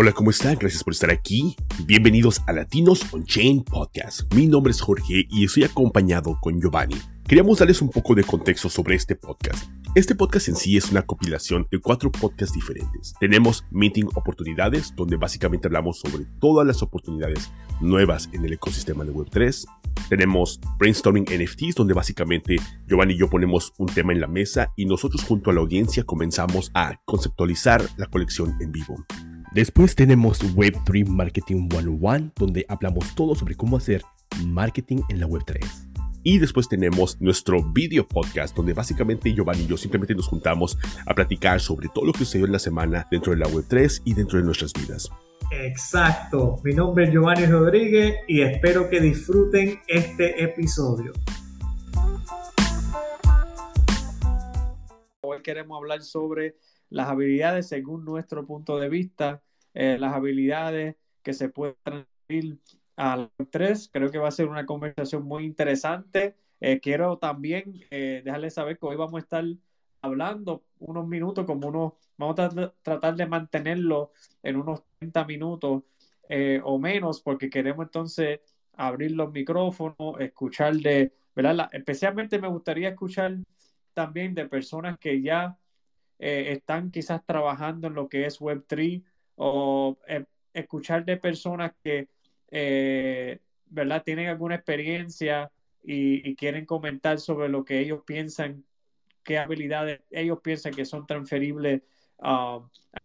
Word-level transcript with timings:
Hola, 0.00 0.12
¿cómo 0.12 0.30
están? 0.30 0.56
Gracias 0.60 0.84
por 0.84 0.92
estar 0.92 1.10
aquí. 1.10 1.56
Bienvenidos 1.84 2.40
a 2.46 2.52
Latinos 2.52 3.12
on 3.12 3.24
Chain 3.24 3.64
Podcast. 3.64 4.32
Mi 4.32 4.46
nombre 4.46 4.70
es 4.70 4.80
Jorge 4.80 5.26
y 5.28 5.44
estoy 5.44 5.64
acompañado 5.64 6.38
con 6.40 6.60
Giovanni. 6.60 6.94
Queríamos 7.26 7.58
darles 7.58 7.82
un 7.82 7.90
poco 7.90 8.14
de 8.14 8.22
contexto 8.22 8.68
sobre 8.68 8.94
este 8.94 9.16
podcast. 9.16 9.68
Este 9.96 10.14
podcast 10.14 10.46
en 10.50 10.54
sí 10.54 10.76
es 10.76 10.92
una 10.92 11.02
compilación 11.02 11.66
de 11.72 11.80
cuatro 11.80 12.12
podcasts 12.12 12.54
diferentes. 12.54 13.12
Tenemos 13.18 13.64
Meeting 13.72 14.06
Oportunidades, 14.14 14.94
donde 14.94 15.16
básicamente 15.16 15.66
hablamos 15.66 15.98
sobre 15.98 16.26
todas 16.38 16.64
las 16.64 16.80
oportunidades 16.80 17.50
nuevas 17.80 18.28
en 18.32 18.44
el 18.44 18.52
ecosistema 18.52 19.04
de 19.04 19.12
Web3. 19.12 19.66
Tenemos 20.08 20.60
Brainstorming 20.78 21.24
NFTs, 21.24 21.74
donde 21.74 21.94
básicamente 21.94 22.54
Giovanni 22.86 23.14
y 23.14 23.18
yo 23.18 23.28
ponemos 23.28 23.72
un 23.78 23.86
tema 23.86 24.12
en 24.12 24.20
la 24.20 24.28
mesa 24.28 24.72
y 24.76 24.84
nosotros 24.84 25.24
junto 25.24 25.50
a 25.50 25.54
la 25.54 25.60
audiencia 25.60 26.04
comenzamos 26.04 26.70
a 26.72 27.00
conceptualizar 27.04 27.82
la 27.96 28.06
colección 28.06 28.54
en 28.60 28.70
vivo. 28.70 29.04
Después 29.58 29.96
tenemos 29.96 30.40
Web3 30.54 31.08
Marketing 31.08 31.68
101, 31.68 32.30
donde 32.36 32.64
hablamos 32.68 33.12
todo 33.16 33.34
sobre 33.34 33.56
cómo 33.56 33.76
hacer 33.76 34.02
marketing 34.46 34.98
en 35.08 35.18
la 35.18 35.26
Web3. 35.26 35.58
Y 36.22 36.38
después 36.38 36.68
tenemos 36.68 37.20
nuestro 37.20 37.64
video 37.72 38.06
podcast, 38.06 38.54
donde 38.56 38.72
básicamente 38.72 39.34
Giovanni 39.34 39.64
y 39.64 39.66
yo 39.66 39.76
simplemente 39.76 40.14
nos 40.14 40.28
juntamos 40.28 40.78
a 41.04 41.12
platicar 41.12 41.60
sobre 41.60 41.88
todo 41.92 42.04
lo 42.04 42.12
que 42.12 42.20
sucedió 42.20 42.46
en 42.46 42.52
la 42.52 42.60
semana 42.60 43.08
dentro 43.10 43.32
de 43.32 43.38
la 43.38 43.48
Web3 43.48 44.02
y 44.04 44.14
dentro 44.14 44.38
de 44.38 44.44
nuestras 44.44 44.72
vidas. 44.74 45.10
Exacto, 45.50 46.60
mi 46.62 46.72
nombre 46.72 47.06
es 47.06 47.10
Giovanni 47.10 47.46
Rodríguez 47.46 48.14
y 48.28 48.42
espero 48.42 48.88
que 48.88 49.00
disfruten 49.00 49.80
este 49.88 50.40
episodio. 50.40 51.12
Hoy 55.22 55.42
queremos 55.42 55.76
hablar 55.76 56.02
sobre 56.02 56.54
las 56.90 57.08
habilidades 57.08 57.66
según 57.68 58.04
nuestro 58.04 58.46
punto 58.46 58.78
de 58.78 58.88
vista, 58.88 59.42
eh, 59.80 59.96
las 59.96 60.12
habilidades 60.12 60.96
que 61.22 61.32
se 61.32 61.50
pueden 61.50 61.76
transferir 61.84 62.58
a 62.96 63.16
la 63.16 63.30
3. 63.48 63.90
Creo 63.92 64.10
que 64.10 64.18
va 64.18 64.26
a 64.26 64.32
ser 64.32 64.48
una 64.48 64.66
conversación 64.66 65.22
muy 65.22 65.44
interesante. 65.44 66.34
Eh, 66.60 66.80
quiero 66.80 67.18
también 67.18 67.86
eh, 67.90 68.22
dejarles 68.24 68.54
saber 68.54 68.76
que 68.76 68.86
hoy 68.86 68.96
vamos 68.96 69.14
a 69.14 69.22
estar 69.22 69.44
hablando 70.02 70.64
unos 70.80 71.06
minutos, 71.06 71.46
como 71.46 71.68
unos, 71.68 71.92
vamos 72.16 72.40
a 72.40 72.72
tratar 72.82 73.14
de 73.14 73.26
mantenerlo 73.26 74.10
en 74.42 74.56
unos 74.56 74.82
30 74.98 75.24
minutos 75.24 75.84
o 76.64 76.78
menos, 76.78 77.20
porque 77.22 77.48
queremos 77.48 77.86
entonces 77.86 78.40
abrir 78.74 79.12
los 79.12 79.30
micrófonos, 79.32 80.20
escuchar 80.20 80.74
de, 80.74 81.12
¿verdad? 81.36 81.68
especialmente 81.72 82.40
me 82.40 82.48
gustaría 82.48 82.90
escuchar 82.90 83.38
también 83.94 84.34
de 84.34 84.46
personas 84.46 84.98
que 84.98 85.22
ya 85.22 85.56
eh, 86.18 86.52
están 86.52 86.90
quizás 86.90 87.24
trabajando 87.24 87.86
en 87.86 87.94
lo 87.94 88.08
que 88.08 88.26
es 88.26 88.40
Web3 88.40 89.04
o 89.38 89.98
eh, 90.08 90.24
escuchar 90.52 91.04
de 91.04 91.16
personas 91.16 91.72
que, 91.82 92.08
eh, 92.50 93.38
¿verdad? 93.66 94.02
Tienen 94.04 94.28
alguna 94.28 94.56
experiencia 94.56 95.50
y, 95.82 96.34
quieren 96.34 96.66
comentar 96.66 97.18
sobre 97.18 97.48
lo 97.48 97.64
que 97.64 97.78
ellos 97.78 98.02
piensan, 98.04 98.64
qué 99.22 99.38
habilidades 99.38 100.00
ellos 100.10 100.40
piensan 100.42 100.74
que 100.74 100.84
son 100.84 101.06
transferibles 101.06 101.82
a 102.20 102.60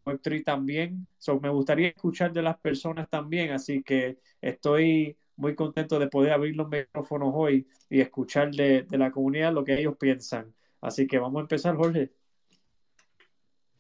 Web3 0.05 0.43
también. 0.43 1.07
Me 1.41 1.49
gustaría 1.49 1.89
escuchar 1.89 2.33
de 2.33 2.41
las 2.41 2.57
personas 2.57 3.09
también, 3.09 3.51
así 3.51 3.83
que 3.83 4.17
estoy 4.41 5.15
muy 5.35 5.55
contento 5.55 5.99
de 5.99 6.07
poder 6.07 6.33
abrir 6.33 6.55
los 6.55 6.67
micrófonos 6.67 7.31
hoy 7.33 7.67
y 7.89 8.01
escuchar 8.01 8.51
de 8.51 8.85
la 8.89 9.11
comunidad 9.11 9.53
lo 9.53 9.63
que 9.63 9.79
ellos 9.79 9.95
piensan. 9.97 10.53
Así 10.81 11.07
que 11.07 11.19
vamos 11.19 11.39
a 11.39 11.41
empezar, 11.43 11.75
Jorge. 11.75 12.11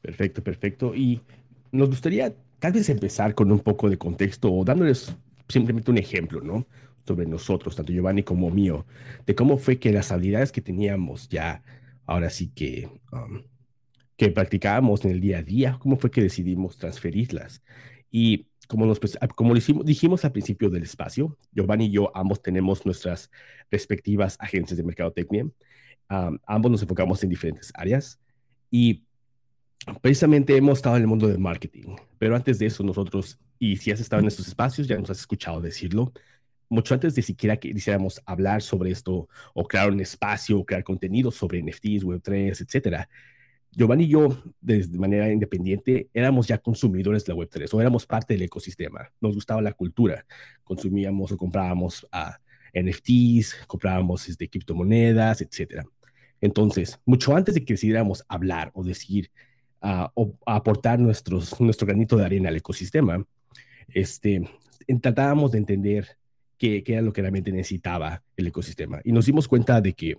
Perfecto, 0.01 0.43
perfecto. 0.43 0.93
Y 0.95 1.21
nos 1.71 1.89
gustaría 1.89 2.33
tal 2.63 2.71
vez 2.71 2.87
empezar 2.87 3.35
con 3.35 3.51
un 3.51 3.59
poco 3.59 3.89
de 3.89 3.97
contexto 3.97 4.49
o 4.49 4.63
dándoles 4.63 5.13
simplemente 5.49 5.91
un 5.91 5.97
ejemplo, 5.97 6.39
¿no? 6.39 6.65
Sobre 7.05 7.25
nosotros, 7.25 7.75
tanto 7.75 7.91
Giovanni 7.91 8.23
como 8.23 8.49
mío, 8.49 8.85
de 9.25 9.35
cómo 9.35 9.57
fue 9.57 9.79
que 9.79 9.91
las 9.91 10.13
habilidades 10.13 10.53
que 10.53 10.61
teníamos 10.61 11.27
ya, 11.27 11.61
ahora 12.05 12.29
sí 12.29 12.53
que, 12.55 12.89
um, 13.11 13.43
que 14.15 14.29
practicábamos 14.29 15.03
en 15.03 15.11
el 15.11 15.19
día 15.19 15.39
a 15.39 15.43
día, 15.43 15.77
cómo 15.77 15.97
fue 15.97 16.09
que 16.09 16.21
decidimos 16.21 16.77
transferirlas. 16.77 17.61
Y 18.09 18.47
como, 18.69 18.85
nos, 18.85 19.01
como 19.35 19.53
dijimos 19.53 20.23
al 20.23 20.31
principio 20.31 20.69
del 20.69 20.83
espacio, 20.83 21.37
Giovanni 21.51 21.87
y 21.87 21.91
yo 21.91 22.15
ambos 22.15 22.41
tenemos 22.41 22.85
nuestras 22.85 23.29
respectivas 23.71 24.37
agencias 24.39 24.77
de 24.77 24.85
mercadotecnia. 24.85 25.43
Um, 26.09 26.37
ambos 26.47 26.71
nos 26.71 26.81
enfocamos 26.81 27.21
en 27.25 27.29
diferentes 27.29 27.73
áreas 27.75 28.21
y 28.71 29.03
precisamente 30.01 30.55
hemos 30.55 30.79
estado 30.79 30.95
en 30.95 31.03
el 31.03 31.07
mundo 31.07 31.27
del 31.27 31.39
marketing, 31.39 31.95
pero 32.17 32.35
antes 32.35 32.59
de 32.59 32.67
eso 32.67 32.83
nosotros, 32.83 33.39
y 33.59 33.77
si 33.77 33.91
has 33.91 33.99
estado 33.99 34.21
en 34.21 34.27
estos 34.27 34.47
espacios, 34.47 34.87
ya 34.87 34.97
nos 34.97 35.09
has 35.09 35.19
escuchado 35.19 35.61
decirlo, 35.61 36.13
mucho 36.69 36.93
antes 36.93 37.15
de 37.15 37.21
siquiera 37.21 37.57
que 37.57 37.73
quisiéramos 37.73 38.21
hablar 38.25 38.61
sobre 38.61 38.91
esto 38.91 39.27
o 39.53 39.63
crear 39.65 39.91
un 39.91 39.99
espacio 39.99 40.59
o 40.59 40.65
crear 40.65 40.83
contenido 40.83 41.31
sobre 41.31 41.61
NFTs, 41.61 42.03
Web3, 42.03 42.61
etcétera, 42.61 43.09
Giovanni 43.75 44.03
y 44.03 44.09
yo, 44.09 44.37
de 44.61 44.87
manera 44.99 45.31
independiente, 45.31 46.07
éramos 46.13 46.47
ya 46.47 46.59
consumidores 46.59 47.25
de 47.25 47.33
la 47.33 47.39
Web3 47.39 47.73
o 47.73 47.81
éramos 47.81 48.05
parte 48.05 48.35
del 48.35 48.43
ecosistema. 48.43 49.11
Nos 49.19 49.33
gustaba 49.33 49.63
la 49.63 49.73
cultura. 49.73 50.25
Consumíamos 50.63 51.31
o 51.31 51.37
comprábamos 51.37 52.07
NFTs, 52.73 53.65
comprábamos 53.65 54.29
este, 54.29 54.47
criptomonedas, 54.47 55.41
etcétera. 55.41 55.85
Entonces, 56.39 56.99
mucho 57.05 57.35
antes 57.35 57.55
de 57.55 57.65
que 57.65 57.73
decidiéramos 57.73 58.23
hablar 58.27 58.69
o 58.75 58.83
decir 58.83 59.31
a, 59.83 60.11
aportar 60.45 60.99
nuestros, 60.99 61.59
nuestro 61.59 61.85
granito 61.85 62.17
de 62.17 62.25
arena 62.25 62.49
al 62.49 62.55
ecosistema, 62.55 63.23
este, 63.89 64.49
tratábamos 65.01 65.51
de 65.51 65.57
entender 65.59 66.17
qué, 66.57 66.83
qué, 66.83 66.93
era 66.93 67.01
lo 67.01 67.11
que 67.11 67.21
realmente 67.21 67.51
necesitaba 67.51 68.23
el 68.37 68.47
ecosistema. 68.47 69.01
Y 69.03 69.11
nos 69.11 69.25
dimos 69.25 69.47
cuenta 69.47 69.81
de 69.81 69.93
que 69.93 70.17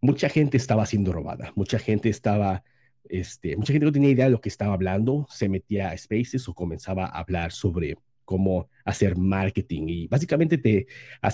mucha 0.00 0.28
gente 0.28 0.58
estaba 0.58 0.84
siendo 0.84 1.12
robada, 1.12 1.52
mucha 1.56 1.78
gente 1.78 2.10
estaba, 2.10 2.62
este, 3.08 3.56
mucha 3.56 3.72
gente 3.72 3.86
no 3.86 3.92
tenía 3.92 4.10
idea 4.10 4.26
de 4.26 4.32
lo 4.32 4.40
que 4.40 4.50
estaba 4.50 4.74
hablando, 4.74 5.26
se 5.30 5.48
metía 5.48 5.90
a 5.90 5.96
Spaces 5.96 6.46
o 6.48 6.54
comenzaba 6.54 7.06
a 7.06 7.20
hablar 7.20 7.52
sobre 7.52 7.96
cómo 8.24 8.68
hacer 8.84 9.16
marketing 9.16 9.88
y 9.88 10.06
básicamente 10.06 10.58
te 10.58 10.86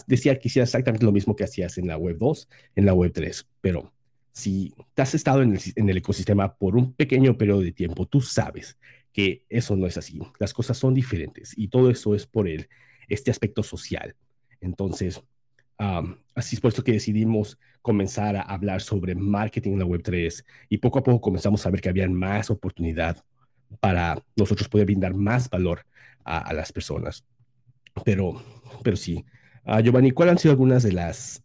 decía 0.06 0.38
que 0.38 0.48
hicieras 0.48 0.70
exactamente 0.70 1.04
lo 1.04 1.12
mismo 1.12 1.36
que 1.36 1.44
hacías 1.44 1.76
en 1.76 1.86
la 1.86 1.96
web 1.96 2.16
2, 2.18 2.48
en 2.76 2.86
la 2.86 2.94
web 2.94 3.12
3, 3.12 3.46
pero 3.60 3.92
si 4.32 4.74
te 4.94 5.02
has 5.02 5.14
estado 5.14 5.42
en 5.42 5.58
el, 5.88 5.96
ecosistema 5.96 6.54
por 6.54 6.76
un 6.76 6.92
pequeño 6.92 7.36
periodo 7.36 7.60
de 7.60 7.72
tiempo, 7.72 8.06
tú 8.06 8.20
sabes 8.20 8.78
que 9.12 9.44
eso 9.48 9.76
no 9.76 9.86
es 9.86 9.96
así. 9.96 10.20
Las 10.38 10.54
cosas 10.54 10.76
son 10.78 10.94
diferentes 10.94 11.52
y 11.56 11.68
todo 11.68 11.90
eso 11.90 12.14
es 12.14 12.26
por 12.26 12.48
el, 12.48 12.68
este 13.08 13.30
aspecto 13.30 13.62
social. 13.62 14.14
Entonces, 14.60 15.20
así 16.34 16.56
es 16.56 16.60
por 16.60 16.84
que 16.84 16.92
decidimos 16.92 17.58
comenzar 17.82 18.36
a 18.36 18.42
hablar 18.42 18.80
sobre 18.80 19.14
marketing 19.14 19.72
en 19.72 19.78
la 19.80 19.86
Web3 19.86 20.44
y 20.68 20.78
poco 20.78 20.98
a 20.98 21.02
poco 21.02 21.20
comenzamos 21.20 21.64
a 21.64 21.70
ver 21.70 21.80
que 21.80 21.88
había 21.88 22.08
más 22.08 22.50
oportunidad 22.50 23.24
para 23.80 24.22
nosotros 24.36 24.68
poder 24.68 24.86
brindar 24.86 25.14
más 25.14 25.48
valor 25.48 25.84
a, 26.24 26.52
las 26.52 26.72
personas. 26.72 27.24
Pero, 28.04 28.42
pero 28.82 28.96
sí, 28.96 29.24
uh, 29.66 29.80
Giovanni, 29.80 30.10
¿cuáles 30.10 30.32
han 30.32 30.38
sido 30.38 30.52
algunas 30.52 30.82
de 30.82 30.92
las 30.92 31.42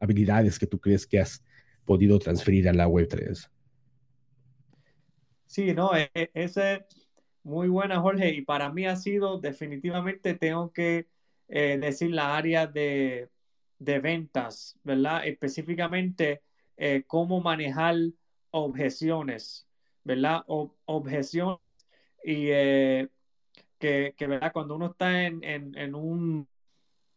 habilidades 0.00 0.58
que 0.58 0.66
tú 0.66 0.78
crees 0.78 1.06
que 1.06 1.20
has 1.20 1.42
podido 1.84 2.18
transferir 2.18 2.68
a 2.68 2.72
la 2.72 2.88
Web3. 2.88 3.48
Sí, 5.46 5.74
no, 5.74 5.96
e, 5.96 6.10
e, 6.14 6.30
ese 6.34 6.74
es 6.74 7.08
muy 7.42 7.68
buena, 7.68 8.00
Jorge, 8.00 8.30
y 8.30 8.42
para 8.42 8.70
mí 8.72 8.86
ha 8.86 8.96
sido 8.96 9.40
definitivamente, 9.40 10.34
tengo 10.34 10.72
que 10.72 11.08
eh, 11.48 11.78
decir 11.80 12.10
la 12.12 12.36
área 12.36 12.66
de, 12.66 13.28
ventas, 13.78 14.78
¿verdad? 14.84 15.26
Específicamente, 15.26 16.42
eh, 16.76 17.02
cómo 17.06 17.40
manejar 17.40 17.96
objeciones, 18.50 19.66
¿verdad? 20.04 20.44
objeciones 20.46 21.58
y 22.22 22.50
eh, 22.50 23.08
que, 23.78 24.14
¿verdad? 24.20 24.52
Cuando 24.52 24.76
uno 24.76 24.92
está 24.92 25.24
en, 25.24 25.42
en, 25.42 25.94
un, 25.94 26.46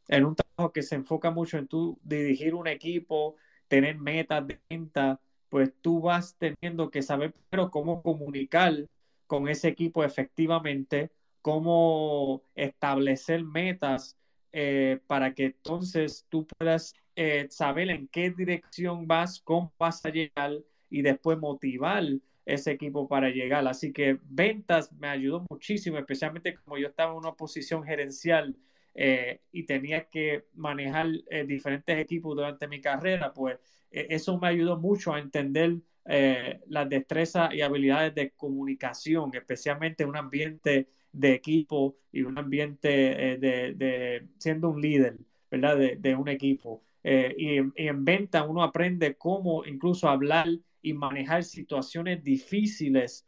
en 0.07 0.25
un 0.25 0.35
trabajo 0.35 0.73
que 0.73 0.81
se 0.81 0.95
enfoca 0.95 1.29
mucho 1.29 1.57
en 1.57 1.67
tú 1.67 1.99
dirigir 2.01 2.55
un 2.55 2.67
equipo, 2.67 3.35
tener 3.73 3.97
metas 3.97 4.45
de 4.45 4.59
venta, 4.69 5.19
pues 5.49 5.73
tú 5.81 5.99
vas 5.99 6.37
teniendo 6.37 6.91
que 6.91 7.01
saber 7.01 7.33
pero 7.49 7.71
cómo 7.71 8.03
comunicar 8.03 8.87
con 9.25 9.49
ese 9.49 9.67
equipo 9.67 10.03
efectivamente, 10.03 11.09
cómo 11.41 12.43
establecer 12.53 13.43
metas 13.43 14.15
eh, 14.51 14.99
para 15.07 15.33
que 15.33 15.45
entonces 15.45 16.27
tú 16.29 16.45
puedas 16.45 16.93
eh, 17.15 17.47
saber 17.49 17.89
en 17.89 18.07
qué 18.09 18.29
dirección 18.29 19.07
vas, 19.07 19.41
cómo 19.43 19.73
vas 19.79 20.05
a 20.05 20.09
llegar 20.09 20.51
y 20.91 21.01
después 21.01 21.39
motivar 21.39 22.03
ese 22.45 22.73
equipo 22.73 23.07
para 23.07 23.31
llegar. 23.31 23.67
Así 23.67 23.91
que 23.91 24.19
ventas 24.21 24.93
me 24.93 25.07
ayudó 25.07 25.43
muchísimo, 25.49 25.97
especialmente 25.97 26.53
como 26.53 26.77
yo 26.77 26.89
estaba 26.89 27.13
en 27.13 27.17
una 27.17 27.33
posición 27.33 27.83
gerencial 27.83 28.55
eh, 28.95 29.41
y 29.51 29.63
tenía 29.63 30.05
que 30.09 30.45
manejar 30.53 31.07
eh, 31.29 31.45
diferentes 31.45 31.97
equipos 31.97 32.35
durante 32.35 32.67
mi 32.67 32.79
carrera, 32.79 33.33
pues 33.33 33.57
e, 33.91 34.07
eso 34.09 34.37
me 34.39 34.47
ayudó 34.49 34.77
mucho 34.77 35.13
a 35.13 35.19
entender 35.19 35.77
eh, 36.05 36.59
las 36.67 36.89
destrezas 36.89 37.53
y 37.53 37.61
habilidades 37.61 38.13
de 38.13 38.31
comunicación, 38.31 39.31
especialmente 39.33 40.03
en 40.03 40.09
un 40.09 40.17
ambiente 40.17 40.89
de 41.11 41.33
equipo 41.33 41.97
y 42.11 42.21
un 42.23 42.37
ambiente 42.37 43.33
eh, 43.33 43.37
de, 43.37 44.27
siendo 44.37 44.69
un 44.69 44.81
líder, 44.81 45.17
¿verdad? 45.49 45.77
De, 45.77 46.15
un 46.15 46.27
equipo. 46.27 46.83
Y, 47.03 47.57
en 47.75 48.05
venta 48.05 48.43
uno 48.43 48.63
aprende 48.63 49.15
cómo 49.15 49.65
incluso 49.65 50.07
hablar 50.07 50.47
y 50.81 50.93
manejar 50.93 51.43
situaciones 51.43 52.23
difíciles 52.23 53.27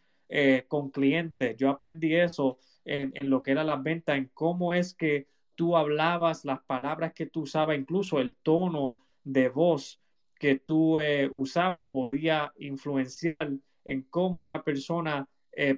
con 0.68 0.90
clientes. 0.92 1.56
Yo 1.58 1.70
aprendí 1.72 2.16
eso 2.16 2.58
en, 2.84 3.12
en, 3.16 3.30
lo 3.30 3.44
que 3.44 3.52
era 3.52 3.64
la 3.64 3.76
venta, 3.76 4.16
en 4.16 4.30
cómo 4.34 4.74
es 4.74 4.94
que 4.96 5.28
tú 5.56 5.78
hablabas, 5.78 6.46
las 6.46 6.62
palabras 6.63 7.13
que 7.13 7.25
tú 7.25 7.42
usabas, 7.42 7.78
incluso 7.78 8.19
el 8.19 8.31
tono 8.44 8.96
de 9.24 9.50
voz 9.50 10.02
que 10.38 10.60
tú 10.60 11.00
usabas 11.38 11.80
podía 11.92 12.54
influenciar 12.57 13.38
en 13.86 14.02
cómo 14.04 14.40
una 14.54 14.63
persona 14.63 15.28
eh, 15.52 15.78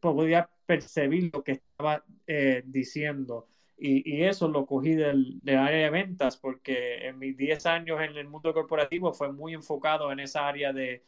podía 0.00 0.50
percibir 0.66 1.30
lo 1.32 1.42
que 1.42 1.52
estaba 1.52 2.04
eh, 2.26 2.62
diciendo. 2.66 3.48
Y, 3.78 4.22
eso 4.22 4.46
lo 4.46 4.64
cogí 4.64 4.94
del, 4.94 5.40
área 5.46 5.84
de 5.84 5.90
ventas 5.90 6.36
porque 6.36 7.08
en 7.08 7.18
mis 7.18 7.36
10 7.36 7.66
años 7.66 8.00
en 8.00 8.16
el 8.16 8.28
mundo 8.28 8.54
corporativo 8.54 9.12
fue 9.12 9.32
muy 9.32 9.54
enfocado 9.54 10.12
en 10.12 10.20
esa 10.20 10.46
área 10.46 10.72
de, 10.72 11.02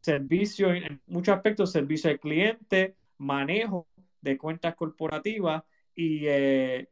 servicio, 0.00 0.72
en 0.72 1.00
muchos 1.06 1.36
aspectos, 1.36 1.70
servicio 1.70 2.10
al 2.10 2.18
cliente, 2.18 2.96
manejo 3.18 3.86
de 4.20 4.36
cuentas 4.36 4.74
corporativas 4.74 5.62
y, 5.98 6.26
eh, 6.28 6.88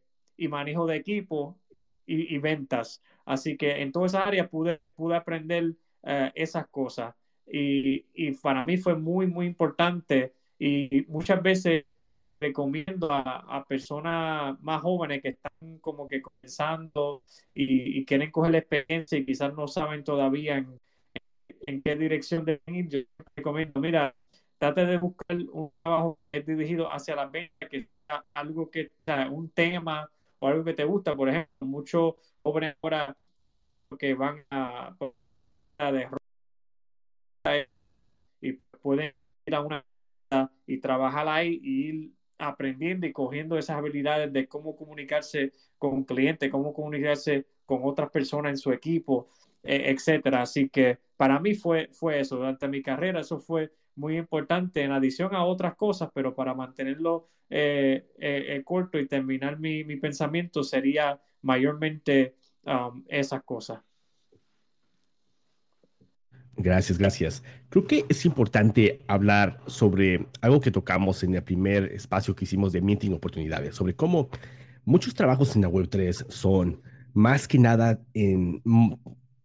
manejo 0.49 0.87
de 0.87 0.97
equipo 0.97 1.57
y, 2.07 2.39
ventas. 2.39 3.03
Así 3.25 3.57
que 3.57 3.83
en 3.83 3.93
toda 3.93 4.07
esa 4.07 4.25
área 4.25 4.49
pude, 4.49 4.81
pude 4.97 5.17
aprender 5.17 5.75
esas 6.35 6.69
cosas 6.69 7.15
y, 7.47 8.33
para 8.43 8.65
mí 8.67 8.77
fue 8.77 8.97
muy, 8.97 9.27
muy 9.27 9.47
importante 9.47 10.33
y 10.59 11.05
muchas 11.09 11.43
veces 11.43 11.85
recomiendo 12.41 13.09
a, 13.11 13.65
personas 13.69 14.61
más 14.61 14.83
jóvenes 14.83 15.23
que 15.23 15.29
están 15.31 15.79
como 15.81 16.09
que 16.09 16.23
comenzando 16.23 17.23
y, 17.55 18.05
quieren 18.05 18.31
coger 18.31 18.53
la 18.53 18.59
experiencia 18.59 19.19
y 19.19 19.25
quizás 19.25 19.55
no 19.55 19.69
saben 19.69 20.05
todavía 20.05 20.59
en, 20.59 21.83
qué 21.83 21.97
dirección 21.97 22.45
deben 22.45 22.75
ir. 22.75 22.89
Yo 22.89 23.01
recomiendo, 23.37 23.81
mira, 23.81 24.15
trate 24.59 24.87
de 24.87 24.99
buscar 24.99 25.37
un 25.53 25.71
trabajo 25.83 26.19
dirigido 26.33 26.93
hacia 26.93 27.17
la 27.17 27.27
venta, 27.27 27.69
que 27.69 27.89
algo 28.35 28.71
que 28.71 28.91
sea 29.05 29.29
un 29.31 29.51
tema 29.51 30.11
o 30.39 30.49
algo 30.49 30.65
que 30.65 30.75
te 30.75 30.85
gusta. 30.85 31.17
Por 31.17 31.29
ejemplo, 31.29 31.67
muchos 31.67 32.15
jóvenes 32.43 32.77
ahora 32.83 33.17
que 33.99 34.15
van 34.15 34.45
a, 34.51 34.97
a 35.79 35.93
de 35.93 36.09
y 38.41 38.53
pueden 38.83 39.15
ir 39.47 39.55
a 39.55 39.61
una 39.61 39.85
y 40.67 40.79
trabajar 40.79 41.29
ahí 41.29 41.61
y 41.63 41.89
ir 41.89 42.13
aprendiendo 42.39 43.07
y 43.07 43.13
cogiendo 43.13 43.57
esas 43.57 43.77
habilidades 43.77 44.33
de 44.33 44.49
cómo 44.49 44.77
comunicarse 44.77 45.53
con 45.79 45.95
un 45.95 46.05
cliente, 46.05 46.51
cómo 46.51 46.75
comunicarse 46.75 47.47
con 47.65 47.81
otras 47.85 48.11
personas 48.11 48.51
en 48.51 48.59
su 48.59 48.73
equipo, 48.73 49.29
e, 49.63 49.91
etcétera. 49.91 50.43
Así 50.43 50.69
que 50.69 50.99
para 51.17 51.39
mí 51.41 51.55
fue, 51.55 51.89
fue 51.93 52.21
eso, 52.21 52.37
durante 52.37 52.69
mi 52.69 52.83
carrera 52.83 53.21
eso 53.21 53.39
fue 53.39 53.73
muy 53.97 54.17
importante 54.17 54.83
en 54.83 54.93
adición 54.93 55.35
a 55.35 55.45
otras 55.45 55.75
cosas, 55.75 56.11
pero 56.15 56.35
para 56.35 56.55
mantenerlo 56.55 57.29
eh, 57.51 58.07
eh, 58.19 58.45
eh, 58.49 58.63
corto 58.65 58.99
y 58.99 59.07
terminar 59.07 59.59
mi, 59.59 59.85
mi 59.85 59.97
pensamiento 59.97 60.63
sería 60.63 61.21
mayormente 61.43 62.37
um, 62.65 63.05
esas 63.09 63.43
cosas. 63.43 63.81
Gracias, 66.57 66.99
gracias. 66.99 67.43
Creo 67.69 67.87
que 67.87 68.07
es 68.09 68.25
importante 68.25 69.05
hablar 69.09 69.61
sobre 69.67 70.27
algo 70.41 70.61
que 70.61 70.71
tocamos 70.71 71.23
en 71.23 71.35
el 71.35 71.43
primer 71.43 71.93
espacio 71.93 72.35
que 72.35 72.45
hicimos 72.45 72.73
de 72.73 72.81
Minting 72.81 73.13
Oportunidades, 73.13 73.75
sobre 73.75 73.95
cómo 73.95 74.31
muchos 74.85 75.15
trabajos 75.15 75.55
en 75.55 75.63
la 75.63 75.69
Web3 75.69 76.31
son 76.31 76.81
más 77.13 77.47
que 77.47 77.59
nada 77.59 78.01
en, 78.15 78.63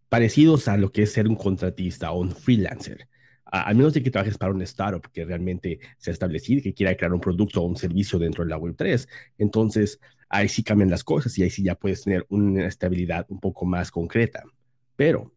parecidos 0.08 0.68
a 0.68 0.76
lo 0.76 0.90
que 0.90 1.02
es 1.02 1.12
ser 1.12 1.28
un 1.28 1.36
contratista 1.36 2.12
o 2.12 2.20
un 2.20 2.32
freelancer. 2.32 3.08
Al 3.52 3.76
menos 3.76 3.92
de 3.92 4.02
que 4.02 4.10
trabajes 4.10 4.38
para 4.38 4.52
una 4.52 4.64
startup 4.64 5.10
que 5.12 5.26
realmente 5.26 5.78
se 5.98 6.10
ha 6.10 6.12
establecido, 6.12 6.62
que 6.62 6.72
quiera 6.72 6.96
crear 6.96 7.12
un 7.12 7.20
producto 7.20 7.60
o 7.60 7.66
un 7.66 7.76
servicio 7.76 8.18
dentro 8.18 8.44
de 8.44 8.50
la 8.50 8.58
Web3. 8.58 9.06
Entonces, 9.36 10.00
ahí 10.30 10.48
sí 10.48 10.62
cambian 10.62 10.88
las 10.88 11.04
cosas 11.04 11.36
y 11.36 11.42
ahí 11.42 11.50
sí 11.50 11.62
ya 11.62 11.74
puedes 11.74 12.02
tener 12.02 12.24
una 12.30 12.66
estabilidad 12.66 13.26
un 13.28 13.40
poco 13.40 13.66
más 13.66 13.90
concreta. 13.90 14.42
Pero 14.96 15.34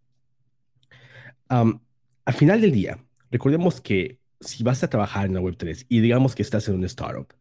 al 1.50 2.34
final 2.34 2.62
del 2.62 2.72
día, 2.72 2.98
recordemos 3.30 3.82
que 3.82 4.18
si 4.40 4.64
vas 4.64 4.82
a 4.84 4.90
trabajar 4.90 5.26
en 5.26 5.34
la 5.34 5.42
Web3 5.42 5.86
y 5.90 6.00
digamos 6.00 6.36
que 6.36 6.42
estás 6.42 6.70
en 6.70 6.76
una 6.76 6.88
startup, 6.88 7.34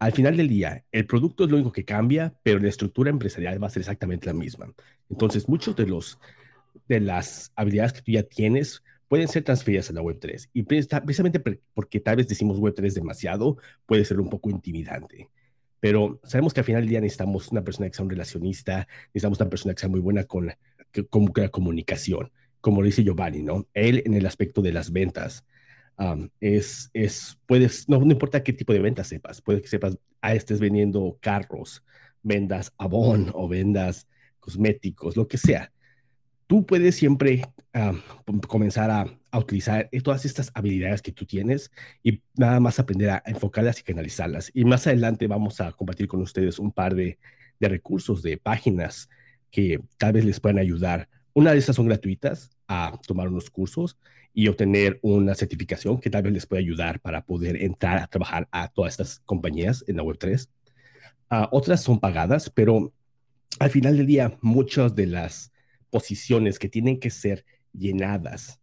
al 0.00 0.12
final 0.12 0.36
del 0.36 0.48
día, 0.48 0.84
el 0.90 1.06
producto 1.06 1.44
es 1.44 1.50
lo 1.50 1.56
único 1.56 1.72
que 1.72 1.84
cambia, 1.84 2.34
pero 2.42 2.58
la 2.58 2.68
estructura 2.68 3.10
empresarial 3.10 3.62
va 3.62 3.68
a 3.68 3.70
ser 3.70 3.82
exactamente 3.82 4.26
la 4.26 4.32
misma. 4.32 4.72
Entonces, 5.08 5.48
muchos 5.48 5.76
de 5.76 5.86
los 5.86 6.18
de 6.88 7.00
las 7.00 7.52
habilidades 7.56 7.92
que 7.92 8.02
tú 8.02 8.12
ya 8.12 8.22
tienes 8.22 8.82
pueden 9.08 9.28
ser 9.28 9.42
transferidas 9.42 9.90
a 9.90 9.94
la 9.94 10.02
Web3. 10.02 10.50
Y 10.52 10.62
precisamente 10.62 11.40
porque 11.74 12.00
tal 12.00 12.16
vez 12.16 12.28
decimos 12.28 12.58
Web3 12.58 12.92
demasiado, 12.92 13.56
puede 13.86 14.04
ser 14.04 14.20
un 14.20 14.28
poco 14.28 14.50
intimidante. 14.50 15.28
Pero 15.80 16.20
sabemos 16.24 16.52
que 16.52 16.60
al 16.60 16.66
final 16.66 16.82
del 16.82 16.90
día 16.90 17.00
necesitamos 17.00 17.48
una 17.48 17.62
persona 17.62 17.88
que 17.88 17.94
sea 17.94 18.04
un 18.04 18.10
relacionista, 18.10 18.86
necesitamos 19.08 19.40
una 19.40 19.50
persona 19.50 19.74
que 19.74 19.80
sea 19.80 19.88
muy 19.88 20.00
buena 20.00 20.24
con, 20.24 20.46
la 20.46 21.48
comunicación 21.50 22.30
como 22.60 22.82
dice 22.82 23.04
Giovanni, 23.04 23.42
¿no? 23.42 23.68
Él 23.72 24.02
en 24.04 24.14
el 24.14 24.26
aspecto 24.26 24.62
de 24.62 24.72
las 24.72 24.90
ventas, 24.90 25.44
es, 26.40 26.90
es, 26.92 27.38
puedes, 27.46 27.88
no, 27.88 27.98
no, 27.98 28.12
importa 28.12 28.42
qué 28.42 28.52
tipo 28.52 28.72
de 28.72 28.78
ventas 28.78 29.08
sepas, 29.08 29.40
puede 29.40 29.60
que 29.60 29.68
sepas, 29.68 29.98
ah, 30.20 30.34
estés 30.34 30.60
vendiendo 30.60 31.18
carros, 31.20 31.84
vendas 32.22 32.72
abón 32.78 33.30
o 33.34 33.48
vendas 33.48 34.06
cosméticos, 34.38 35.16
lo 35.16 35.26
que 35.26 35.38
sea. 35.38 35.72
Tú 36.46 36.64
puedes 36.64 36.94
siempre 36.94 37.42
comenzar 38.46 38.90
a, 38.90 39.06
a, 39.30 39.38
utilizar 39.38 39.88
todas 40.02 40.24
estas 40.24 40.50
habilidades 40.54 41.02
que 41.02 41.12
tú 41.12 41.24
tienes 41.26 41.70
y 42.02 42.20
nada 42.36 42.60
más 42.60 42.78
aprender 42.78 43.10
a 43.10 43.22
enfocarlas 43.26 43.80
y 43.80 43.82
canalizarlas. 43.82 44.50
Y 44.54 44.64
más 44.64 44.86
adelante 44.86 45.26
vamos 45.26 45.60
a 45.60 45.72
compartir 45.72 46.08
con 46.08 46.20
ustedes 46.20 46.58
un 46.58 46.72
par 46.72 46.94
de, 46.94 47.18
de 47.60 47.68
recursos, 47.68 48.22
de 48.22 48.36
páginas 48.36 49.08
que 49.50 49.80
tal 49.96 50.12
vez 50.12 50.24
les 50.24 50.40
puedan 50.40 50.58
ayudar 50.58 51.08
una 51.38 51.52
de 51.52 51.58
esas 51.58 51.76
son 51.76 51.86
gratuitas 51.86 52.50
a 52.66 52.98
tomar 53.06 53.28
unos 53.28 53.48
cursos 53.48 53.96
y 54.34 54.48
obtener 54.48 54.98
una 55.02 55.36
certificación 55.36 56.00
que 56.00 56.10
tal 56.10 56.24
vez 56.24 56.32
les 56.32 56.46
pueda 56.46 56.58
ayudar 56.58 56.98
para 56.98 57.24
poder 57.24 57.62
entrar 57.62 57.98
a 57.98 58.08
trabajar 58.08 58.48
a 58.50 58.66
todas 58.66 58.94
estas 58.94 59.20
compañías 59.20 59.84
en 59.86 59.98
la 59.98 60.02
Web3. 60.02 60.48
Ah, 61.30 61.48
otras 61.52 61.80
son 61.80 62.00
pagadas, 62.00 62.50
pero 62.50 62.92
al 63.60 63.70
final 63.70 63.96
del 63.96 64.06
día, 64.06 64.36
muchas 64.40 64.96
de 64.96 65.06
las 65.06 65.52
posiciones 65.90 66.58
que 66.58 66.68
tienen 66.68 66.98
que 66.98 67.10
ser 67.10 67.44
llenadas 67.72 68.60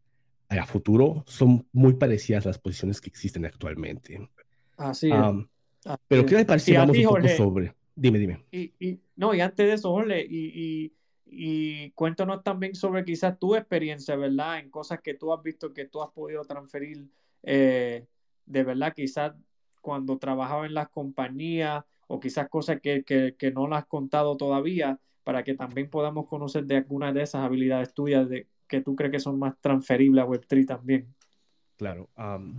a 0.49 0.65
futuro 0.65 1.23
son 1.27 1.67
muy 1.73 1.93
parecidas 1.93 2.45
a 2.45 2.49
las 2.49 2.59
posiciones 2.59 3.01
que 3.01 3.09
existen 3.09 3.45
actualmente. 3.45 4.29
Así 4.77 5.09
es. 5.11 5.97
pero 6.07 6.25
¿qué 6.25 6.35
le 6.35 6.45
parece 6.45 6.79
un 6.79 7.03
poco 7.03 7.27
sobre? 7.29 7.73
Dime, 7.95 8.19
dime. 8.19 8.45
Y, 8.51 8.99
no, 9.15 9.33
y 9.33 9.41
antes 9.41 9.65
de 9.65 9.73
eso, 9.73 9.91
Jorge, 9.91 10.25
y 10.29 10.93
y 11.37 11.91
cuéntanos 11.91 12.43
también 12.43 12.75
sobre 12.75 13.03
quizás 13.03 13.37
tu 13.37 13.55
experiencia, 13.55 14.15
¿verdad? 14.15 14.59
En 14.59 14.69
cosas 14.69 15.01
que 15.01 15.15
tú 15.15 15.33
has 15.33 15.43
visto 15.43 15.73
que 15.73 15.85
tú 15.85 16.01
has 16.01 16.11
podido 16.11 16.45
transferir, 16.45 17.09
eh, 17.43 18.07
de 18.45 18.63
verdad, 18.63 18.93
quizás 18.95 19.33
cuando 19.81 20.17
trabajaba 20.17 20.65
en 20.65 20.73
las 20.73 20.89
compañías 20.89 21.83
o 22.07 22.19
quizás 22.19 22.47
cosas 22.49 22.79
que, 22.81 23.03
que, 23.03 23.51
no 23.51 23.67
las 23.67 23.79
has 23.83 23.85
contado 23.87 24.37
todavía, 24.37 24.99
para 25.23 25.43
que 25.43 25.55
también 25.55 25.89
podamos 25.89 26.27
conocer 26.27 26.65
de 26.65 26.77
algunas 26.77 27.13
de 27.13 27.23
esas 27.23 27.43
habilidades 27.43 27.93
tuyas 27.93 28.29
de, 28.29 28.47
que 28.67 28.81
tú 28.81 28.95
crees 28.95 29.11
que 29.11 29.19
son 29.19 29.39
más 29.39 29.55
transferibles 29.59 30.23
a 30.23 30.27
Web3 30.27 30.65
también. 30.65 31.07
Claro, 31.77 32.09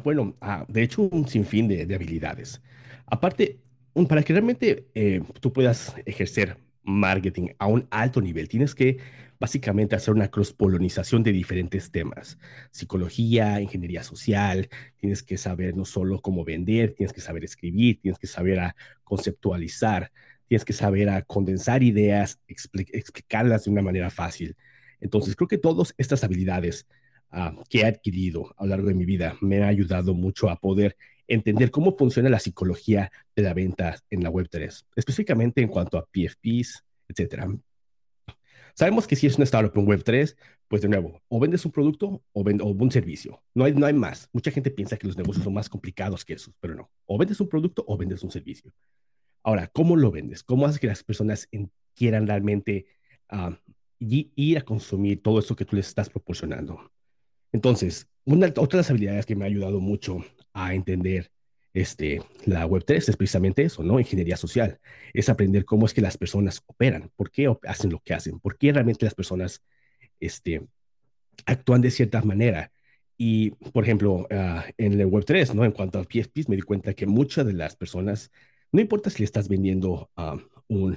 bueno, 0.05 0.35
ah, 0.41 0.67
de 0.69 0.83
hecho, 0.83 1.03
un 1.03 1.27
sinfín 1.27 1.69
de, 1.69 1.87
de 1.87 1.95
habilidades. 1.95 2.61
Aparte, 3.07 3.59
para 4.05 4.23
que 4.23 4.35
realmente 4.35 4.87
eh, 4.95 5.23
tú 5.41 5.53
puedas 5.53 5.95
ejercer 6.05 6.59
marketing 6.83 7.49
a 7.59 7.67
un 7.67 7.87
alto 7.91 8.21
nivel. 8.21 8.49
Tienes 8.49 8.75
que 8.75 8.99
básicamente 9.39 9.97
hacer 9.97 10.15
una 10.15 10.29
cross-polonización 10.29 11.23
de 11.23 11.33
diferentes 11.33 11.91
temas. 11.91 12.39
Psicología, 12.71 13.61
ingeniería 13.61 14.03
social, 14.03 14.69
tienes 14.97 15.23
que 15.23 15.37
saber 15.37 15.77
no 15.77 15.85
solo 15.85 16.21
cómo 16.21 16.45
vender, 16.45 16.95
tienes 16.95 17.13
que 17.13 17.21
saber 17.21 17.45
escribir, 17.45 18.01
tienes 18.01 18.19
que 18.19 18.27
saber 18.27 18.61
a 18.61 18.77
conceptualizar, 19.05 20.13
tienes 20.47 20.65
que 20.65 20.73
saber 20.73 21.09
a 21.09 21.23
condensar 21.23 21.83
ideas, 21.83 22.39
explicarlas 22.47 23.65
de 23.65 23.71
una 23.71 23.83
manera 23.83 24.11
fácil. 24.11 24.57
Entonces, 25.01 25.37
creo 25.37 25.49
que 25.49 25.59
todas 25.59 25.95
estas 25.99 26.25
habilidades 26.25 26.87
ah, 27.31 27.55
que 27.69 27.81
he 27.81 27.85
adquirido 27.87 28.55
a 28.57 28.65
lo 28.65 28.71
largo 28.71 28.89
de 28.89 28.95
mi 28.95 29.05
vida 29.05 29.37
me 29.41 29.59
han 29.59 29.65
ayudado 29.65 30.15
mucho 30.15 30.51
a 30.51 30.57
poder 30.57 30.97
entender 31.29 31.71
cómo 31.71 31.97
funciona 31.97 32.29
la 32.29 32.39
psicología 32.39 33.11
de 33.35 33.43
la 33.43 33.55
venta 33.55 33.97
en 34.11 34.23
la 34.23 34.31
Web3, 34.31 34.85
específicamente 34.95 35.61
en 35.61 35.69
cuanto 35.69 35.99
a 35.99 36.07
PFPs, 36.07 36.85
etcétera. 37.09 37.49
Sabemos 38.75 39.07
que 39.07 39.17
si 39.17 39.27
es 39.27 39.37
una 39.37 39.45
startup 39.45 39.77
en 39.79 39.87
Web3, 39.87 40.37
pues 40.69 40.83
de 40.83 40.89
nuevo, 40.89 41.23
o 41.29 41.41
vendes 41.41 41.65
un 41.65 41.73
producto 41.73 42.23
o, 42.33 42.43
o, 42.43 42.69
un 42.71 42.91
servicio. 42.91 43.43
No 43.55 43.65
hay, 43.65 43.73
no 43.73 43.87
hay 43.87 43.95
más. 43.95 44.29
Mucha 44.33 44.51
gente 44.51 44.71
piensa 44.71 44.99
que 44.99 45.07
los 45.07 45.17
negocios 45.17 45.45
son 45.45 45.55
más 45.55 45.69
complicados 45.71 46.25
que 46.25 46.35
eso, 46.35 46.53
pero 46.61 46.75
no. 46.75 46.91
O 47.07 47.17
vendes 47.17 47.41
un 47.41 47.49
producto 47.49 47.85
o 47.89 47.97
vendes 47.97 48.23
un 48.23 48.31
servicio. 48.31 48.75
Ahora, 49.43 49.69
¿cómo 49.69 49.97
lo 49.97 50.11
vendes? 50.11 50.43
¿Cómo 50.43 50.67
haces 50.67 50.79
que 50.79 50.89
las 50.89 51.03
personas 51.05 51.49
quieran 51.95 52.27
realmente 52.27 52.87
uh, 53.33 53.55
ir 53.99 54.59
a 54.59 54.63
consumir 54.63 55.23
todo 55.23 55.39
eso 55.39 55.57
que 55.57 55.65
tú 55.65 55.77
les 55.77 55.89
estás 55.89 56.11
proporcionando? 56.11 56.91
Entonces, 57.53 58.09
una, 58.25 58.47
otra 58.49 58.67
de 58.67 58.77
las 58.79 58.91
habilidades 58.91 59.27
que 59.27 59.37
me 59.37 59.45
ha 59.45 59.49
ayudado 59.49 59.81
mucho 59.81 60.19
a 60.53 60.75
entender 60.75 61.31
este, 61.77 62.23
la 62.47 62.67
Web3 62.67 63.09
es 63.09 63.17
precisamente 63.17 63.63
eso, 63.63 63.83
¿no? 63.83 64.01
Ingeniería 64.01 64.39
social. 64.39 64.81
Es 65.13 65.29
aprender 65.29 65.67
cómo 65.67 65.85
es 65.85 65.93
que 65.93 66.01
las 66.01 66.17
personas 66.17 66.63
operan, 66.67 67.11
por 67.17 67.31
qué 67.31 67.55
hacen 67.65 67.91
lo 67.91 68.01
que 68.01 68.15
hacen, 68.15 68.41
por 68.41 68.57
qué 68.57 68.73
realmente 68.73 69.05
las 69.05 69.15
personas 69.15 69.63
este, 70.19 70.67
actúan 71.45 71.83
de 71.83 71.91
cierta 71.91 72.23
manera. 72.23 72.73
Y, 73.19 73.51
por 73.51 73.85
ejemplo, 73.85 74.27
uh, 74.31 74.63
en 74.79 75.01
el 75.01 75.07
Web3, 75.07 75.55
¿no? 75.55 75.65
En 75.65 75.73
cuanto 75.73 75.99
a 75.99 76.05
PSPs, 76.05 76.49
me 76.49 76.57
di 76.57 76.63
cuenta 76.63 76.95
que 76.95 77.07
muchas 77.07 77.47
de 77.47 77.53
las 77.53 77.77
personas, 77.77 78.31
no 78.73 78.81
importa 78.81 79.11
si 79.11 79.19
le 79.19 79.27
estás 79.27 79.49
vendiendo 79.49 80.11
uh, 80.17 80.39
un, 80.69 80.97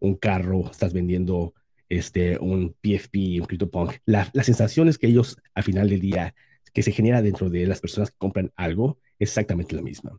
un 0.00 0.14
carro, 0.16 0.70
estás 0.70 0.92
vendiendo 0.92 1.54
este, 1.98 2.38
un 2.38 2.74
PFP, 2.80 3.40
un 3.40 3.46
CryptoPunk, 3.46 3.98
la, 4.06 4.30
las 4.32 4.46
sensaciones 4.46 4.96
que 4.96 5.08
ellos 5.08 5.36
al 5.54 5.62
final 5.62 5.90
del 5.90 6.00
día, 6.00 6.34
que 6.72 6.82
se 6.82 6.92
genera 6.92 7.20
dentro 7.20 7.50
de 7.50 7.66
las 7.66 7.80
personas 7.80 8.10
que 8.10 8.16
compran 8.16 8.50
algo, 8.56 8.98
es 9.18 9.28
exactamente 9.28 9.76
la 9.76 9.82
misma. 9.82 10.18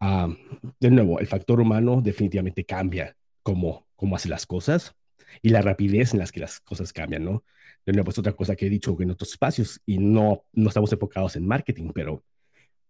Uh, 0.00 0.34
de 0.78 0.90
nuevo, 0.90 1.18
el 1.18 1.26
factor 1.26 1.60
humano 1.60 2.02
definitivamente 2.02 2.64
cambia 2.64 3.16
cómo, 3.42 3.86
cómo 3.96 4.16
hace 4.16 4.28
las 4.28 4.44
cosas 4.46 4.94
y 5.40 5.48
la 5.48 5.62
rapidez 5.62 6.12
en 6.12 6.18
las 6.18 6.32
que 6.32 6.40
las 6.40 6.60
cosas 6.60 6.92
cambian, 6.92 7.24
¿no? 7.24 7.44
De 7.86 7.92
nuevo, 7.94 8.10
es 8.10 8.18
otra 8.18 8.32
cosa 8.32 8.54
que 8.54 8.66
he 8.66 8.70
dicho 8.70 8.94
en 9.00 9.10
otros 9.10 9.30
espacios 9.30 9.80
y 9.86 9.98
no, 9.98 10.44
no 10.52 10.68
estamos 10.68 10.92
enfocados 10.92 11.34
en 11.36 11.46
marketing, 11.46 11.92
pero 11.94 12.22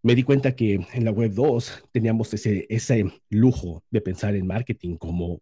me 0.02 0.16
di 0.16 0.24
cuenta 0.24 0.56
que 0.56 0.80
en 0.92 1.04
la 1.04 1.12
web 1.12 1.32
2 1.32 1.84
teníamos 1.92 2.34
ese, 2.34 2.66
ese 2.68 3.04
lujo 3.28 3.84
de 3.90 4.00
pensar 4.00 4.34
en 4.34 4.46
marketing 4.48 4.96
como, 4.96 5.40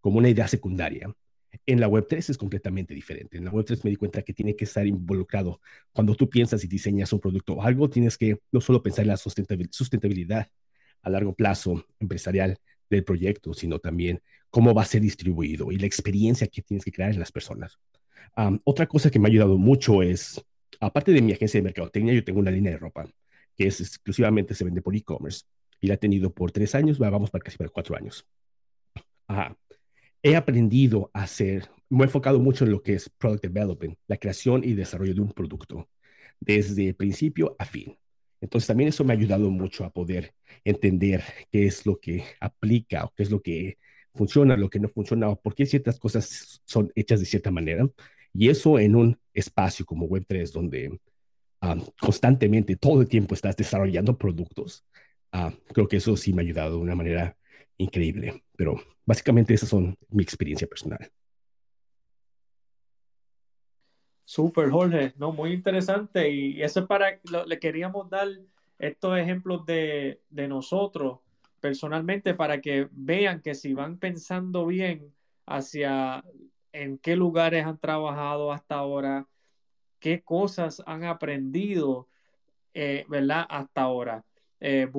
como 0.00 0.18
una 0.18 0.28
idea 0.28 0.46
secundaria. 0.46 1.12
En 1.66 1.80
la 1.80 1.88
web 1.88 2.06
3 2.08 2.30
es 2.30 2.38
completamente 2.38 2.94
diferente. 2.94 3.38
En 3.38 3.44
la 3.44 3.50
web 3.50 3.64
3 3.64 3.84
me 3.84 3.90
di 3.90 3.96
cuenta 3.96 4.22
que 4.22 4.32
tiene 4.32 4.56
que 4.56 4.64
estar 4.64 4.86
involucrado. 4.86 5.60
Cuando 5.92 6.14
tú 6.14 6.28
piensas 6.28 6.64
y 6.64 6.68
diseñas 6.68 7.12
un 7.12 7.20
producto 7.20 7.54
o 7.54 7.62
algo, 7.62 7.88
tienes 7.88 8.18
que 8.18 8.40
no 8.52 8.60
solo 8.60 8.82
pensar 8.82 9.02
en 9.02 9.08
la 9.08 9.16
sustentabilidad 9.16 10.48
a 11.02 11.10
largo 11.10 11.34
plazo 11.34 11.86
empresarial 12.00 12.58
del 12.90 13.04
proyecto, 13.04 13.54
sino 13.54 13.78
también 13.78 14.22
cómo 14.50 14.74
va 14.74 14.82
a 14.82 14.86
ser 14.86 15.02
distribuido 15.02 15.72
y 15.72 15.78
la 15.78 15.86
experiencia 15.86 16.46
que 16.46 16.62
tienes 16.62 16.84
que 16.84 16.92
crear 16.92 17.12
en 17.12 17.18
las 17.18 17.32
personas. 17.32 17.78
Um, 18.36 18.58
otra 18.64 18.86
cosa 18.86 19.10
que 19.10 19.18
me 19.18 19.28
ha 19.28 19.30
ayudado 19.30 19.58
mucho 19.58 20.02
es, 20.02 20.42
aparte 20.80 21.12
de 21.12 21.22
mi 21.22 21.32
agencia 21.32 21.58
de 21.58 21.64
mercadotecnia, 21.64 22.14
yo 22.14 22.24
tengo 22.24 22.40
una 22.40 22.50
línea 22.50 22.72
de 22.72 22.78
ropa 22.78 23.06
que 23.56 23.66
es 23.66 23.80
exclusivamente 23.80 24.54
se 24.54 24.64
vende 24.64 24.82
por 24.82 24.96
e-commerce 24.96 25.44
y 25.80 25.86
la 25.86 25.94
he 25.94 25.98
tenido 25.98 26.32
por 26.32 26.50
tres 26.50 26.74
años, 26.74 26.98
vamos 26.98 27.30
para 27.30 27.42
casi 27.42 27.56
para 27.56 27.70
cuatro 27.70 27.96
años. 27.96 28.26
Ajá. 29.26 29.56
He 30.26 30.36
aprendido 30.36 31.10
a 31.12 31.24
hacer, 31.24 31.68
me 31.90 32.00
he 32.00 32.06
enfocado 32.06 32.40
mucho 32.40 32.64
en 32.64 32.70
lo 32.70 32.82
que 32.82 32.94
es 32.94 33.10
product 33.10 33.42
development, 33.42 33.98
la 34.06 34.16
creación 34.16 34.64
y 34.64 34.72
desarrollo 34.72 35.12
de 35.12 35.20
un 35.20 35.32
producto, 35.32 35.90
desde 36.40 36.94
principio 36.94 37.54
a 37.58 37.66
fin. 37.66 37.98
Entonces 38.40 38.66
también 38.66 38.88
eso 38.88 39.04
me 39.04 39.12
ha 39.12 39.16
ayudado 39.16 39.50
mucho 39.50 39.84
a 39.84 39.92
poder 39.92 40.34
entender 40.64 41.22
qué 41.52 41.66
es 41.66 41.84
lo 41.84 42.00
que 42.00 42.24
aplica 42.40 43.04
o 43.04 43.12
qué 43.14 43.22
es 43.22 43.30
lo 43.30 43.42
que 43.42 43.76
funciona, 44.14 44.56
lo 44.56 44.70
que 44.70 44.80
no 44.80 44.88
funciona, 44.88 45.28
o 45.28 45.38
por 45.38 45.54
qué 45.54 45.66
ciertas 45.66 45.98
cosas 45.98 46.62
son 46.64 46.90
hechas 46.94 47.20
de 47.20 47.26
cierta 47.26 47.50
manera. 47.50 47.86
Y 48.32 48.48
eso 48.48 48.78
en 48.78 48.96
un 48.96 49.18
espacio 49.34 49.84
como 49.84 50.08
Web3, 50.08 50.52
donde 50.52 50.98
constantemente, 52.00 52.76
todo 52.76 53.02
el 53.02 53.08
tiempo 53.08 53.34
estás 53.34 53.56
desarrollando 53.56 54.16
productos, 54.16 54.86
creo 55.74 55.86
que 55.86 55.98
eso 55.98 56.16
sí 56.16 56.32
me 56.32 56.40
ha 56.40 56.46
ayudado 56.46 56.76
de 56.76 56.82
una 56.82 56.94
manera 56.94 57.36
increíble. 57.78 58.44
Pero 58.56 58.76
básicamente 59.04 59.54
esas 59.54 59.68
son 59.68 59.96
mi 60.10 60.22
experiencia 60.22 60.66
personal. 60.66 61.10
Súper, 64.24 64.70
Jorge, 64.70 65.12
no, 65.16 65.32
muy 65.32 65.52
interesante. 65.52 66.30
Y 66.30 66.62
eso 66.62 66.80
es 66.80 66.86
para, 66.86 67.20
le 67.46 67.58
queríamos 67.58 68.08
dar 68.08 68.28
estos 68.78 69.18
ejemplos 69.18 69.64
de, 69.66 70.20
de 70.30 70.48
nosotros 70.48 71.18
personalmente 71.60 72.34
para 72.34 72.60
que 72.60 72.88
vean 72.90 73.40
que 73.40 73.54
si 73.54 73.72
van 73.72 73.98
pensando 73.98 74.66
bien 74.66 75.14
hacia 75.46 76.22
en 76.72 76.98
qué 76.98 77.16
lugares 77.16 77.64
han 77.64 77.78
trabajado 77.78 78.52
hasta 78.52 78.74
ahora, 78.74 79.26
qué 79.98 80.22
cosas 80.22 80.82
han 80.84 81.04
aprendido, 81.04 82.08
eh, 82.74 83.06
¿verdad? 83.08 83.46
Hasta 83.48 83.80
ahora. 83.80 84.24
Eh, 84.60 84.90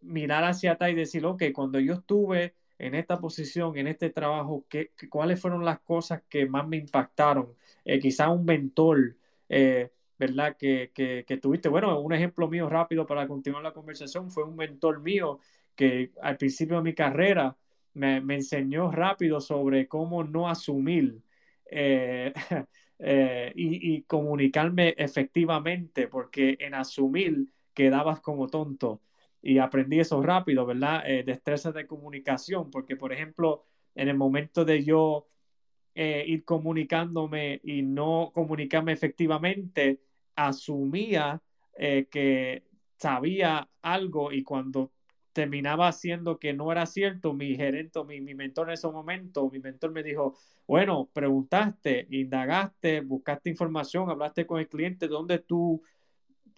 mirar 0.00 0.44
hacia 0.44 0.72
atrás 0.72 0.90
y 0.90 0.94
decir, 0.94 1.24
ok, 1.26 1.44
cuando 1.54 1.80
yo 1.80 1.94
estuve 1.94 2.54
en 2.78 2.94
esta 2.94 3.18
posición, 3.18 3.76
en 3.76 3.86
este 3.88 4.10
trabajo, 4.10 4.64
¿qué, 4.68 4.92
cuáles 5.10 5.40
fueron 5.40 5.64
las 5.64 5.80
cosas 5.80 6.22
que 6.28 6.46
más 6.46 6.66
me 6.66 6.78
impactaron? 6.78 7.54
Eh, 7.84 7.98
quizá 7.98 8.30
un 8.30 8.44
mentor, 8.44 9.16
¿verdad? 10.18 10.56
Que, 10.58 10.90
que, 10.94 11.36
tuviste. 11.38 11.68
Bueno, 11.68 11.98
un 12.00 12.12
ejemplo 12.12 12.48
mío 12.48 12.68
rápido 12.68 13.06
para 13.06 13.26
continuar 13.26 13.62
la 13.62 13.72
conversación 13.72 14.30
fue 14.30 14.44
un 14.44 14.56
mentor 14.56 15.00
mío 15.00 15.40
que 15.74 16.12
al 16.20 16.36
principio 16.36 16.76
de 16.76 16.82
mi 16.82 16.94
carrera 16.94 17.56
me, 17.94 18.16
enseñó 18.34 18.90
rápido 18.90 19.40
sobre 19.40 19.88
cómo 19.88 20.22
no 20.24 20.48
asumir 20.48 21.22
eh, 21.66 22.32
eh, 22.98 23.52
y, 23.54 24.02
comunicarme 24.02 24.94
efectivamente, 24.98 26.08
porque 26.08 26.56
en 26.60 26.74
asumir 26.74 27.46
quedabas 27.74 28.20
como 28.20 28.48
tonto. 28.48 29.00
Y 29.42 29.58
aprendí 29.58 30.00
eso 30.00 30.22
rápido, 30.22 30.66
¿verdad? 30.66 31.02
Eh, 31.06 31.22
destrezas 31.24 31.74
de 31.74 31.86
comunicación, 31.86 32.70
porque 32.70 32.96
por 32.96 33.12
ejemplo, 33.12 33.64
en 33.94 34.08
el 34.08 34.16
momento 34.16 34.64
de 34.64 34.84
yo 34.84 35.26
ir 35.92 36.44
comunicándome 36.44 37.60
y 37.62 37.82
no 37.82 38.30
comunicarme 38.32 38.92
efectivamente, 38.92 40.00
asumía 40.34 41.42
que 41.76 42.64
sabía 42.96 43.68
algo 43.82 44.32
y 44.32 44.42
cuando 44.42 44.92
terminaba 45.32 45.88
haciendo 45.88 46.38
que 46.38 46.52
no 46.52 46.70
era 46.72 46.86
cierto, 46.86 47.32
mi 47.32 47.56
gerente, 47.56 48.02
mi, 48.04 48.20
mi 48.20 48.34
mentor 48.34 48.68
en 48.68 48.74
ese 48.74 48.88
momento, 48.88 49.48
mi 49.50 49.58
mentor 49.58 49.92
me 49.92 50.02
dijo, 50.02 50.36
bueno, 50.66 51.08
preguntaste, 51.12 52.06
indagaste, 52.10 53.00
buscaste 53.00 53.50
información, 53.50 54.10
hablaste 54.10 54.46
con 54.46 54.60
el 54.60 54.68
cliente, 54.68 55.08
¿dónde 55.08 55.38
tú 55.38 55.82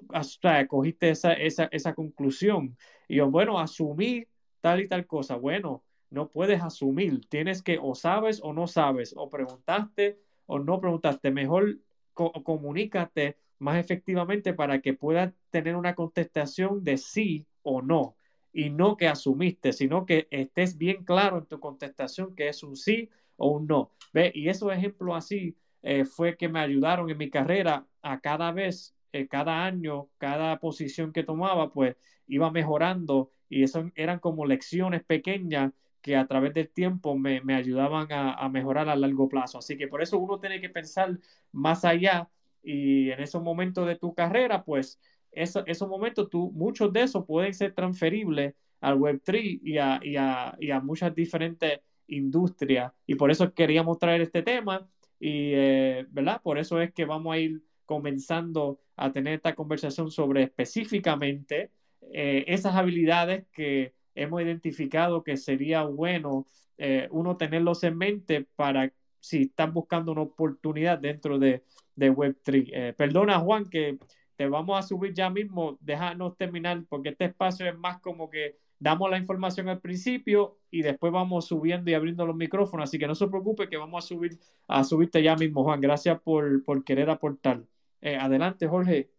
o 0.08 0.68
cogiste 0.68 1.10
esa, 1.10 1.32
esa, 1.32 1.68
esa 1.72 1.94
conclusión? 1.94 2.76
Y 3.08 3.16
yo, 3.16 3.30
bueno, 3.30 3.58
asumí 3.58 4.26
tal 4.60 4.80
y 4.80 4.88
tal 4.88 5.06
cosa. 5.06 5.36
Bueno, 5.36 5.84
no 6.10 6.28
puedes 6.28 6.62
asumir, 6.62 7.26
tienes 7.28 7.62
que 7.62 7.78
o 7.80 7.94
sabes 7.94 8.40
o 8.42 8.52
no 8.52 8.66
sabes, 8.66 9.14
o 9.16 9.30
preguntaste 9.30 10.18
o 10.46 10.58
no 10.58 10.80
preguntaste, 10.80 11.30
mejor 11.30 11.78
comunícate 12.14 13.36
más 13.58 13.78
efectivamente 13.78 14.52
para 14.52 14.80
que 14.80 14.92
puedas 14.92 15.32
tener 15.50 15.76
una 15.76 15.94
contestación 15.94 16.84
de 16.84 16.98
sí 16.98 17.46
o 17.62 17.80
no 17.80 18.16
y 18.52 18.70
no 18.70 18.96
que 18.96 19.08
asumiste, 19.08 19.72
sino 19.72 20.04
que 20.04 20.28
estés 20.30 20.76
bien 20.76 21.04
claro 21.04 21.38
en 21.38 21.46
tu 21.46 21.58
contestación 21.58 22.34
que 22.34 22.48
es 22.48 22.62
un 22.62 22.76
sí 22.76 23.08
o 23.36 23.48
un 23.52 23.66
no. 23.66 23.90
¿Ve? 24.12 24.30
Y 24.34 24.48
esos 24.48 24.72
ejemplos 24.72 25.16
así 25.16 25.56
eh, 25.82 26.04
fue 26.04 26.36
que 26.36 26.48
me 26.48 26.60
ayudaron 26.60 27.08
en 27.08 27.18
mi 27.18 27.30
carrera 27.30 27.86
a 28.02 28.20
cada 28.20 28.52
vez, 28.52 28.94
eh, 29.12 29.28
cada 29.28 29.64
año, 29.64 30.08
cada 30.18 30.58
posición 30.60 31.12
que 31.12 31.24
tomaba, 31.24 31.72
pues 31.72 31.96
iba 32.26 32.50
mejorando 32.50 33.30
y 33.48 33.62
eso 33.64 33.90
eran 33.94 34.18
como 34.18 34.46
lecciones 34.46 35.04
pequeñas 35.04 35.72
que 36.00 36.16
a 36.16 36.26
través 36.26 36.54
del 36.54 36.68
tiempo 36.68 37.16
me, 37.16 37.40
me 37.42 37.54
ayudaban 37.54 38.10
a, 38.12 38.34
a, 38.34 38.48
mejorar 38.48 38.88
a 38.88 38.96
largo 38.96 39.28
plazo. 39.28 39.58
Así 39.58 39.76
que 39.76 39.88
por 39.88 40.02
eso 40.02 40.18
uno 40.18 40.40
tiene 40.40 40.60
que 40.60 40.68
pensar 40.68 41.18
más 41.52 41.84
allá 41.84 42.28
y 42.62 43.10
en 43.10 43.20
esos 43.20 43.42
momentos 43.42 43.86
de 43.86 43.96
tu 43.96 44.14
carrera, 44.14 44.64
pues 44.64 45.00
esos 45.32 45.88
momentos, 45.88 46.28
tú, 46.30 46.52
muchos 46.52 46.92
de 46.92 47.02
esos 47.02 47.24
pueden 47.24 47.54
ser 47.54 47.74
transferibles 47.74 48.54
al 48.80 48.98
Web3 48.98 49.60
y 49.62 49.78
a, 49.78 50.00
y, 50.02 50.16
a, 50.16 50.56
y 50.60 50.70
a, 50.70 50.80
muchas 50.80 51.14
diferentes 51.14 51.80
industrias. 52.06 52.92
Y 53.06 53.14
por 53.14 53.30
eso 53.30 53.52
queríamos 53.54 53.98
traer 53.98 54.20
este 54.20 54.42
tema 54.42 54.86
y, 55.18 55.52
eh, 55.54 56.06
¿verdad? 56.10 56.40
Por 56.42 56.58
eso 56.58 56.80
es 56.80 56.92
que 56.92 57.04
vamos 57.04 57.34
a 57.34 57.38
ir 57.38 57.62
comenzando 57.92 58.80
a 58.96 59.12
tener 59.12 59.34
esta 59.34 59.54
conversación 59.54 60.10
sobre 60.10 60.44
específicamente 60.44 61.70
eh, 62.10 62.44
esas 62.46 62.74
habilidades 62.74 63.44
que 63.52 63.92
hemos 64.14 64.40
identificado 64.40 65.22
que 65.22 65.36
sería 65.36 65.82
bueno 65.82 66.46
eh, 66.78 67.06
uno 67.10 67.36
tenerlos 67.36 67.84
en 67.84 67.98
mente 67.98 68.46
para 68.56 68.90
si 69.20 69.42
están 69.42 69.74
buscando 69.74 70.12
una 70.12 70.22
oportunidad 70.22 70.98
dentro 70.98 71.38
de, 71.38 71.64
de 71.96 72.10
Web3. 72.10 72.94
perdona, 72.96 73.38
Juan, 73.38 73.68
que 73.68 73.98
te 74.36 74.48
vamos 74.48 74.78
a 74.78 74.82
subir 74.82 75.12
ya 75.12 75.28
mismo, 75.28 75.76
déjanos 75.80 76.36
terminar, 76.38 76.82
porque 76.88 77.10
este 77.10 77.26
espacio 77.26 77.68
es 77.68 77.76
más 77.76 78.00
como 78.00 78.30
que 78.30 78.56
damos 78.78 79.10
la 79.10 79.18
información 79.18 79.68
al 79.68 79.80
principio 79.80 80.56
y 80.70 80.82
después 80.82 81.12
vamos 81.12 81.46
subiendo 81.46 81.90
y 81.90 81.94
abriendo 81.94 82.26
los 82.26 82.34
micrófonos. 82.34 82.88
Así 82.88 82.98
que 82.98 83.06
no 83.06 83.14
se 83.14 83.28
preocupe 83.28 83.68
que 83.68 83.76
vamos 83.76 84.04
a 84.04 84.08
subir 84.08 84.38
a 84.66 84.82
subirte 84.82 85.22
ya 85.22 85.36
mismo, 85.36 85.62
Juan. 85.62 85.80
Gracias 85.80 86.20
por, 86.20 86.64
por 86.64 86.82
querer 86.82 87.10
aportar. 87.10 87.62
Eh, 88.02 88.16
adelante, 88.16 88.66
Jorge. 88.66 89.10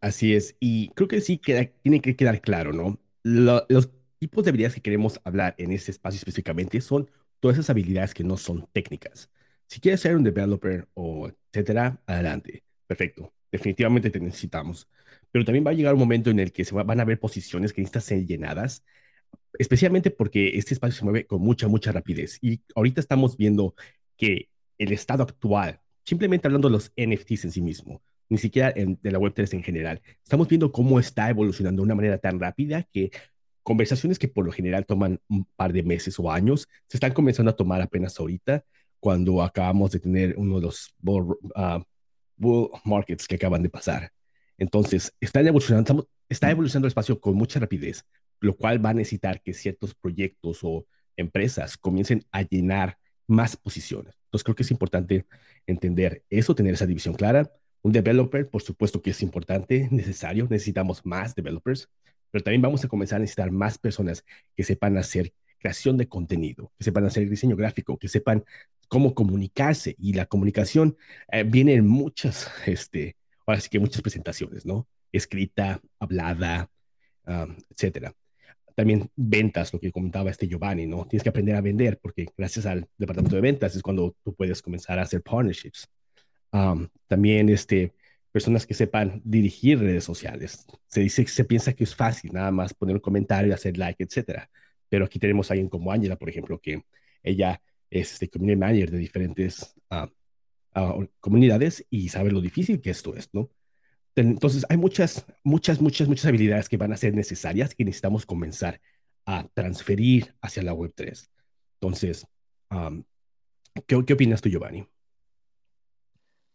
Así 0.00 0.34
es. 0.34 0.56
Y 0.60 0.88
creo 0.90 1.08
que 1.08 1.20
sí 1.20 1.38
queda, 1.38 1.64
tiene 1.82 2.00
que 2.00 2.16
quedar 2.16 2.40
claro, 2.40 2.72
¿no? 2.72 2.98
los 3.22 3.90
tipos 4.18 4.44
de 4.44 4.50
habilidades 4.50 4.74
que 4.74 4.80
queremos 4.80 5.20
hablar 5.24 5.54
en 5.58 5.70
este 5.70 5.90
espacio 5.90 6.16
específicamente 6.16 6.80
son 6.80 7.10
todas 7.40 7.56
esas 7.58 7.70
habilidades 7.70 8.14
que 8.14 8.24
no 8.24 8.36
son 8.36 8.66
técnicas. 8.72 9.30
Si 9.66 9.80
quieres 9.80 10.00
ser 10.00 10.16
un 10.16 10.24
developer 10.24 10.88
o 10.94 11.28
etcétera, 11.52 12.00
adelante. 12.06 12.64
Perfecto. 12.86 13.32
Definitivamente 13.52 14.10
te 14.10 14.18
necesitamos 14.20 14.88
pero 15.30 15.44
también 15.44 15.66
va 15.66 15.70
a 15.70 15.74
llegar 15.74 15.94
un 15.94 16.00
momento 16.00 16.30
en 16.30 16.38
el 16.40 16.52
que 16.52 16.64
se 16.64 16.74
van 16.74 17.00
a 17.00 17.04
ver 17.04 17.20
posiciones 17.20 17.72
que 17.72 17.80
necesitan 17.80 18.02
ser 18.02 18.26
llenadas, 18.26 18.84
especialmente 19.58 20.10
porque 20.10 20.58
este 20.58 20.74
espacio 20.74 20.98
se 20.98 21.04
mueve 21.04 21.26
con 21.26 21.40
mucha, 21.42 21.68
mucha 21.68 21.92
rapidez. 21.92 22.38
Y 22.42 22.62
ahorita 22.74 23.00
estamos 23.00 23.36
viendo 23.36 23.74
que 24.16 24.50
el 24.78 24.92
estado 24.92 25.24
actual, 25.24 25.80
simplemente 26.08 26.48
hablando 26.48 26.68
de 26.68 26.72
los 26.72 26.90
NFTs 26.96 27.44
en 27.44 27.52
sí 27.52 27.60
mismo, 27.60 28.00
ni 28.30 28.38
siquiera 28.38 28.72
de 28.72 29.10
la 29.10 29.18
Web3 29.18 29.52
en 29.52 29.62
general, 29.62 30.00
estamos 30.24 30.48
viendo 30.48 30.72
cómo 30.72 30.98
está 30.98 31.28
evolucionando 31.28 31.82
de 31.82 31.84
una 31.84 31.94
manera 31.94 32.16
tan 32.16 32.40
rápida 32.40 32.82
que 32.84 33.10
conversaciones 33.62 34.18
que 34.18 34.28
por 34.28 34.46
lo 34.46 34.50
general 34.50 34.86
toman 34.86 35.20
un 35.28 35.44
par 35.54 35.74
de 35.74 35.82
meses 35.82 36.18
o 36.18 36.32
años, 36.32 36.66
se 36.86 36.96
están 36.96 37.12
comenzando 37.12 37.50
a 37.50 37.56
tomar 37.56 37.82
apenas 37.82 38.18
ahorita, 38.18 38.64
cuando 39.00 39.42
acabamos 39.42 39.90
de 39.90 40.00
tener 40.00 40.34
uno 40.38 40.58
de 40.58 40.62
los 40.62 40.94
bull 40.98 42.70
markets 42.86 43.28
que 43.28 43.34
acaban 43.34 43.62
de 43.62 43.68
pasar. 43.68 44.10
Entonces, 44.56 45.12
está 45.20 45.40
evolucionando, 45.40 46.08
está 46.26 46.50
evolucionando 46.50 46.86
el 46.86 46.90
espacio 46.90 47.20
con 47.20 47.34
mucha 47.34 47.60
rapidez, 47.60 48.06
lo 48.40 48.56
cual 48.56 48.82
va 48.82 48.90
a 48.90 48.94
necesitar 48.94 49.42
que 49.42 49.52
ciertos 49.52 49.94
proyectos 49.94 50.60
o 50.62 50.86
empresas 51.18 51.76
comiencen 51.76 52.24
a 52.32 52.42
llenar 52.44 52.96
más 53.28 53.56
posiciones. 53.56 54.14
Entonces, 54.24 54.44
creo 54.44 54.56
que 54.56 54.64
es 54.64 54.70
importante 54.72 55.26
entender 55.66 56.24
eso, 56.30 56.54
tener 56.54 56.74
esa 56.74 56.86
división 56.86 57.14
clara. 57.14 57.52
Un 57.82 57.92
developer, 57.92 58.48
por 58.50 58.62
supuesto 58.62 59.00
que 59.00 59.10
es 59.10 59.22
importante, 59.22 59.88
necesario, 59.92 60.48
necesitamos 60.50 61.06
más 61.06 61.36
developers, 61.36 61.88
pero 62.30 62.42
también 62.42 62.62
vamos 62.62 62.84
a 62.84 62.88
comenzar 62.88 63.18
a 63.18 63.20
necesitar 63.20 63.52
más 63.52 63.78
personas 63.78 64.24
que 64.56 64.64
sepan 64.64 64.98
hacer 64.98 65.32
creación 65.58 65.96
de 65.96 66.08
contenido, 66.08 66.72
que 66.78 66.84
sepan 66.84 67.04
hacer 67.04 67.28
diseño 67.28 67.56
gráfico, 67.56 67.98
que 67.98 68.08
sepan 68.08 68.44
cómo 68.88 69.14
comunicarse. 69.14 69.94
Y 69.98 70.14
la 70.14 70.26
comunicación 70.26 70.96
eh, 71.30 71.44
viene 71.44 71.74
en 71.74 71.86
muchas 71.86 72.50
este, 72.66 73.16
ahora 73.46 73.60
sí 73.60 73.68
que 73.68 73.78
muchas 73.78 74.02
presentaciones, 74.02 74.66
¿no? 74.66 74.88
Escrita, 75.12 75.80
hablada, 75.98 76.70
etcétera. 77.70 78.14
También 78.78 79.10
ventas, 79.16 79.72
lo 79.72 79.80
que 79.80 79.90
comentaba 79.90 80.30
este 80.30 80.46
Giovanni, 80.46 80.86
¿no? 80.86 81.04
Tienes 81.04 81.24
que 81.24 81.30
aprender 81.30 81.56
a 81.56 81.60
vender 81.60 81.98
porque 82.00 82.26
gracias 82.36 82.64
al 82.64 82.86
departamento 82.96 83.34
de 83.34 83.42
ventas 83.42 83.74
es 83.74 83.82
cuando 83.82 84.14
tú 84.22 84.32
puedes 84.36 84.62
comenzar 84.62 85.00
a 85.00 85.02
hacer 85.02 85.20
partnerships. 85.20 85.88
también 87.08 87.48
este, 87.48 87.92
personas 88.30 88.64
que 88.66 88.74
sepan 88.74 89.20
dirigir 89.24 89.80
redes 89.80 90.04
sociales. 90.04 90.64
Se 90.86 91.00
dice, 91.00 91.26
se 91.26 91.44
piensa 91.44 91.72
que 91.72 91.82
es 91.82 91.96
fácil 91.96 92.32
nada 92.32 92.52
más 92.52 92.72
poner 92.72 92.94
un 92.94 93.00
comentario, 93.00 93.52
hacer 93.52 93.76
like, 93.76 94.00
etcétera. 94.00 94.48
Pero 94.88 95.06
aquí 95.06 95.18
tenemos 95.18 95.50
a 95.50 95.54
alguien 95.54 95.68
como 95.68 95.90
Ángela, 95.90 96.14
por 96.14 96.28
ejemplo, 96.28 96.60
que 96.60 96.84
ella 97.24 97.60
es 97.90 98.12
este 98.12 98.28
community 98.30 98.60
manager 98.60 98.92
de 98.92 98.98
diferentes 98.98 99.74
comunidades 101.18 101.84
y 101.90 102.10
saber 102.10 102.32
lo 102.32 102.40
difícil 102.40 102.80
que 102.80 102.90
esto 102.90 103.16
es, 103.16 103.28
¿no? 103.32 103.50
Entonces, 104.16 104.66
hay 104.68 104.76
muchas, 104.76 105.24
muchas, 105.44 105.80
muchas, 105.80 106.08
muchas 106.08 106.26
habilidades 106.26 106.68
que 106.68 106.76
van 106.76 106.92
a 106.92 106.96
ser 106.96 107.14
necesarias 107.14 107.74
que 107.74 107.84
necesitamos 107.84 108.26
comenzar 108.26 108.80
a 109.26 109.46
transferir 109.54 110.34
hacia 110.40 110.62
la 110.62 110.74
Web3. 110.74 111.28
Entonces, 111.80 112.26
¿qué, 113.86 114.04
¿qué, 114.04 114.12
opinas 114.12 114.40
tú, 114.40 114.48
Giovanni? 114.48 114.88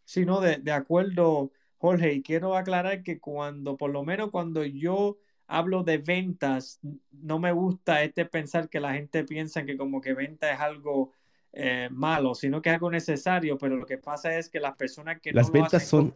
Sí, 0.06 0.26
no, 0.26 0.42
de, 0.42 0.58
de 0.58 0.72
acuerdo, 0.72 1.52
Jorge, 1.78 2.14
y 2.14 2.22
quiero 2.22 2.58
aclarar 2.58 3.04
que 3.04 3.20
cuando, 3.20 3.78
por 3.78 3.92
lo 3.92 4.04
menos 4.04 4.32
cuando 4.32 4.66
yo 4.66 5.18
hablo 5.48 5.84
de 5.84 6.00
ventas, 6.00 6.80
no 7.12 7.40
me 7.40 7.52
gusta 7.52 8.04
este 8.04 8.26
pensar 8.26 8.70
que 8.70 8.80
la 8.80 8.94
gente 8.94 9.24
piensa 9.24 9.66
que 9.66 9.78
como 9.78 10.02
que 10.02 10.14
venta 10.14 10.52
es 10.52 10.60
algo 10.60 11.14
eh, 11.52 11.90
malo, 11.92 12.34
sino 12.34 12.62
que 12.62 12.70
es 12.70 12.74
algo 12.74 12.90
necesario, 12.90 13.58
pero 13.58 13.78
lo 13.78 13.86
que 13.86 14.00
pasa 14.00 14.36
es 14.38 14.50
que 14.50 14.60
las 14.60 14.76
personas 14.76 15.22
que... 15.22 15.32
Las 15.32 15.52
ventas 15.52 15.88
son, 15.88 16.16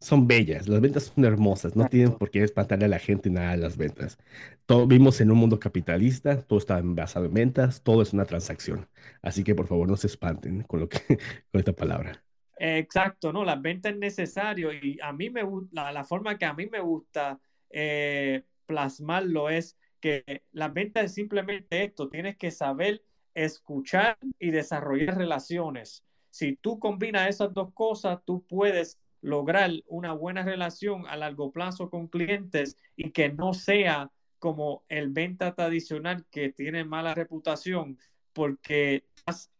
son 0.00 0.28
bellas, 0.28 0.68
las 0.68 0.80
ventas 0.80 1.12
son 1.14 1.24
hermosas, 1.24 1.74
no 1.74 1.88
tienen 1.88 2.12
por 2.12 2.30
qué 2.30 2.42
espantarle 2.42 2.84
a 2.84 2.88
la 2.88 2.98
gente 2.98 3.30
nada 3.30 3.52
de 3.52 3.58
las 3.58 3.76
ventas. 3.76 4.18
Todo, 4.66 4.86
vivimos 4.86 5.20
en 5.20 5.30
un 5.30 5.38
mundo 5.38 5.58
capitalista, 5.58 6.40
todo 6.42 6.58
está 6.58 6.80
basado 6.82 7.26
en 7.26 7.34
ventas, 7.34 7.82
todo 7.82 8.02
es 8.02 8.12
una 8.12 8.24
transacción. 8.24 8.88
Así 9.22 9.42
que 9.42 9.54
por 9.54 9.66
favor 9.66 9.88
no 9.88 9.96
se 9.96 10.06
espanten 10.06 10.62
con, 10.62 10.80
lo 10.80 10.88
que, 10.88 10.98
con 11.50 11.58
esta 11.58 11.72
palabra. 11.72 12.22
Exacto, 12.58 13.32
no, 13.32 13.44
las 13.44 13.60
ventas 13.60 13.92
es 13.92 13.98
necesario 13.98 14.72
y 14.72 14.98
a 15.02 15.12
mí 15.12 15.30
me 15.30 15.42
la, 15.72 16.04
forma 16.04 16.38
que 16.38 16.44
a 16.44 16.54
mí 16.54 16.66
me 16.66 16.80
gusta 16.80 17.38
eh, 17.70 18.42
plasmarlo 18.66 19.48
es 19.48 19.76
que 20.00 20.42
las 20.52 20.72
ventas 20.72 21.04
es 21.06 21.14
simplemente 21.14 21.84
esto, 21.84 22.08
tienes 22.08 22.36
que 22.36 22.50
saber 22.50 23.02
escuchar 23.34 24.18
y 24.38 24.50
desarrollar 24.50 25.16
relaciones. 25.16 26.04
Si 26.30 26.56
tú 26.56 26.78
combinas 26.78 27.28
esas 27.28 27.52
dos 27.54 27.72
cosas, 27.72 28.18
tú 28.24 28.44
puedes 28.48 28.98
lograr 29.20 29.70
una 29.86 30.12
buena 30.12 30.42
relación 30.42 31.06
a 31.06 31.16
largo 31.16 31.52
plazo 31.52 31.90
con 31.90 32.08
clientes 32.08 32.76
y 32.96 33.10
que 33.10 33.30
no 33.30 33.54
sea 33.54 34.10
como 34.38 34.84
el 34.88 35.10
venta 35.10 35.54
tradicional 35.54 36.24
que 36.30 36.50
tiene 36.50 36.84
mala 36.84 37.14
reputación 37.14 37.98
porque 38.32 39.04
estás 39.16 39.50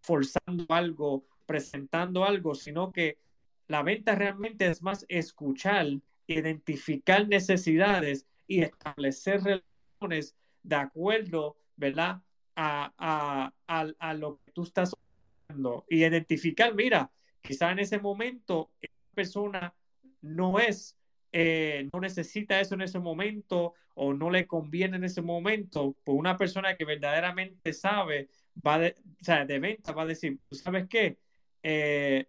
forzando 0.00 0.66
algo, 0.68 1.26
presentando 1.44 2.24
algo, 2.24 2.54
sino 2.54 2.92
que 2.92 3.18
la 3.66 3.82
venta 3.82 4.14
realmente 4.14 4.66
es 4.68 4.82
más 4.82 5.04
escuchar, 5.08 5.86
identificar 6.28 7.26
necesidades 7.26 8.26
y 8.46 8.62
establecer 8.62 9.42
relaciones 9.42 10.36
de 10.62 10.76
acuerdo, 10.76 11.56
¿verdad? 11.76 12.22
a, 12.56 13.52
a, 13.98 14.14
lo 14.14 14.40
que 14.44 14.52
tú 14.52 14.62
estás 14.62 14.94
haciendo 15.46 15.84
y 15.88 15.98
identificar, 15.98 16.74
mira, 16.74 17.10
quizá 17.46 17.70
en 17.70 17.78
ese 17.78 17.98
momento 17.98 18.70
esa 18.80 19.14
persona 19.14 19.74
no 20.20 20.58
es, 20.58 20.98
eh, 21.32 21.88
no 21.92 22.00
necesita 22.00 22.60
eso 22.60 22.74
en 22.74 22.82
ese 22.82 22.98
momento 22.98 23.74
o 23.94 24.12
no 24.12 24.30
le 24.30 24.46
conviene 24.46 24.96
en 24.96 25.04
ese 25.04 25.22
momento, 25.22 25.96
pues 26.04 26.18
una 26.18 26.36
persona 26.36 26.76
que 26.76 26.84
verdaderamente 26.84 27.72
sabe, 27.72 28.28
va 28.66 28.78
de, 28.78 28.94
o 29.20 29.24
sea, 29.24 29.44
de 29.46 29.58
venta, 29.58 29.92
va 29.92 30.02
a 30.02 30.06
decir, 30.06 30.38
¿sabes 30.50 30.86
qué? 30.88 31.18
Eh, 31.62 32.26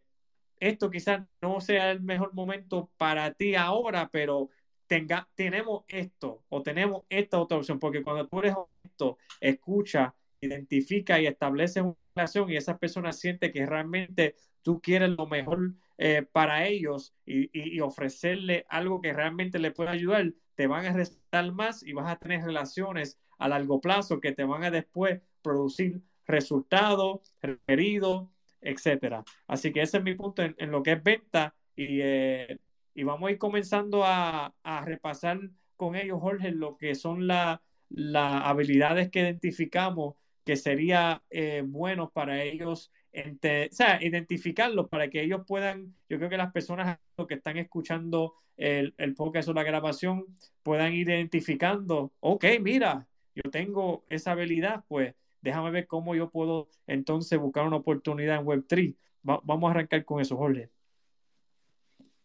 esto 0.60 0.90
quizás 0.90 1.22
no 1.42 1.60
sea 1.62 1.92
el 1.92 2.02
mejor 2.02 2.34
momento 2.34 2.90
para 2.98 3.34
ti 3.34 3.56
ahora, 3.56 4.10
pero 4.12 4.50
tenga, 4.88 5.28
tenemos 5.36 5.84
esto 5.88 6.44
o 6.50 6.64
tenemos 6.64 7.04
esta 7.10 7.40
otra 7.40 7.58
opción, 7.58 7.80
porque 7.80 8.02
cuando 8.02 8.28
tú 8.28 8.40
eres 8.40 8.56
honesto, 8.56 9.18
escucha, 9.40 10.16
identifica 10.42 11.20
y 11.20 11.28
establece 11.28 11.82
una 11.82 11.96
relación 12.16 12.50
y 12.50 12.56
esas 12.56 12.78
personas 12.80 13.20
sienten 13.20 13.52
que 13.52 13.66
realmente 13.66 14.36
tú 14.68 14.82
quieres 14.82 15.12
lo 15.12 15.28
mejor 15.28 15.76
eh, 15.98 16.26
para 16.30 16.68
ellos 16.68 17.16
y, 17.26 17.80
ofrecerle 17.80 18.66
algo 18.68 19.00
que 19.00 19.14
realmente 19.14 19.60
le 19.60 19.72
pueda 19.72 19.92
ayudar, 19.92 20.34
te 20.56 20.68
van 20.68 20.86
a 20.86 20.92
restar 20.92 21.54
más 21.54 21.84
y 21.84 21.94
vas 21.94 22.12
a 22.12 22.18
tener 22.18 22.44
relaciones 22.44 23.18
a 23.38 23.48
largo 23.48 23.80
plazo 23.80 24.20
que 24.20 24.34
te 24.34 24.44
van 24.44 24.66
a 24.66 24.70
después 24.70 25.22
producir 25.42 26.02
resultados, 26.26 27.34
referidos, 27.42 28.28
etcétera. 28.60 29.24
Así 29.48 29.72
que 29.72 29.84
ese 29.84 30.00
es 30.00 30.04
mi 30.04 30.16
punto 30.16 30.42
en, 30.44 30.70
lo 30.70 30.84
que 30.84 30.92
es 30.92 31.02
venta 31.02 31.56
y 31.74 32.02
eh, 32.02 32.60
y 32.94 33.04
vamos 33.04 33.30
a 33.30 33.32
ir 33.32 33.38
comenzando 33.38 34.04
a, 34.04 34.54
repasar 34.84 35.40
con 35.78 35.96
ellos, 35.96 36.20
Jorge, 36.20 36.52
lo 36.52 36.76
que 36.76 36.94
son 36.94 37.26
las 37.26 37.62
habilidades 37.90 39.10
que 39.12 39.22
identificamos 39.22 40.16
que 40.44 40.58
sería 40.58 41.24
eh, 41.30 41.64
bueno 41.66 42.10
para 42.10 42.44
ellos, 42.44 42.92
o 43.18 43.76
sea, 43.76 44.04
identificarlos 44.04 44.90
para 44.90 45.10
que 45.10 45.24
ellos 45.24 45.42
puedan, 45.48 45.96
yo 46.10 46.18
creo 46.18 46.30
que 46.30 46.38
las 46.38 46.52
personas 46.52 47.00
que 47.28 47.36
están 47.36 47.58
escuchando 47.58 48.36
el, 48.58 48.94
el 48.98 49.16
podcast 49.16 49.50
o 49.50 49.54
la 49.54 49.64
grabación 49.64 50.26
puedan 50.64 50.94
ir 50.94 51.10
identificando, 51.10 52.12
ok, 52.20 52.46
mira, 52.62 53.08
yo 53.36 53.50
tengo 53.52 54.06
esa 54.10 54.32
habilidad, 54.32 54.84
pues 54.88 55.16
déjame 55.42 55.72
ver 55.72 55.88
cómo 55.88 56.16
yo 56.16 56.30
puedo 56.30 56.70
entonces 56.88 57.40
buscar 57.40 57.66
una 57.66 57.78
oportunidad 57.78 58.40
en 58.40 58.46
Web3. 58.46 58.96
vamos 59.24 59.68
a 59.68 59.72
arrancar 59.72 60.04
con 60.06 60.22
eso, 60.22 60.36
Jorge. 60.36 60.70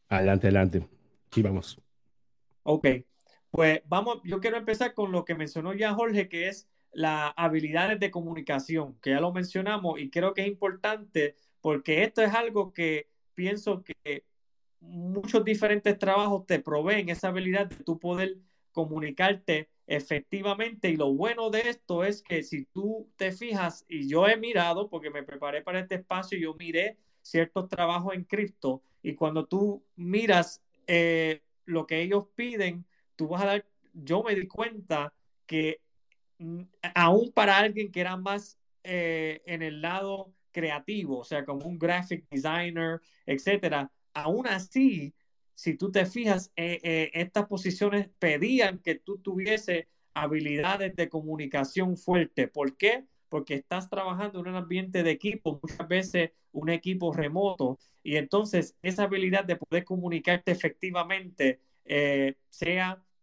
Adelante, 0.08 0.46
adelante. 0.46 0.86
Sí, 1.30 1.42
vamos. 1.42 1.80
Ok, 2.64 2.86
pues 3.50 3.82
vamos, 3.86 4.20
yo 4.24 4.40
quiero 4.40 4.56
empezar 4.56 4.94
con 4.94 5.12
lo 5.12 5.24
que 5.24 5.34
mencionó 5.34 5.74
ya 5.74 5.94
Jorge, 5.94 6.28
que 6.28 6.48
es 6.48 6.68
las 6.92 7.32
habilidades 7.36 7.98
de 8.00 8.10
comunicación, 8.10 8.98
que 9.00 9.10
ya 9.10 9.20
lo 9.20 9.32
mencionamos 9.32 10.00
y 10.00 10.10
creo 10.10 10.34
que 10.34 10.42
es 10.42 10.48
importante 10.48 11.36
porque 11.60 12.02
esto 12.02 12.22
es 12.22 12.34
algo 12.34 12.72
que 12.72 13.08
pienso 13.34 13.82
que 13.82 14.24
muchos 14.80 15.44
diferentes 15.44 15.98
trabajos 15.98 16.46
te 16.46 16.58
proveen 16.58 17.08
esa 17.08 17.28
habilidad 17.28 17.66
de 17.66 17.76
tú 17.76 17.98
poder 17.98 18.36
comunicarte 18.72 19.70
efectivamente. 19.86 20.90
Y 20.90 20.96
lo 20.96 21.12
bueno 21.12 21.50
de 21.50 21.68
esto 21.68 22.04
es 22.04 22.22
que 22.22 22.42
si 22.42 22.64
tú 22.64 23.08
te 23.16 23.32
fijas, 23.32 23.84
y 23.88 24.08
yo 24.08 24.26
he 24.26 24.36
mirado, 24.36 24.88
porque 24.88 25.10
me 25.10 25.22
preparé 25.22 25.62
para 25.62 25.80
este 25.80 25.96
espacio, 25.96 26.38
yo 26.38 26.54
miré 26.54 26.98
ciertos 27.20 27.68
trabajos 27.68 28.14
en 28.14 28.24
cripto, 28.24 28.82
y 29.02 29.14
cuando 29.14 29.46
tú 29.46 29.84
miras 29.96 30.62
eh, 30.86 31.42
lo 31.64 31.86
que 31.86 32.02
ellos 32.02 32.26
piden, 32.34 32.84
tú 33.16 33.28
vas 33.28 33.42
a 33.42 33.46
dar, 33.46 33.66
yo 33.92 34.22
me 34.22 34.34
di 34.34 34.46
cuenta 34.46 35.12
que 35.46 35.80
aún 36.94 37.32
para 37.32 37.58
alguien 37.58 37.90
que 37.90 38.00
era 38.00 38.16
más 38.16 38.58
eh, 38.84 39.42
en 39.46 39.62
el 39.62 39.80
lado 39.80 40.32
creativo, 40.50 41.18
o 41.18 41.24
sea, 41.24 41.44
como 41.44 41.66
un 41.66 41.78
graphic 41.78 42.26
designer, 42.30 43.00
etcétera, 43.26 43.90
aún 44.12 44.46
así, 44.46 45.14
si 45.54 45.74
tú 45.74 45.90
te 45.90 46.04
fijas, 46.06 46.52
eh, 46.56 46.80
eh, 46.82 47.10
estas 47.14 47.46
posiciones 47.46 48.08
pedían 48.18 48.78
que 48.78 48.96
tú 48.96 49.18
tuviese 49.18 49.88
habilidades 50.14 50.94
de 50.96 51.08
comunicación 51.08 51.96
fuerte. 51.96 52.48
¿Por 52.48 52.76
qué? 52.76 53.04
Porque 53.28 53.54
estás 53.54 53.88
trabajando 53.88 54.40
en 54.40 54.48
un 54.48 54.56
ambiente 54.56 55.02
de 55.02 55.10
equipo, 55.10 55.58
muchas 55.62 55.88
veces 55.88 56.30
un 56.52 56.68
equipo 56.68 57.12
remoto, 57.12 57.78
y 58.02 58.16
entonces 58.16 58.76
esa 58.82 59.04
habilidad 59.04 59.44
de 59.44 59.56
poder 59.56 59.84
comunicarte 59.84 60.52
efectivamente, 60.52 61.60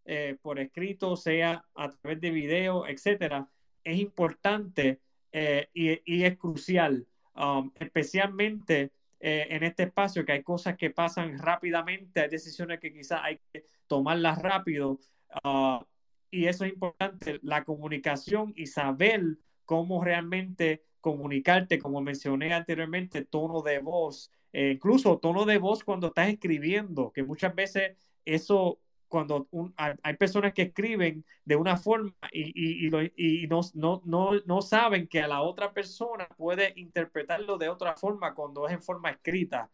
eh, 0.06 0.38
por 0.42 0.60
escrito, 0.60 1.16
sea 1.16 1.66
a 1.76 1.90
través 1.90 2.22
de 2.22 2.32
video, 2.32 2.88
etcétera, 2.88 3.48
es 3.84 4.00
importante 4.00 5.00
y, 5.32 6.02
y, 6.06 6.24
es 6.24 6.38
crucial, 6.38 7.06
um, 7.36 7.72
especialmente 7.80 8.92
eh, 9.20 9.48
en 9.50 9.64
este 9.64 9.84
espacio, 9.84 10.26
que 10.26 10.32
hay 10.32 10.44
cosas 10.44 10.78
que 10.78 10.92
pasan 10.92 11.38
rápidamente, 11.38 12.22
hay 12.22 12.30
decisiones 12.30 12.80
que 12.80 12.94
quizás 12.94 13.22
hay 13.24 13.40
que 13.52 13.66
tomarlas 13.88 14.42
rápido. 14.42 15.00
Ah, 15.44 15.86
y 16.32 16.46
eso 16.46 16.64
es 16.66 16.74
importante, 16.74 17.40
la 17.42 17.64
comunicación 17.66 18.54
y 18.56 18.68
saber 18.68 19.38
cómo 19.66 20.04
realmente 20.04 20.84
comunicarte, 21.02 21.80
como 21.80 22.02
mencioné 22.02 22.54
anteriormente, 22.54 23.26
tono 23.26 23.62
de 23.62 23.80
voz, 23.80 24.32
eh, 24.54 24.72
incluso 24.76 25.18
tono 25.20 25.46
de 25.46 25.58
voz 25.58 25.84
cuando 25.84 26.08
estás 26.08 26.30
escribiendo, 26.30 27.12
que 27.12 27.24
muchas 27.24 27.54
veces 27.56 27.98
eso 28.26 28.80
cuando 29.10 29.48
hay 29.76 30.16
personas 30.18 30.54
que 30.54 30.62
escriben 30.62 31.26
de 31.44 31.56
una 31.56 31.76
forma 31.76 32.14
y, 32.32 32.88
y, 32.88 33.48
no, 33.48 33.62
no, 33.74 34.02
no, 34.06 34.32
no, 34.46 34.62
saben 34.62 35.08
que 35.08 35.22
a 35.22 35.28
la 35.28 35.42
otra 35.42 35.74
persona 35.74 36.28
puede 36.38 36.74
interpretarlo 36.78 37.58
de 37.58 37.70
otra 37.70 37.96
forma 37.96 38.36
cuando 38.36 38.68
es 38.68 38.74
en 38.74 38.82
forma 38.82 39.10
escrita. 39.10 39.70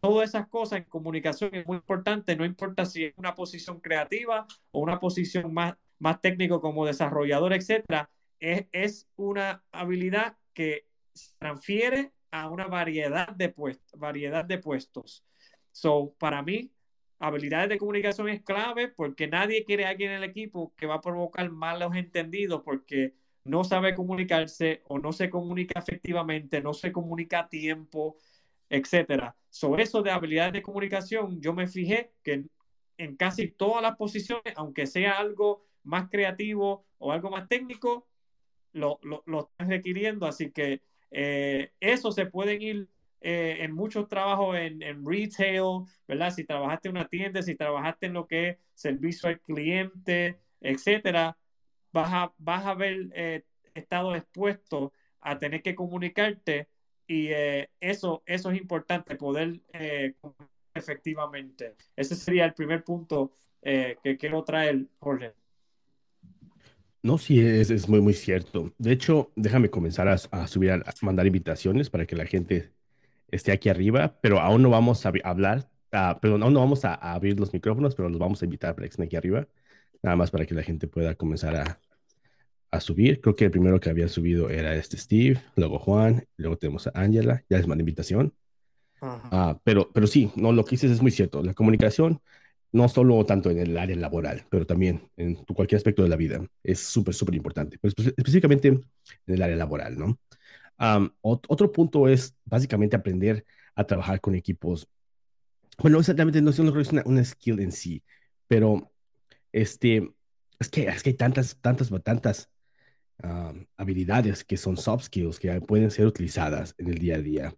Todas 0.00 0.28
esas 0.28 0.46
cosas 0.48 0.78
en 0.78 0.84
comunicación 0.84 1.54
es 1.54 1.66
muy 1.66 1.76
importante, 1.76 2.36
no 2.36 2.44
importa 2.44 2.86
si 2.86 3.04
es 3.04 3.14
una 3.16 3.34
posición 3.34 3.80
creativa 3.80 4.46
o 4.70 4.80
una 4.80 5.00
posición 5.00 5.52
más, 5.52 5.74
más 5.98 6.20
técnico 6.20 6.60
como 6.60 6.86
desarrollador, 6.86 7.52
etcétera, 7.52 8.08
es, 8.38 8.66
es 8.72 9.08
una 9.16 9.64
habilidad 9.72 10.36
que 10.54 10.86
se 11.12 11.34
transfiere 11.38 12.12
a 12.30 12.48
una 12.48 12.66
variedad 12.68 13.28
de 13.34 13.48
puestos, 13.48 13.98
variedad 13.98 14.44
de 14.44 14.58
puestos. 14.58 15.24
So, 15.72 16.14
para 16.18 16.42
mí, 16.42 16.70
habilidades 17.18 17.68
de 17.68 17.78
comunicación 17.78 18.28
es 18.28 18.42
clave 18.42 18.88
porque 18.88 19.28
nadie 19.28 19.64
quiere 19.64 19.86
a 19.86 19.90
alguien 19.90 20.10
en 20.10 20.18
el 20.18 20.24
equipo 20.24 20.74
que 20.76 20.86
va 20.86 20.96
a 20.96 21.00
provocar 21.00 21.50
malos 21.50 21.94
entendidos 21.96 22.62
porque 22.64 23.14
no 23.44 23.64
sabe 23.64 23.94
comunicarse 23.94 24.82
o 24.88 24.98
no 24.98 25.12
se 25.12 25.30
comunica 25.30 25.78
efectivamente, 25.78 26.60
no 26.60 26.74
se 26.74 26.92
comunica 26.92 27.40
a 27.40 27.48
tiempo, 27.48 28.16
etcétera. 28.68 29.36
Sobre 29.50 29.84
eso 29.84 30.02
de 30.02 30.10
habilidades 30.10 30.52
de 30.52 30.62
comunicación, 30.62 31.40
yo 31.40 31.54
me 31.54 31.68
fijé 31.68 32.12
que 32.22 32.44
en, 32.98 33.16
casi 33.16 33.48
todas 33.48 33.82
las 33.82 33.96
posiciones, 33.96 34.54
aunque 34.56 34.86
sea 34.86 35.18
algo 35.18 35.64
más 35.84 36.10
creativo 36.10 36.84
o 36.98 37.12
algo 37.12 37.30
más 37.30 37.48
técnico, 37.48 38.06
lo, 38.72 38.98
lo, 39.02 39.40
están 39.40 39.70
requiriendo. 39.70 40.26
Así 40.26 40.50
que 40.50 40.82
eh, 41.10 41.72
eso 41.80 42.10
se 42.12 42.26
pueden 42.26 42.60
ir 42.60 42.88
eh, 43.28 43.64
en 43.64 43.72
muchos 43.72 44.06
trabajos 44.06 44.56
en, 44.56 45.04
retail, 45.04 45.82
¿verdad? 46.06 46.30
Si 46.30 46.44
trabajaste 46.44 46.86
en 46.86 46.96
una 46.96 47.08
tienda, 47.08 47.42
si 47.42 47.56
trabajaste 47.56 48.06
en 48.06 48.12
lo 48.12 48.28
que 48.28 48.50
es 48.50 48.58
servicio 48.72 49.28
al 49.28 49.40
cliente, 49.40 50.38
etcétera, 50.60 51.36
vas 51.92 52.08
a, 52.12 52.32
vas 52.38 52.64
a 52.64 52.70
haber 52.70 53.08
eh, 53.16 53.42
estado 53.74 54.14
expuesto 54.14 54.92
a 55.20 55.40
tener 55.40 55.60
que 55.60 55.74
comunicarte 55.74 56.68
y 57.08 57.26
eh, 57.32 57.68
eso, 57.80 58.22
eso 58.26 58.52
es 58.52 58.60
importante, 58.60 59.16
poder 59.16 59.60
efectivamente. 60.72 61.74
Ese 61.96 62.14
sería 62.14 62.44
el 62.44 62.54
primer 62.54 62.84
punto 62.84 63.32
que 63.60 64.16
quiero 64.20 64.44
traer, 64.44 64.86
Jorge. 65.00 65.32
No, 67.02 67.18
sí, 67.18 67.40
es, 67.40 67.70
es, 67.70 67.88
muy, 67.88 68.00
muy 68.00 68.14
cierto. 68.14 68.72
De 68.78 68.92
hecho, 68.92 69.32
déjame 69.34 69.68
comenzar 69.68 70.06
a, 70.06 70.14
a 70.14 70.46
subir, 70.46 70.70
a 70.70 70.82
mandar 71.00 71.26
invitaciones 71.26 71.90
para 71.90 72.06
que 72.06 72.14
la 72.14 72.26
gente 72.26 72.76
esté 73.30 73.52
aquí 73.52 73.68
arriba, 73.68 74.16
pero 74.20 74.40
aún 74.40 74.62
no 74.62 74.70
vamos 74.70 75.04
a 75.06 75.12
hablar, 75.24 75.68
uh, 75.92 76.18
perdón, 76.20 76.42
aún 76.42 76.54
no 76.54 76.60
vamos 76.60 76.84
a, 76.84 76.94
abrir 76.94 77.38
los 77.38 77.52
micrófonos, 77.52 77.94
pero 77.94 78.08
los 78.08 78.18
vamos 78.18 78.42
a 78.42 78.44
invitar 78.44 78.74
para 78.74 78.86
que 78.86 78.90
estén 78.90 79.06
aquí 79.06 79.16
arriba, 79.16 79.46
nada 80.02 80.16
más 80.16 80.30
para 80.30 80.46
que 80.46 80.54
la 80.54 80.62
gente 80.62 80.86
pueda 80.88 81.14
comenzar 81.14 81.56
a, 81.56 81.80
a 82.70 82.80
subir. 82.80 83.20
Creo 83.20 83.34
que 83.34 83.46
el 83.46 83.50
primero 83.50 83.80
que 83.80 83.90
había 83.90 84.08
subido 84.08 84.50
era 84.50 84.74
este 84.74 84.96
Steve, 84.96 85.40
luego 85.56 85.78
Juan, 85.78 86.26
luego 86.36 86.56
tenemos 86.56 86.86
a 86.86 86.92
Angela, 86.94 87.44
ya 87.48 87.58
les 87.58 87.66
mandé 87.66 87.82
invitación. 87.82 88.32
Uh, 89.00 89.58
pero, 89.62 89.90
pero 89.92 90.06
sí, 90.06 90.30
no, 90.36 90.52
lo 90.52 90.64
que 90.64 90.72
dices 90.72 90.90
es 90.90 91.02
muy 91.02 91.10
cierto. 91.10 91.42
La 91.42 91.54
comunicación, 91.54 92.20
no 92.72 92.88
solo 92.88 93.24
tanto 93.24 93.50
en 93.50 93.58
el 93.58 93.76
área 93.76 93.96
laboral, 93.96 94.46
pero 94.50 94.66
también 94.66 95.08
en 95.16 95.34
cualquier 95.34 95.76
aspecto 95.76 96.02
de 96.02 96.08
la 96.08 96.16
vida, 96.16 96.44
es 96.62 96.80
súper, 96.80 97.14
súper 97.14 97.34
importante. 97.34 97.78
Pero 97.80 97.94
específicamente 98.16 98.68
en 98.68 98.84
el 99.26 99.42
área 99.42 99.56
laboral, 99.56 99.98
¿no? 99.98 100.18
Otro 101.20 101.72
punto 101.72 102.08
es 102.08 102.34
básicamente 102.44 102.96
aprender 102.96 103.44
a 103.74 103.84
trabajar 103.84 104.20
con 104.20 104.34
equipos. 104.34 104.88
Bueno, 105.78 105.98
exactamente, 105.98 106.40
no, 106.40 106.50
no 106.50 106.80
es 106.80 106.92
una, 106.92 107.02
una 107.04 107.24
skill 107.24 107.60
en 107.60 107.72
sí, 107.72 108.02
pero 108.48 108.90
este, 109.52 110.10
es 110.58 110.68
que, 110.68 110.88
es 110.88 111.02
que 111.02 111.10
hay 111.10 111.16
tantas, 111.16 111.56
tantas, 111.60 111.90
tantas 112.02 112.50
habilidades 113.76 114.44
que 114.44 114.56
son 114.56 114.76
soft 114.76 115.04
skills 115.04 115.38
que 115.38 115.60
pueden 115.62 115.90
ser 115.90 116.06
utilizadas 116.06 116.74
en 116.78 116.88
el 116.88 116.98
día 116.98 117.16
a 117.16 117.22
día. 117.22 117.54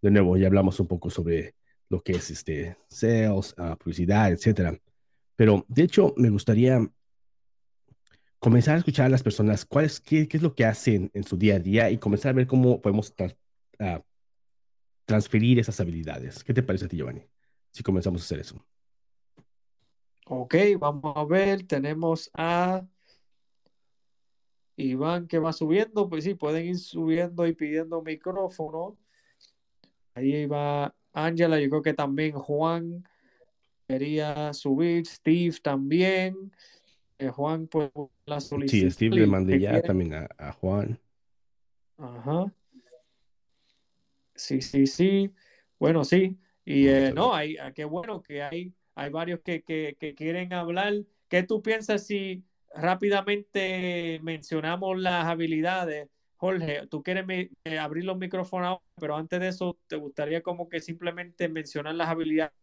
De 0.00 0.10
nuevo, 0.10 0.36
ya 0.36 0.46
hablamos 0.46 0.78
un 0.80 0.86
poco 0.86 1.10
sobre 1.10 1.54
lo 1.88 2.02
que 2.02 2.12
es 2.12 2.30
este, 2.30 2.76
sales, 2.88 3.54
uh, 3.58 3.76
publicidad, 3.76 4.30
etcétera. 4.30 4.78
Pero 5.36 5.64
de 5.68 5.82
hecho, 5.82 6.14
me 6.16 6.30
gustaría 6.30 6.80
comenzar 8.40 8.74
a 8.74 8.78
escuchar 8.78 9.06
a 9.06 9.10
las 9.10 9.22
personas, 9.22 9.64
cuál 9.64 9.84
es, 9.84 10.00
qué, 10.00 10.26
qué, 10.26 10.38
es 10.38 10.42
lo 10.42 10.54
que 10.54 10.64
hacen 10.64 11.10
en 11.14 11.24
su 11.24 11.36
día 11.36 11.56
a 11.56 11.58
día 11.58 11.90
y 11.90 11.98
comenzar 11.98 12.30
a 12.30 12.32
ver 12.34 12.46
cómo 12.46 12.80
podemos 12.80 13.14
transferir 15.04 15.58
esas 15.58 15.78
habilidades. 15.78 16.42
¿Qué 16.42 16.54
te 16.54 16.62
parece 16.62 16.86
a 16.86 16.88
ti, 16.88 16.96
Giovanni? 16.96 17.22
Si 17.70 17.82
comenzamos 17.82 18.22
a 18.22 18.24
hacer 18.24 18.40
eso. 18.40 18.64
Ok, 20.26 20.54
vamos 20.78 21.12
a 21.16 21.24
ver, 21.24 21.66
tenemos 21.66 22.30
a 22.34 22.86
Iván 24.76 25.26
que 25.26 25.38
va 25.38 25.52
subiendo, 25.52 26.08
pues 26.08 26.24
sí, 26.24 26.34
pueden 26.34 26.66
ir 26.66 26.78
subiendo 26.78 27.46
y 27.46 27.52
pidiendo 27.52 28.00
micrófono. 28.00 28.96
Ahí 30.14 30.46
va 30.46 30.94
Ángela, 31.12 31.60
yo 31.60 31.68
creo 31.68 31.82
que 31.82 31.94
también 31.94 32.32
Juan 32.32 33.04
quería 33.88 34.54
subir, 34.54 35.06
Steve 35.06 35.56
también. 35.62 36.52
Eh, 37.20 37.28
Juan, 37.28 37.66
pues 37.66 37.90
la 38.24 38.40
solicitud. 38.40 38.88
Sí, 38.88 38.90
Steve 38.90 39.16
le 39.16 39.26
mandé 39.26 39.60
ya 39.60 39.82
también 39.82 40.14
a, 40.14 40.52
Juan. 40.52 40.98
Ajá. 41.98 42.50
Sí, 44.34 44.62
sí, 44.62 44.86
sí. 44.86 45.30
Bueno, 45.78 46.02
sí. 46.02 46.38
Y 46.64 46.88
eh, 46.88 47.12
no, 47.14 47.34
hay, 47.34 47.58
ah, 47.58 47.72
qué 47.72 47.84
bueno 47.84 48.22
que 48.22 48.42
hay, 48.42 48.72
hay 48.94 49.10
varios 49.10 49.40
que, 49.40 49.62
quieren 50.16 50.54
hablar. 50.54 50.94
¿Qué 51.28 51.42
tú 51.42 51.60
piensas 51.60 52.06
si 52.06 52.42
rápidamente 52.74 54.18
mencionamos 54.22 54.98
las 54.98 55.26
habilidades? 55.26 56.08
Jorge, 56.36 56.86
tú 56.86 57.02
quieres 57.02 57.50
eh, 57.64 57.78
abrir 57.78 58.06
los 58.06 58.16
micrófonos, 58.16 58.78
pero 58.98 59.14
antes 59.14 59.40
de 59.40 59.48
eso, 59.48 59.78
¿te 59.88 59.96
gustaría 59.96 60.40
como 60.40 60.70
que 60.70 60.80
simplemente 60.80 61.50
mencionar 61.50 61.96
las 61.96 62.08
habilidades 62.08 62.54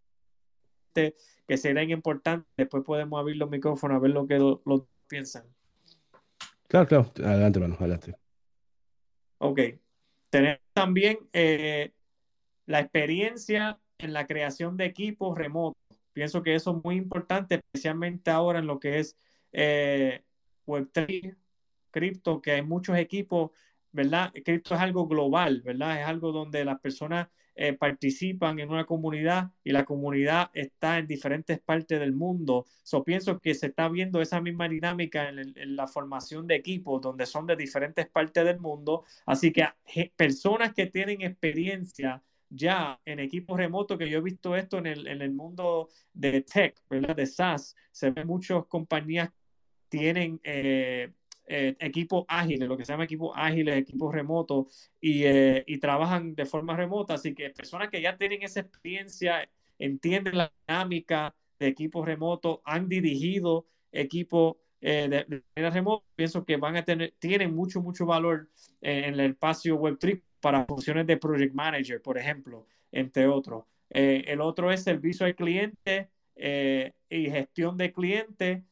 que 1.48 1.58
serán 1.58 1.90
importantes. 1.90 2.52
Después 2.58 2.84
podemos 2.84 3.20
abrir 3.20 3.38
los 3.38 3.50
micrófonos 3.50 3.98
a 3.98 4.00
ver 4.00 4.12
lo 4.12 4.28
que 4.28 4.38
lo, 4.38 4.88
piensan. 5.08 5.46
Claro, 6.68 6.88
claro. 6.88 7.12
Adelante, 7.24 7.60
hermano, 7.60 7.76
adelante. 7.80 8.16
Ok. 9.38 9.60
Tenemos 10.30 10.60
también 10.74 11.20
eh, 11.32 11.94
la 12.66 12.82
experiencia 12.82 13.80
en 13.98 14.14
la 14.14 14.28
creación 14.28 14.76
de 14.78 14.86
equipos 14.86 15.38
remotos. 15.38 15.82
Pienso 16.14 16.44
que 16.44 16.56
eso 16.56 16.76
es 16.76 16.84
muy 16.84 16.96
importante, 16.96 17.56
especialmente 17.56 18.32
ahora 18.32 18.60
en 18.60 18.68
lo 18.68 18.80
que 18.80 19.00
es 19.00 19.18
eh, 19.54 20.24
Web3, 20.66 21.36
cripto, 21.92 22.42
que 22.42 22.52
hay 22.52 22.62
muchos 22.64 22.98
equipos, 22.98 23.52
¿verdad? 23.92 24.34
Cripto 24.44 24.76
es 24.76 24.82
algo 24.82 25.08
global, 25.08 25.62
¿verdad? 25.62 26.02
Es 26.02 26.08
algo 26.08 26.32
donde 26.32 26.66
las 26.66 26.80
personas 26.80 27.30
eh, 27.58 27.74
participan 27.74 28.60
en 28.60 28.70
una 28.70 28.86
comunidad 28.86 29.52
y 29.64 29.72
la 29.72 29.84
comunidad 29.84 30.52
está 30.54 31.00
en 31.00 31.08
diferentes 31.08 31.60
partes 31.60 32.00
del 32.00 32.14
mundo. 32.14 32.66
So, 32.84 33.04
pienso 33.04 33.40
que 33.40 33.56
se 33.56 33.68
está 33.68 33.90
viendo 33.90 34.22
esa 34.22 34.40
misma 34.40 34.70
dinámica 34.70 35.30
en, 35.30 35.76
la 35.76 35.88
formación 35.88 36.48
de 36.48 36.56
equipos 36.56 37.02
donde 37.02 37.26
son 37.26 37.48
de 37.48 37.56
diferentes 37.56 38.08
partes 38.08 38.46
del 38.46 38.60
mundo. 38.60 39.04
Así 39.26 39.52
que 39.52 39.66
personas 40.16 40.74
que 40.74 40.86
tienen 40.86 41.22
experiencia 41.22 42.22
ya 42.50 43.00
en 43.06 43.20
equipos 43.20 43.58
remotos, 43.58 43.98
que 43.98 44.10
yo 44.10 44.20
he 44.20 44.22
visto 44.22 44.56
esto 44.56 44.78
en 44.78 44.86
el, 44.86 45.08
en 45.08 45.22
el 45.22 45.32
mundo 45.32 45.90
de 46.14 46.42
tech, 46.42 46.80
¿verdad? 46.90 47.16
De 47.16 47.26
SaaS, 47.26 47.76
se 47.92 48.12
ven 48.12 48.28
muchas 48.28 48.66
compañías 48.68 49.32
tienen 49.90 50.40
eh, 50.44 51.12
eh, 51.50 51.78
equipos 51.80 52.26
ágiles, 52.28 52.68
lo 52.68 52.76
que 52.76 52.84
se 52.84 52.92
llama 52.92 53.06
equipos 53.06 53.32
ágiles, 53.34 53.78
equipos 53.78 54.14
remotos, 54.14 54.92
eh, 55.02 55.64
y, 55.66 55.78
trabajan 55.78 56.36
de 56.36 56.46
forma 56.46 56.76
remota. 56.76 57.14
Así 57.14 57.34
que 57.34 57.50
personas 57.52 57.90
que 57.90 58.02
ya 58.02 58.18
tienen 58.18 58.44
esa 58.44 58.60
experiencia, 58.60 59.50
entienden 59.80 60.38
la 60.38 60.52
dinámica 60.68 61.34
de 61.58 61.68
equipos 61.68 62.06
remotos, 62.06 62.60
han 62.66 62.90
dirigido 62.90 63.66
equipos 63.94 64.58
eh, 64.82 65.08
de, 65.10 65.44
manera 65.56 65.74
remota, 65.74 66.06
pienso 66.18 66.44
que 66.44 66.58
van 66.58 66.76
a 66.76 66.84
tener, 66.84 67.14
tienen 67.18 67.56
mucho, 67.56 67.82
mucho 67.82 68.06
valor 68.06 68.50
en 68.82 69.14
el 69.14 69.32
espacio 69.32 69.80
Web3 69.80 70.22
para 70.42 70.66
funciones 70.66 71.08
de 71.08 71.16
Project 71.16 71.54
Manager, 71.54 72.02
por 72.02 72.18
ejemplo, 72.18 72.68
entre 72.92 73.26
otros. 73.28 73.64
el 73.90 74.42
otro 74.42 74.70
es 74.70 74.84
servicio 74.84 75.26
al 75.26 75.36
cliente 75.36 76.10
y 76.36 77.30
gestión 77.30 77.78
de 77.78 77.94
cliente 77.94 78.64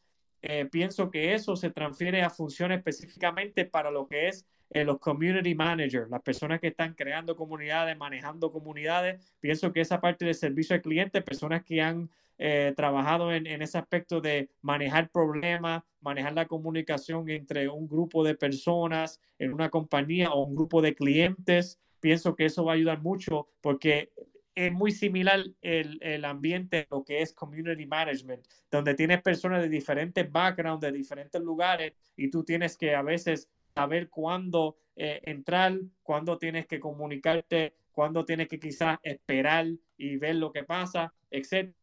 eh, 0.48 0.68
pienso 0.68 1.10
que 1.10 1.34
eso 1.34 1.56
se 1.56 1.72
transfiere 1.72 2.22
a 2.22 2.30
funciones 2.30 2.78
específicamente 2.78 3.66
para 3.66 3.90
lo 3.90 4.08
que 4.08 4.28
es 4.28 4.46
eh, 4.70 4.84
los 4.84 5.00
community 5.00 5.56
managers, 5.56 6.08
las 6.08 6.22
personas 6.22 6.60
que 6.60 6.68
están 6.68 6.94
creando 6.94 7.36
comunidades, 7.36 7.98
manejando 7.98 8.52
comunidades. 8.52 9.34
Pienso 9.40 9.74
que 9.74 9.82
esa 9.82 10.00
parte 10.00 10.24
de 10.24 10.36
servicio 10.36 10.76
al 10.76 10.84
cliente, 10.84 11.24
personas 11.24 11.64
que 11.64 11.82
han 11.82 12.12
eh, 12.38 12.74
trabajado 12.78 13.34
en, 13.34 13.48
en, 13.48 13.64
ese 13.64 13.80
aspecto 13.80 14.22
de 14.22 14.50
manejar 14.62 15.10
problemas, 15.10 15.82
manejar 16.00 16.34
la 16.34 16.46
comunicación 16.46 17.28
entre 17.32 17.68
un 17.68 17.88
grupo 17.88 18.24
de 18.24 18.36
personas 18.36 19.20
en 19.40 19.52
una 19.52 19.72
compañía 19.72 20.30
o 20.32 20.44
un 20.44 20.56
grupo 20.56 20.84
de 20.84 20.94
clientes. 20.94 21.80
Pienso 22.02 22.36
que 22.36 22.46
eso 22.46 22.64
va 22.66 22.74
a 22.74 22.76
ayudar 22.76 23.02
mucho 23.02 23.48
porque 23.62 24.12
es 24.56 24.72
muy 24.72 24.92
similar 24.92 25.44
el, 25.62 26.00
el 26.02 26.24
ambiente, 26.24 26.88
lo 26.90 27.04
que 27.04 27.22
es 27.22 27.34
community 27.34 27.86
management, 27.86 28.48
donde 28.72 28.96
tienes 28.96 29.22
personas 29.22 29.62
de 29.62 29.70
diferentes 29.70 30.32
backgrounds, 30.32 30.82
de 30.82 30.94
diferentes 30.94 31.42
lugares, 31.42 31.94
y 32.16 32.30
tú 32.30 32.44
tienes 32.44 32.78
que 32.78 32.96
a 32.96 33.02
veces 33.02 33.50
saber 33.76 34.10
cuándo 34.10 34.78
eh, 34.96 35.20
entrar, 35.24 35.78
cuándo 36.02 36.38
tienes 36.38 36.66
que 36.68 36.80
comunicarte, 36.80 37.74
cuándo 37.92 38.24
tienes 38.24 38.48
que 38.48 38.60
quizás 38.60 38.98
esperar 39.04 39.68
y 39.98 40.16
ver 40.16 40.36
lo 40.36 40.52
que 40.52 40.64
pasa, 40.64 41.14
etc. 41.30 41.74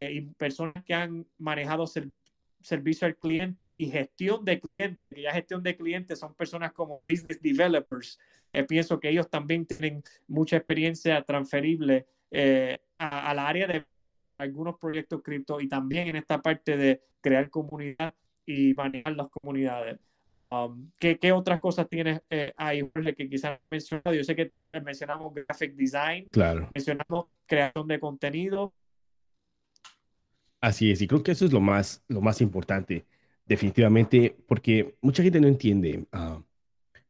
y 0.00 0.20
personas 0.22 0.84
que 0.84 0.94
han 0.94 1.26
manejado 1.38 1.84
servicio 2.60 3.06
al 3.08 3.16
cliente 3.16 3.60
y 3.76 3.90
gestión 3.90 4.44
de 4.44 4.60
clientes, 4.60 5.04
que 5.08 5.22
ya 5.22 5.32
gestión 5.32 5.62
de 5.62 5.76
clientes 5.76 6.18
son 6.18 6.34
personas 6.34 6.72
como 6.72 7.02
business 7.08 7.40
developers. 7.42 8.18
Eh, 8.52 8.62
pienso 8.64 9.00
que 9.00 9.08
ellos 9.08 9.28
también 9.28 9.66
tienen 9.66 10.02
mucha 10.28 10.56
experiencia 10.56 11.22
transferible 11.22 12.06
eh, 12.30 12.78
a, 12.98 13.34
la 13.34 13.48
área 13.48 13.66
de 13.66 13.84
algunos 14.38 14.78
proyectos 14.78 15.22
cripto 15.22 15.60
y 15.60 15.68
también 15.68 16.08
en 16.08 16.16
esta 16.16 16.40
parte 16.40 16.76
de 16.76 17.02
crear 17.20 17.50
comunidad 17.50 18.14
y 18.46 18.74
manejar 18.74 19.16
las 19.16 19.28
comunidades. 19.28 19.98
Um, 20.50 20.90
¿qué, 20.98 21.18
¿qué, 21.18 21.30
otras 21.30 21.60
cosas 21.60 21.88
tienes 21.88 22.22
eh, 22.28 22.52
ahí, 22.56 22.88
que 23.16 23.28
quizás 23.28 23.60
mencionado? 23.70 24.14
Yo 24.14 24.24
sé 24.24 24.34
que 24.34 24.52
mencionamos 24.82 25.32
graphic 25.32 25.74
design, 25.74 26.26
claro. 26.30 26.68
mencionamos 26.74 27.26
creación 27.46 27.86
de 27.86 28.00
contenido. 28.00 28.72
Así 30.60 30.90
es, 30.90 31.00
y 31.00 31.06
creo 31.06 31.22
que 31.22 31.32
eso 31.32 31.46
es 31.46 31.52
lo 31.52 31.60
más, 31.60 32.02
lo 32.08 32.20
más 32.20 32.40
importante, 32.40 33.06
definitivamente, 33.46 34.36
porque 34.46 34.96
mucha 35.00 35.22
gente 35.22 35.40
no 35.40 35.48
entiende 35.48 36.04
uh, 36.12 36.42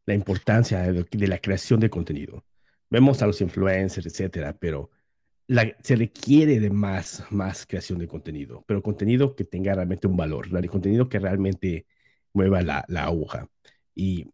la 0.04 0.14
importancia 0.14 0.80
de, 0.82 1.04
de, 1.04 1.26
la 1.26 1.38
creación 1.38 1.80
de 1.80 1.90
contenido. 1.90 2.44
Vemos 2.90 3.22
a 3.22 3.26
los 3.26 3.40
influencers, 3.40 4.06
etcétera, 4.06 4.56
pero 4.56 4.90
se 5.82 5.96
requiere 5.96 6.60
de 6.60 6.70
más, 6.70 7.24
más 7.30 7.66
creación 7.66 7.98
de 7.98 8.06
contenido, 8.06 8.64
pero 8.66 8.82
contenido 8.82 9.34
que 9.34 9.44
tenga 9.44 9.74
realmente 9.74 10.06
un 10.06 10.16
valor, 10.16 10.48
contenido 10.68 11.08
que 11.08 11.18
realmente 11.18 11.86
mueva 12.32 12.62
la, 12.62 12.84
la 12.88 13.04
aguja. 13.04 13.48
Y, 13.94 14.30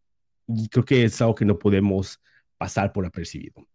creo 0.70 0.84
que 0.84 1.04
es 1.04 1.20
algo 1.20 1.34
que 1.34 1.44
no 1.44 1.58
podemos 1.58 2.20
pasar 2.58 2.92
por 2.92 3.06
apercibido. 3.06 3.66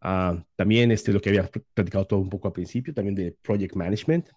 Ah, 0.00 0.44
también 0.56 0.90
este, 0.90 1.12
lo 1.12 1.20
que 1.20 1.30
había 1.30 1.48
platicado 1.74 2.06
todo 2.06 2.20
un 2.20 2.28
poco 2.28 2.48
al 2.48 2.52
principio, 2.52 2.92
también 2.92 3.14
de 3.14 3.32
project 3.42 3.74
management, 3.76 4.28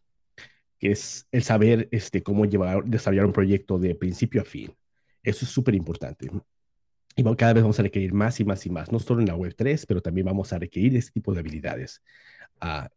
que 0.79 0.91
es 0.91 1.27
el 1.31 1.43
saber 1.43 1.89
este, 1.91 2.23
cómo 2.23 2.45
llevar, 2.45 2.85
desarrollar 2.85 3.25
un 3.25 3.33
proyecto 3.33 3.77
de 3.79 3.95
principio 3.95 4.41
a 4.41 4.45
fin. 4.45 4.73
Eso 5.23 5.45
es 5.45 5.51
súper 5.51 5.75
importante. 5.75 6.29
Y 7.15 7.23
cada 7.35 7.53
vez 7.53 7.63
vamos 7.63 7.79
a 7.79 7.83
requerir 7.83 8.13
más 8.13 8.39
y 8.39 8.45
más 8.45 8.65
y 8.65 8.69
más, 8.69 8.91
no 8.91 8.99
solo 8.99 9.19
en 9.19 9.27
la 9.27 9.35
web 9.35 9.53
3, 9.55 9.85
pero 9.85 10.01
también 10.01 10.25
vamos 10.25 10.53
a 10.53 10.59
requerir 10.59 10.95
este 10.95 11.11
tipo 11.11 11.33
de 11.33 11.41
habilidades 11.41 12.01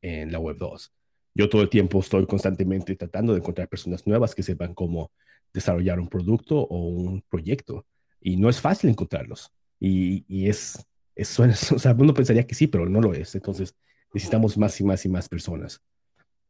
en 0.01 0.33
la 0.33 0.39
web 0.39 0.57
2. 0.59 0.93
Yo 1.35 1.49
todo 1.49 1.63
el 1.63 1.69
tiempo 1.69 1.99
estoy 1.99 2.27
constantemente 2.27 2.95
tratando 2.95 3.33
de 3.33 3.41
encontrar 3.41 3.69
personas 3.69 4.07
nuevas 4.07 4.35
que 4.35 4.43
sepan 4.43 4.75
cómo 4.75 5.11
desarrollar 5.53 5.99
un 5.99 6.09
producto 6.09 6.59
o 6.59 6.89
un 6.89 7.23
proyecto. 7.23 7.87
Y 8.21 8.37
no 8.37 8.49
es 8.49 8.61
fácil 8.61 8.91
encontrarlos. 8.91 9.53
Y, 9.81 10.25
y 10.29 10.49
es, 10.49 10.87
es, 11.15 11.39
o 11.73 11.79
sea, 11.79 11.95
uno 11.99 12.15
pensaría 12.15 12.47
que 12.47 12.55
sí, 12.55 12.67
pero 12.67 12.89
no 12.89 13.01
lo 13.01 13.15
es. 13.15 13.35
Entonces 13.35 13.75
necesitamos 14.13 14.57
más 14.57 14.81
y 14.81 14.85
más 14.85 15.05
y 15.05 15.09
más 15.09 15.29
personas. 15.29 15.83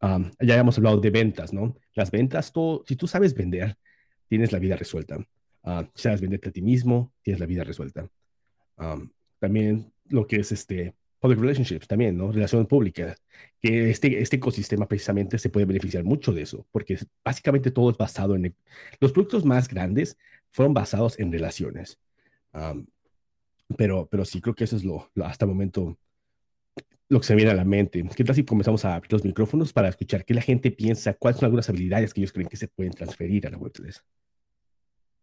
ya 0.00 0.57
hemos 0.57 0.77
hablado 0.77 0.98
de 0.98 1.11
ventas, 1.11 1.53
¿no? 1.53 1.74
Las 1.94 2.11
ventas, 2.11 2.53
todo, 2.53 2.85
si 2.87 2.94
tú 2.94 3.07
sabes 3.07 3.35
vender, 3.35 3.77
tienes 4.29 4.53
la 4.53 4.59
vida 4.59 4.77
resuelta. 4.77 5.16
Uh, 5.62 5.85
si 5.94 6.03
sabes 6.03 6.20
venderte 6.20 6.50
a 6.50 6.53
ti 6.53 6.61
mismo, 6.61 7.12
tienes 7.22 7.40
la 7.40 7.46
vida 7.46 7.64
resuelta. 7.64 8.07
también 9.38 9.92
lo 10.09 10.27
que 10.27 10.37
es 10.37 10.53
este, 10.53 10.94
public 11.24 11.40
relationships 11.40 11.88
también, 11.88 12.18
¿no? 12.18 12.30
Relación 12.30 12.66
pública, 12.66 13.16
que 13.58 13.88
este, 13.88 14.20
este 14.20 14.37
ecosistema 14.37 14.87
precisamente 14.87 15.38
se 15.38 15.48
puede 15.48 15.64
beneficiar 15.64 16.04
mucho 16.04 16.34
de 16.34 16.42
eso, 16.42 16.66
porque 16.70 16.98
básicamente 17.24 17.70
todo 17.70 17.90
es 17.90 17.96
basado 17.96 18.34
en... 18.37 18.54
los 19.00 19.10
productos 19.10 19.42
más 19.42 19.66
grandes 19.66 20.18
fueron 20.50 20.74
basados 20.74 21.18
en 21.18 21.32
relaciones. 21.32 21.98
pero, 23.78 24.06
pero 24.10 24.26
sí, 24.26 24.42
creo 24.42 24.54
que 24.54 24.64
eso 24.64 24.76
es 24.76 24.84
lo, 24.84 25.10
hasta 25.24 25.46
el 25.46 25.48
momento 25.48 25.96
lo 27.08 27.20
que 27.20 27.26
se 27.26 27.34
viene 27.34 27.52
a 27.52 27.54
la 27.54 27.64
mente. 27.64 28.04
¿Qué 28.14 28.22
tal 28.22 28.34
si 28.34 28.44
comenzamos 28.44 28.84
a 28.84 28.94
abrir 28.94 29.10
los 29.10 29.24
micrófonos 29.24 29.72
para 29.72 29.88
escuchar 29.88 30.26
qué 30.26 30.34
la 30.34 30.42
gente 30.42 30.70
piensa, 30.72 31.14
cuáles 31.14 31.38
son 31.38 31.46
algunas 31.46 31.70
habilidades 31.70 32.12
que 32.12 32.20
ellos 32.20 32.32
creen 32.34 32.50
que 32.50 32.58
se 32.58 32.68
pueden 32.68 32.92
transferir 32.92 33.46
a 33.46 33.50
la 33.50 33.56
Web3? 33.58 34.02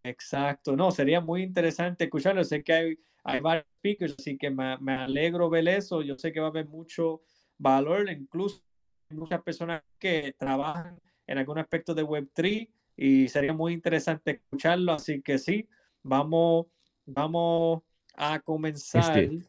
Exacto, 0.04 0.76
no, 0.76 0.92
sería 0.92 1.22
muy 1.22 1.44
interesante 1.44 2.06
escucharlo. 2.06 2.44
Sé 2.44 2.64
que 2.64 2.74
hay 2.74 2.98
hay 3.24 3.40
varios 3.40 3.66
speakers, 3.78 4.16
así 4.18 4.38
que 4.38 4.50
me, 4.50 4.78
me, 4.80 4.94
alegro 4.94 5.50
ver 5.50 5.68
eso. 5.68 6.02
Yo 6.02 6.18
sé 6.18 6.32
que 6.32 6.40
va 6.40 6.48
a 6.48 6.50
haber 6.50 6.68
mucho 6.68 7.22
valor, 7.58 8.10
incluso 8.10 8.64
muchas 9.10 9.42
personas 9.42 9.84
que 10.00 10.34
trabajan 10.38 11.00
en 11.28 11.38
algún 11.38 11.60
aspecto 11.60 11.94
de 11.94 12.04
Web3 12.04 12.70
y 12.96 13.28
sería 13.28 13.54
muy 13.54 13.74
interesante 13.74 14.32
escucharlo. 14.32 14.94
Así 14.94 15.22
que 15.22 15.38
sí, 15.38 15.68
vamos, 16.02 16.68
vamos 17.06 17.84
a 18.16 18.40
comenzar. 18.40 19.18
Este, 19.18 19.46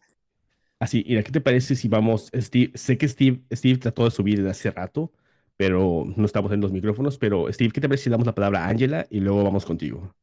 así, 0.78 1.04
¿y 1.06 1.22
qué 1.22 1.32
te 1.32 1.40
parece 1.40 1.74
si 1.74 1.88
vamos, 1.88 2.30
Steve? 2.34 2.72
Sé 2.74 2.98
que 2.98 3.08
Steve, 3.08 3.40
Steve 3.52 3.78
trató 3.78 4.04
de 4.04 4.10
subir 4.10 4.46
hace 4.46 4.70
rato, 4.70 5.12
pero 5.56 6.04
no 6.16 6.26
estamos 6.26 6.52
en 6.52 6.60
los 6.60 6.72
micrófonos. 6.72 7.16
Pero 7.16 7.50
Steve, 7.52 7.70
¿qué 7.72 7.80
te 7.80 7.88
parece 7.88 8.04
si 8.04 8.10
damos 8.10 8.26
la 8.26 8.34
palabra 8.34 8.64
a 8.64 8.68
Angela 8.68 9.06
y 9.08 9.20
luego 9.20 9.44
vamos 9.44 9.64
contigo? 9.64 10.14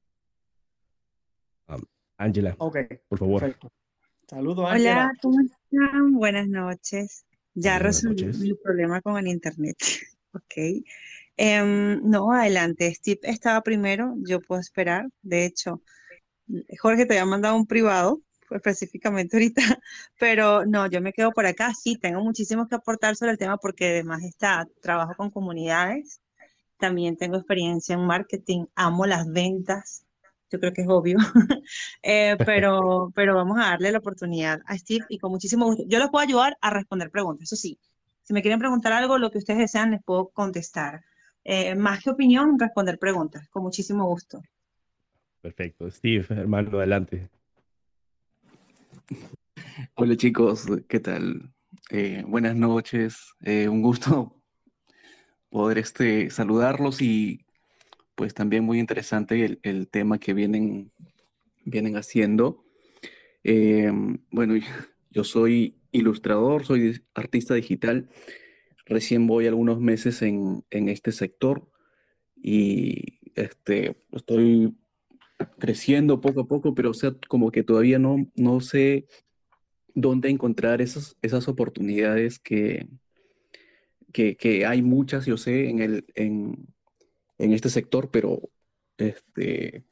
Ángela, 2.20 2.54
por 2.58 3.18
favor. 3.18 3.58
Saludos, 4.28 4.70
Ángela. 4.70 4.92
Hola, 4.92 5.12
¿cómo 5.22 5.40
están? 5.40 6.14
Buenas 6.16 6.50
noches. 6.50 7.26
Ya 7.54 7.80
resolví 7.80 8.26
mi 8.26 8.54
problema 8.56 9.02
con 9.02 9.18
el 9.18 9.28
internet. 9.28 9.78
ok. 10.34 10.84
Em, 11.38 12.02
no, 12.04 12.34
adelante. 12.34 12.94
Steve 12.94 13.22
estaba 13.24 13.62
primero, 13.62 14.16
yo 14.18 14.42
puedo 14.42 14.60
esperar. 14.60 15.08
De 15.22 15.46
hecho, 15.46 15.82
Jorge 16.78 17.06
te 17.06 17.14
había 17.14 17.26
mandado 17.26 17.56
un 17.56 17.66
privado, 17.66 18.22
específicamente 18.52 19.38
ahorita, 19.38 19.62
pero 20.20 20.66
no, 20.66 20.88
yo 20.88 21.00
me 21.00 21.14
quedo 21.14 21.32
por 21.32 21.46
acá. 21.46 21.74
Sí, 21.74 21.96
tengo 21.96 22.22
muchísimo 22.22 22.68
que 22.68 22.76
aportar 22.76 23.16
sobre 23.16 23.32
el 23.32 23.38
tema 23.38 23.56
porque 23.56 23.88
además 23.88 24.24
está, 24.26 24.68
trabajo 24.82 25.14
con 25.16 25.32
comunidades, 25.32 26.20
también 26.78 27.16
tengo 27.16 27.38
experiencia 27.38 27.94
en 27.94 28.06
marketing, 28.06 28.66
amo 28.76 29.06
las 29.06 29.26
ventas, 29.32 30.06
yo 30.52 30.60
creo 30.60 30.74
que 30.74 30.82
es 30.82 30.88
obvio, 30.88 31.18
eh, 32.04 32.36
pero, 32.46 33.12
pero 33.16 33.36
vamos 33.36 33.58
a 33.60 33.72
darle 33.72 33.92
la 33.92 34.00
oportunidad 34.00 34.62
a 34.66 34.78
Steve 34.78 35.06
y 35.10 35.18
con 35.20 35.32
muchísimo 35.32 35.66
gusto. 35.66 35.84
Yo 35.88 36.00
les 36.00 36.10
puedo 36.10 36.24
ayudar 36.24 36.58
a 36.62 36.70
responder 36.70 37.12
preguntas, 37.12 37.44
eso 37.44 37.56
sí. 37.56 37.80
Si 38.24 38.34
me 38.34 38.42
quieren 38.42 38.60
preguntar 38.60 38.94
algo, 38.94 39.18
lo 39.18 39.32
que 39.32 39.40
ustedes 39.40 39.60
desean, 39.60 39.92
les 39.92 40.04
puedo 40.04 40.30
contestar. 40.30 41.02
Eh, 41.44 41.74
más 41.76 42.04
que 42.04 42.12
opinión, 42.12 42.60
responder 42.60 43.00
preguntas, 43.00 43.48
con 43.50 43.64
muchísimo 43.64 44.06
gusto. 44.06 44.42
Perfecto. 45.42 45.90
Steve, 45.90 46.26
hermano, 46.30 46.78
adelante. 46.78 47.30
Hola 49.96 50.16
chicos, 50.16 50.68
¿qué 50.88 51.00
tal? 51.00 51.54
Eh, 51.90 52.24
buenas 52.28 52.56
noches, 52.56 53.34
eh, 53.42 53.68
un 53.68 53.82
gusto 53.82 54.36
poder 55.50 55.80
este, 55.80 56.30
saludarlos 56.30 57.02
y 57.02 57.46
pues 58.20 58.34
también 58.34 58.66
muy 58.66 58.80
interesante 58.80 59.58
el, 59.62 59.88
tema 59.88 60.20
que 60.20 60.34
vienen, 60.34 60.92
vienen 61.64 61.96
haciendo. 61.96 62.66
Eh, 63.46 63.90
bueno, 64.30 64.56
yo 65.10 65.24
soy 65.24 65.78
ilustrador, 65.94 66.66
soy 66.66 67.02
artista 67.14 67.54
digital, 67.54 68.10
recién 68.86 69.26
voy 69.26 69.48
algunos 69.48 69.80
meses 69.80 70.22
en, 70.22 70.66
en 70.70 70.90
este 70.90 71.14
sector 71.14 71.72
y 72.36 73.20
este, 73.36 73.96
estoy 74.12 74.76
creciendo 75.58 76.20
poco 76.20 76.42
a 76.42 76.48
poco, 76.50 76.76
pero 76.76 76.90
o 76.90 76.94
sea, 76.94 77.16
como 77.30 77.52
que 77.52 77.64
todavía 77.64 78.00
no, 78.00 78.30
no 78.36 78.60
sé 78.60 79.08
dónde 79.96 80.28
encontrar 80.28 80.82
esas, 80.82 81.16
esas 81.22 81.48
oportunidades 81.48 82.38
que, 82.38 82.86
que, 84.12 84.66
hay 84.66 84.82
muchas, 84.82 85.26
yo 85.26 85.38
sé, 85.38 85.70
en, 85.70 85.80
el, 85.80 86.06
este 87.40 87.70
sector, 87.70 88.10
pero 88.12 88.42
este, 88.98 89.86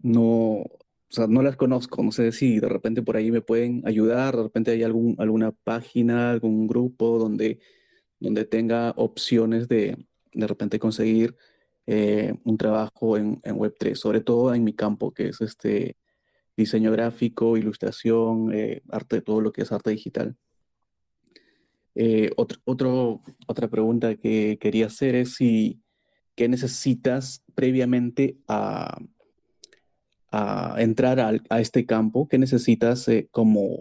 no, 0.00 0.64
no 1.28 1.42
las 1.42 1.56
conozco. 1.56 2.02
No 2.02 2.12
sé 2.12 2.32
si 2.32 2.60
de 2.60 2.68
repente 2.68 3.02
por 3.02 3.16
ahí 3.16 3.30
me 3.30 3.40
pueden 3.40 3.82
ayudar, 3.86 4.36
de 4.36 4.42
repente 4.44 4.72
hay 4.72 4.82
algún, 4.82 5.16
alguna 5.18 5.52
página, 5.52 6.30
algún 6.30 6.66
grupo 6.66 7.18
donde, 7.18 7.60
donde 8.20 8.44
tenga 8.44 8.92
opciones 8.96 9.68
de 9.68 9.96
de 10.36 10.46
repente 10.46 10.78
conseguir 10.78 11.34
eh, 11.86 12.34
un 12.44 12.58
trabajo 12.58 13.16
en, 13.16 13.40
en 13.42 13.56
Web3, 13.56 13.94
sobre 13.94 14.20
todo 14.20 14.54
en 14.54 14.64
mi 14.64 14.74
campo, 14.74 15.12
que 15.12 15.28
es 15.28 15.40
este 15.40 15.96
diseño 16.56 16.92
gráfico, 16.92 17.56
ilustración, 17.56 18.52
eh, 18.52 18.82
arte, 18.90 19.22
todo 19.22 19.40
lo 19.40 19.52
que 19.52 19.62
es 19.62 19.72
arte 19.72 19.90
digital. 19.90 20.36
Eh, 21.94 22.30
otro, 22.36 23.22
otra 23.46 23.68
pregunta 23.68 24.16
que 24.16 24.58
quería 24.60 24.86
hacer 24.86 25.14
es 25.14 25.34
si, 25.36 25.80
¿qué 26.36 26.48
necesitas 26.48 27.42
previamente 27.54 28.36
a, 28.46 29.00
entrar 30.76 31.18
a, 31.18 31.60
este 31.60 31.86
campo? 31.86 32.28
¿Qué 32.28 32.38
necesitas 32.38 33.08
eh, 33.08 33.26
como 33.30 33.80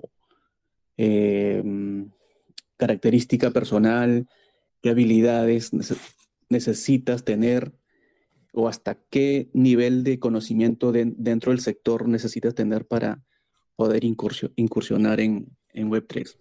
em, 0.95 2.09
característica 2.77 3.51
personal? 3.51 4.27
¿Qué 4.81 4.89
habilidades 4.89 5.71
necesitas 6.49 7.25
tener 7.25 7.73
o 8.53 8.69
hasta 8.69 8.95
qué 9.09 9.49
nivel 9.53 10.05
de 10.05 10.17
conocimiento 10.17 10.93
dentro 10.93 11.51
del 11.51 11.59
sector 11.59 12.07
necesitas 12.07 12.55
tener 12.55 12.87
para 12.87 13.21
poder 13.75 14.05
incursionar 14.05 15.19
en, 15.19 15.49
Web3? 15.73 16.37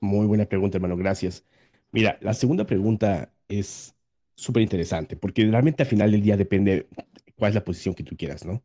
Muy 0.00 0.26
buena 0.26 0.46
pregunta, 0.46 0.78
hermano, 0.78 0.96
gracias. 0.96 1.44
Mira, 1.92 2.18
la 2.20 2.34
segunda 2.34 2.66
pregunta 2.66 3.32
es 3.48 3.94
súper 4.34 4.62
interesante, 4.62 5.16
porque 5.16 5.44
realmente 5.46 5.82
al 5.82 5.88
final 5.88 6.10
del 6.12 6.22
día 6.22 6.36
depende 6.36 6.88
cuál 7.36 7.50
es 7.50 7.54
la 7.56 7.64
posición 7.64 7.94
que 7.94 8.04
tú 8.04 8.16
quieras, 8.16 8.44
¿no? 8.44 8.62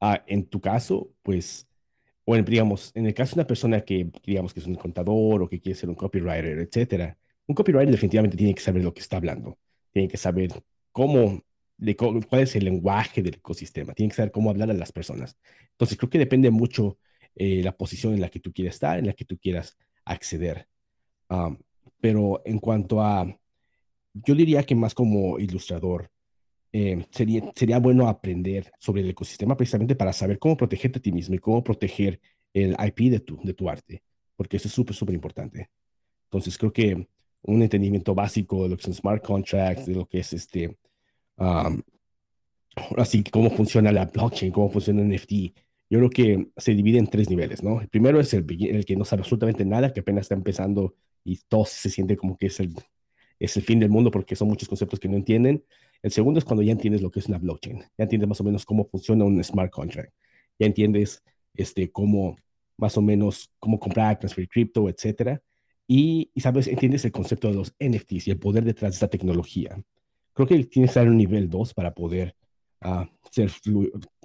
Ah, 0.00 0.22
en 0.26 0.46
tu 0.46 0.60
caso, 0.60 1.12
pues, 1.22 1.68
o 2.24 2.36
digamos, 2.36 2.92
en 2.94 3.06
el 3.06 3.14
caso 3.14 3.34
de 3.36 3.42
una 3.42 3.46
persona 3.46 3.80
que, 3.82 4.10
digamos, 4.24 4.54
que 4.54 4.60
es 4.60 4.66
un 4.66 4.76
contador 4.76 5.42
o 5.42 5.48
que 5.48 5.60
quiere 5.60 5.78
ser 5.78 5.88
un 5.90 5.96
copywriter, 5.96 6.58
etcétera, 6.60 7.18
un 7.46 7.54
copywriter 7.54 7.90
definitivamente 7.90 8.36
tiene 8.36 8.54
que 8.54 8.62
saber 8.62 8.84
lo 8.84 8.94
que 8.94 9.00
está 9.00 9.16
hablando, 9.16 9.58
tiene 9.92 10.08
que 10.08 10.16
saber 10.16 10.50
cómo, 10.92 11.42
de, 11.76 11.96
cuál 11.96 12.42
es 12.42 12.56
el 12.56 12.64
lenguaje 12.64 13.22
del 13.22 13.34
ecosistema, 13.36 13.94
tiene 13.94 14.10
que 14.10 14.16
saber 14.16 14.32
cómo 14.32 14.50
hablar 14.50 14.70
a 14.70 14.74
las 14.74 14.92
personas. 14.92 15.36
Entonces, 15.72 15.98
creo 15.98 16.10
que 16.10 16.18
depende 16.18 16.50
mucho 16.50 16.98
eh, 17.34 17.62
la 17.62 17.76
posición 17.76 18.14
en 18.14 18.20
la 18.20 18.28
que 18.30 18.40
tú 18.40 18.52
quieras 18.52 18.74
estar, 18.76 18.98
en 18.98 19.06
la 19.06 19.12
que 19.14 19.24
tú 19.24 19.38
quieras 19.38 19.76
acceder. 20.04 20.68
Pero 22.00 22.42
en 22.44 22.58
cuanto 22.58 23.02
a, 23.02 23.26
yo 24.14 24.34
diría 24.34 24.62
que 24.64 24.74
más 24.74 24.94
como 24.94 25.38
ilustrador, 25.38 26.10
eh, 26.72 27.04
sería, 27.10 27.50
sería 27.54 27.78
bueno 27.78 28.08
aprender 28.08 28.72
sobre 28.78 29.02
el 29.02 29.10
ecosistema 29.10 29.56
precisamente 29.56 29.96
para 29.96 30.12
saber 30.12 30.38
cómo 30.38 30.56
protegerte 30.56 30.98
a 31.00 31.02
ti 31.02 31.12
mismo 31.12 31.34
y 31.34 31.38
cómo 31.38 31.64
proteger 31.64 32.20
el 32.52 32.76
IP 32.78 33.10
de 33.10 33.20
tu, 33.20 33.40
de 33.42 33.54
tu 33.54 33.68
arte, 33.68 34.02
porque 34.36 34.56
eso 34.56 34.68
es 34.68 34.74
súper, 34.74 34.94
súper 34.94 35.14
importante. 35.14 35.70
Entonces, 36.24 36.56
creo 36.56 36.72
que 36.72 37.08
un 37.42 37.62
entendimiento 37.62 38.14
básico 38.14 38.62
de 38.64 38.70
lo 38.70 38.76
que 38.76 38.84
son 38.84 38.94
smart 38.94 39.24
contracts, 39.24 39.86
de 39.86 39.94
lo 39.94 40.06
que 40.06 40.20
es 40.20 40.32
este, 40.32 40.76
así 42.96 43.24
cómo 43.24 43.50
funciona 43.50 43.92
la 43.92 44.06
blockchain, 44.06 44.52
cómo 44.52 44.70
funciona 44.70 45.02
el 45.02 45.08
NFT. 45.08 45.32
Yo 45.88 45.98
creo 45.98 46.10
que 46.10 46.50
se 46.56 46.74
divide 46.74 46.98
en 46.98 47.08
tres 47.08 47.28
niveles, 47.28 47.62
¿no? 47.62 47.80
El 47.80 47.88
primero 47.88 48.20
es 48.20 48.32
el 48.32 48.84
que 48.84 48.96
no 48.96 49.04
sabe 49.04 49.22
absolutamente 49.22 49.64
nada, 49.64 49.92
que 49.92 50.00
apenas 50.00 50.22
está 50.22 50.34
empezando 50.34 50.94
y 51.24 51.38
todo 51.48 51.64
se 51.64 51.90
siente 51.90 52.16
como 52.16 52.36
que 52.36 52.46
es 52.46 52.60
el, 52.60 52.74
es 53.38 53.56
el 53.56 53.62
fin 53.62 53.80
del 53.80 53.90
mundo 53.90 54.10
porque 54.10 54.36
son 54.36 54.48
muchos 54.48 54.68
conceptos 54.68 55.00
que 55.00 55.08
no 55.08 55.16
entienden. 55.16 55.64
El 56.02 56.10
segundo 56.10 56.38
es 56.38 56.44
cuando 56.44 56.62
ya 56.62 56.72
entiendes 56.72 57.02
lo 57.02 57.10
que 57.10 57.20
es 57.20 57.26
una 57.26 57.38
blockchain, 57.38 57.80
ya 57.80 58.04
entiendes 58.04 58.28
más 58.28 58.40
o 58.40 58.44
menos 58.44 58.64
cómo 58.64 58.84
funciona 58.86 59.24
un 59.24 59.42
smart 59.44 59.70
contract, 59.70 60.12
ya 60.58 60.66
entiendes 60.66 61.22
este, 61.54 61.90
cómo, 61.90 62.36
más 62.76 62.96
o 62.96 63.02
menos, 63.02 63.52
cómo 63.58 63.78
comprar, 63.78 64.18
transferir 64.18 64.48
cripto, 64.48 64.88
etcétera 64.88 65.42
y, 65.92 66.30
sabes, 66.36 66.68
entiendes 66.68 67.04
el 67.04 67.10
concepto 67.10 67.48
de 67.48 67.54
los 67.54 67.74
NFTs 67.80 68.28
y 68.28 68.30
el 68.30 68.38
poder 68.38 68.62
detrás 68.62 68.92
de 68.92 68.94
esta 68.94 69.08
tecnología. 69.08 69.82
Creo 70.32 70.46
que 70.46 70.54
tienes 70.54 70.70
que 70.70 70.84
estar 70.84 71.02
en 71.02 71.10
un 71.10 71.16
nivel 71.16 71.50
2 71.50 71.74
para 71.74 71.92
poder 71.92 72.36
uh, 72.84 73.06
ser 73.32 73.50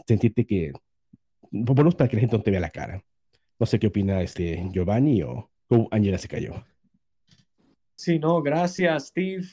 sentirte 0.06 0.46
que, 0.46 0.74
por 1.50 1.70
lo 1.70 1.76
menos 1.76 1.96
para 1.96 2.08
que 2.08 2.18
la 2.18 2.20
gente 2.20 2.38
no 2.38 2.44
te 2.44 2.52
vea 2.52 2.60
la 2.60 2.70
cara. 2.70 3.04
No 3.58 3.66
sé 3.66 3.80
qué 3.80 3.88
opina 3.88 4.22
este 4.22 4.70
Giovanni 4.72 5.24
o 5.24 5.50
Angela 5.90 6.20
se 6.20 6.28
cayó. 6.28 6.64
Sí, 7.96 8.20
no, 8.20 8.42
gracias 8.42 9.08
Steve. 9.08 9.46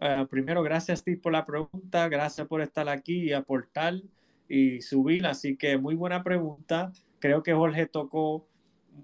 Uh, 0.00 0.26
primero, 0.26 0.62
gracias 0.62 1.00
Steve 1.00 1.16
por 1.16 1.32
la 1.32 1.44
pregunta, 1.44 2.08
gracias 2.08 2.46
por 2.46 2.60
estar 2.60 2.88
aquí 2.88 3.24
y 3.24 3.32
aportar 3.32 3.94
y 4.48 4.80
subir. 4.80 5.26
Así 5.26 5.56
que 5.56 5.78
muy 5.78 5.94
buena 5.94 6.22
pregunta. 6.22 6.92
Creo 7.18 7.42
que 7.42 7.52
Jorge 7.52 7.86
tocó 7.86 8.46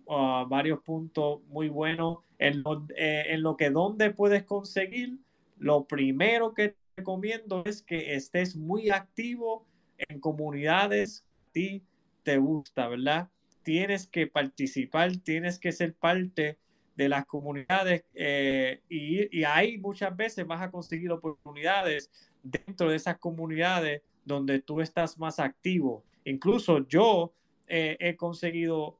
uh, 0.06 0.46
varios 0.48 0.80
puntos 0.80 1.40
muy 1.48 1.68
buenos 1.68 2.18
en 2.38 2.62
lo, 2.62 2.86
eh, 2.96 3.24
en 3.28 3.42
lo 3.42 3.56
que 3.56 3.70
dónde 3.70 4.10
puedes 4.10 4.44
conseguir, 4.44 5.18
lo 5.58 5.84
primero 5.84 6.52
que 6.52 6.76
recomiendo 6.96 7.62
es 7.64 7.82
que 7.82 8.14
estés 8.14 8.56
muy 8.56 8.90
activo 8.90 9.66
en 9.98 10.20
comunidades 10.20 11.20
que 11.20 11.30
a 11.30 11.52
ti 11.52 11.82
te 12.22 12.38
gusta, 12.38 12.88
¿verdad? 12.88 13.28
Tienes 13.62 14.06
que 14.06 14.26
participar, 14.26 15.16
tienes 15.18 15.58
que 15.58 15.72
ser 15.72 15.94
parte 15.94 16.58
de 16.96 17.08
las 17.08 17.26
comunidades 17.26 18.04
eh, 18.14 18.80
y, 18.88 19.38
y, 19.38 19.44
ahí 19.44 19.78
muchas 19.78 20.16
veces 20.16 20.46
vas 20.46 20.62
a 20.62 20.70
conseguir 20.70 21.10
oportunidades 21.10 22.10
dentro 22.42 22.88
de 22.88 22.96
esas 22.96 23.18
comunidades 23.18 24.02
donde 24.24 24.60
tú 24.60 24.80
estás 24.80 25.18
más 25.18 25.38
activo. 25.40 26.04
Incluso 26.24 26.86
yo 26.86 27.32
eh, 27.66 27.96
he 27.98 28.16
conseguido 28.16 28.98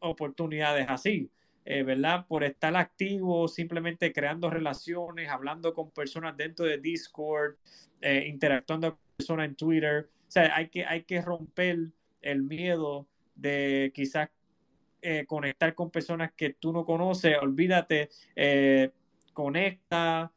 oportunidades 0.00 0.86
así. 0.88 1.30
Eh, 1.66 1.82
¿verdad? 1.82 2.26
Por 2.26 2.42
estar 2.42 2.74
activo, 2.74 3.46
simplemente 3.46 4.12
creando 4.12 4.48
relaciones, 4.48 5.28
hablando 5.28 5.74
con 5.74 5.90
personas 5.90 6.36
dentro 6.36 6.64
de 6.64 6.78
Discord, 6.78 7.56
eh, 8.00 8.24
interactuando 8.26 8.92
con 8.92 9.00
personas 9.16 9.48
en 9.48 9.54
Twitter. 9.56 10.08
O 10.26 10.30
sea, 10.30 10.56
hay 10.56 10.68
que, 10.68 10.84
hay 10.86 11.04
que 11.04 11.20
romper 11.20 11.92
el 12.22 12.42
miedo 12.42 13.06
de 13.34 13.92
quizás 13.94 14.30
eh, 15.02 15.24
conectar 15.26 15.74
con 15.74 15.90
personas 15.90 16.32
que 16.32 16.50
tú 16.54 16.72
no 16.72 16.84
conoces. 16.84 17.36
Olvídate, 17.40 18.10
conecta, 19.32 20.32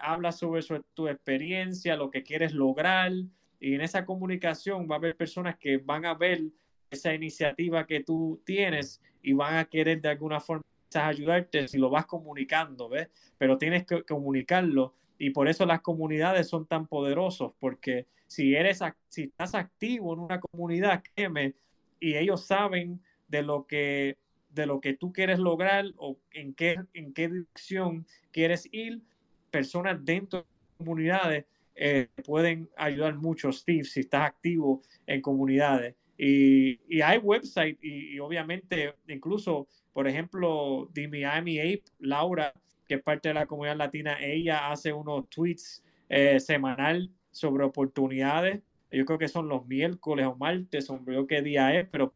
habla 0.00 0.32
sobre, 0.32 0.62
sobre 0.62 0.82
tu 0.94 1.08
experiencia, 1.08 1.96
lo 1.96 2.10
que 2.10 2.22
quieres 2.22 2.52
lograr. 2.52 3.12
Y 3.60 3.74
en 3.74 3.80
esa 3.80 4.04
comunicación 4.04 4.86
va 4.90 4.96
a 4.96 4.98
haber 4.98 5.16
personas 5.16 5.56
que 5.56 5.78
van 5.78 6.04
a 6.04 6.14
ver 6.14 6.42
esa 6.90 7.14
iniciativa 7.14 7.86
que 7.86 8.04
tú 8.04 8.40
tienes 8.44 9.00
y 9.22 9.32
van 9.32 9.56
a 9.56 9.64
querer 9.64 10.00
de 10.00 10.10
alguna 10.10 10.40
forma 10.40 10.62
ayudarte 11.02 11.66
si 11.68 11.78
lo 11.78 11.90
vas 11.90 12.06
comunicando, 12.06 12.88
¿ves? 12.88 13.08
Pero 13.38 13.58
tienes 13.58 13.84
que 13.84 14.02
comunicarlo 14.04 14.94
y 15.18 15.30
por 15.30 15.48
eso 15.48 15.66
las 15.66 15.80
comunidades 15.80 16.48
son 16.48 16.66
tan 16.66 16.86
poderosos, 16.86 17.52
porque 17.58 18.06
si 18.26 18.54
eres, 18.54 18.80
si 19.08 19.24
estás 19.24 19.54
activo 19.54 20.12
en 20.12 20.20
una 20.20 20.40
comunidad, 20.40 21.02
créeme, 21.14 21.54
y 22.00 22.16
ellos 22.16 22.44
saben 22.44 23.00
de 23.28 23.42
lo 23.42 23.66
que 23.66 24.16
de 24.54 24.66
lo 24.66 24.80
que 24.80 24.94
tú 24.94 25.12
quieres 25.12 25.40
lograr 25.40 25.86
o 25.96 26.16
en 26.30 26.54
qué, 26.54 26.76
en 26.94 27.12
qué 27.12 27.28
dirección 27.28 28.06
quieres 28.30 28.68
ir, 28.70 29.02
personas 29.50 30.04
dentro 30.04 30.40
de 30.40 30.46
comunidades 30.78 31.44
eh, 31.74 32.08
pueden 32.24 32.70
ayudar 32.76 33.16
mucho, 33.16 33.50
Steve, 33.50 33.84
si 33.84 34.00
estás 34.00 34.28
activo 34.28 34.82
en 35.06 35.20
comunidades. 35.20 35.96
Y, 36.16 36.78
hay 37.02 37.18
website 37.18 37.78
y, 37.82 38.18
obviamente 38.20 38.94
incluso, 39.08 39.66
por 39.92 40.06
ejemplo, 40.06 40.88
de 40.92 41.08
Miami 41.08 41.58
Ape, 41.58 41.84
Laura, 41.98 42.52
que 42.86 42.94
es 42.94 43.02
parte 43.02 43.28
de 43.28 43.34
la 43.34 43.46
comunidad 43.46 43.76
latina, 43.76 44.18
ella 44.20 44.70
hace 44.70 44.92
unos 44.92 45.28
tweets 45.28 45.82
eh, 46.08 46.38
semanal 46.38 47.10
sobre 47.32 47.64
oportunidades. 47.64 48.62
Yo 48.92 49.04
creo 49.04 49.18
que 49.18 49.26
son 49.26 49.48
los 49.48 49.66
miércoles 49.66 50.26
o 50.26 50.36
martes, 50.36 50.88
no 50.88 51.26
qué 51.26 51.42
día 51.42 51.74
es, 51.74 51.88
pero 51.90 52.14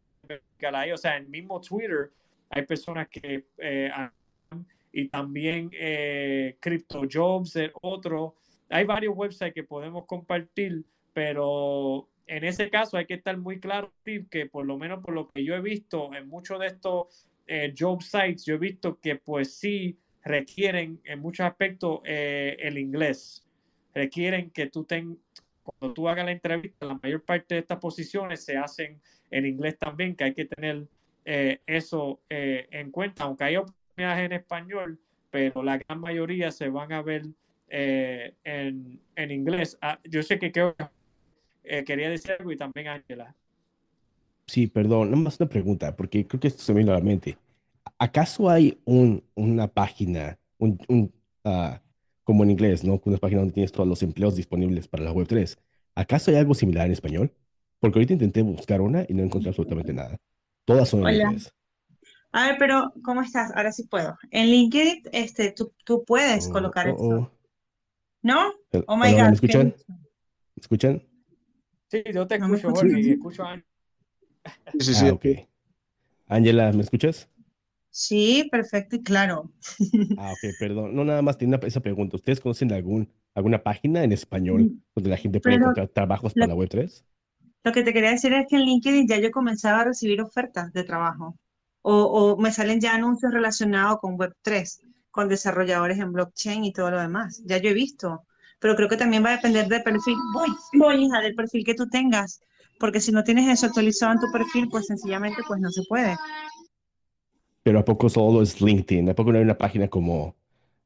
o 0.92 0.96
sea, 0.96 1.16
en 1.16 1.30
mismo 1.30 1.60
Twitter 1.60 2.10
hay 2.50 2.64
personas 2.64 3.08
que 3.08 3.44
eh, 3.58 3.90
y 4.92 5.08
también 5.08 5.70
eh, 5.72 6.56
CryptoJobs, 6.60 7.58
otro. 7.82 8.36
Hay 8.70 8.84
varios 8.84 9.16
websites 9.16 9.54
que 9.54 9.64
podemos 9.64 10.06
compartir, 10.06 10.84
pero 11.12 12.08
en 12.26 12.44
ese 12.44 12.70
caso 12.70 12.96
hay 12.96 13.06
que 13.06 13.14
estar 13.14 13.36
muy 13.36 13.58
claro, 13.60 13.92
que 14.04 14.46
por 14.46 14.66
lo 14.66 14.76
menos 14.76 15.02
por 15.02 15.14
lo 15.14 15.28
que 15.28 15.44
yo 15.44 15.54
he 15.54 15.60
visto 15.60 16.14
en 16.14 16.28
muchos 16.28 16.60
de 16.60 16.66
estos 16.66 17.26
eh, 17.46 17.74
job 17.76 18.02
sites, 18.02 18.44
yo 18.44 18.54
he 18.54 18.58
visto 18.58 18.98
que 19.00 19.16
pues 19.16 19.54
sí 19.54 19.96
requieren 20.22 21.00
en 21.04 21.20
muchos 21.20 21.46
aspectos 21.46 22.00
eh, 22.04 22.56
el 22.60 22.76
inglés. 22.78 23.44
Requieren 23.94 24.50
que 24.50 24.66
tú 24.66 24.84
tengas, 24.84 25.16
cuando 25.72 25.94
tú 25.94 26.08
hagas 26.08 26.24
la 26.24 26.32
entrevista, 26.32 26.86
la 26.86 26.98
mayor 27.02 27.22
parte 27.24 27.54
de 27.54 27.60
estas 27.60 27.78
posiciones 27.78 28.44
se 28.44 28.56
hacen 28.56 29.00
en 29.30 29.46
inglés 29.46 29.78
también, 29.78 30.16
que 30.16 30.24
hay 30.24 30.34
que 30.34 30.46
tener 30.46 30.86
eh, 31.24 31.60
eso 31.66 32.20
en 32.28 32.90
cuenta, 32.90 33.24
aunque 33.24 33.44
hay 33.44 33.56
oportunidades 33.56 34.26
en 34.26 34.32
español, 34.32 35.00
pero 35.30 35.62
la 35.62 35.78
gran 35.78 36.00
mayoría 36.00 36.50
se 36.50 36.68
van 36.68 36.92
a 36.92 37.02
ver 37.02 37.26
en, 37.68 39.00
en, 39.14 39.30
inglés. 39.30 39.76
Ah, 39.82 39.98
yo 40.04 40.22
sé 40.22 40.38
que 40.38 40.50
creo 40.50 40.74
eh, 41.68 41.84
quería 41.84 42.08
decir 42.08 42.32
algo 42.38 42.50
y 42.50 42.56
también 42.56 42.88
Ángela. 42.88 43.34
Sí, 44.46 44.66
perdón, 44.66 45.22
más 45.22 45.38
una 45.38 45.48
pregunta, 45.48 45.94
porque 45.94 46.26
creo 46.26 46.40
que 46.40 46.48
esto 46.48 46.62
se 46.62 46.72
me 46.72 46.78
viene 46.78 46.92
a 46.92 46.94
la 46.94 47.04
mente. 47.04 47.36
¿Acaso 47.98 48.48
hay 48.48 48.78
un, 48.86 49.22
una 49.34 49.68
página, 49.68 50.38
un, 50.56 50.78
un 50.88 51.12
uh, 51.44 51.76
como 52.28 52.44
en 52.44 52.50
inglés, 52.50 52.84
¿no? 52.84 53.00
Una 53.06 53.16
página 53.16 53.40
donde 53.40 53.54
tienes 53.54 53.72
todos 53.72 53.88
los 53.88 54.02
empleos 54.02 54.36
disponibles 54.36 54.86
para 54.86 55.02
la 55.02 55.14
Web3. 55.14 55.56
¿Acaso 55.94 56.30
hay 56.30 56.36
algo 56.36 56.52
similar 56.52 56.84
en 56.84 56.92
español? 56.92 57.32
Porque 57.80 57.98
ahorita 57.98 58.12
intenté 58.12 58.42
buscar 58.42 58.82
una 58.82 59.06
y 59.08 59.14
no 59.14 59.22
encontré 59.22 59.48
absolutamente 59.48 59.94
nada. 59.94 60.18
Todas 60.66 60.90
son 60.90 61.08
en 61.08 61.22
inglés. 61.22 61.50
A 62.32 62.48
ver, 62.48 62.56
pero 62.58 62.92
¿cómo 63.02 63.22
estás? 63.22 63.50
Ahora 63.56 63.72
sí 63.72 63.84
puedo. 63.84 64.18
En 64.30 64.50
LinkedIn, 64.50 65.04
este, 65.10 65.52
tú, 65.52 65.72
tú 65.86 66.04
puedes 66.04 66.48
oh, 66.48 66.52
colocar 66.52 66.90
oh, 66.90 66.94
eso. 66.94 67.04
Oh. 67.04 67.30
¿No? 68.20 68.52
Oh 68.86 68.98
my 68.98 69.10
God. 69.12 69.28
¿Me 69.28 69.32
escuchan? 69.32 69.74
¿Me 69.88 70.60
escuchan? 70.60 71.02
Sí, 71.90 72.02
yo 72.12 72.26
te 72.26 72.34
escucho, 72.34 72.70
Jorge, 72.72 73.00
y 73.00 73.10
escucho 73.12 73.42
a 73.42 73.64
Sí, 74.80 74.92
sí, 74.92 75.06
ah, 75.08 75.14
ok. 75.14 75.26
Ángela, 76.26 76.72
¿me 76.72 76.82
escuchas? 76.82 77.26
Sí, 77.98 78.48
perfecto 78.48 78.94
y 78.94 79.02
claro. 79.02 79.50
Ah, 80.20 80.30
ok, 80.30 80.54
perdón. 80.60 80.94
No, 80.94 81.04
nada 81.04 81.20
más 81.20 81.36
tiene 81.36 81.58
esa 81.64 81.80
pregunta. 81.80 82.16
¿Ustedes 82.16 82.38
conocen 82.38 82.72
algún, 82.72 83.12
alguna 83.34 83.60
página 83.64 84.04
en 84.04 84.12
español 84.12 84.62
mm, 84.62 84.80
donde 84.94 85.10
la 85.10 85.16
gente 85.16 85.40
puede 85.40 85.56
encontrar 85.56 85.88
trabajos 85.88 86.32
para 86.32 86.46
la 86.46 86.54
Web3? 86.54 87.04
Lo 87.64 87.72
que 87.72 87.82
te 87.82 87.92
quería 87.92 88.10
decir 88.10 88.32
es 88.34 88.46
que 88.48 88.54
en 88.54 88.62
LinkedIn 88.62 89.08
ya 89.08 89.18
yo 89.18 89.32
comenzaba 89.32 89.80
a 89.80 89.84
recibir 89.84 90.20
ofertas 90.22 90.72
de 90.72 90.84
trabajo 90.84 91.36
o, 91.82 92.04
o 92.04 92.36
me 92.36 92.52
salen 92.52 92.80
ya 92.80 92.94
anuncios 92.94 93.32
relacionados 93.32 93.98
con 93.98 94.16
Web3, 94.16 94.80
con 95.10 95.28
desarrolladores 95.28 95.98
en 95.98 96.12
blockchain 96.12 96.64
y 96.64 96.72
todo 96.72 96.92
lo 96.92 97.00
demás. 97.00 97.42
Ya 97.46 97.58
yo 97.58 97.70
he 97.70 97.74
visto 97.74 98.22
pero 98.60 98.74
creo 98.76 98.88
que 98.88 98.96
también 98.96 99.24
va 99.24 99.30
a 99.30 99.36
depender 99.36 99.66
del 99.66 99.82
perfil, 99.82 100.16
voy, 100.32 100.48
voy, 100.74 101.04
hija, 101.04 101.20
del 101.20 101.34
perfil 101.34 101.64
que 101.64 101.74
tú 101.74 101.88
tengas, 101.88 102.40
porque 102.78 103.00
si 103.00 103.12
no 103.12 103.22
tienes 103.22 103.48
eso 103.48 103.66
actualizado 103.66 104.12
en 104.12 104.20
tu 104.20 104.30
perfil, 104.32 104.68
pues 104.68 104.86
sencillamente 104.86 105.42
pues 105.46 105.60
no 105.60 105.70
se 105.70 105.82
puede. 105.88 106.16
Pero 107.68 107.80
¿a 107.80 107.84
poco 107.84 108.08
solo 108.08 108.40
es 108.40 108.62
LinkedIn? 108.62 109.10
¿A 109.10 109.14
poco 109.14 109.30
no 109.30 109.36
hay 109.36 109.44
una 109.44 109.58
página 109.58 109.88
como 109.88 110.34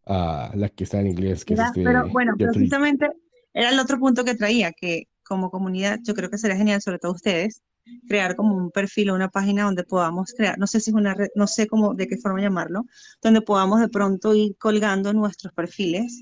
uh, 0.07 0.51
la 0.53 0.68
que 0.74 0.83
está 0.83 0.99
en 0.99 1.07
inglés? 1.07 1.45
Que 1.45 1.55
este 1.55 1.85
pero 1.85 2.09
bueno, 2.09 2.33
precisamente 2.37 3.09
era 3.55 3.70
el 3.70 3.78
otro 3.78 4.01
punto 4.01 4.24
que 4.24 4.35
traía, 4.35 4.72
que 4.72 5.05
como 5.22 5.49
comunidad 5.49 6.01
yo 6.03 6.12
creo 6.12 6.28
que 6.28 6.39
sería 6.39 6.57
genial, 6.57 6.83
sobre 6.83 6.99
todo 6.99 7.12
ustedes, 7.12 7.62
crear 8.09 8.35
como 8.35 8.57
un 8.57 8.72
perfil 8.72 9.11
o 9.11 9.14
una 9.14 9.28
página 9.28 9.62
donde 9.62 9.85
podamos 9.85 10.35
crear, 10.37 10.59
no 10.59 10.66
sé 10.66 10.80
si 10.80 10.91
es 10.91 10.97
una 10.97 11.14
red, 11.14 11.28
no 11.37 11.47
sé 11.47 11.68
cómo, 11.68 11.95
de 11.95 12.09
qué 12.09 12.16
forma 12.16 12.41
llamarlo, 12.41 12.85
donde 13.22 13.43
podamos 13.43 13.78
de 13.78 13.89
pronto 13.89 14.35
ir 14.35 14.57
colgando 14.59 15.12
nuestros 15.12 15.53
perfiles 15.53 16.20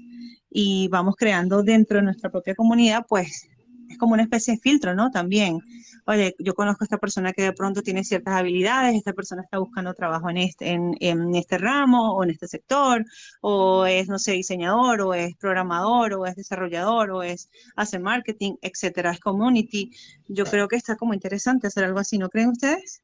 y 0.51 0.89
vamos 0.89 1.17
creando 1.17 1.63
dentro 1.63 1.97
de 1.97 2.03
nuestra 2.03 2.31
propia 2.31 2.55
comunidad, 2.55 3.07
pues 3.09 3.49
es 3.91 3.99
como 3.99 4.15
una 4.15 4.23
especie 4.23 4.55
de 4.55 4.61
filtro, 4.61 4.95
¿no? 4.95 5.11
También, 5.11 5.59
oye, 6.07 6.35
yo 6.39 6.55
conozco 6.55 6.85
a 6.85 6.87
esta 6.87 6.99
persona 6.99 7.33
que 7.33 7.43
de 7.43 7.53
pronto 7.53 7.83
tiene 7.83 8.05
ciertas 8.05 8.35
habilidades, 8.35 8.95
esta 8.95 9.13
persona 9.13 9.43
está 9.43 9.59
buscando 9.59 9.93
trabajo 9.95 10.31
en 10.31 10.37
este, 10.39 10.71
en, 10.71 11.35
este 11.35 11.59
ramo 11.59 12.15
o 12.15 12.23
en 12.23 12.31
este 12.31 12.47
sector, 12.47 13.05
o 13.41 13.87
es, 13.87 14.09
no 14.09 14.19
sé, 14.19 14.33
diseñador, 14.33 15.01
o 15.03 15.13
es 15.13 15.37
programador, 15.37 16.15
o 16.15 16.25
es 16.27 16.37
desarrollador, 16.37 17.11
o 17.11 17.23
es, 17.23 17.51
hace 17.75 17.99
marketing, 17.99 18.55
etcétera, 18.63 19.11
es 19.11 19.21
community. 19.21 19.91
Yo 20.29 20.45
creo 20.45 20.69
que 20.69 20.77
está 20.77 20.97
como 20.97 21.13
interesante 21.13 21.67
hacer 21.67 21.85
algo 21.85 21.99
así, 21.99 22.17
¿no 22.17 22.31
creen 22.31 22.51
ustedes? 22.51 23.03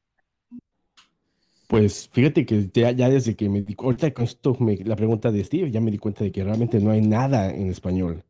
Pues 1.67 2.09
fíjate 2.13 2.45
que 2.45 2.69
ya, 2.73 2.93
desde 2.93 3.35
que 3.35 3.49
me 3.49 3.61
di 3.61 3.75
ahorita 3.77 4.13
con 4.13 4.23
esto, 4.23 4.57
la 4.85 4.95
pregunta 4.95 5.31
de 5.31 5.43
Steve, 5.43 5.69
ya 5.69 5.81
me 5.81 5.91
di 5.91 5.97
cuenta 5.97 6.23
de 6.23 6.31
que 6.31 6.45
realmente 6.45 6.79
no 6.79 6.91
hay 6.91 7.01
nada 7.01 7.53
en 7.53 7.67
español. 7.67 8.23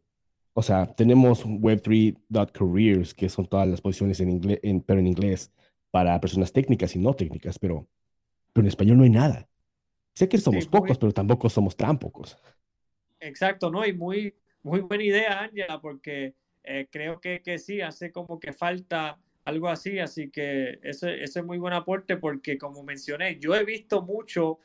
O 0.59 0.63
sea, 0.63 0.87
tenemos 0.87 1.45
web3.careers, 1.45 3.13
que 3.13 3.29
son 3.29 3.45
todas 3.45 3.67
las 3.67 3.79
posiciones 3.79 4.19
en 4.21 4.31
inglés, 4.31 4.59
pero 4.87 4.99
en 4.99 5.05
inglés, 5.05 5.51
para 5.91 6.19
personas 6.19 6.51
técnicas 6.51 6.95
y 6.95 6.99
no 6.99 7.13
técnicas, 7.13 7.59
pero, 7.59 7.87
pero 8.53 8.63
en 8.63 8.69
español 8.69 8.97
no 8.97 9.03
hay 9.03 9.11
nada. 9.11 9.47
Sé 10.15 10.27
que 10.27 10.39
somos 10.39 10.65
pocos, 10.65 10.97
pero 10.97 11.11
tampoco 11.11 11.47
somos 11.47 11.77
tan 11.77 11.99
pocos. 11.99 12.39
Exacto, 13.19 13.69
¿no? 13.69 13.85
Y 13.85 13.93
muy, 13.93 14.33
muy 14.63 14.79
buena 14.79 15.03
idea, 15.03 15.41
Ángela, 15.41 15.79
porque 15.79 16.33
eh, 16.63 16.87
creo 16.89 17.21
que, 17.21 17.43
que 17.43 17.59
sí, 17.59 17.81
hace 17.81 18.11
como 18.11 18.39
que 18.39 18.51
falta 18.51 19.19
algo 19.45 19.69
así, 19.69 19.99
así 19.99 20.31
que 20.31 20.79
ese, 20.81 21.21
ese, 21.21 21.39
es 21.39 21.45
muy 21.45 21.59
buen 21.59 21.73
aporte 21.75 22.17
porque 22.17 22.57
como 22.57 22.81
mencioné, 22.81 23.37
yo 23.37 23.53
he 23.53 23.63
visto 23.63 24.01
mucho 24.01 24.57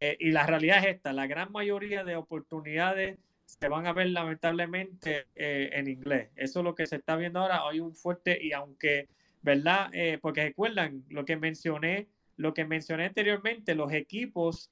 eh, 0.00 0.18
y 0.20 0.32
la 0.32 0.46
realidad 0.46 0.80
es 0.80 0.96
esta, 0.96 1.14
la 1.14 1.26
gran 1.26 1.50
mayoría 1.50 2.04
de 2.04 2.14
oportunidades 2.14 3.16
se 3.44 3.68
van 3.68 3.86
a 3.86 3.92
ver 3.92 4.08
lamentablemente 4.08 5.26
eh, 5.34 5.70
en 5.72 5.88
inglés. 5.88 6.30
Eso 6.36 6.60
es 6.60 6.64
lo 6.64 6.74
que 6.74 6.86
se 6.86 6.96
está 6.96 7.16
viendo 7.16 7.40
ahora, 7.40 7.66
hay 7.68 7.80
un 7.80 7.94
fuerte 7.94 8.38
y 8.42 8.52
aunque, 8.52 9.08
¿verdad? 9.42 9.90
Eh, 9.92 10.18
porque 10.20 10.44
recuerdan 10.44 11.04
lo 11.08 11.24
que 11.24 11.36
mencioné, 11.36 12.08
lo 12.36 12.54
que 12.54 12.64
mencioné 12.64 13.06
anteriormente, 13.06 13.74
los 13.74 13.92
equipos 13.92 14.70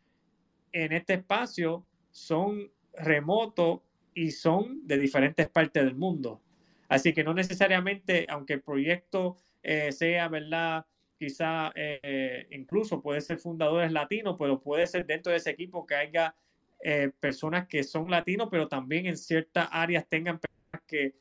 en 0.72 0.92
este 0.92 1.14
espacio 1.14 1.86
son 2.10 2.70
remotos 2.94 3.80
y 4.14 4.30
son 4.30 4.86
de 4.86 4.98
diferentes 4.98 5.48
partes 5.48 5.84
del 5.84 5.94
mundo. 5.94 6.40
Así 6.88 7.12
que 7.14 7.24
no 7.24 7.32
necesariamente, 7.32 8.26
aunque 8.28 8.54
el 8.54 8.62
proyecto 8.62 9.36
eh, 9.62 9.92
sea, 9.92 10.28
¿verdad? 10.28 10.84
Quizá 11.18 11.72
eh, 11.74 12.46
incluso 12.50 13.00
puede 13.00 13.20
ser 13.20 13.38
fundadores 13.38 13.92
latinos, 13.92 14.36
pero 14.38 14.60
puede 14.60 14.86
ser 14.86 15.06
dentro 15.06 15.30
de 15.30 15.38
ese 15.38 15.50
equipo 15.50 15.86
que 15.86 15.94
haya 15.94 16.34
eh, 16.82 17.10
personas 17.20 17.66
que 17.68 17.82
son 17.84 18.10
latinos, 18.10 18.48
pero 18.50 18.68
también 18.68 19.06
en 19.06 19.16
ciertas 19.16 19.68
áreas 19.70 20.06
tengan 20.08 20.38
personas 20.38 20.86
que 20.86 21.14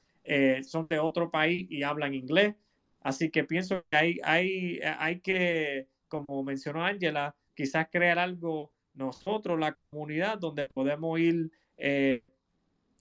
son 0.64 0.88
de 0.88 1.00
otro 1.00 1.32
país 1.32 1.66
y 1.70 1.84
hablan 1.84 2.14
inglés. 2.14 2.56
Así 3.02 3.32
que 3.32 3.44
pienso 3.44 3.84
que 3.90 3.98
hay, 3.98 4.20
hay, 4.24 4.80
hay 5.00 5.20
que, 5.20 5.88
como 6.08 6.44
mencionó 6.44 6.86
Ángela, 6.86 7.36
quizás 7.56 7.88
crear 7.92 8.20
algo 8.20 8.72
nosotros, 8.94 9.60
la 9.60 9.76
comunidad, 9.90 10.38
donde 10.38 10.70
podemos 10.70 11.20
ir 11.20 11.52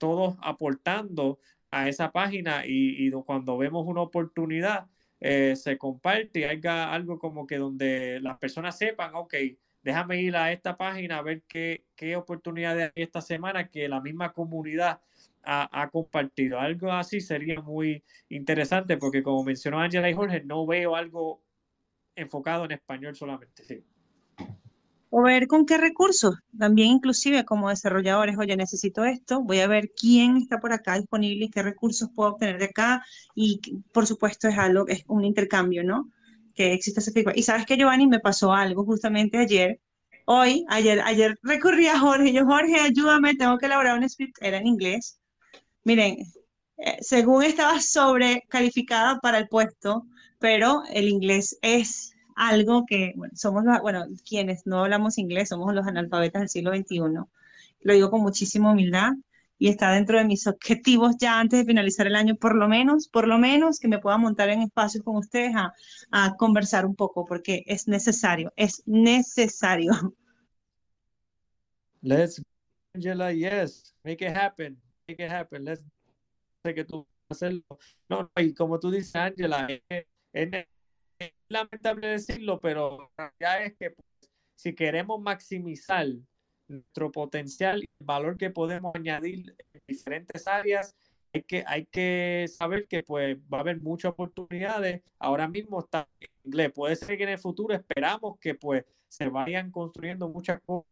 todos 0.01 0.35
aportando 0.41 1.39
a 1.69 1.87
esa 1.87 2.11
página 2.11 2.63
y, 2.65 3.09
cuando 3.25 3.57
vemos 3.57 3.85
una 3.87 4.01
oportunidad 4.01 4.87
eh, 5.19 5.55
se 5.55 5.77
comparte 5.77 6.39
y 6.41 6.43
haya 6.43 6.91
algo 6.91 7.19
como 7.19 7.45
que 7.45 7.57
donde 7.57 8.19
las 8.19 8.37
personas 8.39 8.77
sepan, 8.77 9.13
ok, 9.13 9.35
déjame 9.83 10.21
ir 10.21 10.35
a 10.35 10.51
esta 10.51 10.77
página 10.77 11.17
a 11.17 11.21
ver 11.21 11.43
qué, 11.47 11.83
qué 11.95 12.15
oportunidades 12.15 12.91
hay 12.95 13.03
esta 13.03 13.21
semana 13.21 13.69
que 13.69 13.87
la 13.87 14.01
misma 14.01 14.33
comunidad 14.33 15.01
ha, 15.43 15.81
ha, 15.81 15.89
compartido. 15.89 16.59
Algo 16.59 16.91
así 16.91 17.19
sería 17.21 17.61
muy 17.61 18.03
interesante 18.29 18.97
porque 18.97 19.23
como 19.23 19.43
mencionó 19.43 19.79
Angela 19.79 20.09
y 20.09 20.13
Jorge, 20.13 20.43
no 20.43 20.65
veo 20.65 20.95
algo 20.95 21.41
enfocado 22.15 22.65
en 22.65 22.73
español 22.73 23.15
solamente. 23.15 23.63
Sí 23.63 23.83
o 25.13 25.21
ver 25.23 25.47
con 25.47 25.65
qué 25.65 25.77
recursos, 25.77 26.35
también 26.57 26.87
inclusive 26.87 27.43
como 27.43 27.67
desarrolladores, 27.67 28.37
oye, 28.37 28.55
necesito 28.55 29.03
esto, 29.03 29.41
voy 29.41 29.59
a 29.59 29.67
ver 29.67 29.91
quién 29.91 30.37
está 30.37 30.61
por 30.61 30.71
acá 30.71 30.97
disponible 30.97 31.45
y 31.45 31.49
qué 31.49 31.61
recursos 31.61 32.09
puedo 32.15 32.31
obtener 32.31 32.57
de 32.57 32.65
acá 32.65 33.03
y 33.35 33.59
por 33.91 34.07
supuesto 34.07 34.47
es 34.47 34.57
algo, 34.57 34.87
es 34.87 35.03
un 35.07 35.25
intercambio, 35.25 35.83
¿no? 35.83 36.09
Que 36.55 36.73
existe 36.73 36.99
ese 36.99 37.11
feedback. 37.11 37.37
Y 37.37 37.43
sabes 37.43 37.65
que 37.65 37.77
Giovanni 37.77 38.07
me 38.07 38.19
pasó 38.19 38.53
algo 38.53 38.85
justamente 38.85 39.37
ayer, 39.37 39.79
hoy, 40.25 40.65
ayer, 40.69 41.01
ayer 41.01 41.37
recurrí 41.43 41.87
a 41.87 41.99
Jorge, 41.99 42.33
yo 42.33 42.45
Jorge, 42.45 42.79
ayúdame, 42.79 43.35
tengo 43.35 43.57
que 43.57 43.65
elaborar 43.67 43.97
un 43.97 44.09
script, 44.09 44.37
era 44.41 44.57
en 44.57 44.67
inglés. 44.67 45.19
Miren, 45.83 46.17
eh, 46.77 46.97
según 47.01 47.43
estaba 47.43 47.79
sobrecalificada 47.81 49.19
para 49.19 49.37
el 49.39 49.47
puesto, 49.47 50.05
pero 50.39 50.83
el 50.93 51.07
inglés 51.09 51.57
es 51.61 52.13
algo 52.35 52.85
que, 52.87 53.13
bueno, 53.15 53.33
somos 53.35 53.63
los, 53.63 53.81
bueno, 53.81 54.05
quienes 54.27 54.65
no 54.65 54.79
hablamos 54.79 55.17
inglés, 55.17 55.49
somos 55.49 55.73
los 55.75 55.85
analfabetas 55.85 56.41
del 56.41 56.49
siglo 56.49 56.71
XXI. 56.75 56.99
Lo 57.81 57.93
digo 57.93 58.09
con 58.09 58.21
muchísima 58.21 58.71
humildad. 58.71 59.11
Y 59.61 59.69
está 59.69 59.91
dentro 59.91 60.17
de 60.17 60.25
mis 60.25 60.47
objetivos 60.47 61.17
ya 61.19 61.39
antes 61.39 61.59
de 61.59 61.65
finalizar 61.65 62.07
el 62.07 62.15
año, 62.15 62.35
por 62.35 62.55
lo 62.55 62.67
menos, 62.67 63.07
por 63.07 63.27
lo 63.27 63.37
menos 63.37 63.77
que 63.77 63.87
me 63.87 63.99
pueda 63.99 64.17
montar 64.17 64.49
en 64.49 64.63
espacios 64.63 65.03
con 65.03 65.17
ustedes 65.17 65.53
a, 65.55 66.35
conversar 66.35 66.83
un 66.83 66.95
poco, 66.95 67.25
porque 67.25 67.63
es 67.67 67.87
necesario, 67.87 68.51
es 68.55 68.81
necesario. 68.87 69.91
Let's, 72.01 72.41
Angela, 72.95 73.31
yes, 73.31 73.93
make 74.03 74.25
it 74.25 74.35
happen, 74.35 74.81
make 75.07 75.23
it 75.23 75.31
happen. 75.31 75.63
Let's 75.63 75.83
sé 76.65 76.73
que 76.73 76.83
tú 76.83 77.05
hacerlo. 77.29 77.61
No, 78.09 78.23
no, 78.23 78.31
y 78.41 78.55
como 78.55 78.79
tú 78.79 78.89
dices, 78.89 79.15
Angela, 79.15 79.67
es, 80.33 80.65
lamentable 81.49 82.07
decirlo, 82.07 82.59
pero 82.59 83.11
ya 83.39 83.61
es 83.61 83.75
que 83.77 83.91
pues, 83.91 84.07
si 84.55 84.73
queremos 84.73 85.21
maximizar 85.21 86.07
nuestro 86.71 87.11
potencial 87.11 87.81
el 87.81 88.05
valor 88.05 88.37
que 88.37 88.49
podemos 88.49 88.93
añadir 88.95 89.55
en 89.73 89.81
diferentes 89.87 90.47
áreas, 90.47 90.95
hay 91.33 91.43
que, 91.43 91.63
hay 91.65 91.85
que 91.85 92.45
saber 92.49 92.87
que 92.87 93.03
pues 93.03 93.37
va 93.37 93.59
a 93.59 93.61
haber 93.61 93.81
muchas 93.81 94.11
oportunidades. 94.11 95.01
Ahora 95.19 95.47
mismo 95.47 95.79
está 95.79 96.07
en 96.19 96.29
inglés. 96.43 96.71
Puede 96.73 96.95
ser 96.95 97.17
que 97.17 97.23
en 97.23 97.29
el 97.29 97.39
futuro 97.39 97.73
esperamos 97.73 98.37
que 98.39 98.55
pues 98.55 98.85
se 99.07 99.29
vayan 99.29 99.71
construyendo 99.71 100.29
muchas 100.29 100.61
cosas. 100.61 100.89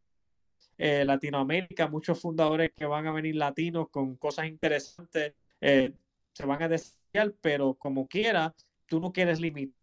Eh, 0.78 1.04
Latinoamérica, 1.04 1.90
muchos 1.90 2.22
fundadores 2.22 2.72
que 2.74 2.86
van 2.86 3.06
a 3.06 3.12
venir 3.12 3.36
latinos 3.36 3.90
con 3.90 4.16
cosas 4.16 4.46
interesantes 4.48 5.34
eh, 5.60 5.92
se 6.32 6.46
van 6.46 6.64
a 6.64 6.70
desarrollar, 6.70 7.34
pero 7.42 7.74
como 7.74 8.08
quiera, 8.08 8.56
tú 8.86 9.02
no 9.02 9.12
quieres 9.12 9.42
limitar, 9.42 9.76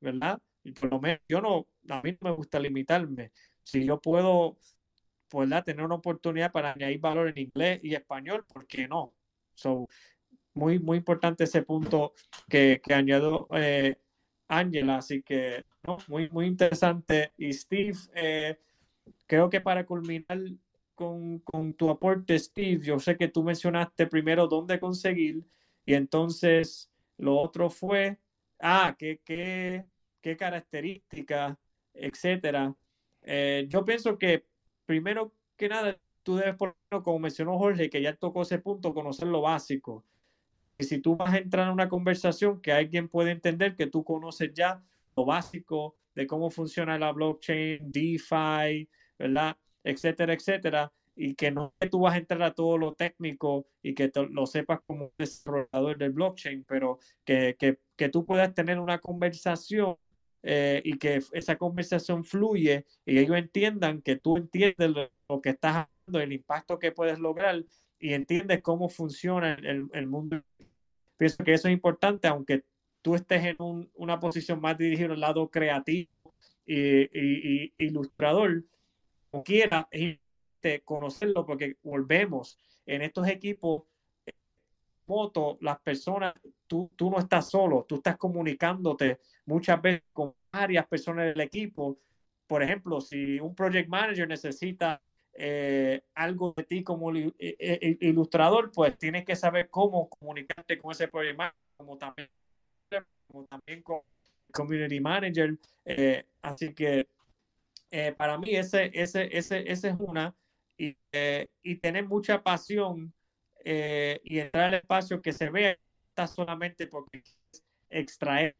¿verdad? 0.00 0.40
Y 0.64 0.72
por 0.72 0.90
lo 0.90 1.00
menos 1.00 1.20
yo 1.28 1.40
no, 1.40 1.68
a 1.88 2.02
mí 2.02 2.16
no 2.20 2.30
me 2.30 2.36
gusta 2.36 2.58
limitarme. 2.58 3.30
Si 3.62 3.84
yo 3.84 4.00
puedo, 4.00 4.56
pues, 5.30 5.48
tener 5.64 5.84
una 5.84 5.94
oportunidad 5.94 6.52
para 6.52 6.72
añadir 6.72 7.00
valor 7.00 7.28
en 7.28 7.38
inglés 7.38 7.80
y 7.82 7.94
español, 7.94 8.44
¿por 8.52 8.66
qué 8.66 8.88
no? 8.88 9.14
So, 9.54 9.88
muy, 10.54 10.78
muy 10.78 10.98
importante 10.98 11.44
ese 11.44 11.62
punto 11.62 12.12
que, 12.48 12.80
que 12.82 12.94
añadió 12.94 13.48
eh, 13.54 13.96
Ángela, 14.48 14.96
así 14.96 15.22
que 15.22 15.64
no, 15.84 15.98
muy, 16.08 16.28
muy 16.30 16.46
interesante. 16.46 17.32
Y 17.36 17.52
Steve, 17.52 17.96
eh, 18.14 18.58
creo 19.26 19.48
que 19.48 19.60
para 19.60 19.86
culminar 19.86 20.38
con, 20.94 21.38
con, 21.40 21.74
tu 21.74 21.88
aporte, 21.88 22.38
Steve, 22.38 22.84
yo 22.84 22.98
sé 22.98 23.16
que 23.16 23.28
tú 23.28 23.42
mencionaste 23.44 24.06
primero 24.06 24.48
dónde 24.48 24.80
conseguir 24.80 25.44
y 25.86 25.94
entonces 25.94 26.90
lo 27.16 27.38
otro 27.38 27.70
fue, 27.70 28.18
ah, 28.58 28.94
qué, 28.98 29.20
qué, 29.24 29.86
qué 30.20 30.36
características, 30.36 31.56
etcétera. 31.94 32.74
Eh, 33.22 33.66
yo 33.68 33.84
pienso 33.84 34.18
que 34.18 34.46
primero 34.90 35.32
que 35.56 35.68
nada, 35.68 35.96
tú 36.24 36.34
debes, 36.34 36.56
por 36.56 36.76
como 37.04 37.20
mencionó 37.20 37.56
Jorge, 37.56 37.88
que 37.88 38.02
ya 38.02 38.16
tocó 38.16 38.42
ese 38.42 38.58
punto, 38.58 38.92
conocer 38.92 39.28
lo 39.28 39.40
básico. 39.40 40.04
Y 40.78 40.84
si 40.84 40.98
tú 40.98 41.14
vas 41.16 41.32
a 41.32 41.38
entrar 41.38 41.68
en 41.68 41.74
una 41.74 41.88
conversación 41.88 42.60
que 42.60 42.72
alguien 42.72 43.06
puede 43.06 43.30
entender 43.30 43.76
que 43.76 43.86
tú 43.86 44.02
conoces 44.02 44.52
ya 44.52 44.82
lo 45.16 45.24
básico 45.24 45.94
de 46.16 46.26
cómo 46.26 46.50
funciona 46.50 46.98
la 46.98 47.12
blockchain, 47.12 47.92
DeFi, 47.92 48.88
¿verdad? 49.16 49.56
Etcétera, 49.84 50.32
etcétera. 50.32 50.92
Y 51.14 51.36
que 51.36 51.52
no 51.52 51.72
tú 51.88 52.00
vas 52.00 52.14
a 52.14 52.18
entrar 52.18 52.42
a 52.42 52.54
todo 52.54 52.76
lo 52.76 52.94
técnico 52.94 53.68
y 53.84 53.94
que 53.94 54.10
lo 54.30 54.44
sepas 54.46 54.80
como 54.88 55.12
desarrollador 55.16 55.98
del 55.98 56.10
blockchain, 56.10 56.64
pero 56.64 56.98
que, 57.24 57.54
que, 57.56 57.78
que 57.94 58.08
tú 58.08 58.26
puedas 58.26 58.52
tener 58.54 58.80
una 58.80 58.98
conversación 58.98 59.96
eh, 60.42 60.80
y 60.84 60.98
que 60.98 61.20
esa 61.32 61.56
conversación 61.56 62.24
fluye 62.24 62.86
y 63.04 63.18
ellos 63.18 63.36
entiendan 63.36 64.00
que 64.00 64.16
tú 64.16 64.36
entiendes 64.36 64.90
lo, 65.28 65.40
que 65.40 65.50
estás 65.50 65.86
haciendo, 65.86 66.20
el 66.20 66.32
impacto 66.32 66.78
que 66.78 66.92
puedes 66.92 67.18
lograr 67.18 67.64
y 67.98 68.14
entiendes 68.14 68.62
cómo 68.62 68.88
funciona 68.88 69.54
el, 69.54 69.88
el 69.92 70.06
mundo. 70.06 70.42
Pienso 71.16 71.44
que 71.44 71.52
eso 71.52 71.68
es 71.68 71.74
importante, 71.74 72.28
aunque 72.28 72.64
tú 73.02 73.14
estés 73.14 73.44
en 73.44 73.56
una 73.94 74.18
posición 74.18 74.60
más 74.60 74.78
dirigida 74.78 75.12
al 75.12 75.20
lado 75.20 75.50
creativo 75.50 76.10
y, 76.64 77.02
y, 77.12 77.74
ilustrador, 77.78 78.64
como 79.30 79.42
quiera, 79.42 79.88
conocerlo 80.84 81.46
porque 81.46 81.76
volvemos 81.82 82.58
en 82.86 83.02
estos 83.02 83.28
equipos 83.28 83.82
moto, 85.10 85.58
las 85.60 85.80
personas, 85.80 86.32
tú, 86.68 86.88
tú 86.94 87.10
no 87.10 87.18
estás 87.18 87.50
solo, 87.50 87.84
tú 87.88 87.96
estás 87.96 88.16
comunicándote 88.16 89.18
muchas 89.44 89.82
veces 89.82 90.04
con 90.12 90.32
varias 90.52 90.86
personas 90.86 91.26
del 91.26 91.40
equipo. 91.40 91.98
Por 92.46 92.62
ejemplo, 92.62 93.00
si 93.00 93.40
un 93.40 93.52
project 93.54 93.88
manager 93.88 94.28
necesita 94.28 95.02
eh, 95.32 96.00
algo 96.14 96.54
de 96.56 96.62
ti 96.64 96.84
como 96.84 97.12
eh, 97.12 97.32
eh, 97.38 97.96
ilustrador, 98.00 98.70
pues 98.72 98.96
tienes 98.98 99.24
que 99.24 99.34
saber 99.34 99.68
cómo 99.68 100.08
comunicarte 100.08 100.78
con 100.78 100.92
ese 100.92 101.08
project 101.08 101.36
manager, 101.36 101.58
como 101.76 101.98
también, 101.98 102.28
como 103.26 103.44
también 103.46 103.82
community 104.52 105.00
manager. 105.00 105.58
así 106.42 106.72
que 106.72 107.08
para 108.16 108.38
mí 108.38 108.54
ese, 108.54 108.92
ese, 108.94 109.36
ese, 109.36 109.70
ese 109.70 109.88
es 109.88 109.96
una. 109.98 110.34
Y, 110.78 110.96
y 111.62 111.76
tener 111.76 112.06
mucha 112.06 112.42
pasión 112.42 113.12
eh, 113.64 114.20
y 114.24 114.38
entrar 114.38 114.66
al 114.66 114.74
espacio 114.74 115.20
que 115.20 115.32
se 115.32 115.50
vea 115.50 115.76
solamente 116.26 116.86
porque 116.86 117.22
quieres 117.22 117.64
extraer, 117.88 118.54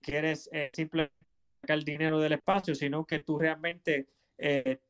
quieres 0.00 0.50
eh, 0.52 0.70
simplemente 0.74 1.14
sacar 1.62 1.78
el 1.78 1.84
dinero 1.84 2.20
del 2.20 2.32
espacio, 2.32 2.74
sino 2.74 3.06
que 3.06 3.20
tú 3.20 3.38
realmente 3.38 4.06
eh, 4.36 4.80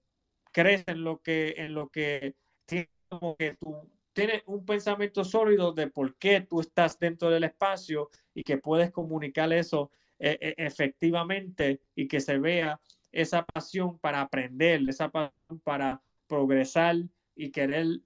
crees 0.53 0.83
en 0.87 1.05
lo 1.05 1.21
que, 1.21 1.55
en 1.57 1.75
lo 1.75 1.89
que 1.89 2.35
tienes, 2.67 2.89
como 3.09 3.37
que 3.37 3.57
tú 3.61 3.89
tienes 4.13 4.43
un 4.47 4.65
pensamiento 4.67 5.23
sólido 5.23 5.73
de 5.73 5.87
por 5.87 6.17
qué 6.17 6.41
tú 6.41 6.61
estás 6.61 6.99
dentro 6.99 7.31
del 7.31 7.45
espacio 7.45 8.11
y 8.35 8.43
que 8.43 8.59
puedes 8.59 8.91
comunicar 8.91 9.53
eso 9.53 9.91
efectivamente 10.19 11.81
y 11.95 12.07
que 12.07 12.21
se 12.21 12.39
vea 12.39 12.79
esa 13.11 13.45
pasión 13.45 13.99
para 13.99 14.21
aprender, 14.21 14.83
esa 14.89 15.09
pasión 15.11 15.61
para 15.65 16.03
progresar 16.27 16.97
y 17.35 17.51
querer 17.51 18.01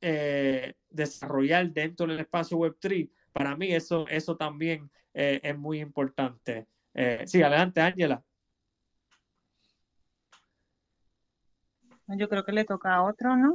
eh, 0.00 0.74
desarrollar 0.88 1.70
dentro 1.70 2.06
del 2.06 2.20
espacio 2.20 2.58
Web3, 2.58 3.10
para 3.32 3.56
mí 3.56 3.72
eso, 3.72 4.06
eso 4.08 4.36
también 4.36 4.90
eh, 5.14 5.40
es 5.42 5.56
muy 5.56 5.80
importante. 5.80 6.66
Eh, 6.94 7.24
sí, 7.26 7.42
adelante, 7.42 7.80
Ángela. 7.80 8.22
Yo 12.08 12.28
creo 12.28 12.44
que 12.44 12.52
le 12.52 12.64
toca 12.64 12.94
a 12.94 13.02
otro, 13.02 13.36
¿no? 13.36 13.54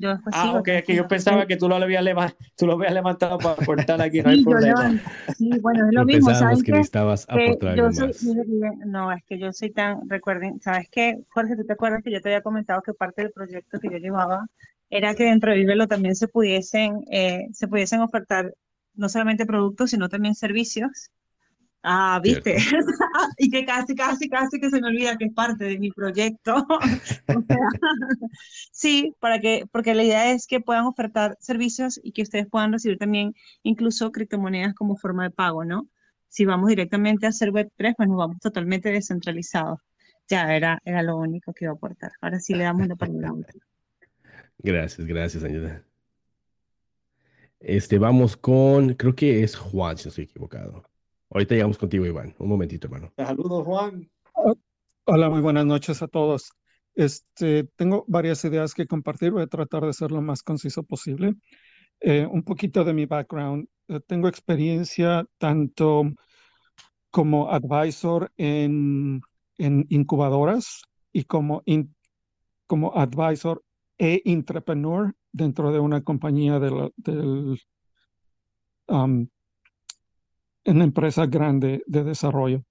Yo 0.00 0.16
ah, 0.32 0.54
ok, 0.56 0.68
que 0.86 0.94
yo 0.94 1.08
pensaba 1.08 1.44
que 1.46 1.56
tú 1.56 1.68
lo 1.68 1.74
habías, 1.74 2.04
levantado, 2.04 2.38
tú 2.56 2.66
lo 2.66 2.74
habías 2.74 2.94
levantado 2.94 3.36
para 3.38 3.54
aportar 3.54 4.00
aquí, 4.00 4.22
no 4.22 4.30
hay 4.30 4.44
problema. 4.44 4.92
sí, 5.36 5.50
bueno, 5.60 5.88
es 5.88 5.92
lo 5.92 6.04
mismo, 6.04 6.32
¿sabes? 6.32 6.62
que 6.62 6.70
necesitabas 6.70 7.26
aportar 7.28 7.70
algo 7.70 7.90
más. 7.90 8.24
no, 8.86 9.10
es 9.10 9.24
que 9.24 9.40
yo 9.40 9.52
soy 9.52 9.70
tan, 9.70 10.08
recuerden, 10.08 10.60
¿sabes 10.60 10.88
qué? 10.88 11.24
Jorge, 11.30 11.56
¿tú 11.56 11.64
te 11.64 11.72
acuerdas 11.72 12.04
que 12.04 12.12
yo 12.12 12.20
te 12.20 12.28
había 12.28 12.42
comentado 12.42 12.80
que 12.82 12.94
parte 12.94 13.22
del 13.22 13.32
proyecto 13.32 13.80
que 13.80 13.90
yo 13.90 13.98
llevaba 13.98 14.46
era 14.90 15.14
que 15.14 15.24
dentro 15.24 15.50
de 15.50 15.58
Vivelo 15.58 15.86
también 15.86 16.16
se 16.16 16.28
pudiesen, 16.28 17.04
eh, 17.10 17.46
se 17.52 17.68
pudiesen 17.68 18.00
ofertar 18.00 18.54
no 18.94 19.08
solamente 19.08 19.46
productos, 19.46 19.90
sino 19.90 20.08
también 20.08 20.34
servicios. 20.34 21.10
Ah, 21.82 22.20
viste. 22.22 22.56
y 23.38 23.50
que 23.50 23.64
casi, 23.64 23.94
casi, 23.94 24.28
casi 24.28 24.58
que 24.58 24.68
se 24.68 24.80
me 24.80 24.88
olvida 24.88 25.16
que 25.16 25.26
es 25.26 25.32
parte 25.32 25.64
de 25.64 25.78
mi 25.78 25.90
proyecto. 25.90 26.66
sí, 28.72 29.14
para 29.20 29.38
que, 29.38 29.64
porque 29.70 29.94
la 29.94 30.04
idea 30.04 30.32
es 30.32 30.46
que 30.46 30.60
puedan 30.60 30.86
ofertar 30.86 31.36
servicios 31.40 32.00
y 32.02 32.12
que 32.12 32.22
ustedes 32.22 32.46
puedan 32.48 32.72
recibir 32.72 32.98
también 32.98 33.34
incluso 33.62 34.10
criptomonedas 34.12 34.74
como 34.74 34.96
forma 34.96 35.24
de 35.24 35.30
pago, 35.30 35.64
¿no? 35.64 35.88
Si 36.28 36.44
vamos 36.44 36.68
directamente 36.68 37.26
a 37.26 37.30
hacer 37.30 37.50
Web3, 37.52 37.94
pues 37.96 38.08
nos 38.08 38.18
vamos 38.18 38.38
totalmente 38.40 38.90
descentralizados. 38.90 39.78
Ya 40.28 40.54
era, 40.54 40.80
era 40.84 41.02
lo 41.02 41.16
único 41.16 41.54
que 41.54 41.64
iba 41.64 41.72
a 41.72 41.76
aportar. 41.76 42.12
Ahora 42.20 42.38
sí 42.38 42.54
le 42.54 42.64
damos 42.64 42.86
la 42.86 42.96
palabra 42.96 43.30
a 43.30 43.32
Gracias, 44.58 45.06
gracias, 45.06 45.44
Ángela. 45.44 45.84
Este, 47.60 47.98
vamos 47.98 48.36
con, 48.36 48.94
creo 48.94 49.14
que 49.14 49.42
es 49.42 49.56
Juan, 49.56 49.96
si 49.96 50.04
no 50.04 50.08
estoy 50.10 50.24
equivocado. 50.24 50.84
Ahorita 51.30 51.54
llegamos 51.54 51.78
contigo, 51.78 52.06
Iván. 52.06 52.34
Un 52.38 52.48
momentito, 52.48 52.86
hermano. 52.86 53.12
Saludos, 53.16 53.64
Juan. 53.64 54.10
Hola, 55.04 55.30
muy 55.30 55.40
buenas 55.40 55.66
noches 55.66 56.02
a 56.02 56.08
todos. 56.08 56.52
Este, 56.94 57.64
tengo 57.76 58.04
varias 58.08 58.44
ideas 58.44 58.74
que 58.74 58.86
compartir. 58.86 59.32
Voy 59.32 59.42
a 59.42 59.46
tratar 59.46 59.84
de 59.84 59.92
ser 59.92 60.10
lo 60.10 60.22
más 60.22 60.42
conciso 60.42 60.82
posible. 60.82 61.34
Eh, 62.00 62.26
un 62.26 62.42
poquito 62.42 62.84
de 62.84 62.92
mi 62.92 63.06
background. 63.06 63.68
Eh, 63.88 64.00
tengo 64.06 64.28
experiencia 64.28 65.24
tanto 65.38 66.04
como 67.10 67.50
advisor 67.50 68.30
en, 68.36 69.20
en 69.58 69.86
incubadoras 69.88 70.82
y 71.12 71.24
como, 71.24 71.62
como 72.66 72.94
advisor 72.96 73.62
e 73.98 74.22
intrapreneur 74.24 75.14
dentro 75.32 75.72
de 75.72 75.80
una 75.80 76.02
compañía 76.02 76.58
de 76.58 76.92
del, 76.96 77.60
en 80.68 80.76
una 80.76 80.84
empresa 80.84 81.26
grande 81.26 81.82
de 81.86 82.04
desarrollo. 82.04 82.62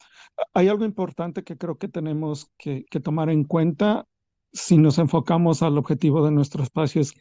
Hay 0.53 0.67
algo 0.67 0.86
importante 0.86 1.43
que 1.43 1.57
creo 1.57 1.78
que 1.78 1.88
tenemos 1.88 2.51
que, 2.57 2.86
tomar 3.03 3.30
en 3.30 3.43
cuenta 3.43 4.07
si 4.53 4.78
nos 4.78 4.97
enfocamos 4.99 5.61
al 5.61 5.78
objetivo 5.78 6.23
de 6.23 6.32
nuestro 6.32 6.63
espacio, 6.63 7.01
es 7.01 7.13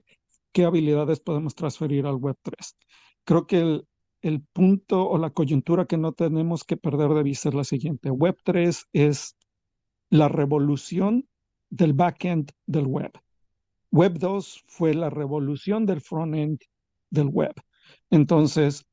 qué 0.53 0.65
habilidades 0.65 1.21
podemos 1.21 1.55
transferir 1.55 2.07
al 2.07 2.17
Web 2.17 2.37
3. 2.43 2.77
Creo 3.25 3.47
que 3.47 3.59
el, 3.59 3.89
el 4.23 4.43
punto 4.43 5.09
o 5.09 5.19
la 5.19 5.31
coyuntura 5.31 5.87
que 5.87 5.99
no 5.99 6.13
tenemos 6.13 6.65
que 6.65 6.77
perder 6.77 7.11
de 7.11 7.23
vista 7.23 7.49
es 7.49 7.55
la 7.55 7.65
siguiente. 7.65 8.11
Web 8.11 8.37
3 8.45 8.87
es 8.93 9.37
la 10.11 10.29
revolución 10.29 11.29
del 11.71 11.95
backend 11.95 12.53
del 12.67 12.87
web. 12.87 13.13
Web 13.97 14.19
2 14.19 14.65
fue 14.67 14.93
la 14.93 15.09
revolución 15.09 15.87
del 15.87 16.03
frontend 16.03 16.59
del 17.09 17.29
web. 17.29 17.55
Entonces, 18.11 18.85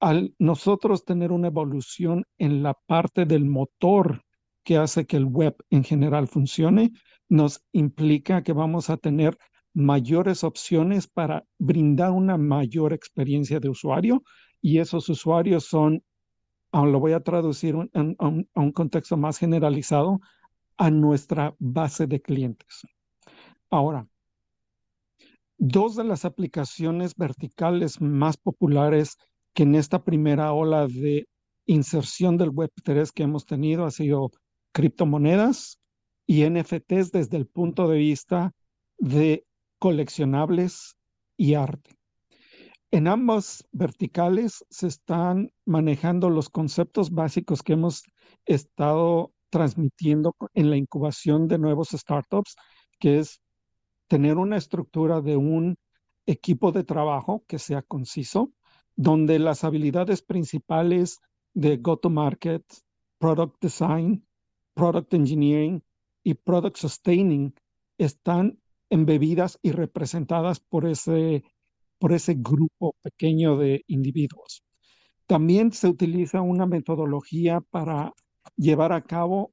al 0.00 0.34
nosotros 0.38 1.04
tener 1.04 1.30
una 1.30 1.48
evolución 1.48 2.24
en 2.38 2.62
la 2.62 2.72
parte 2.72 3.26
del 3.26 3.44
motor 3.44 4.22
que 4.64 4.78
hace 4.78 5.06
que 5.06 5.18
el 5.18 5.26
web 5.26 5.54
en 5.68 5.84
general 5.84 6.26
funcione, 6.26 6.92
nos 7.28 7.66
implica 7.72 8.42
que 8.42 8.54
vamos 8.54 8.88
a 8.88 8.96
tener 8.96 9.36
mayores 9.74 10.42
opciones 10.42 11.06
para 11.06 11.44
brindar 11.58 12.12
una 12.12 12.38
mayor 12.38 12.94
experiencia 12.94 13.60
de 13.60 13.68
usuario 13.68 14.22
y 14.62 14.78
esos 14.78 15.06
usuarios 15.10 15.66
son, 15.66 16.02
lo 16.72 16.98
voy 16.98 17.12
a 17.12 17.20
traducir 17.20 17.74
a 17.74 18.26
un 18.26 18.72
contexto 18.72 19.18
más 19.18 19.36
generalizado, 19.36 20.18
a 20.78 20.90
nuestra 20.90 21.54
base 21.58 22.06
de 22.06 22.22
clientes. 22.22 22.86
Ahora, 23.68 24.08
dos 25.58 25.96
de 25.96 26.04
las 26.04 26.24
aplicaciones 26.24 27.14
verticales 27.16 28.00
más 28.00 28.36
populares 28.36 29.16
que 29.54 29.62
en 29.62 29.74
esta 29.74 30.04
primera 30.04 30.52
ola 30.52 30.86
de 30.86 31.28
inserción 31.66 32.36
del 32.36 32.50
Web3 32.50 33.10
que 33.12 33.22
hemos 33.24 33.46
tenido 33.46 33.86
ha 33.86 33.90
sido 33.90 34.30
criptomonedas 34.72 35.78
y 36.26 36.48
NFTs 36.48 37.12
desde 37.12 37.36
el 37.36 37.46
punto 37.46 37.88
de 37.88 37.98
vista 37.98 38.52
de 38.98 39.44
coleccionables 39.78 40.96
y 41.36 41.54
arte. 41.54 41.96
En 42.90 43.08
ambas 43.08 43.64
verticales 43.72 44.64
se 44.70 44.86
están 44.86 45.50
manejando 45.64 46.30
los 46.30 46.48
conceptos 46.48 47.10
básicos 47.10 47.62
que 47.62 47.74
hemos 47.74 48.04
estado 48.44 49.32
transmitiendo 49.50 50.36
en 50.54 50.70
la 50.70 50.76
incubación 50.76 51.48
de 51.48 51.58
nuevos 51.58 51.88
startups, 51.90 52.56
que 52.98 53.18
es 53.18 53.40
tener 54.08 54.36
una 54.36 54.56
estructura 54.56 55.20
de 55.20 55.36
un 55.36 55.76
equipo 56.26 56.72
de 56.72 56.84
trabajo 56.84 57.44
que 57.46 57.58
sea 57.58 57.82
conciso, 57.82 58.52
donde 58.96 59.38
las 59.38 59.64
habilidades 59.64 60.22
principales 60.22 61.20
de 61.54 61.76
go-to-market, 61.76 62.64
product 63.18 63.62
design, 63.62 64.26
product 64.74 65.14
engineering 65.14 65.82
y 66.22 66.34
product 66.34 66.76
sustaining 66.76 67.54
están 67.98 68.58
embebidas 68.90 69.58
y 69.62 69.72
representadas 69.72 70.60
por 70.60 70.86
ese, 70.86 71.44
por 71.98 72.12
ese 72.12 72.34
grupo 72.34 72.94
pequeño 73.02 73.56
de 73.56 73.84
individuos. 73.86 74.62
También 75.26 75.72
se 75.72 75.88
utiliza 75.88 76.40
una 76.40 76.66
metodología 76.66 77.60
para 77.60 78.12
llevar 78.56 78.92
a 78.92 79.02
cabo 79.02 79.52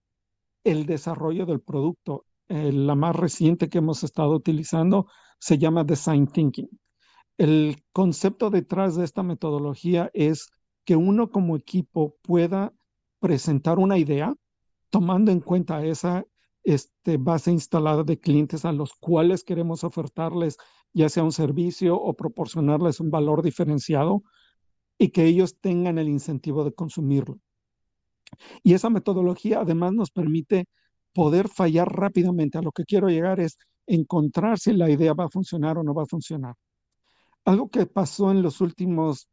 el 0.64 0.86
desarrollo 0.86 1.46
del 1.46 1.62
producto. 1.62 2.26
Eh, 2.50 2.72
la 2.72 2.96
más 2.96 3.16
reciente 3.16 3.70
que 3.70 3.78
hemos 3.80 4.04
estado 4.04 4.32
utilizando 4.32 5.08
se 5.40 5.58
llama 5.58 5.84
Design 5.84 6.28
Thinking. 6.28 6.70
El 7.38 7.84
concepto 7.92 8.50
detrás 8.50 8.96
de 8.96 9.06
esta 9.06 9.24
metodología 9.24 10.12
es 10.14 10.50
que 10.86 10.96
uno 10.96 11.32
como 11.32 11.56
equipo 11.56 12.18
pueda 12.22 12.74
presentar 13.20 13.80
una 13.80 13.98
idea 13.98 14.36
tomando 14.90 15.32
en 15.32 15.40
cuenta 15.40 15.84
esa 15.86 16.26
este, 16.64 17.18
base 17.18 17.52
instalada 17.52 18.04
de 18.04 18.20
clientes 18.20 18.66
a 18.66 18.72
los 18.72 18.94
cuales 18.94 19.44
queremos 19.44 19.84
ofertarles 19.84 20.58
ya 20.94 21.10
sea 21.10 21.24
un 21.24 21.32
servicio 21.32 21.96
o 21.96 22.14
proporcionarles 22.14 23.00
un 23.00 23.10
valor 23.10 23.42
diferenciado 23.42 24.24
y 24.98 25.10
que 25.10 25.26
ellos 25.26 25.60
tengan 25.60 25.98
el 25.98 26.08
incentivo 26.08 26.64
de 26.64 26.74
consumirlo. 26.74 27.40
Y 28.64 28.74
esa 28.74 28.90
metodología 28.90 29.62
además 29.62 29.94
nos 29.94 30.12
permite 30.12 30.68
poder 31.14 31.48
fallar 31.48 31.88
rápidamente. 31.88 32.58
A 32.58 32.62
lo 32.62 32.72
que 32.72 32.86
quiero 32.86 33.10
llegar 33.10 33.40
es 33.40 33.58
encontrar 33.88 34.60
si 34.60 34.74
la 34.74 34.90
idea 34.90 35.14
va 35.14 35.26
a 35.26 35.30
funcionar 35.30 35.78
o 35.78 35.84
no 35.84 35.94
va 35.94 36.04
a 36.04 36.08
funcionar. 36.08 36.56
Algo 37.46 37.70
que 37.70 37.86
pasó 37.86 38.32
en 38.32 38.42
los 38.42 38.62
últimos 38.62 39.30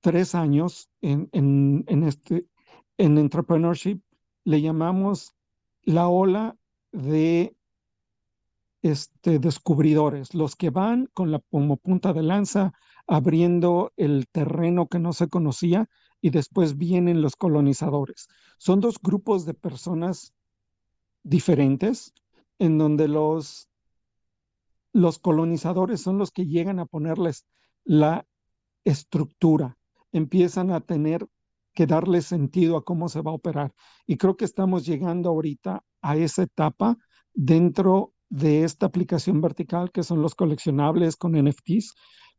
tres 0.00 0.34
años 0.34 0.90
en, 1.00 1.28
en, 1.32 2.02
este, 2.04 2.46
en 2.96 3.18
entrepreneurship 3.18 4.00
le 4.44 4.60
llamamos 4.60 5.34
la 5.82 6.08
ola 6.08 6.56
de 6.92 7.56
este, 8.82 9.38
descubridores, 9.38 10.34
los 10.34 10.56
que 10.56 10.70
van 10.70 11.08
con 11.12 11.30
la 11.30 11.40
como 11.50 11.76
punta 11.76 12.12
de 12.12 12.22
lanza 12.22 12.72
abriendo 13.06 13.92
el 13.96 14.28
terreno 14.30 14.86
que 14.86 14.98
no 14.98 15.12
se 15.12 15.28
conocía 15.28 15.88
y 16.20 16.30
después 16.30 16.76
vienen 16.76 17.22
los 17.22 17.36
colonizadores. 17.36 18.28
Son 18.58 18.80
dos 18.80 18.98
grupos 19.00 19.46
de 19.46 19.54
personas 19.54 20.34
diferentes 21.28 22.12
en 22.58 22.78
donde 22.78 23.08
los, 23.08 23.68
los 24.92 25.18
colonizadores 25.18 26.00
son 26.00 26.18
los 26.18 26.30
que 26.30 26.46
llegan 26.46 26.78
a 26.78 26.86
ponerles 26.86 27.46
la 27.84 28.26
estructura, 28.84 29.76
empiezan 30.12 30.70
a 30.70 30.80
tener 30.80 31.26
que 31.74 31.86
darle 31.86 32.22
sentido 32.22 32.76
a 32.76 32.84
cómo 32.84 33.08
se 33.08 33.20
va 33.20 33.30
a 33.30 33.34
operar. 33.34 33.72
Y 34.06 34.16
creo 34.16 34.36
que 34.36 34.44
estamos 34.44 34.84
llegando 34.84 35.28
ahorita 35.28 35.84
a 36.02 36.16
esa 36.16 36.42
etapa 36.42 36.96
dentro 37.32 38.14
de 38.28 38.64
esta 38.64 38.86
aplicación 38.86 39.40
vertical 39.40 39.92
que 39.92 40.02
son 40.02 40.20
los 40.20 40.34
coleccionables 40.34 41.16
con 41.16 41.32
NFTs, 41.32 41.94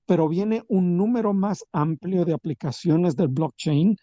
pero 0.05 0.27
viene 0.27 0.63
un 0.67 0.97
número 0.97 1.33
más 1.33 1.63
amplio 1.71 2.25
de 2.25 2.33
aplicaciones 2.33 3.15
del 3.15 3.29
blockchain 3.29 3.95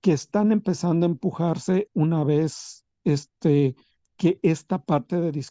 que 0.00 0.12
están 0.12 0.52
empezando 0.52 1.06
a 1.06 1.08
empujarse 1.08 1.88
una 1.94 2.24
vez 2.24 2.84
este, 3.04 3.74
que 4.16 4.38
esta 4.42 4.78
parte 4.78 5.20
de 5.20 5.44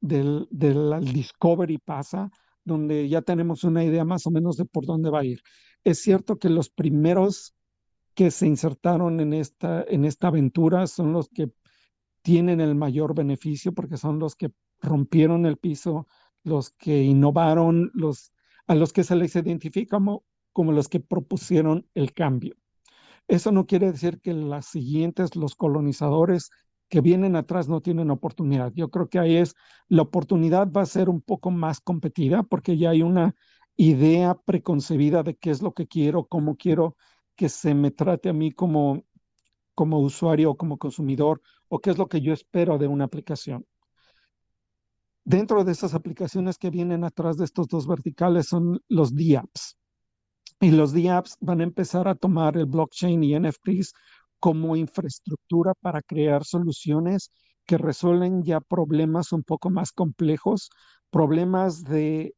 del, 0.00 0.48
discovery 1.12 1.78
pasa, 1.78 2.30
donde 2.64 3.08
ya 3.08 3.22
tenemos 3.22 3.64
una 3.64 3.84
idea 3.84 4.04
más 4.04 4.26
o 4.26 4.30
menos 4.30 4.56
de 4.56 4.64
por 4.64 4.86
dónde 4.86 5.10
va 5.10 5.20
a 5.20 5.24
ir. 5.24 5.40
Es 5.82 6.00
cierto 6.00 6.38
que 6.38 6.48
los 6.48 6.70
primeros 6.70 7.54
que 8.14 8.30
se 8.30 8.46
insertaron 8.46 9.20
en 9.20 9.32
esta, 9.32 9.84
en 9.88 10.04
esta 10.04 10.28
aventura 10.28 10.86
son 10.86 11.12
los 11.12 11.28
que 11.28 11.50
tienen 12.22 12.60
el 12.60 12.74
mayor 12.74 13.14
beneficio 13.14 13.72
porque 13.72 13.96
son 13.96 14.18
los 14.18 14.36
que 14.36 14.50
rompieron 14.80 15.46
el 15.46 15.56
piso, 15.56 16.06
los 16.42 16.70
que 16.70 17.02
innovaron, 17.02 17.90
los 17.94 18.32
a 18.66 18.74
los 18.74 18.92
que 18.92 19.04
se 19.04 19.16
les 19.16 19.36
identifica 19.36 19.96
como, 19.96 20.24
como 20.52 20.72
los 20.72 20.88
que 20.88 21.00
propusieron 21.00 21.86
el 21.94 22.12
cambio. 22.12 22.56
Eso 23.28 23.52
no 23.52 23.66
quiere 23.66 23.92
decir 23.92 24.20
que 24.20 24.32
las 24.32 24.66
siguientes, 24.66 25.36
los 25.36 25.54
colonizadores 25.54 26.50
que 26.88 27.00
vienen 27.00 27.36
atrás 27.36 27.68
no 27.68 27.80
tienen 27.80 28.10
oportunidad. 28.10 28.72
Yo 28.74 28.90
creo 28.90 29.08
que 29.08 29.18
ahí 29.18 29.36
es, 29.36 29.54
la 29.88 30.02
oportunidad 30.02 30.70
va 30.70 30.82
a 30.82 30.86
ser 30.86 31.08
un 31.08 31.20
poco 31.20 31.50
más 31.50 31.80
competida 31.80 32.42
porque 32.42 32.76
ya 32.76 32.90
hay 32.90 33.02
una 33.02 33.34
idea 33.76 34.34
preconcebida 34.34 35.22
de 35.22 35.36
qué 35.36 35.50
es 35.50 35.62
lo 35.62 35.72
que 35.72 35.86
quiero, 35.86 36.26
cómo 36.26 36.56
quiero 36.56 36.96
que 37.36 37.48
se 37.48 37.74
me 37.74 37.90
trate 37.90 38.28
a 38.28 38.32
mí 38.32 38.52
como, 38.52 39.04
como 39.74 39.98
usuario 40.00 40.52
o 40.52 40.56
como 40.56 40.78
consumidor 40.78 41.42
o 41.68 41.80
qué 41.80 41.90
es 41.90 41.98
lo 41.98 42.08
que 42.08 42.20
yo 42.20 42.32
espero 42.32 42.78
de 42.78 42.86
una 42.86 43.04
aplicación. 43.04 43.66
Dentro 45.24 45.64
de 45.64 45.72
esas 45.72 45.94
aplicaciones 45.94 46.58
que 46.58 46.70
vienen 46.70 47.02
atrás 47.02 47.38
de 47.38 47.46
estos 47.46 47.66
dos 47.68 47.86
verticales 47.86 48.46
son 48.46 48.80
los 48.88 49.14
DApps. 49.14 49.78
Y 50.60 50.70
los 50.70 50.92
DApps 50.92 51.36
van 51.40 51.60
a 51.60 51.64
empezar 51.64 52.06
a 52.08 52.14
tomar 52.14 52.56
el 52.56 52.66
blockchain 52.66 53.24
y 53.24 53.34
NFTs 53.38 53.94
como 54.44 54.76
infraestructura 54.76 55.72
para 55.72 56.02
crear 56.02 56.44
soluciones 56.44 57.30
que 57.64 57.78
resuelven 57.78 58.42
ya 58.42 58.60
problemas 58.60 59.32
un 59.32 59.42
poco 59.42 59.70
más 59.70 59.90
complejos, 59.90 60.68
problemas 61.08 61.82
de 61.82 62.34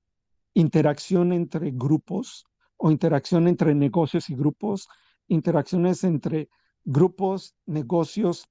interacción 0.55 1.33
entre 1.33 1.73
grupos 1.73 2.45
o 2.77 2.93
interacción 2.93 3.49
entre 3.49 3.75
negocios 3.75 4.31
y 4.31 4.37
grupos, 4.37 4.87
interacciones 5.27 6.05
entre 6.05 6.49
grupos, 6.85 7.57
negocios 7.67 8.47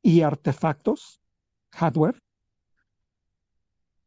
y 0.00 0.20
artefactos, 0.20 1.20
hardware, 1.72 2.22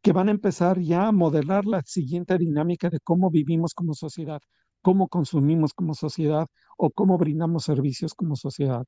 que 0.02 0.14
van 0.14 0.30
a 0.30 0.32
empezar 0.32 0.80
ya 0.80 1.08
a 1.08 1.12
modelar 1.12 1.66
la 1.66 1.82
siguiente 1.82 2.38
dinámica 2.38 2.90
de 2.90 3.02
cómo 3.02 3.32
vivimos 3.32 3.74
como 3.74 3.94
sociedad, 3.94 4.40
cómo 4.82 5.08
consumimos 5.08 5.74
como 5.74 5.94
sociedad 5.94 6.48
o 6.78 6.90
cómo 6.90 7.18
brindamos 7.18 7.64
servicios 7.64 8.14
como 8.14 8.36
sociedad. 8.36 8.86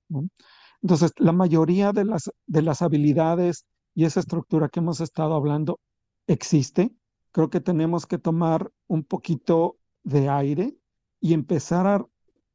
Entonces, 0.82 1.12
la 1.18 1.32
mayoría 1.32 1.92
de 1.92 2.06
las, 2.06 2.32
de 2.48 2.62
las 2.62 2.82
habilidades 2.82 3.66
y 3.94 4.06
esa 4.06 4.20
estructura 4.20 4.70
que 4.70 4.80
hemos 4.80 5.02
estado 5.02 5.34
hablando 5.34 5.80
existe. 6.28 6.92
Creo 7.32 7.50
que 7.50 7.60
tenemos 7.60 8.06
que 8.06 8.18
tomar 8.18 8.72
un 8.88 9.04
poquito 9.04 9.78
de 10.04 10.30
aire 10.30 10.78
y 11.20 11.34
empezar 11.34 11.86
a, 11.86 12.06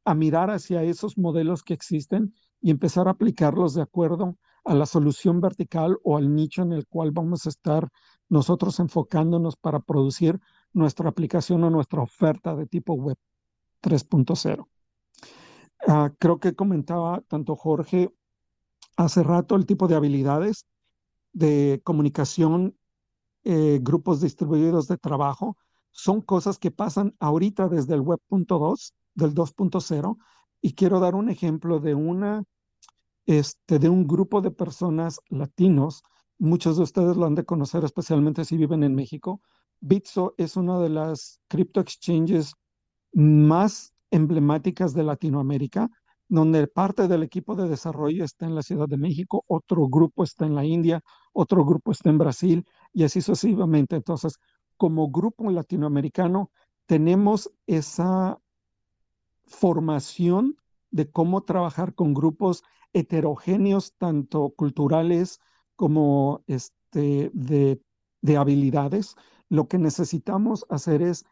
a 0.05 0.15
mirar 0.15 0.49
hacia 0.49 0.83
esos 0.83 1.17
modelos 1.17 1.63
que 1.63 1.73
existen 1.73 2.33
y 2.61 2.71
empezar 2.71 3.07
a 3.07 3.11
aplicarlos 3.11 3.73
de 3.75 3.81
acuerdo 3.81 4.37
a 4.63 4.73
la 4.73 4.87
solución 4.87 5.39
vertical 5.39 5.97
o 6.03 6.17
al 6.17 6.33
nicho 6.33 6.63
en 6.63 6.73
el 6.73 6.87
cual 6.87 7.11
vamos 7.11 7.45
a 7.45 7.49
estar 7.49 7.87
nosotros 8.27 8.79
enfocándonos 8.79 9.55
para 9.55 9.79
producir 9.79 10.39
nuestra 10.75 11.09
aplicación 11.09 11.63
o 11.63 11.69
nuestra 11.69 12.01
oferta 12.01 12.55
de 12.55 12.67
tipo 12.67 12.93
web 12.93 13.17
3.0. 13.81 14.67
Ah, 15.87 16.11
creo 16.19 16.39
que 16.39 16.53
comentaba 16.53 17.21
tanto 17.21 17.55
Jorge 17.55 18.13
hace 18.97 19.23
rato 19.23 19.55
el 19.55 19.65
tipo 19.65 19.87
de 19.87 19.95
habilidades 19.95 20.65
de 21.33 21.81
comunicación, 21.83 22.77
eh, 23.43 23.79
grupos 23.81 24.21
distribuidos 24.21 24.87
de 24.87 24.97
trabajo, 24.97 25.57
son 25.91 26.21
cosas 26.21 26.59
que 26.59 26.71
pasan 26.71 27.15
ahorita 27.19 27.69
desde 27.69 27.93
el 27.93 28.01
web.2, 28.01 28.93
del 29.13 29.33
2.0, 29.33 30.17
y 30.61 30.73
quiero 30.73 30.99
dar 30.99 31.15
un 31.15 31.29
ejemplo 31.29 31.79
de 31.79 31.95
una, 31.95 32.43
este, 33.25 33.79
de 33.79 33.87
un 33.87 34.07
grupo 34.07 34.41
de 34.41 34.51
personas 34.51 35.21
latinos. 35.29 36.03
Muchos 36.37 36.75
de 36.77 36.83
ustedes 36.83 37.15
lo 37.15 37.25
han 37.25 37.35
de 37.35 37.45
conocer, 37.45 37.85
especialmente 37.85 38.43
si 38.43 38.57
viven 38.57 38.83
en 38.83 38.93
México. 38.93 39.41
Bitso 39.85 40.33
es 40.37 40.57
una 40.57 40.79
de 40.79 40.89
las 40.89 41.39
crypto 41.47 41.79
exchanges 41.79 42.53
más 43.13 43.93
emblemáticas 44.09 44.95
de 44.95 45.03
Latinoamérica, 45.03 45.91
donde 46.27 46.65
parte 46.65 47.07
del 47.07 47.21
equipo 47.21 47.55
de 47.55 47.69
desarrollo 47.69 48.23
está 48.25 48.47
en 48.47 48.55
la 48.55 48.63
Ciudad 48.63 48.87
de 48.87 48.97
México, 48.97 49.43
otro 49.47 49.87
grupo 49.87 50.23
está 50.23 50.47
en 50.47 50.55
la 50.55 50.65
India, 50.65 51.03
otro 51.33 51.63
grupo 51.63 51.91
está 51.91 52.09
en 52.09 52.17
Brasil 52.17 52.65
y 52.93 53.03
así 53.03 53.21
sucesivamente. 53.21 53.95
Entonces, 53.95 54.39
como 54.75 55.11
grupo 55.11 55.51
latinoamericano, 55.51 56.49
tenemos 56.87 57.51
esa 57.67 58.39
formación 59.45 60.57
de 60.89 61.11
cómo 61.11 61.43
trabajar 61.43 61.93
con 61.93 62.15
grupos 62.15 62.63
heterogéneos, 62.91 63.93
tanto 63.97 64.49
culturales 64.55 65.39
como 65.75 66.43
este, 66.47 67.29
de, 67.33 67.79
de 68.21 68.37
habilidades. 68.37 69.15
Lo 69.55 69.69
que 69.69 69.77
necesitamos 69.77 70.65
hacer 70.67 71.01
es, 71.01 71.23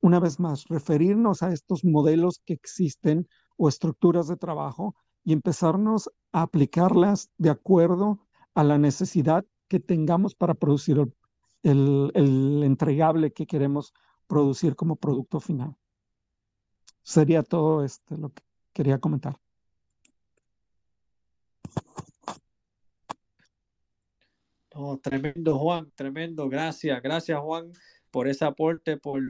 una 0.00 0.18
vez 0.18 0.40
más, 0.40 0.64
referirnos 0.68 1.42
a 1.42 1.52
estos 1.52 1.84
modelos 1.84 2.40
que 2.46 2.54
existen 2.54 3.28
o 3.58 3.68
estructuras 3.68 4.28
de 4.28 4.38
trabajo 4.38 4.94
y 5.24 5.34
empezarnos 5.34 6.10
a 6.32 6.40
aplicarlas 6.40 7.28
de 7.36 7.50
acuerdo 7.50 8.26
a 8.54 8.64
la 8.64 8.78
necesidad 8.78 9.44
que 9.68 9.78
tengamos 9.78 10.34
para 10.34 10.54
producir 10.54 11.06
el, 11.62 12.62
entregable 12.64 13.34
que 13.34 13.46
queremos 13.46 13.92
producir 14.26 14.74
como 14.74 14.96
producto 14.96 15.38
final. 15.38 15.76
Sería 17.02 17.42
todo 17.42 17.84
este, 17.84 18.16
lo 18.16 18.30
que 18.30 18.42
quería 18.72 18.98
comentar. 18.98 19.38
Tremendo, 25.02 25.58
Juan, 25.58 25.90
tremendo. 25.94 26.48
Gracias, 26.48 27.02
gracias, 27.02 27.38
Juan, 27.40 27.72
por 28.10 28.28
ese 28.28 28.44
aporte, 28.44 28.96
por, 28.96 29.22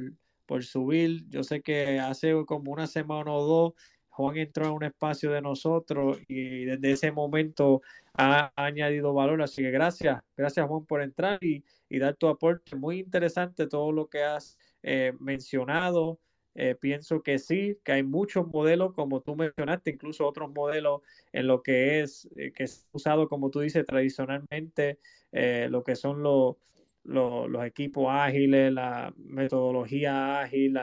por 0.46 0.64
subir. 0.64 1.28
Yo 1.28 1.42
sé 1.42 1.62
que 1.62 1.98
hace 1.98 2.34
como 2.46 2.72
una 2.72 2.86
semana 2.86 3.32
o 3.32 3.46
dos, 3.46 3.72
Juan 4.08 4.36
entró 4.36 4.66
a 4.66 4.72
un 4.72 4.84
espacio 4.84 5.30
de 5.30 5.40
nosotros 5.40 6.18
y 6.28 6.64
desde 6.64 6.92
ese 6.92 7.12
momento 7.12 7.82
ha, 8.14 8.52
añadido 8.56 9.14
valor. 9.14 9.40
Así 9.42 9.62
que 9.62 9.70
gracias, 9.70 10.22
gracias, 10.36 10.66
Juan, 10.66 10.84
por 10.84 11.02
entrar 11.02 11.38
y, 11.42 11.64
dar 11.98 12.16
tu 12.16 12.28
aporte. 12.28 12.76
Muy 12.76 12.98
interesante 12.98 13.66
todo 13.66 13.92
lo 13.92 14.08
que 14.08 14.22
has 14.22 14.58
eh, 14.82 15.12
mencionado. 15.20 16.18
Eh, 16.54 16.74
pienso 16.74 17.22
que 17.22 17.38
sí, 17.38 17.78
que 17.84 17.92
hay 17.92 18.02
muchos 18.02 18.46
modelos, 18.48 18.92
como 18.94 19.20
tú 19.20 19.36
mencionaste, 19.36 19.90
incluso 19.92 20.26
otros 20.26 20.50
modelos 20.52 21.02
en 21.32 21.46
lo 21.46 21.62
que 21.62 22.00
es, 22.00 22.28
eh, 22.36 22.52
que 22.52 22.64
es 22.64 22.86
usado, 22.92 23.28
como 23.28 23.50
tú 23.50 23.60
dices, 23.60 23.86
tradicionalmente, 23.86 24.98
eh, 25.32 25.68
lo 25.70 25.84
que 25.84 25.94
son 25.96 26.22
los, 26.22 26.56
los, 27.04 27.64
equipos 27.64 28.06
ágiles, 28.10 28.72
la 28.72 29.14
metodología 29.16 30.40
ágil, 30.40 30.78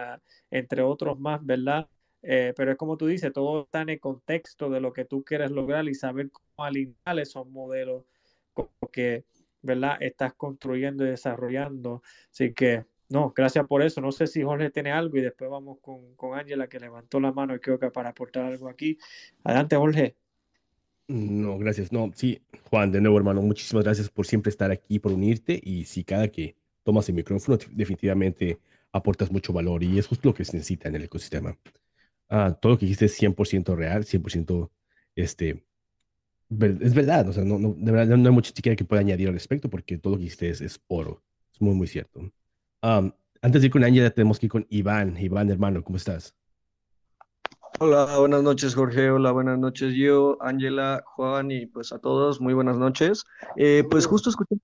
entre 0.51 0.81
otros 0.81 1.19
más, 1.19 1.45
¿verdad? 1.45 1.87
pero 2.21 2.71
es 2.71 2.77
como 2.77 2.97
tú 2.97 3.07
dices, 3.07 3.31
todo 3.31 3.63
está 3.63 3.81
en 3.81 3.89
el 3.89 3.99
contexto 4.01 4.69
de 4.69 4.81
lo 4.81 4.91
que 4.91 5.05
tú 5.05 5.23
quieres 5.23 5.51
lograr 5.51 5.87
y 5.87 5.93
saber 5.93 6.29
cómo 6.31 6.65
alinear 6.65 7.19
esos 7.19 7.47
modelos 7.47 8.03
que, 8.91 9.25
¿verdad? 9.61 9.97
Estás 10.01 10.33
construyendo 10.33 11.05
y 11.05 11.09
desarrollando. 11.09 12.01
Así 12.31 12.53
que 12.53 12.85
no, 13.09 13.33
gracias 13.35 13.65
por 13.67 13.81
eso. 13.81 14.01
No 14.01 14.11
sé 14.11 14.27
si 14.27 14.43
Jorge 14.43 14.69
tiene 14.69 14.91
algo 14.91 15.17
y 15.17 15.21
después 15.21 15.49
vamos 15.49 15.79
con 15.81 16.37
Ángela 16.37 16.67
que 16.67 16.79
levantó 16.79 17.19
la 17.19 17.31
mano 17.31 17.55
y 17.55 17.59
creo 17.59 17.79
que 17.79 17.89
para 17.89 18.09
aportar 18.09 18.45
algo 18.45 18.67
aquí. 18.67 18.97
Adelante, 19.43 19.75
Jorge. 19.77 20.15
No, 21.07 21.57
gracias. 21.57 21.91
No, 21.93 22.11
sí, 22.13 22.41
Juan, 22.69 22.91
de 22.91 22.99
nuevo, 22.99 23.17
hermano, 23.17 23.41
muchísimas 23.41 23.85
gracias 23.85 24.09
por 24.09 24.27
siempre 24.27 24.49
estar 24.49 24.71
aquí, 24.71 24.99
por 24.99 25.13
unirte 25.13 25.59
y 25.63 25.85
si 25.85 26.03
cada 26.03 26.27
que 26.27 26.57
tomas 26.83 27.07
el 27.07 27.15
micrófono, 27.15 27.57
definitivamente 27.71 28.59
aportas 28.91 29.31
mucho 29.31 29.53
valor 29.53 29.83
y 29.83 29.97
es 29.97 30.07
justo 30.07 30.29
lo 30.29 30.33
que 30.33 30.43
se 30.43 30.57
necesita 30.57 30.89
en 30.89 30.95
el 30.95 31.03
ecosistema. 31.03 31.57
Ah, 32.29 32.57
todo 32.61 32.73
lo 32.73 32.77
que 32.77 32.85
dijiste 32.85 33.05
es 33.05 33.21
100% 33.21 33.75
real, 33.75 34.03
100% 34.03 34.69
este, 35.15 35.63
es 36.49 36.93
verdad, 36.93 37.29
o 37.29 37.33
sea, 37.33 37.45
no, 37.45 37.57
no, 37.57 37.73
de 37.73 37.91
verdad 37.91 38.17
no 38.17 38.27
hay 38.27 38.35
mucho 38.35 38.51
siquiera 38.53 38.75
que 38.75 38.83
pueda 38.83 39.01
añadir 39.01 39.29
al 39.29 39.33
respecto 39.33 39.69
porque 39.69 39.97
todo 39.97 40.13
lo 40.13 40.17
que 40.17 40.23
dijiste 40.23 40.49
es 40.49 40.81
oro, 40.87 41.23
es 41.53 41.61
muy, 41.61 41.73
muy 41.73 41.87
cierto 41.87 42.31
antes 42.81 43.61
de 43.61 43.67
ir 43.67 43.71
con 43.71 43.83
Ángela, 43.83 44.09
tenemos 44.09 44.39
que 44.39 44.47
ir 44.47 44.51
con 44.51 44.65
Iván. 44.69 45.17
Iván, 45.17 45.49
hermano, 45.49 45.83
¿cómo 45.83 45.97
estás? 45.97 46.35
Hola, 47.79 48.17
buenas 48.17 48.41
noches, 48.41 48.73
Jorge. 48.73 49.11
Hola, 49.11 49.31
buenas 49.31 49.59
noches, 49.59 49.93
yo, 49.93 50.37
Ángela, 50.41 51.03
Juan 51.05 51.51
y 51.51 51.67
pues 51.67 51.91
a 51.91 51.99
todos, 51.99 52.41
muy 52.41 52.55
buenas 52.55 52.77
noches. 52.77 53.23
Eh, 53.55 53.83
pues 53.87 54.07
justo 54.07 54.31
escuchando, 54.31 54.63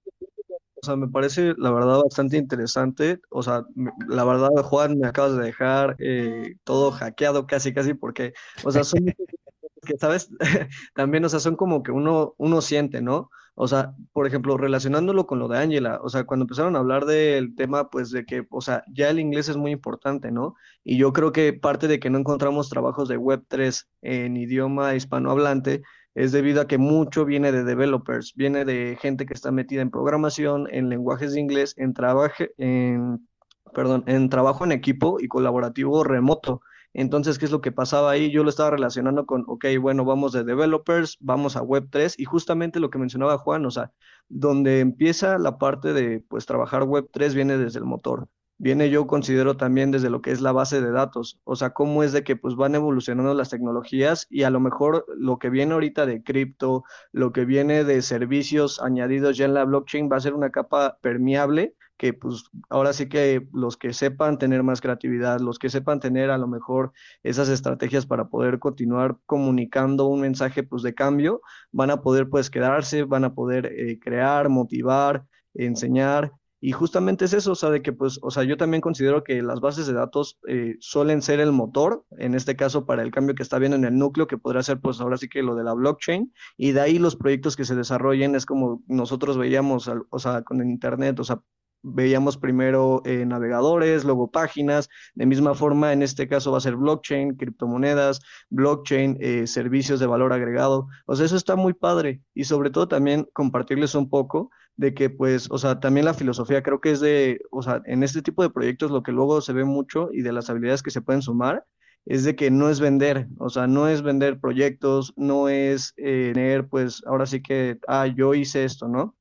o 0.82 0.86
sea, 0.86 0.96
me 0.96 1.08
parece 1.08 1.54
la 1.58 1.72
verdad 1.72 2.02
bastante 2.04 2.38
interesante. 2.38 3.22
O 3.30 3.44
sea, 3.44 3.66
la 4.08 4.26
verdad, 4.26 4.50
Juan, 4.64 4.98
me 4.98 5.08
acabas 5.08 5.38
de 5.38 5.44
dejar 5.44 5.96
eh, 6.00 6.56
todo 6.64 6.92
hackeado 6.92 7.46
casi, 7.46 7.74
casi, 7.74 7.94
porque, 7.94 8.34
o 8.64 8.72
sea, 8.72 8.84
son 8.84 9.06
que, 9.84 9.98
¿sabes? 9.98 10.30
También, 10.96 11.26
o 11.26 11.30
sea, 11.30 11.40
son 11.40 11.56
como 11.56 11.84
que 11.84 11.92
uno, 11.92 12.34
uno 12.38 12.62
siente, 12.62 13.02
¿no? 13.02 13.30
O 13.56 13.68
sea, 13.68 13.94
por 14.14 14.26
ejemplo, 14.26 14.58
relacionándolo 14.58 15.28
con 15.28 15.38
lo 15.38 15.48
de 15.48 15.60
Ángela, 15.60 16.00
o 16.02 16.10
sea, 16.10 16.24
cuando 16.24 16.44
empezaron 16.46 16.76
a 16.76 16.80
hablar 16.80 17.06
del 17.06 17.54
tema, 17.56 17.90
pues 17.90 18.10
de 18.10 18.26
que, 18.26 18.48
o 18.50 18.62
sea, 18.62 18.84
ya 18.92 19.10
el 19.10 19.20
inglés 19.20 19.48
es 19.48 19.58
muy 19.58 19.72
importante, 19.72 20.32
¿no? 20.32 20.56
Y 20.84 20.98
yo 20.98 21.14
creo 21.14 21.32
que 21.32 21.54
parte 21.54 21.88
de 21.88 22.00
que 22.00 22.10
no 22.10 22.18
encontramos 22.18 22.70
trabajos 22.70 23.08
de 23.08 23.20
Web3 23.20 23.86
en 24.02 24.38
idioma 24.38 24.96
hispanohablante 24.96 25.84
es 26.16 26.32
debido 26.32 26.62
a 26.62 26.68
que 26.68 26.78
mucho 26.78 27.26
viene 27.26 27.52
de 27.52 27.64
developers, 27.64 28.34
viene 28.36 28.66
de 28.66 28.98
gente 29.00 29.26
que 29.26 29.34
está 29.34 29.52
metida 29.52 29.82
en 29.82 29.92
programación, 29.92 30.68
en 30.72 30.90
lenguajes 30.90 31.34
de 31.34 31.40
inglés, 31.40 31.74
en 31.78 31.94
trabajo, 31.94 32.44
en, 32.58 33.28
perdón, 33.74 34.04
en 34.08 34.30
trabajo 34.30 34.64
en 34.64 34.72
equipo 34.72 35.18
y 35.20 35.28
colaborativo 35.28 36.04
remoto. 36.04 36.62
Entonces, 36.94 37.40
¿qué 37.40 37.46
es 37.46 37.52
lo 37.52 37.62
que 37.62 37.72
pasaba 37.72 38.12
ahí? 38.12 38.32
Yo 38.32 38.44
lo 38.44 38.50
estaba 38.50 38.72
relacionando 38.72 39.26
con, 39.26 39.44
ok, 39.48 39.66
bueno, 39.82 40.06
vamos 40.06 40.32
de 40.32 40.44
developers, 40.44 41.18
vamos 41.20 41.56
a 41.56 41.62
Web3 41.64 42.16
y 42.18 42.26
justamente 42.26 42.80
lo 42.80 42.90
que 42.90 43.00
mencionaba 43.00 43.38
Juan, 43.38 43.66
o 43.66 43.72
sea, 43.72 43.92
donde 44.30 44.80
empieza 44.80 45.38
la 45.40 45.58
parte 45.58 45.94
de, 45.94 46.20
pues, 46.30 46.46
trabajar 46.46 46.84
Web3 46.84 47.34
viene 47.34 47.58
desde 47.58 47.80
el 47.80 47.86
motor. 47.86 48.28
Viene 48.60 48.90
yo 48.90 49.08
considero 49.08 49.58
también 49.58 49.92
desde 49.92 50.10
lo 50.10 50.22
que 50.22 50.32
es 50.32 50.40
la 50.40 50.52
base 50.52 50.80
de 50.80 50.92
datos, 50.92 51.40
o 51.44 51.56
sea, 51.56 51.72
cómo 51.72 52.04
es 52.04 52.14
de 52.14 52.24
que 52.24 52.36
pues 52.36 52.56
van 52.56 52.76
evolucionando 52.76 53.34
las 53.34 53.50
tecnologías 53.50 54.28
y 54.30 54.44
a 54.44 54.52
lo 54.52 54.60
mejor 54.60 55.06
lo 55.18 55.40
que 55.40 55.50
viene 55.50 55.74
ahorita 55.74 56.06
de 56.06 56.24
cripto, 56.24 56.84
lo 57.12 57.34
que 57.34 57.46
viene 57.46 57.84
de 57.84 58.02
servicios 58.02 58.80
añadidos 58.80 59.38
ya 59.38 59.46
en 59.46 59.56
la 59.56 59.66
blockchain 59.66 60.10
va 60.10 60.18
a 60.18 60.22
ser 60.22 60.34
una 60.34 60.52
capa 60.52 60.98
permeable 61.02 61.76
que 62.04 62.12
pues 62.12 62.44
ahora 62.70 62.92
sí 62.92 63.08
que 63.08 63.48
los 63.54 63.78
que 63.78 63.94
sepan 63.94 64.38
tener 64.38 64.62
más 64.62 64.82
creatividad, 64.82 65.40
los 65.40 65.58
que 65.58 65.70
sepan 65.70 66.02
tener 66.02 66.32
a 66.32 66.38
lo 66.38 66.48
mejor 66.48 66.92
esas 67.24 67.48
estrategias 67.48 68.06
para 68.06 68.28
poder 68.28 68.60
continuar 68.60 69.20
comunicando 69.26 70.08
un 70.08 70.20
mensaje 70.20 70.64
pues 70.64 70.84
de 70.84 70.94
cambio, 70.94 71.42
van 71.72 71.92
a 71.92 72.02
poder 72.02 72.30
pues 72.30 72.50
quedarse, 72.50 73.04
van 73.04 73.24
a 73.24 73.34
poder 73.34 73.68
eh, 73.68 74.00
crear, 74.02 74.50
motivar, 74.50 75.26
enseñar. 75.54 76.34
Y 76.60 76.74
justamente 76.74 77.24
es 77.24 77.34
eso, 77.34 77.54
o 77.54 77.56
sea, 77.56 77.70
de 77.70 77.82
que 77.82 77.94
pues, 77.94 78.20
o 78.22 78.32
sea, 78.32 78.44
yo 78.44 78.58
también 78.58 78.82
considero 78.82 79.24
que 79.24 79.42
las 79.42 79.62
bases 79.62 79.88
de 79.88 79.94
datos 79.94 80.40
eh, 80.48 80.76
suelen 80.82 81.22
ser 81.22 81.40
el 81.40 81.54
motor, 81.54 82.06
en 82.18 82.36
este 82.36 82.58
caso 82.58 82.86
para 82.86 83.02
el 83.04 83.12
cambio 83.12 83.36
que 83.36 83.44
está 83.44 83.60
viendo 83.60 83.78
en 83.78 83.86
el 83.86 83.98
núcleo, 83.98 84.28
que 84.28 84.38
podría 84.38 84.64
ser 84.64 84.82
pues 84.82 85.00
ahora 85.00 85.16
sí 85.18 85.30
que 85.30 85.42
lo 85.42 85.56
de 85.56 85.64
la 85.64 85.74
blockchain, 85.74 86.34
y 86.58 86.72
de 86.74 86.82
ahí 86.82 87.00
los 87.00 87.16
proyectos 87.16 87.56
que 87.56 87.64
se 87.66 87.76
desarrollen 87.76 88.36
es 88.36 88.46
como 88.46 88.84
nosotros 88.88 89.38
veíamos, 89.38 89.90
o 90.10 90.20
sea, 90.20 90.44
con 90.44 90.60
el 90.62 90.68
Internet, 90.68 91.20
o 91.20 91.24
sea, 91.24 91.42
veíamos 91.84 92.38
primero 92.38 93.02
eh, 93.06 93.26
navegadores, 93.26 94.04
luego 94.06 94.32
páginas, 94.32 94.90
de 95.14 95.26
misma 95.26 95.54
forma 95.54 95.94
en 95.94 96.02
este 96.02 96.28
caso 96.28 96.52
va 96.52 96.58
a 96.58 96.62
ser 96.62 96.76
blockchain, 96.76 97.36
criptomonedas, 97.36 98.22
blockchain, 98.50 99.18
eh, 99.20 99.46
servicios 99.48 100.00
de 100.00 100.08
valor 100.08 100.34
agregado, 100.34 100.88
o 101.06 101.16
sea, 101.16 101.26
eso 101.26 101.36
está 101.36 101.56
muy 101.56 101.74
padre. 101.74 102.22
Y 102.34 102.46
sobre 102.46 102.70
todo 102.70 102.88
también 102.88 103.28
compartirles 103.34 103.96
un 103.96 104.10
poco 104.10 104.50
de 104.76 104.94
que 104.94 105.10
pues, 105.10 105.50
o 105.52 105.58
sea, 105.58 105.80
también 105.80 106.06
la 106.06 106.14
filosofía 106.14 106.64
creo 106.64 106.82
que 106.82 106.92
es 106.92 107.00
de, 107.00 107.42
o 107.52 107.62
sea, 107.62 107.82
en 107.86 108.04
este 108.04 108.22
tipo 108.22 108.42
de 108.42 108.50
proyectos 108.50 108.92
lo 108.92 109.04
que 109.04 109.12
luego 109.12 109.42
se 109.42 109.54
ve 109.54 109.64
mucho 109.66 110.10
y 110.12 110.22
de 110.22 110.34
las 110.34 110.50
habilidades 110.50 110.82
que 110.84 110.92
se 110.92 111.02
pueden 111.02 111.22
sumar 111.22 111.66
es 112.06 112.24
de 112.24 112.36
que 112.36 112.52
no 112.52 112.70
es 112.70 112.80
vender, 112.80 113.28
o 113.40 113.50
sea, 113.50 113.68
no 113.68 113.88
es 113.88 114.02
vender 114.02 114.40
proyectos, 114.40 115.14
no 115.16 115.48
es 115.50 115.94
eh, 115.98 116.32
tener, 116.34 116.68
pues, 116.68 117.02
ahora 117.06 117.26
sí 117.26 117.42
que, 117.42 117.80
ah, 117.88 118.08
yo 118.08 118.34
hice 118.34 118.66
esto, 118.66 118.88
¿no? 118.88 119.16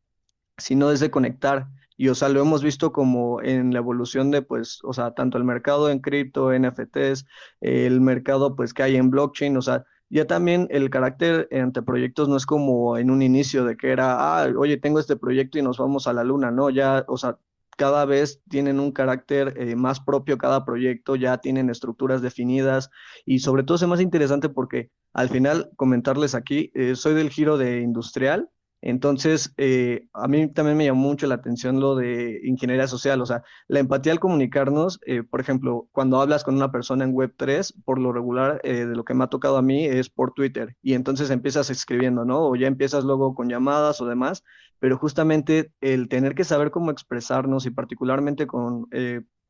Sino 0.59 0.91
es 0.91 1.01
de 1.01 1.11
conectar 1.11 1.69
Y, 2.03 2.09
o 2.09 2.17
sea, 2.17 2.29
lo 2.29 2.41
hemos 2.41 2.65
visto 2.65 2.91
como 2.91 3.41
en 3.43 3.73
la 3.73 3.79
evolución 3.79 4.33
de, 4.33 4.43
pues, 4.43 4.81
o 4.83 4.93
sea, 4.93 5.15
tanto 5.15 5.39
el 5.39 5.45
mercado 5.45 5.89
en 5.89 6.01
cripto, 6.01 6.51
NFTs, 6.53 7.27
el 7.61 8.01
mercado, 8.01 8.57
pues, 8.57 8.75
que 8.75 8.83
hay 8.83 8.97
en 8.97 9.09
blockchain, 9.09 9.57
o 9.57 9.63
sea, 9.63 9.85
ya 10.11 10.27
también 10.27 10.67
el 10.73 10.91
carácter 10.91 11.47
entre 11.53 11.85
proyectos 11.85 12.29
no 12.29 12.37
es 12.37 12.45
como 12.45 12.99
en 12.99 13.09
un 13.09 13.23
inicio 13.23 13.65
de 13.65 13.77
que 13.77 13.93
era, 13.93 14.17
ah, 14.19 14.49
oye, 14.59 14.79
tengo 14.79 14.99
este 14.99 15.15
proyecto 15.15 15.61
y 15.61 15.63
nos 15.63 15.79
vamos 15.79 16.09
a 16.09 16.13
la 16.13 16.25
luna, 16.25 16.51
¿no? 16.51 16.71
Ya, 16.71 17.05
o 17.07 17.17
sea, 17.17 17.39
cada 17.77 18.05
vez 18.05 18.43
tienen 18.49 18.81
un 18.81 18.91
carácter 18.91 19.55
eh, 19.57 19.77
más 19.77 20.01
propio 20.01 20.39
cada 20.39 20.65
proyecto, 20.65 21.15
ya 21.15 21.39
tienen 21.39 21.71
estructuras 21.71 22.21
definidas 22.21 22.91
y 23.25 23.39
sobre 23.39 23.63
todo 23.63 23.77
es 23.77 23.87
más 23.87 24.01
interesante 24.01 24.49
porque 24.49 24.91
al 25.13 25.29
final 25.29 25.71
comentarles 25.77 26.35
aquí, 26.35 26.73
eh, 26.75 26.97
soy 26.97 27.15
del 27.15 27.31
giro 27.31 27.59
de 27.59 27.81
industrial 27.81 28.51
entonces, 28.83 29.55
eh, 29.59 30.09
a 30.13 30.27
mí 30.27 30.49
también 30.53 30.77
me 30.77 30.85
llamó 30.85 31.03
mucho 31.03 31.29
la 31.29 31.37
atención 31.37 31.79
lo 31.81 31.95
de 31.95 32.41
ingeniería 32.43 32.89
social, 32.89 33.21
o 33.21 33.27
sea, 33.27 33.45
la 33.69 33.79
empatía 33.79 34.13
al 34.13 34.19
comunicarnos, 34.19 35.01
eh, 35.07 35.23
por 35.23 35.41
ejemplo, 35.41 35.89
cuando 35.93 36.21
hablas 36.21 36.43
con 36.43 36.57
una 36.57 36.73
persona 36.73 37.05
en 37.05 37.15
Web3, 37.15 37.75
por 37.85 38.01
lo 38.01 38.13
regular, 38.13 38.61
eh, 38.65 38.85
de 38.85 38.97
lo 38.97 39.05
que 39.05 39.15
me 39.15 39.23
ha 39.23 39.29
tocado 39.29 39.57
a 39.57 39.63
mí 39.63 39.85
es 39.87 40.11
por 40.11 40.33
Twitter, 40.35 40.77
y 40.83 40.95
entonces 40.95 41.31
empiezas 41.31 41.71
escribiendo, 41.71 42.25
¿no? 42.25 42.49
O 42.49 42.57
ya 42.57 42.67
empiezas 42.67 43.05
luego 43.05 43.37
con 43.37 43.49
llamadas 43.49 44.01
o 44.01 44.07
demás, 44.07 44.43
pero 44.81 44.99
justamente 44.99 45.73
el 45.81 46.09
tener 46.09 46.35
que 46.35 46.43
saber 46.45 46.73
cómo 46.73 46.91
expresarnos 46.91 47.67
y 47.67 47.71
particularmente 47.71 48.49
con 48.49 48.89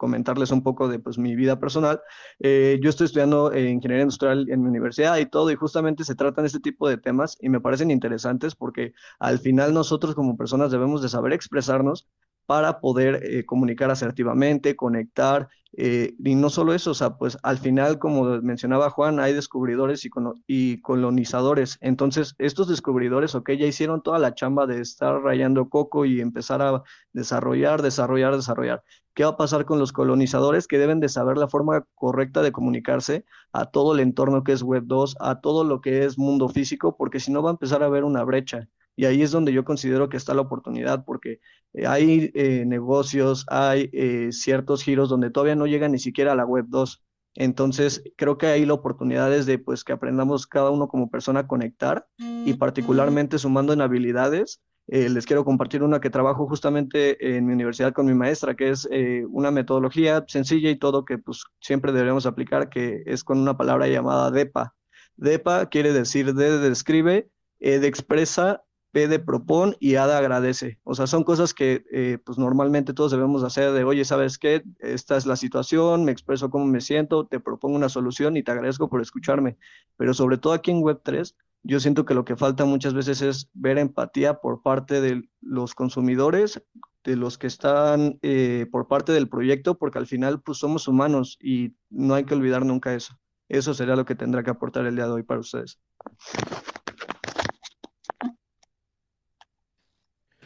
comentarles 0.03 0.51
un 0.51 0.65
poco 0.65 0.89
de 0.89 0.99
pues, 0.99 1.17
mi 1.17 1.37
vida 1.37 1.61
personal. 1.61 2.01
Eh, 2.41 2.81
yo 2.83 2.91
estoy 2.91 3.05
estudiando 3.05 3.57
ingeniería 3.57 4.03
industrial 4.03 4.51
en 4.51 4.61
mi 4.61 4.69
universidad 4.69 5.17
y 5.19 5.27
todo, 5.27 5.49
y 5.53 5.55
justamente 5.55 6.03
se 6.03 6.17
tratan 6.17 6.45
este 6.45 6.59
tipo 6.59 6.89
de 6.89 6.97
temas 6.97 7.39
y 7.41 7.49
me 7.49 7.61
parecen 7.61 7.93
interesantes 7.93 8.57
porque 8.57 8.95
al 9.21 9.39
final 9.39 9.73
nosotros 9.73 10.17
como 10.17 10.37
personas 10.37 10.73
debemos 10.73 11.03
de 11.03 11.09
saber 11.09 11.33
expresarnos 11.33 12.09
para 12.53 12.81
poder 12.81 13.21
eh, 13.25 13.47
comunicar 13.47 13.91
asertivamente, 13.91 14.77
conectar, 14.77 15.49
eh, 15.75 16.15
y 16.23 16.35
no 16.35 16.51
solo 16.51 16.75
eso, 16.75 16.91
o 16.91 16.95
sea, 16.95 17.17
pues 17.17 17.39
al 17.43 17.57
final, 17.57 17.99
como 17.99 18.25
mencionaba 18.43 18.91
Juan, 18.91 19.21
hay 19.21 19.33
descubridores 19.33 20.05
y, 20.05 20.11
y, 20.47 20.83
colonizadores. 20.83 21.79
Entonces, 21.81 22.35
estos 22.37 22.69
descubridores, 22.69 23.35
ok, 23.35 23.53
ya 23.53 23.65
hicieron 23.67 24.03
toda 24.03 24.19
la 24.19 24.35
chamba 24.35 24.67
de 24.67 24.83
estar 24.83 25.23
rayando 25.23 25.71
coco 25.71 26.05
y 26.05 26.21
empezar 26.21 26.61
a 26.61 26.83
desarrollar, 27.15 27.81
desarrollar, 27.81 28.37
desarrollar. 28.37 28.83
¿Qué 29.15 29.25
va 29.25 29.31
a 29.31 29.37
pasar 29.39 29.65
con 29.65 29.79
los 29.79 29.95
colonizadores 29.95 30.67
que 30.67 30.77
deben 30.77 31.01
de 31.01 31.09
saber 31.09 31.39
la 31.39 31.49
forma 31.49 31.87
correcta 31.95 32.43
de 32.43 32.53
comunicarse 32.53 33.25
a 33.53 33.65
todo 33.65 33.95
el 33.95 34.01
entorno 34.01 34.45
que 34.45 34.53
es 34.53 34.63
Web 34.63 34.83
2, 34.85 35.17
a 35.21 35.41
todo 35.41 35.65
lo 35.65 35.81
que 35.81 36.05
es 36.05 36.19
mundo 36.19 36.51
físico? 36.51 36.99
Porque 36.99 37.19
si 37.19 37.33
no 37.33 37.43
va 37.43 37.49
a 37.49 37.53
empezar 37.53 37.83
a 37.83 37.87
haber 37.87 38.05
una 38.05 38.25
brecha. 38.25 38.69
Y 38.97 39.07
ahí 39.07 39.23
es 39.23 39.31
donde 39.31 39.53
yo 39.53 39.65
considero 39.65 40.09
que 40.09 40.17
está 40.17 40.35
la 40.35 40.43
oportunidad, 40.43 41.05
porque 41.05 41.41
eh, 41.73 41.87
hay 41.87 42.31
eh, 42.35 42.65
negocios, 42.67 43.47
hay 43.49 43.89
eh, 43.93 44.29
ciertos 44.33 44.83
giros 44.83 45.09
donde 45.09 45.31
todavía 45.31 45.57
no 45.57 45.67
llegan 45.67 45.93
ni 45.93 45.99
siquiera 45.99 46.33
a 46.33 46.37
la 46.37 46.45
web 46.45 46.67
2. 46.69 47.03
Entonces, 47.35 48.03
creo 48.17 48.37
que 48.37 48.47
hay 48.49 48.67
la 48.67 48.75
oportunidad 48.75 49.33
es 49.33 49.47
de 49.47 49.59
pues, 49.59 49.85
que 49.85 49.93
aprendamos 49.93 50.47
cada 50.47 50.71
uno 50.71 50.89
como 50.89 51.11
persona 51.11 51.41
a 51.41 51.47
conectar 51.47 52.07
y 52.19 52.53
particularmente 52.55 53.39
sumando 53.39 53.73
en 53.73 53.81
habilidades. 53.81 54.61
les 54.87 55.25
quiero 55.25 55.43
compartir 55.43 55.83
una 55.83 56.01
que 56.01 56.11
trabajo 56.11 56.47
justamente 56.47 57.37
en 57.37 57.47
mi 57.47 57.55
universidad 57.55 57.95
con 57.95 58.05
mi 58.05 58.13
maestra, 58.13 58.55
que 58.55 58.69
es 58.69 58.87
una 59.31 59.51
metodología 59.51 60.23
sencilla 60.29 60.69
y 60.69 60.77
todo 60.77 61.07
que 61.07 61.17
pues, 61.17 61.45
siempre 61.61 61.93
deberíamos 61.93 62.27
aplicar, 62.27 62.69
que 62.69 63.03
es 63.07 63.25
con 63.25 63.39
una 63.39 63.57
palabra 63.57 63.89
llamada 63.89 64.31
DEPA. 64.31 64.75
DEPA 65.17 65.71
quiere 65.71 65.95
decir 65.95 66.35
D 66.35 66.59
de 66.59 66.69
describe, 66.69 67.31
E 67.61 67.79
de 67.79 67.87
expresa 67.87 68.63
P 68.93 69.09
de 69.09 69.19
propon 69.19 69.75
y 69.81 69.97
A 69.97 70.07
de 70.07 70.15
agradece. 70.15 70.79
O 70.85 70.95
sea, 70.95 71.07
son 71.07 71.25
cosas 71.25 71.55
que 71.55 71.85
eh, 71.91 72.19
pues 72.25 72.39
normalmente 72.39 72.93
todos 72.93 73.11
debemos 73.11 73.43
hacer 73.43 73.73
de, 73.73 73.85
oye, 73.85 74.05
¿sabes 74.05 74.39
qué? 74.39 74.63
Esta 74.79 75.17
es 75.17 75.27
la 75.27 75.37
situación, 75.37 76.05
me 76.05 76.13
expreso 76.13 76.51
cómo 76.51 76.67
me 76.67 76.81
siento, 76.81 77.27
te 77.27 77.41
propongo 77.41 77.77
una 77.77 77.89
solución 77.89 78.37
y 78.37 78.43
te 78.43 78.53
agradezco 78.53 78.89
por 78.89 79.01
escucharme. 79.01 79.57
Pero 79.97 80.15
sobre 80.15 80.39
todo 80.39 80.53
aquí 80.53 80.71
en 80.71 80.83
Web3, 80.83 81.35
yo 81.65 81.81
siento 81.81 82.05
que 82.05 82.15
lo 82.15 82.25
que 82.25 82.37
falta 82.37 82.65
muchas 82.65 82.93
veces 82.93 83.23
es 83.23 83.51
ver 83.55 83.79
empatía 83.79 84.41
por 84.41 84.63
parte 84.63 85.01
de 85.01 85.29
los 85.41 85.75
consumidores, 85.75 86.63
de 87.05 87.17
los 87.17 87.39
que 87.39 87.47
están 87.47 88.19
eh, 88.23 88.67
por 88.71 88.89
parte 88.89 89.13
del 89.13 89.29
proyecto, 89.29 89.79
porque 89.79 89.99
al 89.99 90.07
final 90.07 90.41
pues 90.43 90.59
somos 90.59 90.87
humanos 90.87 91.39
y 91.41 91.75
no 91.89 92.15
hay 92.15 92.25
que 92.25 92.35
olvidar 92.35 92.65
nunca 92.65 92.95
eso. 92.95 93.19
Eso 93.49 93.75
sería 93.75 93.97
lo 93.97 94.05
que 94.05 94.15
tendrá 94.15 94.43
que 94.43 94.51
aportar 94.51 94.87
el 94.87 94.97
día 94.97 95.07
de 95.07 95.13
hoy 95.13 95.23
para 95.23 95.41
ustedes. 95.41 95.79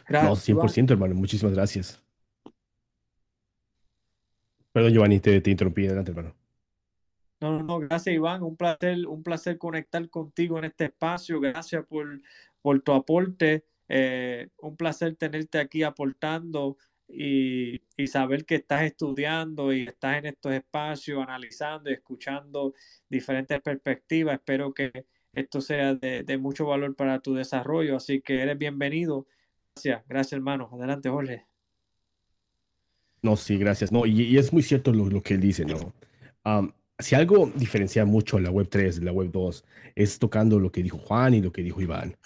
No, 0.09 0.35
100%, 0.35 0.91
hermano. 0.91 1.15
Muchísimas 1.15 1.53
gracias. 1.53 2.03
Perdón, 4.71 4.93
Giovanni, 4.93 5.19
te, 5.19 5.41
te 5.41 5.51
interrumpí. 5.51 5.85
Adelante, 5.85 6.11
hermano. 6.11 6.35
No, 7.39 7.61
no, 7.61 7.79
gracias, 7.79 8.15
Iván. 8.15 8.41
Un 8.43 8.55
placer, 8.55 9.07
un 9.07 9.23
placer 9.23 9.57
conectar 9.57 10.09
contigo 10.09 10.57
en 10.57 10.65
este 10.65 10.85
espacio. 10.85 11.39
Gracias 11.39 11.85
por, 11.85 12.21
por 12.61 12.81
tu 12.81 12.91
aporte. 12.93 13.65
Eh, 13.89 14.49
un 14.57 14.75
placer 14.75 15.15
tenerte 15.15 15.59
aquí 15.59 15.83
aportando 15.83 16.77
y, 17.07 17.81
y, 17.95 18.07
saber 18.07 18.45
que 18.45 18.55
estás 18.55 18.83
estudiando 18.83 19.71
y 19.71 19.83
estás 19.83 20.17
en 20.17 20.25
estos 20.25 20.51
espacios 20.53 21.23
analizando 21.23 21.89
y 21.89 21.93
escuchando 21.93 22.73
diferentes 23.09 23.61
perspectivas. 23.61 24.35
Espero 24.35 24.73
que 24.73 25.05
esto 25.33 25.61
sea 25.61 25.93
de, 25.93 26.23
de 26.23 26.37
mucho 26.37 26.65
valor 26.65 26.95
para 26.95 27.19
tu 27.19 27.33
desarrollo. 27.35 27.95
Así 27.95 28.21
que 28.21 28.41
eres 28.41 28.57
bienvenido 28.57 29.27
Gracias, 29.77 30.03
gracias 30.09 30.33
hermano. 30.33 30.69
Adelante, 30.73 31.07
Jorge. 31.07 31.45
No, 33.21 33.35
sí, 33.35 33.57
gracias. 33.57 33.91
No, 33.91 34.07
y, 34.07 34.35
es 34.37 34.51
muy 34.51 34.63
cierto 34.63 34.91
lo, 34.91 35.21
que 35.21 35.35
él 35.35 35.39
dice, 35.39 35.65
¿no? 35.65 35.93
si 36.99 37.13
algo 37.13 37.51
diferencia 37.53 38.05
mucho 38.05 38.39
la 38.39 38.49
web 38.49 38.69
3 38.69 38.99
de 38.99 39.05
la 39.05 39.11
web 39.11 39.29
2 39.31 39.63
es 39.93 40.17
tocando 40.17 40.59
lo 40.59 40.71
que 40.71 40.81
dijo 40.81 40.97
Juan 40.97 41.35
y 41.35 41.41
lo 41.41 41.51
que 41.51 41.61
dijo 41.61 41.79
Iván. 41.79 42.17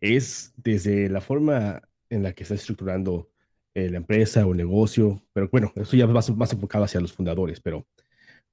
Es 0.00 0.52
desde 0.56 1.08
la 1.08 1.20
forma 1.20 1.82
en 2.10 2.22
la 2.22 2.32
que 2.32 2.44
está 2.44 2.54
estructurando 2.54 3.28
eh, 3.74 3.90
la 3.90 3.96
empresa 3.96 4.46
o 4.46 4.52
el 4.52 4.58
negocio, 4.58 5.20
pero 5.32 5.48
bueno, 5.50 5.72
eso 5.74 5.96
ya 5.96 6.06
va 6.06 6.12
más 6.36 6.52
enfocado 6.52 6.84
hacia 6.84 7.00
los 7.00 7.12
fundadores, 7.12 7.60
pero 7.60 7.86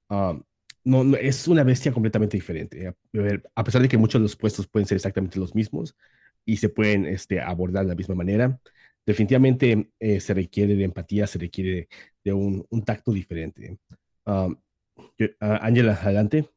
no, 0.09 1.03
no, 1.03 1.15
es 1.15 1.47
una 1.47 1.63
bestia 1.63 1.91
completamente 1.91 2.37
diferente. 2.37 2.91
A, 3.53 3.63
pesar 3.63 3.83
de 3.83 3.87
que 3.87 3.97
muchos 3.97 4.19
de 4.19 4.23
los 4.23 4.35
puestos 4.35 4.67
pueden 4.67 4.87
ser 4.87 4.95
exactamente 4.95 5.37
los 5.37 5.53
mismos, 5.53 5.95
y 6.47 6.57
se 6.57 6.69
pueden 6.69 7.05
este, 7.05 7.41
abordar 7.41 7.83
de 7.83 7.89
la 7.89 7.95
misma 7.95 8.15
manera. 8.15 8.59
Definitivamente 9.05 9.91
eh, 9.99 10.19
se 10.21 10.33
requiere 10.33 10.75
de 10.75 10.85
empatía, 10.85 11.27
se 11.27 11.37
requiere 11.37 11.89
de 12.23 12.33
un, 12.33 12.65
un 12.69 12.83
tacto 12.83 13.11
diferente. 13.11 13.77
Ah, 14.25 14.47
Ángela, 15.39 15.99
adelante. 16.01 16.49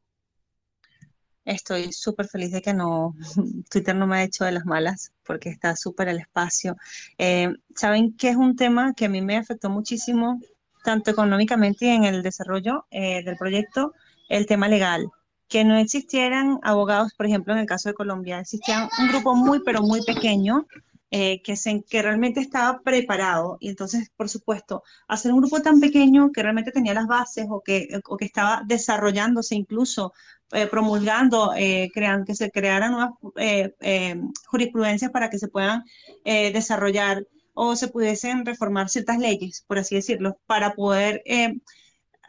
Estoy 1.43 1.91
súper 1.91 2.27
feliz 2.27 2.51
de 2.51 2.61
que 2.61 2.73
no, 2.73 3.15
Twitter 3.69 3.95
no 3.95 4.07
me 4.07 4.17
ha 4.17 4.23
hecho 4.23 4.45
de 4.45 4.53
las 4.53 4.65
malas 4.65 5.11
porque 5.25 5.49
está 5.49 5.75
súper 5.75 6.07
el 6.07 6.19
espacio. 6.19 6.77
Eh, 7.17 7.53
Saben 7.75 8.15
que 8.15 8.29
es 8.29 8.37
un 8.37 8.55
tema 8.55 8.93
que 8.95 9.05
a 9.05 9.09
mí 9.09 9.21
me 9.21 9.35
afectó 9.35 9.69
muchísimo, 9.69 10.39
tanto 10.85 11.11
económicamente 11.11 11.85
y 11.85 11.89
en 11.89 12.05
el 12.05 12.23
desarrollo 12.23 12.85
eh, 12.91 13.23
del 13.23 13.35
proyecto, 13.35 13.93
el 14.29 14.45
tema 14.45 14.69
legal 14.69 15.11
que 15.51 15.65
no 15.65 15.77
existieran 15.77 16.59
abogados, 16.63 17.13
por 17.13 17.25
ejemplo, 17.25 17.53
en 17.53 17.59
el 17.59 17.65
caso 17.65 17.89
de 17.89 17.93
Colombia, 17.93 18.39
existía 18.39 18.89
un 18.97 19.09
grupo 19.09 19.35
muy, 19.35 19.59
pero 19.65 19.81
muy 19.81 20.01
pequeño 20.01 20.65
eh, 21.11 21.41
que, 21.43 21.57
se, 21.57 21.83
que 21.83 22.01
realmente 22.01 22.39
estaba 22.39 22.79
preparado. 22.79 23.57
Y 23.59 23.67
entonces, 23.67 24.09
por 24.15 24.29
supuesto, 24.29 24.81
hacer 25.09 25.33
un 25.33 25.41
grupo 25.41 25.61
tan 25.61 25.81
pequeño 25.81 26.31
que 26.31 26.41
realmente 26.41 26.71
tenía 26.71 26.93
las 26.93 27.05
bases 27.05 27.47
o 27.49 27.61
que, 27.61 27.99
o 28.07 28.15
que 28.15 28.25
estaba 28.25 28.63
desarrollándose 28.65 29.55
incluso, 29.55 30.13
eh, 30.53 30.67
promulgando, 30.67 31.53
eh, 31.57 31.91
crean, 31.93 32.23
que 32.23 32.33
se 32.33 32.49
crearan 32.49 32.93
nuevas 32.93 33.11
jurisprudencias 34.47 35.11
para 35.11 35.29
que 35.29 35.37
se 35.37 35.49
puedan 35.49 35.83
desarrollar 36.23 37.27
o 37.53 37.75
se 37.75 37.89
pudiesen 37.89 38.45
reformar 38.45 38.87
ciertas 38.87 39.19
leyes, 39.19 39.65
por 39.67 39.77
así 39.79 39.95
decirlo, 39.95 40.37
para 40.45 40.75
poder 40.75 41.21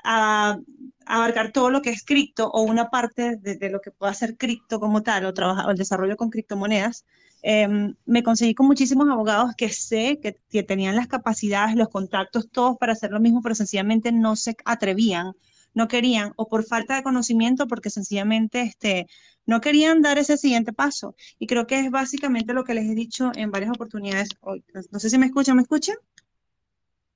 a 0.02 0.58
abarcar 1.06 1.52
todo 1.52 1.70
lo 1.70 1.82
que 1.82 1.90
es 1.90 2.04
cripto 2.04 2.48
o 2.50 2.62
una 2.62 2.90
parte 2.90 3.36
de, 3.36 3.70
lo 3.70 3.80
que 3.80 3.90
pueda 3.90 4.14
ser 4.14 4.36
cripto 4.36 4.80
como 4.80 5.02
tal 5.02 5.24
o, 5.26 5.34
trabajar, 5.34 5.70
el 5.70 5.76
desarrollo 5.76 6.16
con 6.16 6.30
criptomonedas, 6.30 7.04
em, 7.42 7.94
me 8.06 8.22
conseguí 8.22 8.54
con 8.54 8.66
muchísimos 8.66 9.08
abogados 9.08 9.52
que 9.56 9.68
sé 9.70 10.18
que, 10.22 10.36
que, 10.50 10.62
tenían 10.62 10.96
las 10.96 11.08
capacidades, 11.08 11.76
los 11.76 11.88
contactos, 11.88 12.50
todos 12.50 12.76
para 12.78 12.92
hacer 12.92 13.10
lo 13.10 13.20
mismo, 13.20 13.42
pero 13.42 13.54
sencillamente 13.54 14.12
no 14.12 14.36
se 14.36 14.56
atrevían, 14.64 15.32
no 15.74 15.88
querían, 15.88 16.32
o 16.36 16.48
por 16.48 16.64
falta 16.64 16.96
de 16.96 17.02
conocimiento, 17.02 17.66
porque 17.66 17.90
sencillamente 17.90 18.62
este, 18.62 19.06
no 19.46 19.60
querían 19.60 20.02
dar 20.02 20.18
ese 20.18 20.36
siguiente 20.36 20.72
paso. 20.72 21.16
Y 21.38 21.46
creo 21.46 21.66
que 21.66 21.80
es 21.80 21.90
básicamente 21.90 22.52
lo 22.52 22.64
que 22.64 22.74
les 22.74 22.88
he 22.88 22.94
dicho 22.94 23.32
en 23.34 23.50
varias 23.50 23.70
oportunidades 23.70 24.28
hoy. 24.40 24.64
No 24.90 25.00
sé 25.00 25.10
si 25.10 25.18
me 25.18 25.26
escuchan, 25.26 25.56
¿me 25.56 25.62
escuchan? 25.62 25.96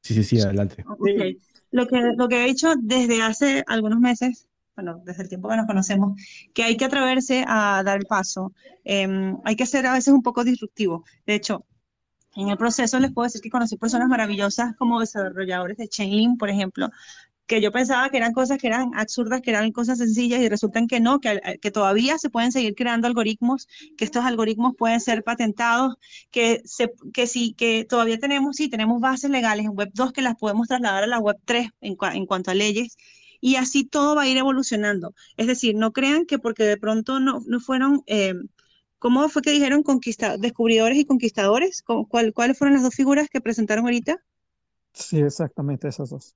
Sí, 0.03 0.15
sí, 0.15 0.25
sí, 0.25 0.41
adelante. 0.41 0.85
Okay 0.89 1.39
lo 1.77 1.87
que, 1.87 2.01
lo 2.17 2.29
que 2.29 2.43
he 2.45 2.47
dicho 2.49 2.75
desde 2.81 3.23
hace 3.23 3.63
algunos 3.67 4.01
meses, 4.01 4.49
bueno, 4.77 5.01
desde 5.05 5.23
el 5.25 5.29
tiempo 5.29 5.49
que 5.49 5.57
nos 5.57 5.67
conocemos, 5.67 6.21
que 6.55 6.65
hay 6.65 6.77
que 6.77 6.85
atreverse 6.87 7.45
a 7.49 7.83
dar 7.85 7.99
el 7.99 8.07
paso. 8.07 8.53
Em, 8.85 9.37
hay 9.45 9.57
que 9.57 9.67
ser 9.67 9.87
a 9.87 9.93
veces 9.95 10.13
un 10.15 10.23
poco 10.23 10.45
disruptivo. 10.45 11.05
De 11.27 11.35
hecho, 11.35 11.67
En 12.37 12.51
el 12.51 12.59
proceso 12.59 13.01
les 13.01 13.13
puedo 13.13 13.25
decir 13.27 13.41
que 13.41 13.51
conocí 13.51 13.77
personas 13.79 14.09
maravillosas 14.09 14.77
como 14.77 15.01
desarrolladores 15.01 15.79
de 15.79 15.89
Chainlink, 15.89 16.39
por 16.39 16.51
ejemplo, 16.51 16.91
que 17.47 17.61
yo 17.61 17.73
pensaba 17.73 18.11
que 18.11 18.17
eran 18.17 18.33
cosas 18.33 18.59
que 18.59 18.67
eran 18.67 18.91
absurdas, 18.95 19.41
que 19.41 19.51
eran 19.51 19.71
cosas 19.73 19.99
sencillas 19.99 20.41
y 20.41 20.49
resultan 20.49 20.87
que 20.89 21.01
no, 21.01 21.21
que, 21.21 21.41
que, 21.61 21.71
todavía 21.71 22.19
se 22.19 22.31
pueden 22.31 22.53
seguir 22.53 22.75
creando 22.75 23.07
algoritmos, 23.07 23.69
que 23.97 24.05
estos 24.05 24.25
algoritmos 24.25 24.75
pueden 24.77 25.01
ser 25.01 25.23
patentados, 25.23 25.95
que, 26.31 26.61
se, 26.65 26.93
que 27.13 27.27
sí, 27.27 27.55
que 27.55 27.85
todavía 27.89 28.19
tenemos, 28.19 28.57
sí, 28.57 28.69
tenemos 28.69 29.01
bases 29.01 29.31
legales 29.31 29.67
en 29.67 29.73
Web 29.77 29.91
2 29.95 30.13
que 30.13 30.23
las 30.23 30.37
podemos 30.37 30.69
trasladar 30.69 31.05
a 31.05 31.07
la 31.07 31.19
Web 31.19 31.37
3 31.45 31.71
en, 31.81 31.97
en 32.15 32.27
cuanto 32.27 32.51
a 32.51 32.55
leyes 32.55 32.97
y 33.41 33.57
así 33.57 33.85
todo 33.85 34.17
va 34.17 34.23
a 34.23 34.29
ir 34.29 34.37
evolucionando. 34.37 35.15
Es 35.37 35.47
decir, 35.47 35.77
no 35.77 35.93
crean 35.93 36.27
que 36.27 36.39
porque 36.39 36.65
de 36.65 36.77
pronto 36.77 37.21
no, 37.21 37.41
no 37.47 37.61
fueron... 37.61 38.03
Eh, 38.07 38.35
¿Cómo 38.99 39.29
fue 39.29 39.43
que 39.43 39.51
dijeron 39.51 39.85
descubridores 40.41 40.99
y 40.99 41.05
conquistadores? 41.05 41.83
¿Cuál, 41.83 42.33
¿Cuáles 42.33 42.59
fueron 42.59 42.75
las 42.75 42.83
dos 42.83 42.95
figuras 42.95 43.29
que 43.29 43.43
presentaron 43.43 43.85
ahorita? 43.85 44.17
Sí, 44.95 45.21
exactamente 45.21 45.87
esas 45.87 46.09
dos. 46.11 46.35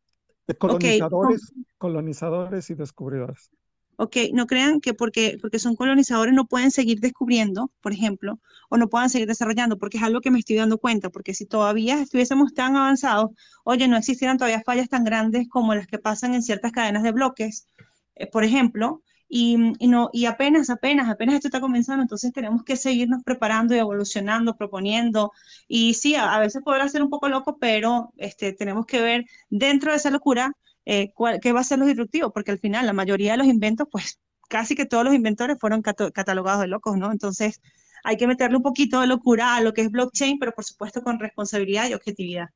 Colonizadores, 0.55 1.53
colonizadores 1.79 2.71
y 2.71 2.75
descubridores. 2.75 3.51
Ok, 3.97 4.17
no 4.33 4.47
crean 4.47 4.81
que 4.81 4.95
porque, 4.95 5.37
porque 5.43 5.59
son 5.59 5.77
colonizadores 5.77 6.33
no 6.33 6.47
pueden 6.47 6.71
seguir 6.71 7.01
descubriendo, 7.01 7.71
por 7.83 7.93
ejemplo, 7.93 8.41
o 8.71 8.79
no 8.79 8.89
puedan 8.89 9.11
seguir 9.11 9.29
desarrollando, 9.29 9.77
porque 9.77 9.99
es 9.99 10.03
algo 10.03 10.23
que 10.23 10.31
me 10.31 10.39
estoy 10.39 10.57
dando 10.57 10.79
cuenta, 10.79 11.11
porque 11.11 11.35
si 11.35 11.45
todavía 11.45 12.01
estuviésemos 12.01 12.55
tan 12.55 12.77
avanzados, 12.77 13.33
oye, 13.63 13.89
no 13.89 13.99
existieran 13.99 14.39
todavía 14.39 14.63
fallas 14.65 14.89
tan 14.89 15.05
grandes 15.05 15.49
como 15.51 15.75
las 15.75 15.87
que 15.87 15.99
pasan 15.99 16.35
en 16.35 16.43
ciertas 16.43 16.73
cadenas 16.73 17.03
de 17.03 17.13
bloques, 17.13 17.67
eh, 18.15 18.27
por 18.27 18.43
ejemplo, 18.43 19.03
y, 19.33 19.57
no, 19.87 20.11
y 20.13 20.27
apenas, 20.27 20.71
apenas, 20.71 21.09
apenas 21.09 21.37
esto 21.37 21.47
está 21.47 21.61
comenzando, 21.61 22.03
entonces 22.03 22.33
tenemos 22.33 22.65
que 22.65 22.75
seguirnos 22.75 23.23
preparando 23.23 23.77
y 23.77 23.79
evolucionando, 23.79 24.57
proponiendo. 24.57 25.31
Y 25.69 25.95
sí, 25.95 26.17
a, 26.17 26.37
veces 26.41 26.63
podrá 26.65 26.89
ser 26.89 27.01
un 27.01 27.11
poco 27.11 27.29
loco, 27.29 27.57
pero 27.61 28.13
este, 28.17 28.53
tenemos 28.53 28.87
que 28.87 29.01
ver 29.01 29.27
dentro 29.49 29.93
de 29.93 29.99
esa 29.99 30.11
locura 30.11 30.53
eh, 30.85 31.13
cuál, 31.15 31.39
qué 31.39 31.53
va 31.53 31.61
a 31.61 31.65
ser 31.65 31.79
lo 31.79 31.87
disruptivo, 31.87 32.33
porque 32.33 32.51
al 32.51 32.59
final 32.59 32.87
la 32.87 32.93
mayoría 32.93 33.33
de 33.33 33.39
los 33.39 33.47
inventos, 33.47 33.87
pues 33.89 34.19
casi 34.49 34.75
que 34.75 34.85
todos 34.85 35.05
los 35.05 35.15
inventores 35.15 35.59
fueron 35.61 35.81
catalogados 35.81 36.63
de 36.63 36.67
locos, 36.67 36.97
¿no? 36.97 37.13
Entonces 37.13 37.61
hay 38.03 38.17
que 38.17 38.27
meterle 38.27 38.57
un 38.57 38.65
poquito 38.65 39.01
de 39.01 39.07
locura 39.07 39.55
a 39.55 39.61
lo 39.61 39.73
que 39.73 39.83
es 39.83 39.93
blockchain, 39.93 40.41
pero 40.41 40.51
por 40.51 40.65
supuesto 40.65 41.03
con 41.03 41.21
responsabilidad 41.21 41.89
y 41.89 41.95
objetividad. 41.95 42.49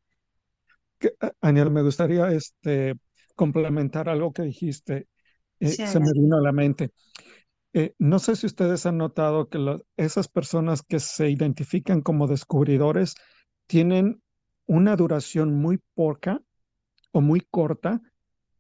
Aniel, 1.41 1.71
me 1.71 1.83
gustaría 1.83 2.33
este, 2.33 2.95
complementar 3.37 4.09
algo 4.09 4.33
que 4.33 4.43
dijiste. 4.43 5.07
Eh, 5.65 5.87
se 5.87 6.01
me 6.01 6.13
vino 6.13 6.37
a 6.37 6.43
la 6.43 6.53
mente. 6.53 6.91
Eh, 7.73 7.95
no 7.99 8.19
sé 8.19 8.37
si 8.37 8.47
ustedes 8.47 8.87
han 8.87 8.99
notado 8.99 9.49
que 9.49 9.59
esas 9.97 10.29
personas 10.29 10.83
que 10.83 11.01
se 11.01 11.31
identifican 11.31 12.03
como 12.03 12.27
descubridores 12.27 13.15
tienen 13.67 14.23
una 14.67 14.95
duración 14.95 15.55
muy 15.55 15.81
poca 15.95 16.41
o 17.13 17.21
muy 17.21 17.41
corta 17.41 18.01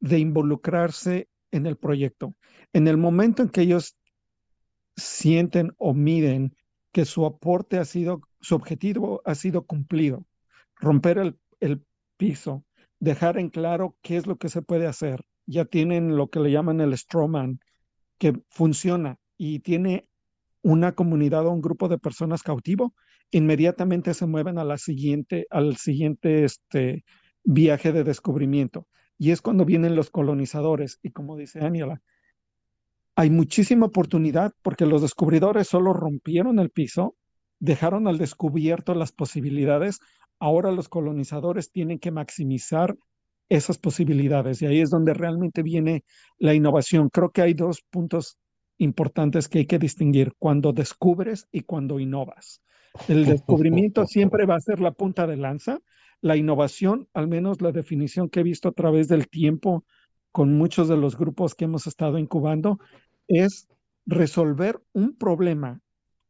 de 0.00 0.18
involucrarse 0.18 1.28
en 1.50 1.66
el 1.66 1.76
proyecto. 1.76 2.34
En 2.72 2.88
el 2.88 2.96
momento 2.96 3.42
en 3.42 3.50
que 3.50 3.62
ellos 3.62 3.96
sienten 4.96 5.72
o 5.78 5.94
miden 5.94 6.56
que 6.90 7.04
su 7.04 7.26
aporte 7.26 7.78
ha 7.78 7.84
sido, 7.84 8.20
su 8.40 8.54
objetivo 8.54 9.20
ha 9.24 9.34
sido 9.34 9.64
cumplido, 9.66 10.26
romper 10.76 11.18
el, 11.18 11.38
el 11.60 11.84
piso, 12.16 12.64
dejar 12.98 13.38
en 13.38 13.50
claro 13.50 13.96
qué 14.02 14.16
es 14.16 14.26
lo 14.26 14.36
que 14.36 14.48
se 14.48 14.62
puede 14.62 14.86
hacer, 14.86 15.24
ya 15.46 15.64
tienen 15.64 16.16
lo 16.16 16.28
que 16.28 16.40
le 16.40 16.50
llaman 16.50 16.80
el 16.80 16.96
Strawman, 16.96 17.60
que 18.18 18.34
funciona 18.48 19.18
y 19.36 19.60
tiene 19.60 20.08
una 20.62 20.92
comunidad 20.92 21.46
o 21.46 21.50
un 21.50 21.60
grupo 21.60 21.88
de 21.88 21.98
personas 21.98 22.42
cautivo, 22.42 22.94
inmediatamente 23.30 24.14
se 24.14 24.26
mueven 24.26 24.58
a 24.58 24.64
la 24.64 24.78
siguiente, 24.78 25.46
al 25.50 25.76
siguiente 25.76 26.44
este, 26.44 27.04
viaje 27.44 27.92
de 27.92 28.04
descubrimiento. 28.04 28.86
Y 29.18 29.30
es 29.30 29.42
cuando 29.42 29.64
vienen 29.64 29.94
los 29.94 30.10
colonizadores. 30.10 30.98
Y 31.02 31.10
como 31.10 31.36
dice 31.36 31.60
Aniela, 31.60 32.00
hay 33.14 33.30
muchísima 33.30 33.86
oportunidad 33.86 34.52
porque 34.62 34.86
los 34.86 35.02
descubridores 35.02 35.68
solo 35.68 35.92
rompieron 35.92 36.58
el 36.58 36.70
piso, 36.70 37.14
dejaron 37.60 38.08
al 38.08 38.18
descubierto 38.18 38.94
las 38.94 39.12
posibilidades. 39.12 40.00
Ahora 40.40 40.72
los 40.72 40.88
colonizadores 40.88 41.70
tienen 41.70 41.98
que 41.98 42.10
maximizar 42.10 42.96
esas 43.48 43.78
posibilidades. 43.78 44.62
Y 44.62 44.66
ahí 44.66 44.80
es 44.80 44.90
donde 44.90 45.14
realmente 45.14 45.62
viene 45.62 46.04
la 46.38 46.54
innovación. 46.54 47.08
Creo 47.10 47.30
que 47.30 47.42
hay 47.42 47.54
dos 47.54 47.82
puntos 47.90 48.38
importantes 48.78 49.48
que 49.48 49.60
hay 49.60 49.66
que 49.66 49.78
distinguir, 49.78 50.32
cuando 50.38 50.72
descubres 50.72 51.46
y 51.52 51.60
cuando 51.60 52.00
innovas. 52.00 52.62
El 53.08 53.24
descubrimiento 53.24 54.06
siempre 54.06 54.46
va 54.46 54.56
a 54.56 54.60
ser 54.60 54.80
la 54.80 54.92
punta 54.92 55.26
de 55.26 55.36
lanza. 55.36 55.80
La 56.20 56.36
innovación, 56.36 57.08
al 57.12 57.28
menos 57.28 57.60
la 57.60 57.72
definición 57.72 58.28
que 58.28 58.40
he 58.40 58.44
visto 58.44 58.68
a 58.68 58.72
través 58.72 59.08
del 59.08 59.28
tiempo 59.28 59.84
con 60.32 60.56
muchos 60.56 60.88
de 60.88 60.96
los 60.96 61.16
grupos 61.16 61.54
que 61.54 61.66
hemos 61.66 61.86
estado 61.86 62.18
incubando, 62.18 62.78
es 63.28 63.68
resolver 64.06 64.82
un 64.92 65.16
problema, 65.16 65.80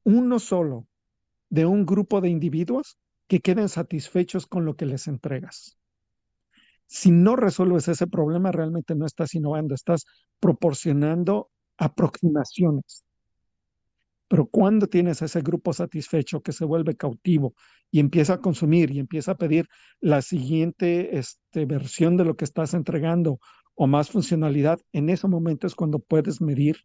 uno 0.05 0.39
solo, 0.39 0.87
de 1.49 1.67
un 1.67 1.87
grupo 1.87 2.21
de 2.21 2.29
individuos 2.29 2.99
que 3.29 3.41
queden 3.41 3.69
satisfechos 3.69 4.47
con 4.47 4.65
lo 4.65 4.77
que 4.77 4.87
les 4.87 5.07
entregas. 5.09 5.79
Si 6.87 7.11
no 7.11 7.37
resuelves 7.37 7.89
ese 7.89 8.07
problema, 8.07 8.53
realmente 8.53 8.95
no 8.95 9.07
estás 9.07 9.35
innovando, 9.35 9.75
estás 9.75 10.05
proporcionando 10.41 11.51
aproximaciones. 11.77 13.05
Pero 14.29 14.47
cuando 14.47 14.87
tienes 14.87 15.23
ese 15.23 15.41
grupo 15.43 15.73
satisfecho 15.73 16.41
que 16.41 16.53
se 16.53 16.65
vuelve 16.65 16.97
cautivo 16.97 17.55
y 17.91 18.01
empieza 18.01 18.35
a 18.35 18.41
consumir 18.41 18.91
y 18.91 18.99
empieza 18.99 19.33
a 19.33 19.37
pedir 19.37 19.69
la 20.01 20.23
siguiente 20.23 21.19
este, 21.19 21.67
versión 21.67 22.17
de 22.17 22.25
lo 22.25 22.37
que 22.37 22.45
estás 22.45 22.75
entregando 22.75 23.39
o 23.75 23.87
más 23.87 24.11
funcionalidad, 24.11 24.81
en 24.93 25.11
ese 25.11 25.29
momento 25.29 25.67
es 25.67 25.75
cuando 25.75 25.99
puedes 25.99 26.41
medir 26.41 26.79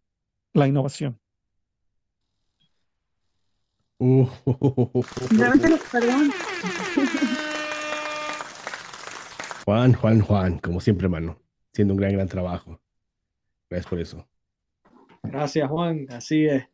la 0.54 0.68
innovación. 0.68 1.20
Uh, 4.00 4.28
Juan, 9.70 9.94
Juan, 9.94 10.22
Juan, 10.22 10.58
como 10.58 10.82
siempre, 10.82 11.06
hermano, 11.06 11.40
siendo 11.72 11.94
un 11.94 12.00
gran, 12.00 12.14
gran 12.14 12.28
trabajo. 12.28 12.82
Gracias 13.70 13.88
por 13.88 14.00
eso. 14.00 14.28
Gracias, 15.22 15.70
Juan. 15.70 16.08
Así 16.10 16.48
es. 16.48 16.66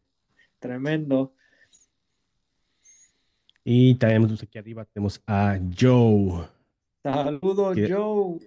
Tremendo. 0.59 1.33
Y 3.65 3.95
también 3.95 4.37
aquí 4.41 4.57
arriba 4.57 4.85
tenemos 4.85 5.21
a 5.27 5.59
Joe. 5.77 6.47
Saludos, 7.03 7.77
Joe. 7.85 8.39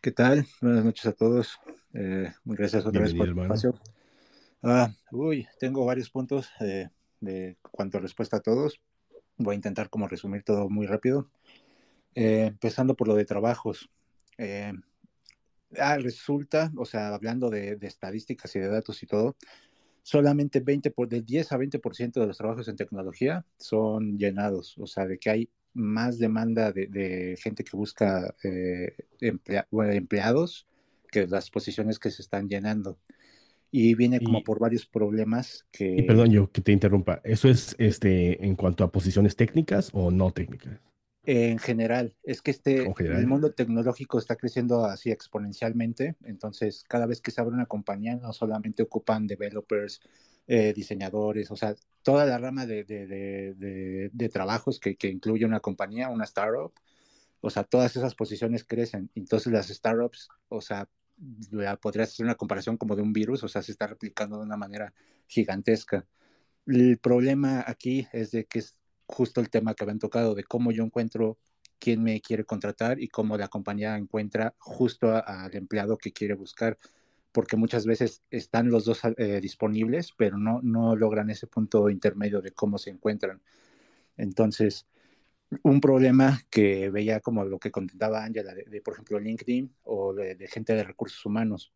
¿Qué 0.00 0.10
tal? 0.10 0.44
Buenas 0.60 0.84
noches 0.84 1.06
a 1.06 1.12
todos. 1.12 1.60
Eh, 1.94 2.32
gracias 2.44 2.84
otra 2.84 3.02
vez 3.02 3.14
por 3.14 3.28
el 3.28 3.38
espacio. 3.38 3.72
Ah, 4.64 4.90
uy, 5.12 5.46
tengo 5.60 5.86
varios 5.86 6.10
puntos 6.10 6.50
eh, 6.58 6.88
de 7.20 7.56
cuanto 7.70 7.98
a 7.98 8.00
respuesta 8.00 8.38
a 8.38 8.40
todos. 8.40 8.80
Voy 9.36 9.52
a 9.52 9.54
intentar 9.54 9.90
como 9.90 10.08
resumir 10.08 10.42
todo 10.42 10.68
muy 10.68 10.88
rápido. 10.88 11.30
Eh, 12.16 12.46
empezando 12.46 12.96
por 12.96 13.08
lo 13.08 13.14
de 13.14 13.26
trabajos. 13.26 13.90
Eh, 14.38 14.72
ah, 15.78 15.98
resulta, 15.98 16.72
o 16.76 16.86
sea, 16.86 17.14
hablando 17.14 17.50
de, 17.50 17.78
estadísticas 17.82 18.56
y 18.56 18.58
de 18.58 18.68
datos 18.68 19.02
y 19.02 19.06
todo, 19.06 19.36
solamente 20.02 20.60
20 20.60 20.90
por, 20.92 21.08
del 21.08 21.26
10 21.26 21.52
a 21.52 21.58
20% 21.58 22.12
de 22.12 22.26
los 22.26 22.38
trabajos 22.38 22.68
en 22.68 22.76
tecnología 22.76 23.44
son 23.58 24.16
llenados, 24.16 24.78
o 24.78 24.86
sea, 24.86 25.06
de 25.06 25.18
que 25.18 25.28
hay 25.28 25.50
más 25.74 26.18
demanda 26.18 26.72
de, 26.72 27.36
gente 27.38 27.64
que 27.64 27.76
busca 27.76 28.34
eh, 28.42 28.96
empleados 29.20 30.66
que 31.10 31.26
las 31.26 31.50
posiciones 31.50 31.98
que 31.98 32.10
se 32.10 32.22
están 32.22 32.48
llenando. 32.48 32.98
Y 33.70 33.94
viene 33.94 34.20
como 34.20 34.42
por 34.42 34.58
varios 34.58 34.86
problemas 34.86 35.66
que... 35.70 36.02
perdón, 36.06 36.30
yo 36.30 36.50
que 36.50 36.62
te 36.62 36.72
interrumpa. 36.72 37.20
¿Eso 37.24 37.50
es 37.50 37.76
este 37.78 38.42
en 38.42 38.54
cuanto 38.54 38.84
a 38.84 38.90
posiciones 38.90 39.36
técnicas 39.36 39.90
o 39.92 40.10
no 40.10 40.30
técnicas? 40.30 40.80
En 41.28 41.58
general, 41.58 42.14
es 42.22 42.40
que 42.40 42.52
este, 42.52 42.86
el 43.00 43.26
mundo 43.26 43.52
tecnológico 43.52 44.16
está 44.16 44.36
creciendo 44.36 44.84
así 44.84 45.10
exponencialmente, 45.10 46.14
entonces 46.22 46.84
cada 46.88 47.04
vez 47.06 47.20
que 47.20 47.32
se 47.32 47.40
abre 47.40 47.52
una 47.52 47.66
compañía 47.66 48.14
no 48.14 48.32
solamente 48.32 48.84
ocupan 48.84 49.26
developers, 49.26 50.00
eh, 50.46 50.72
diseñadores, 50.72 51.50
o 51.50 51.56
sea, 51.56 51.74
toda 52.02 52.26
la 52.26 52.38
rama 52.38 52.64
de, 52.64 52.84
de, 52.84 54.08
de, 54.12 54.28
trabajos 54.28 54.78
que, 54.78 54.94
que, 54.94 55.08
incluye 55.08 55.44
una 55.44 55.58
compañía, 55.58 56.10
una 56.10 56.22
startup, 56.22 56.72
o 57.40 57.50
sea, 57.50 57.64
todas 57.64 57.96
esas 57.96 58.14
posiciones 58.14 58.62
crecen, 58.62 59.10
entonces 59.16 59.52
las 59.52 59.66
startups, 59.66 60.28
o 60.48 60.60
sea, 60.60 60.88
podrías 61.80 62.10
hacer 62.10 62.24
una 62.24 62.36
comparación 62.36 62.76
como 62.76 62.94
de 62.94 63.02
un 63.02 63.12
virus, 63.12 63.42
o 63.42 63.48
sea, 63.48 63.62
se 63.62 63.72
está 63.72 63.88
replicando 63.88 64.38
de 64.38 64.44
una 64.44 64.56
manera 64.56 64.94
gigantesca. 65.26 66.06
El 66.66 66.98
problema 66.98 67.64
aquí 67.66 68.06
es 68.12 68.30
de 68.30 68.44
que 68.44 68.60
es 68.60 68.78
justo 69.06 69.40
el 69.40 69.50
tema 69.50 69.74
que 69.74 69.84
habían 69.84 69.98
tocado 69.98 70.34
de 70.34 70.44
cómo 70.44 70.72
yo 70.72 70.84
encuentro 70.84 71.38
quién 71.78 72.02
me 72.02 72.20
quiere 72.20 72.44
contratar 72.44 73.00
y 73.00 73.08
cómo 73.08 73.36
la 73.36 73.48
compañía 73.48 73.96
encuentra 73.96 74.54
justo 74.58 75.12
al 75.12 75.54
empleado 75.54 75.98
que 75.98 76.12
quiere 76.12 76.34
buscar, 76.34 76.78
porque 77.32 77.56
muchas 77.56 77.86
veces 77.86 78.22
están 78.30 78.70
los 78.70 78.84
dos 78.84 79.02
eh, 79.18 79.40
disponibles, 79.40 80.12
pero 80.16 80.38
no, 80.38 80.60
no 80.62 80.96
logran 80.96 81.30
ese 81.30 81.46
punto 81.46 81.90
intermedio 81.90 82.40
de 82.40 82.52
cómo 82.52 82.78
se 82.78 82.90
encuentran. 82.90 83.42
Entonces, 84.16 84.86
un 85.62 85.80
problema 85.80 86.40
que 86.50 86.90
veía 86.90 87.20
como 87.20 87.44
lo 87.44 87.58
que 87.58 87.70
contaba 87.70 88.24
Angela 88.24 88.54
de, 88.54 88.80
por 88.80 88.94
ejemplo, 88.94 89.18
LinkedIn 89.18 89.72
o 89.84 90.14
de, 90.14 90.36
gente 90.48 90.74
de 90.74 90.84
recursos 90.84 91.24
humanos, 91.24 91.72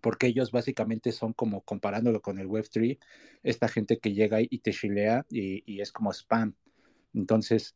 porque 0.00 0.26
ellos 0.26 0.50
básicamente 0.50 1.12
son 1.12 1.32
como 1.32 1.62
comparándolo 1.62 2.22
con 2.22 2.38
el 2.38 2.48
Web3, 2.48 2.98
esta 3.42 3.68
gente 3.68 3.98
que 3.98 4.14
llega 4.14 4.38
y 4.40 4.58
te 4.58 4.72
chilea 4.72 5.26
y, 5.28 5.80
es 5.80 5.92
como 5.92 6.12
spam. 6.12 6.54
Entonces, 7.14 7.74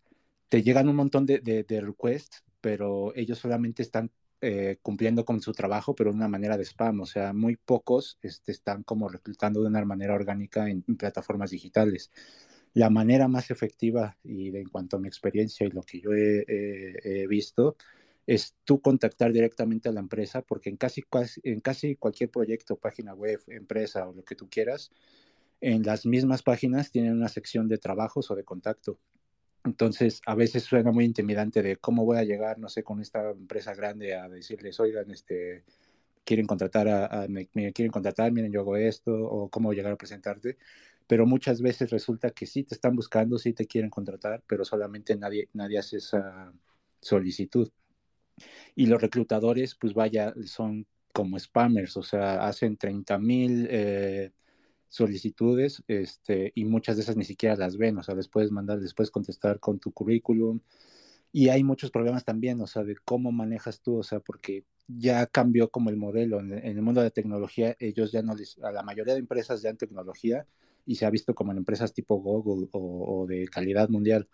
te 0.49 0.62
llegan 0.62 0.89
un 0.89 0.97
montón 0.97 1.26
de, 1.26 1.64
requests, 1.68 2.45
pero 2.61 3.14
ellos 3.14 3.39
solamente 3.39 3.82
están 3.82 4.11
eh, 4.41 4.78
cumpliendo 4.82 5.24
con 5.24 5.41
su 5.41 5.53
trabajo, 5.53 5.95
pero 5.95 6.11
de 6.11 6.16
una 6.16 6.28
manera 6.28 6.57
de 6.57 6.64
spam. 6.64 7.01
O 7.01 7.07
sea, 7.07 7.32
muy 7.32 7.57
pocos 7.57 8.18
este, 8.22 8.53
están 8.53 8.82
como 8.82 9.09
reclutando 9.09 9.61
de 9.62 9.68
una 9.68 9.84
manera 9.84 10.14
orgánica 10.14 10.68
en, 10.68 10.82
plataformas 10.82 11.51
digitales. 11.51 12.11
La 12.74 12.91
manera 12.91 13.28
más 13.28 13.51
efectiva, 13.51 14.18
y 14.22 14.55
en 14.57 14.68
cuanto 14.68 14.97
a 14.97 15.01
mi 15.01 15.09
experiencia 15.09 15.66
y 15.66 15.70
lo 15.70 15.82
que 15.82 16.01
yo 16.01 16.11
he, 16.12 17.26
visto, 17.28 17.76
es 18.26 18.57
tú 18.64 18.80
contactar 18.80 19.32
directamente 19.32 19.89
a 19.89 19.93
la 19.93 20.01
empresa, 20.01 20.43
porque 20.43 20.68
en 20.70 20.76
casi, 20.76 21.05
en 21.43 21.61
casi 21.61 21.97
cualquier 21.97 22.30
proyecto, 22.30 22.76
página 22.76 23.14
web, 23.14 23.41
empresa 23.49 24.09
o 24.09 24.12
lo 24.12 24.24
que 24.24 24.34
tú 24.34 24.49
quieras, 24.51 24.91
en 25.61 25.82
las 25.84 26.07
mismas 26.07 26.43
páginas 26.43 26.91
tienen 26.91 27.14
una 27.14 27.28
sección 27.28 27.68
de 27.68 27.78
trabajos 27.78 28.30
o 28.30 28.34
de 28.34 28.45
contacto. 28.45 28.99
Entonces, 29.67 30.21
a 30.27 30.37
veces 30.37 30.62
suena 30.62 30.93
muy 30.93 31.05
intimidante 31.05 31.61
de 31.61 31.77
cómo 31.77 32.05
voy 32.05 32.19
a 32.19 32.25
llegar, 32.25 32.59
no 32.59 32.69
sé, 32.69 32.85
con 32.85 33.01
esta 33.01 33.31
empresa 33.31 33.75
grande 33.75 34.14
a 34.14 34.29
decirles, 34.29 34.79
oigan, 34.79 35.11
este, 35.11 35.64
quieren 36.25 36.47
contratar 36.47 36.89
a, 36.89 37.27
me, 37.29 37.49
quieren 37.49 37.91
contratar, 37.91 38.31
miren, 38.31 38.53
yo 38.53 38.61
hago 38.61 38.77
esto, 38.77 39.12
o 39.12 39.49
cómo 39.51 39.73
llegar 39.73 39.93
a 39.93 39.97
presentarte. 39.97 40.57
Pero 41.09 41.27
muchas 41.27 41.61
veces 41.61 41.91
resulta 41.91 42.31
que 42.31 42.47
sí 42.47 42.62
te 42.62 42.75
están 42.77 42.95
buscando, 42.95 43.39
sí 43.39 43.53
te 43.53 43.67
quieren 43.67 43.91
contratar, 43.91 44.43
pero 44.47 44.64
solamente 44.64 45.17
nadie, 45.17 45.49
nadie 45.53 45.79
hace 45.79 45.97
esa 45.99 46.53
solicitud. 47.01 47.69
Y 48.77 48.87
los 48.87 49.01
reclutadores, 49.03 49.75
pues 49.75 49.95
vaya, 49.95 50.33
son 50.45 50.87
como 51.12 51.39
spammers, 51.39 51.97
o 51.97 52.03
sea, 52.03 52.47
hacen 52.47 52.77
30 52.77 53.19
mil 53.19 53.67
eh, 53.71 54.31
solicitudes 54.89 55.82
este, 55.89 56.53
y 56.55 56.64
muchas 56.64 56.97
de 56.97 57.03
esas 57.03 57.16
ni 57.16 57.24
siquiera 57.24 57.57
las 57.57 57.76
ven, 57.76 57.99
o 57.99 58.03
sea, 58.03 58.14
les 58.14 58.28
puedes 58.28 58.51
mandar, 58.51 58.78
les 58.78 58.95
puedes 58.95 59.11
contestar 59.11 59.61
con 59.61 59.78
tu 59.78 59.93
currículum. 59.93 60.61
Y 61.32 61.49
hay 61.51 61.64
muchos 61.64 61.91
problemas 61.91 62.24
también, 62.24 62.61
o 62.61 62.66
sea, 62.66 62.82
de 62.84 62.97
cómo 63.05 63.30
manejas 63.32 63.82
tú, 63.82 63.99
o 63.99 64.03
sea, 64.03 64.20
porque 64.20 64.64
ya 64.89 65.26
cambió 65.26 65.68
como 65.70 65.91
el 65.91 65.97
modelo. 65.97 66.41
En, 66.41 66.53
el 66.53 66.82
mundo 66.82 67.01
de 67.01 67.09
la 67.09 67.11
tecnología, 67.11 67.76
ellos 67.78 68.12
ya 68.12 68.22
no 68.22 68.34
les, 68.34 68.59
a 68.62 68.72
la 68.72 68.82
mayoría 68.82 69.14
de 69.14 69.20
empresas 69.20 69.61
ya 69.62 69.70
en 69.70 69.76
tecnología, 69.76 70.47
y 70.87 70.95
se 70.95 71.05
ha 71.05 71.11
visto 71.11 71.34
como 71.34 71.53
en 71.53 71.59
empresas 71.59 71.93
tipo 71.93 72.16
Google 72.16 72.68
o, 72.72 73.26
de 73.28 73.49
calidad 73.49 73.89
mundial, 73.89 74.28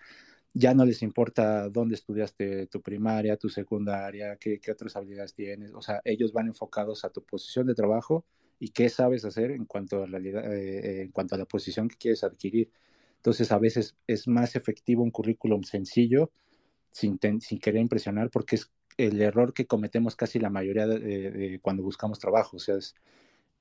ya 0.54 0.74
no 0.74 0.84
les 0.84 1.02
importa 1.02 1.70
dónde 1.70 1.94
estudiaste 1.94 2.66
tu 2.66 2.82
primaria, 2.82 3.36
tu 3.38 3.48
secundaria, 3.48 4.36
qué, 4.36 4.60
qué 4.60 4.70
otras 4.70 4.94
habilidades 4.96 5.34
tienes, 5.34 5.72
o 5.74 5.80
sea, 5.80 6.02
ellos 6.04 6.32
van 6.32 6.48
enfocados 6.48 7.04
a 7.04 7.10
tu 7.10 7.24
posición 7.24 7.66
de 7.66 7.74
trabajo 7.74 8.26
y 8.62 8.68
qué 8.68 8.88
sabes 8.88 9.24
hacer 9.24 9.50
en 9.50 9.64
cuanto 9.64 10.04
a, 10.04 10.06
realidad, 10.06 10.54
eh, 10.54 11.02
en 11.02 11.10
cuanto 11.10 11.34
a 11.34 11.38
la 11.38 11.46
posición 11.46 11.88
que 11.88 11.96
quieres 11.96 12.22
adquirir. 12.22 12.70
Entonces, 13.16 13.50
a 13.50 13.58
veces 13.58 13.96
es 14.06 14.28
más 14.28 14.54
efectivo 14.54 15.02
un 15.02 15.10
currículum 15.10 15.64
sencillo, 15.64 16.30
sin, 16.92 17.18
sin 17.40 17.58
querer 17.58 17.80
impresionar, 17.80 18.30
porque 18.30 18.54
es 18.54 18.70
el 18.98 19.20
error 19.20 19.52
que 19.52 19.66
cometemos 19.66 20.14
casi 20.14 20.38
la 20.38 20.48
mayoría 20.48 20.86
de, 20.86 21.58
cuando 21.60 21.82
buscamos 21.82 22.20
trabajo. 22.20 22.56
O 22.58 22.60
sea, 22.60 22.76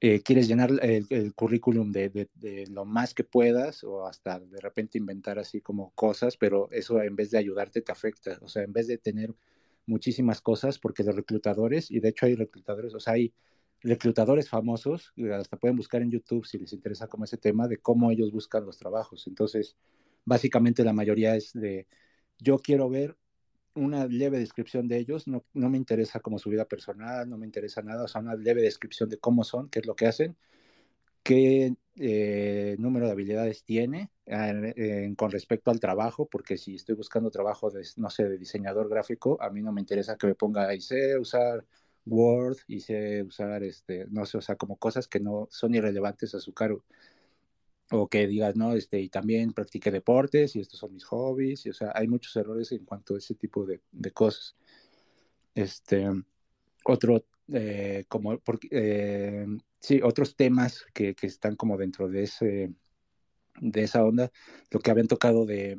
eh, 0.01 0.21
quieres 0.21 0.47
llenar 0.47 0.69
el, 0.83 1.33
currículum 1.33 1.91
de, 1.91 2.29
de, 2.35 2.67
lo 2.67 2.85
más 2.85 3.15
que 3.15 3.23
puedas 3.23 3.83
o 3.83 4.05
hasta 4.05 4.39
de 4.39 4.59
repente 4.61 4.99
inventar 4.99 5.39
así 5.39 5.61
como 5.61 5.93
cosas, 5.95 6.37
pero 6.37 6.69
eso 6.71 7.01
en 7.01 7.15
vez 7.15 7.31
de 7.31 7.39
ayudarte 7.39 7.81
te 7.81 7.91
afecta. 7.91 8.37
O 8.43 8.47
sea, 8.47 8.61
en 8.61 8.73
vez 8.73 8.85
de 8.85 8.99
tener 8.99 9.33
muchísimas 9.87 10.41
cosas, 10.41 10.77
porque 10.77 11.03
los 11.03 11.15
reclutadores, 11.15 11.89
y 11.89 11.99
de 12.01 12.09
hecho 12.09 12.27
hay 12.27 12.35
reclutadores, 12.35 12.93
o 12.93 12.99
sea, 12.99 13.13
hay 13.13 13.33
reclutadores 13.81 14.49
famosos, 14.49 15.13
hasta 15.33 15.57
pueden 15.57 15.77
buscar 15.77 16.01
en 16.01 16.11
YouTube 16.11 16.45
si 16.45 16.57
les 16.57 16.73
interesa 16.73 17.07
como 17.07 17.23
ese 17.25 17.37
tema 17.37 17.67
de 17.67 17.77
cómo 17.77 18.11
ellos 18.11 18.31
buscan 18.31 18.65
los 18.65 18.77
trabajos. 18.77 19.27
Entonces, 19.27 19.75
básicamente 20.25 20.83
la 20.83 20.93
mayoría 20.93 21.35
es 21.35 21.51
de, 21.53 21.87
yo 22.37 22.59
quiero 22.59 22.89
ver 22.89 23.17
una 23.73 24.05
leve 24.05 24.39
descripción 24.39 24.87
de 24.87 24.97
ellos, 24.97 25.27
no, 25.27 25.45
no 25.53 25.69
me 25.69 25.77
interesa 25.77 26.19
como 26.19 26.39
su 26.39 26.49
vida 26.49 26.65
personal, 26.65 27.29
no 27.29 27.37
me 27.37 27.45
interesa 27.45 27.81
nada, 27.81 28.03
o 28.03 28.07
sea, 28.07 28.21
una 28.21 28.35
leve 28.35 28.61
descripción 28.61 29.09
de 29.09 29.17
cómo 29.17 29.43
son, 29.43 29.69
qué 29.69 29.79
es 29.79 29.85
lo 29.85 29.95
que 29.95 30.07
hacen, 30.07 30.37
qué 31.23 31.75
eh, 31.95 32.75
número 32.79 33.05
de 33.05 33.11
habilidades 33.13 33.63
tiene 33.63 34.11
eh, 34.25 35.13
con 35.17 35.31
respecto 35.31 35.71
al 35.71 35.79
trabajo, 35.79 36.27
porque 36.27 36.57
si 36.57 36.75
estoy 36.75 36.95
buscando 36.95 37.31
trabajo 37.31 37.69
de, 37.69 37.85
no 37.97 38.09
sé, 38.09 38.27
de 38.27 38.37
diseñador 38.37 38.89
gráfico, 38.89 39.41
a 39.41 39.49
mí 39.49 39.61
no 39.61 39.71
me 39.71 39.81
interesa 39.81 40.17
que 40.17 40.27
me 40.27 40.35
ponga 40.35 40.69
sé 40.79 41.17
usar 41.17 41.65
Word 42.05 42.57
y 42.67 42.81
sé 42.81 43.23
usar, 43.23 43.63
este, 43.63 44.05
no 44.09 44.25
sé, 44.25 44.37
o 44.37 44.41
sea, 44.41 44.55
como 44.55 44.77
cosas 44.77 45.07
que 45.07 45.19
no 45.19 45.47
son 45.51 45.75
irrelevantes 45.75 46.33
a 46.35 46.39
su 46.39 46.53
cargo. 46.53 46.83
O 47.91 48.07
que 48.07 48.25
digas, 48.27 48.55
no, 48.55 48.73
este, 48.73 49.01
y 49.01 49.09
también 49.09 49.53
practiqué 49.53 49.91
deportes 49.91 50.55
y 50.55 50.61
estos 50.61 50.79
son 50.79 50.93
mis 50.93 51.03
hobbies, 51.05 51.65
y 51.65 51.69
o 51.71 51.73
sea, 51.73 51.91
hay 51.93 52.07
muchos 52.07 52.35
errores 52.37 52.71
en 52.71 52.85
cuanto 52.85 53.15
a 53.15 53.17
ese 53.17 53.35
tipo 53.35 53.65
de, 53.65 53.81
de 53.91 54.11
cosas. 54.11 54.55
Este, 55.53 56.07
otro, 56.85 57.25
eh, 57.53 58.05
como, 58.07 58.39
porque, 58.39 58.67
eh, 58.71 59.45
sí, 59.79 60.01
otros 60.01 60.35
temas 60.35 60.85
que, 60.93 61.15
que, 61.15 61.27
están 61.27 61.55
como 61.57 61.77
dentro 61.77 62.07
de 62.07 62.23
ese, 62.23 62.73
de 63.59 63.83
esa 63.83 64.03
onda, 64.05 64.31
lo 64.71 64.79
que 64.79 64.91
habían 64.91 65.07
tocado 65.07 65.45
de, 65.45 65.77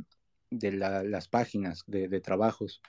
de 0.51 0.73
las 0.73 1.29
páginas 1.29 1.85
de, 1.87 2.09
de 2.09 2.21
trabajos 2.21 2.83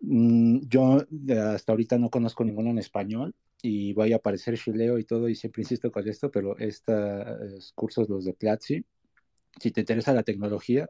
yo 0.00 1.06
hasta 1.54 1.72
ahorita 1.72 1.98
no 1.98 2.10
conozco 2.10 2.44
ninguno 2.44 2.70
en 2.70 2.78
español 2.78 3.34
y 3.62 3.92
voy 3.92 4.12
a 4.12 4.16
aparecer 4.16 4.58
chileo 4.58 4.98
y 4.98 5.04
todo 5.04 5.28
y 5.28 5.34
siempre 5.34 5.62
insisto 5.62 5.92
con 5.92 6.08
esto, 6.08 6.30
pero 6.30 6.56
estos 6.58 7.72
cursos, 7.74 8.08
los 8.08 8.24
de 8.24 8.32
Platzi, 8.32 8.84
si 9.60 9.70
te 9.70 9.80
interesa 9.80 10.14
la 10.14 10.22
tecnología, 10.22 10.88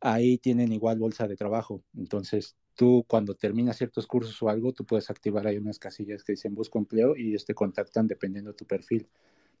ahí 0.00 0.38
tienen 0.38 0.72
igual 0.72 0.98
bolsa 0.98 1.26
de 1.26 1.36
trabajo. 1.36 1.82
Entonces, 1.96 2.56
tú 2.74 3.04
cuando 3.08 3.34
terminas 3.34 3.78
ciertos 3.78 4.06
cursos 4.06 4.40
o 4.42 4.48
algo, 4.48 4.72
tú 4.72 4.84
puedes 4.84 5.10
activar 5.10 5.46
ahí 5.46 5.56
unas 5.56 5.78
casillas 5.78 6.22
que 6.22 6.32
dicen 6.32 6.54
busco 6.54 6.78
empleo 6.78 7.16
y 7.16 7.30
ellos 7.30 7.44
te 7.44 7.54
contactan 7.54 8.06
dependiendo 8.06 8.50
de 8.50 8.56
tu 8.56 8.66
perfil. 8.66 9.08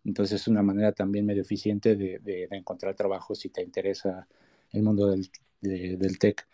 Entonces, 0.04 0.42
es 0.42 0.48
una 0.48 0.62
manera 0.62 0.92
también 0.92 1.26
medio 1.26 1.42
eficiente 1.42 1.96
de, 1.96 2.48
encontrar 2.50 2.94
trabajo 2.94 3.34
si 3.34 3.48
te 3.48 3.62
interesa 3.62 4.28
el 4.72 4.82
mundo 4.82 5.08
del 5.60 6.18
tech. 6.18 6.46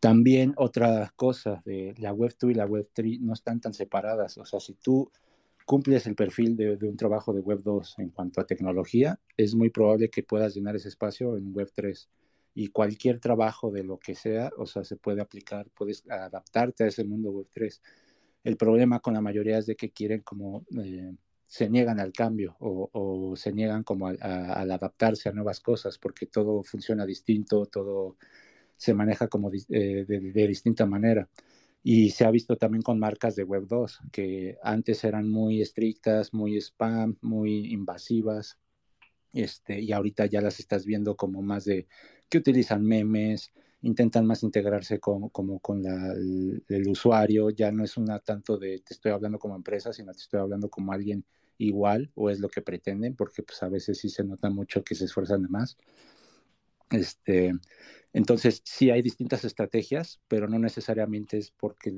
También 0.00 0.54
otra 0.56 1.12
cosa, 1.16 1.60
de 1.64 1.94
la 1.98 2.12
Web 2.12 2.36
2 2.40 2.50
y 2.52 2.54
la 2.54 2.66
Web 2.66 2.88
3 2.92 3.20
no 3.20 3.32
están 3.32 3.60
tan 3.60 3.74
separadas. 3.74 4.38
O 4.38 4.44
sea, 4.44 4.60
si 4.60 4.74
tú 4.74 5.10
cumples 5.66 6.06
el 6.06 6.14
perfil 6.14 6.56
de, 6.56 6.78
un 6.82 6.96
trabajo 6.96 7.32
de 7.32 7.40
Web 7.40 7.62
2 7.64 7.98
en 7.98 8.10
cuanto 8.10 8.40
a 8.40 8.46
tecnología, 8.46 9.18
es 9.36 9.54
muy 9.54 9.70
probable 9.70 10.08
que 10.08 10.22
puedas 10.22 10.54
llenar 10.54 10.76
ese 10.76 10.88
espacio 10.88 11.36
en 11.36 11.52
Web 11.52 11.70
3. 11.74 12.08
Y 12.54 12.68
cualquier 12.68 13.18
trabajo 13.18 13.70
de 13.70 13.84
lo 13.84 13.98
que 13.98 14.14
sea, 14.14 14.50
o 14.56 14.66
sea, 14.66 14.84
se 14.84 14.96
puede 14.96 15.20
aplicar, 15.20 15.68
puedes 15.74 16.04
adaptarte 16.08 16.84
a 16.84 16.86
ese 16.88 17.04
mundo 17.04 17.30
Web 17.30 17.48
3. 17.52 17.82
El 18.44 18.56
problema 18.56 19.00
con 19.00 19.14
la 19.14 19.20
mayoría 19.20 19.58
es 19.58 19.66
de 19.66 19.76
que 19.76 19.90
quieren 19.90 20.22
como... 20.22 20.64
Eh, 20.82 21.12
se 21.48 21.70
niegan 21.70 21.98
al 21.98 22.12
cambio 22.12 22.56
o, 22.60 23.34
se 23.34 23.52
niegan 23.52 23.82
como 23.82 24.08
al 24.08 24.70
adaptarse 24.70 25.30
a 25.30 25.32
nuevas 25.32 25.60
cosas 25.60 25.96
porque 25.96 26.26
todo 26.26 26.62
funciona 26.62 27.06
distinto, 27.06 27.64
todo 27.64 28.18
se 28.78 28.94
maneja 28.94 29.28
como 29.28 29.50
eh, 29.52 30.04
de, 30.08 30.46
distinta 30.48 30.86
manera. 30.86 31.28
Y 31.82 32.10
se 32.10 32.24
ha 32.24 32.30
visto 32.30 32.56
también 32.56 32.82
con 32.82 32.98
marcas 32.98 33.36
de 33.36 33.44
Web 33.44 33.66
2, 33.66 34.00
que 34.12 34.56
antes 34.62 35.04
eran 35.04 35.28
muy 35.28 35.60
estrictas, 35.60 36.32
muy 36.32 36.56
spam, 36.56 37.16
muy 37.20 37.72
invasivas, 37.72 38.58
este, 39.32 39.80
y 39.80 39.92
ahorita 39.92 40.26
ya 40.26 40.40
las 40.40 40.60
estás 40.60 40.86
viendo 40.86 41.16
como 41.16 41.42
más 41.42 41.64
de 41.64 41.86
que 42.28 42.38
utilizan 42.38 42.84
memes, 42.84 43.52
intentan 43.82 44.26
más 44.26 44.42
integrarse 44.42 44.98
con, 45.00 45.28
como 45.30 45.60
con 45.60 45.84
el, 45.86 46.64
el, 46.68 46.88
usuario, 46.88 47.50
ya 47.50 47.70
no 47.72 47.84
es 47.84 47.96
una 47.96 48.18
tanto 48.20 48.58
de 48.58 48.80
te 48.80 48.94
estoy 48.94 49.12
hablando 49.12 49.38
como 49.38 49.56
empresa, 49.56 49.92
sino 49.92 50.12
te 50.12 50.20
estoy 50.20 50.40
hablando 50.40 50.68
como 50.68 50.92
alguien 50.92 51.24
igual, 51.58 52.10
o 52.14 52.30
es 52.30 52.40
lo 52.40 52.48
que 52.48 52.62
pretenden, 52.62 53.16
porque 53.16 53.42
pues 53.42 53.62
a 53.62 53.68
veces 53.68 53.98
sí 53.98 54.08
se 54.08 54.24
nota 54.24 54.50
mucho 54.50 54.84
que 54.84 54.94
se 54.94 55.04
esfuerzan 55.06 55.42
de 55.42 55.48
más. 55.48 55.76
Este, 56.90 57.52
entonces, 58.12 58.62
sí 58.64 58.90
hay 58.90 59.02
distintas 59.02 59.44
estrategias, 59.44 60.20
pero 60.28 60.48
no 60.48 60.58
necesariamente 60.58 61.38
es 61.38 61.50
porque 61.50 61.92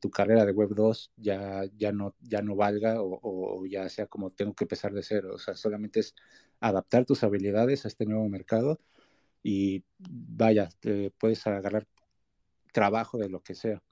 tu 0.00 0.10
carrera 0.10 0.44
de 0.44 0.52
Web 0.52 0.70
2 0.74 1.12
ya, 1.16 1.64
ya, 1.76 1.92
no, 1.92 2.14
ya 2.20 2.40
no 2.42 2.54
valga 2.56 2.96
o, 2.98 3.64
ya 3.66 3.88
sea 3.88 4.06
como 4.06 4.30
tengo 4.30 4.54
que 4.54 4.64
empezar 4.64 4.92
de 4.92 5.02
cero. 5.02 5.32
O 5.34 5.38
sea, 5.38 5.54
solamente 5.56 6.00
es 6.00 6.14
adaptar 6.60 7.04
tus 7.04 7.24
habilidades 7.24 7.84
a 7.84 7.88
este 7.88 8.06
nuevo 8.06 8.28
mercado 8.28 8.80
y 9.42 9.84
vaya, 9.98 10.68
puedes 11.18 11.46
agarrar 11.46 11.86
trabajo 12.72 13.18
de 13.18 13.28
lo 13.28 13.42
que 13.42 13.54
sea. 13.54 13.82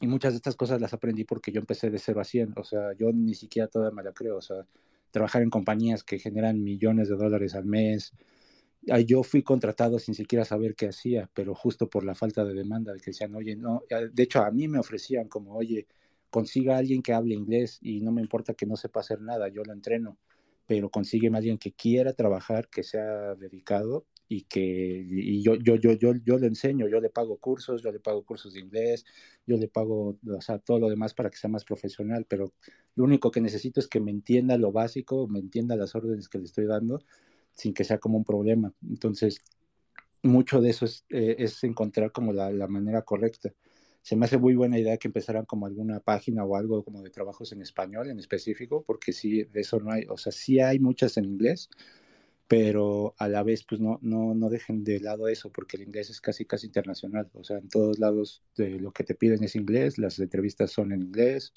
Y 0.00 0.06
muchas 0.06 0.32
de 0.32 0.38
estas 0.38 0.56
cosas 0.56 0.80
las 0.80 0.94
aprendí 0.94 1.24
porque 1.24 1.52
yo 1.52 1.60
empecé 1.60 1.90
de 1.90 1.98
cero 1.98 2.20
a 2.20 2.24
100. 2.24 2.54
O 2.56 2.64
sea, 2.64 2.94
yo 2.98 3.12
ni 3.12 3.34
siquiera 3.34 3.68
toda 3.68 3.90
me 3.90 4.02
la 4.02 4.12
creo. 4.12 4.38
O 4.38 4.42
sea, 4.42 4.66
trabajar 5.10 5.42
en 5.42 5.50
compañías 5.50 6.02
que 6.02 6.18
generan 6.18 6.62
millones 6.62 7.08
de 7.08 7.16
dólares 7.16 7.54
al 7.54 7.66
mes, 7.66 8.12
yo 9.06 9.22
fui 9.22 9.42
contratado 9.42 9.98
sin 9.98 10.14
siquiera 10.14 10.44
saber 10.44 10.74
qué 10.74 10.88
hacía, 10.88 11.30
pero 11.34 11.54
justo 11.54 11.88
por 11.88 12.04
la 12.04 12.14
falta 12.14 12.44
de 12.44 12.54
demanda, 12.54 12.92
de 12.92 13.00
que 13.00 13.10
decían, 13.10 13.34
oye, 13.34 13.56
no, 13.56 13.82
de 14.12 14.22
hecho 14.22 14.40
a 14.40 14.50
mí 14.50 14.68
me 14.68 14.78
ofrecían 14.78 15.28
como, 15.28 15.54
oye, 15.54 15.86
consiga 16.30 16.76
a 16.76 16.78
alguien 16.78 17.02
que 17.02 17.12
hable 17.12 17.34
inglés 17.34 17.78
y 17.82 18.00
no 18.00 18.12
me 18.12 18.22
importa 18.22 18.54
que 18.54 18.66
no 18.66 18.76
sepa 18.76 19.00
hacer 19.00 19.20
nada, 19.20 19.48
yo 19.48 19.62
lo 19.64 19.72
entreno, 19.72 20.18
pero 20.66 20.90
consigue 20.90 21.28
a 21.28 21.36
alguien 21.36 21.58
que 21.58 21.72
quiera 21.72 22.12
trabajar, 22.14 22.68
que 22.68 22.82
sea 22.82 23.34
dedicado 23.34 24.06
y 24.28 24.42
que 24.42 25.04
y 25.10 25.42
yo, 25.42 25.56
yo, 25.56 25.74
yo, 25.74 25.92
yo, 25.92 26.14
yo 26.24 26.38
le 26.38 26.46
enseño, 26.46 26.88
yo 26.88 27.00
le 27.00 27.10
pago 27.10 27.36
cursos, 27.38 27.82
yo 27.82 27.90
le 27.90 27.98
pago 27.98 28.24
cursos 28.24 28.54
de 28.54 28.60
inglés, 28.60 29.04
yo 29.46 29.56
le 29.56 29.68
pago 29.68 30.18
o 30.24 30.40
sea, 30.40 30.58
todo 30.60 30.78
lo 30.78 30.88
demás 30.88 31.14
para 31.14 31.30
que 31.30 31.36
sea 31.36 31.50
más 31.50 31.64
profesional, 31.64 32.26
pero 32.28 32.52
lo 32.94 33.04
único 33.04 33.30
que 33.32 33.40
necesito 33.40 33.80
es 33.80 33.88
que 33.88 34.00
me 34.00 34.12
entienda 34.12 34.56
lo 34.56 34.70
básico, 34.72 35.26
me 35.26 35.40
entienda 35.40 35.76
las 35.76 35.94
órdenes 35.96 36.28
que 36.28 36.38
le 36.38 36.44
estoy 36.44 36.66
dando 36.66 37.00
sin 37.52 37.74
que 37.74 37.84
sea 37.84 37.98
como 37.98 38.18
un 38.18 38.24
problema. 38.24 38.72
Entonces, 38.88 39.40
mucho 40.22 40.60
de 40.60 40.70
eso 40.70 40.84
es, 40.84 41.04
eh, 41.10 41.36
es 41.38 41.62
encontrar 41.64 42.12
como 42.12 42.32
la, 42.32 42.50
la, 42.50 42.68
manera 42.68 43.02
correcta. 43.02 43.52
Se 44.02 44.16
me 44.16 44.26
hace 44.26 44.38
muy 44.38 44.54
buena 44.54 44.78
idea 44.78 44.96
que 44.96 45.08
empezaran 45.08 45.44
como 45.44 45.66
alguna 45.66 46.00
página 46.00 46.44
o 46.44 46.56
algo 46.56 46.84
como 46.84 47.02
de 47.02 47.10
trabajos 47.10 47.52
en 47.52 47.62
español 47.62 48.10
en 48.10 48.18
específico, 48.18 48.82
porque 48.86 49.12
sí, 49.12 49.44
de 49.44 49.60
eso 49.60 49.78
no 49.80 49.92
hay, 49.92 50.04
o 50.08 50.16
sea, 50.16 50.32
sí 50.32 50.60
hay 50.60 50.78
muchas 50.78 51.16
en 51.16 51.26
inglés, 51.26 51.68
pero 52.48 53.14
a 53.18 53.28
la 53.28 53.42
vez 53.42 53.64
pues 53.64 53.80
no, 53.80 53.98
no, 54.02 54.34
no 54.34 54.50
dejen 54.50 54.84
de 54.84 55.00
lado 55.00 55.28
eso, 55.28 55.52
porque 55.52 55.76
el 55.76 55.84
inglés 55.84 56.10
es 56.10 56.20
casi, 56.20 56.44
casi 56.46 56.66
internacional, 56.66 57.30
o 57.34 57.44
sea, 57.44 57.58
en 57.58 57.68
todos 57.68 57.98
lados 57.98 58.42
de 58.56 58.80
lo 58.80 58.92
que 58.92 59.04
te 59.04 59.14
piden 59.14 59.44
es 59.44 59.54
inglés, 59.56 59.98
las 59.98 60.18
entrevistas 60.18 60.72
son 60.72 60.92
en 60.92 61.02
inglés, 61.02 61.52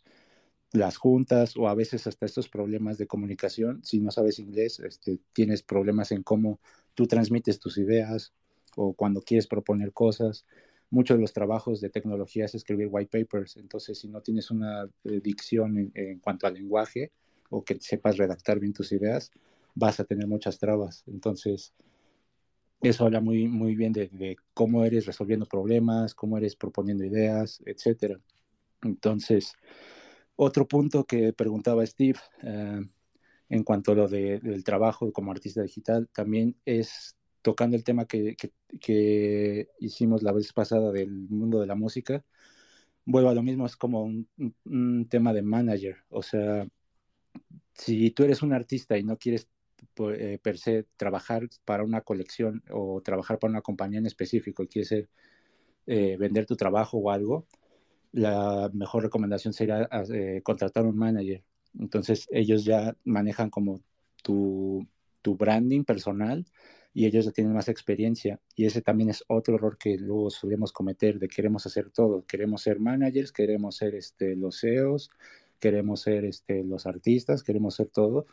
las 0.74 0.98
juntas 0.98 1.56
o 1.56 1.70
a 1.70 1.76
veces 1.76 2.08
hasta 2.08 2.26
estos 2.26 2.50
problemas 2.50 2.98
de 2.98 3.08
comunicación, 3.08 3.84
si 3.84 4.00
no 4.00 4.12
sabes 4.12 4.40
inglés, 4.40 4.80
este, 4.80 5.20
tienes 5.32 5.62
problemas 5.62 6.12
en 6.12 6.24
cómo 6.24 6.60
tú 6.96 7.06
transmites 7.06 7.60
tus 7.60 7.78
ideas 7.78 8.34
o 8.76 8.94
cuando 8.94 9.22
quieres 9.22 9.46
proponer 9.46 9.94
cosas. 9.94 10.46
Muchos 10.90 11.18
de 11.18 11.22
los 11.22 11.32
trabajos 11.32 11.80
de 11.80 11.90
tecnología 11.90 12.46
es 12.46 12.56
escribir 12.56 12.88
white 12.90 13.20
papers, 13.20 13.56
entonces 13.58 14.00
si 14.00 14.08
no 14.08 14.22
tienes 14.22 14.50
una 14.50 14.90
eh, 15.04 15.22
dicción 15.24 15.92
en, 15.94 16.20
cuanto 16.20 16.48
al 16.48 16.56
lenguaje 16.56 17.12
o 17.50 17.64
que 17.64 17.80
sepas 17.80 18.18
redactar 18.18 18.60
bien 18.60 18.74
tus 18.74 18.92
ideas, 18.92 19.32
vas 19.76 20.00
a 20.00 20.06
tener 20.06 20.28
muchas 20.28 20.58
trabas. 20.58 21.04
Entonces, 21.06 21.74
eso 22.82 23.06
habla 23.06 23.22
muy, 23.22 23.48
muy 23.48 23.76
bien 23.76 23.94
de, 23.94 24.36
cómo 24.56 24.84
eres 24.84 25.06
resolviendo 25.06 25.46
problemas, 25.46 26.16
cómo 26.16 26.38
eres 26.38 26.56
proponiendo 26.56 27.04
ideas, 27.04 27.62
etcétera. 27.66 28.20
Entonces, 28.82 29.54
otro 30.36 30.68
punto 30.68 31.06
que 31.06 31.34
preguntaba 31.34 31.86
Steve 31.86 32.20
eh, 32.42 32.82
en 33.50 33.64
cuanto 33.64 33.92
a 33.92 33.96
lo 33.96 34.08
del 34.08 34.64
trabajo 34.64 35.12
como 35.14 35.32
artista 35.32 35.62
digital, 35.62 36.10
también 36.14 36.56
es 36.66 37.18
tocando 37.42 37.76
el 37.76 37.84
tema 37.84 38.06
que, 38.06 38.38
hicimos 39.80 40.24
la 40.24 40.32
vez 40.32 40.52
pasada 40.54 40.92
del 40.92 41.12
mundo 41.12 41.60
de 41.60 41.68
la 41.68 41.76
música. 41.76 42.24
Vuelvo 43.06 43.30
a 43.30 43.36
lo 43.36 43.44
mismo, 43.44 43.66
es 43.66 43.76
como 43.76 44.04
un, 44.04 44.28
un, 44.66 45.08
tema 45.10 45.34
de 45.34 45.42
manager. 45.42 45.98
O 46.10 46.24
sea, 46.24 46.68
si 47.74 48.12
tú 48.12 48.24
eres 48.24 48.42
un 48.42 48.54
artista 48.54 48.98
y 48.98 49.04
no 49.04 49.18
quieres 49.18 49.50
eh, 49.98 50.40
per 50.42 50.58
se 50.58 50.86
trabajar 50.98 51.48
para 51.66 51.84
una 51.84 52.02
colección 52.02 52.64
o 52.72 53.02
trabajar 53.02 53.38
para 53.38 53.52
una 53.52 53.62
compañía 53.62 54.00
en 54.00 54.08
específico 54.08 54.64
y 54.64 54.68
quieres 54.68 55.08
eh, 55.86 56.18
vender 56.18 56.46
tu 56.46 56.56
trabajo 56.56 56.98
o 56.98 57.12
algo, 57.12 57.46
la 58.14 58.70
mejor 58.74 59.04
recomendación 59.04 59.54
sería 59.54 59.90
eh, 60.14 60.42
contratar 60.44 60.86
un 60.86 60.96
manager. 60.96 61.44
Entonces 61.80 62.28
ellos 62.32 62.64
ya 62.64 62.96
manejan 63.04 63.50
como 63.50 63.82
tu, 64.24 64.88
tu, 65.22 65.36
branding 65.36 65.84
personal 65.84 66.46
y 66.94 67.08
ellos 67.08 67.26
ya 67.26 67.32
tienen 67.32 67.54
más 67.54 67.70
experiencia. 67.70 68.40
Y 68.56 68.66
ese 68.66 68.82
también 68.82 69.10
es 69.10 69.24
otro 69.28 69.56
error 69.56 69.78
que 69.78 69.98
luego 69.98 70.30
solemos 70.30 70.72
cometer, 70.72 71.20
de 71.20 71.28
queremos 71.28 71.66
hacer 71.66 71.90
todo. 71.90 72.24
Queremos 72.28 72.62
ser 72.62 72.80
managers, 72.80 73.32
queremos 73.32 73.78
ser 73.78 73.96
este, 73.96 74.36
los 74.36 74.60
CEOs, 74.62 75.10
queremos 75.60 76.02
ser 76.02 76.26
este, 76.26 76.64
los 76.64 76.86
artistas, 76.86 77.44
queremos 77.44 77.76
ser 77.76 77.88
todo. 77.88 78.28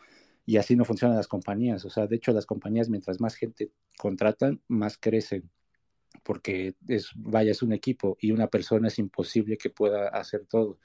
Y 0.44 0.59
así 0.59 0.77
no 0.77 0.85
funcionan 0.85 1.16
las 1.16 1.28
compañías. 1.28 1.85
O 1.86 1.90
sea, 1.90 2.07
de 2.07 2.16
hecho 2.16 2.32
las 2.32 2.47
compañías 2.47 2.90
mientras 2.90 3.20
más 3.20 3.35
gente 3.35 3.73
contratan, 3.97 4.61
más 4.69 4.98
crecen 4.98 5.51
porque 6.22 6.74
es, 6.88 7.10
vaya, 7.14 7.51
es 7.51 7.62
un 7.62 7.72
equipo 7.72 8.16
y 8.20 8.32
una 8.32 8.48
persona 8.48 8.88
es 8.88 8.98
imposible 8.98 9.56
que 9.56 9.70
pueda 9.70 10.09
hacer 10.09 10.47
todo. 10.47 10.78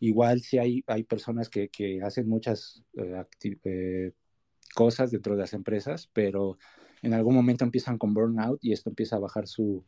Igual 0.00 0.40
si 0.40 0.58
hay, 0.58 0.84
hay 0.86 1.04
personas 1.04 1.48
que, 1.48 1.68
que 1.68 2.02
hacen 2.02 2.28
muchas 2.28 2.82
eh, 2.94 3.24
eh, 3.64 4.12
cosas 4.74 5.10
dentro 5.10 5.34
de 5.34 5.40
las 5.40 5.52
empresas, 5.54 6.10
pero 6.12 6.58
en 7.02 7.14
algún 7.14 7.34
momento 7.34 7.64
empiezan 7.64 7.98
con 7.98 8.14
burnout 8.14 8.58
y 8.62 8.72
esto 8.72 8.90
empieza 8.90 9.16
a 9.16 9.20
bajar 9.20 9.46
su 9.46 9.84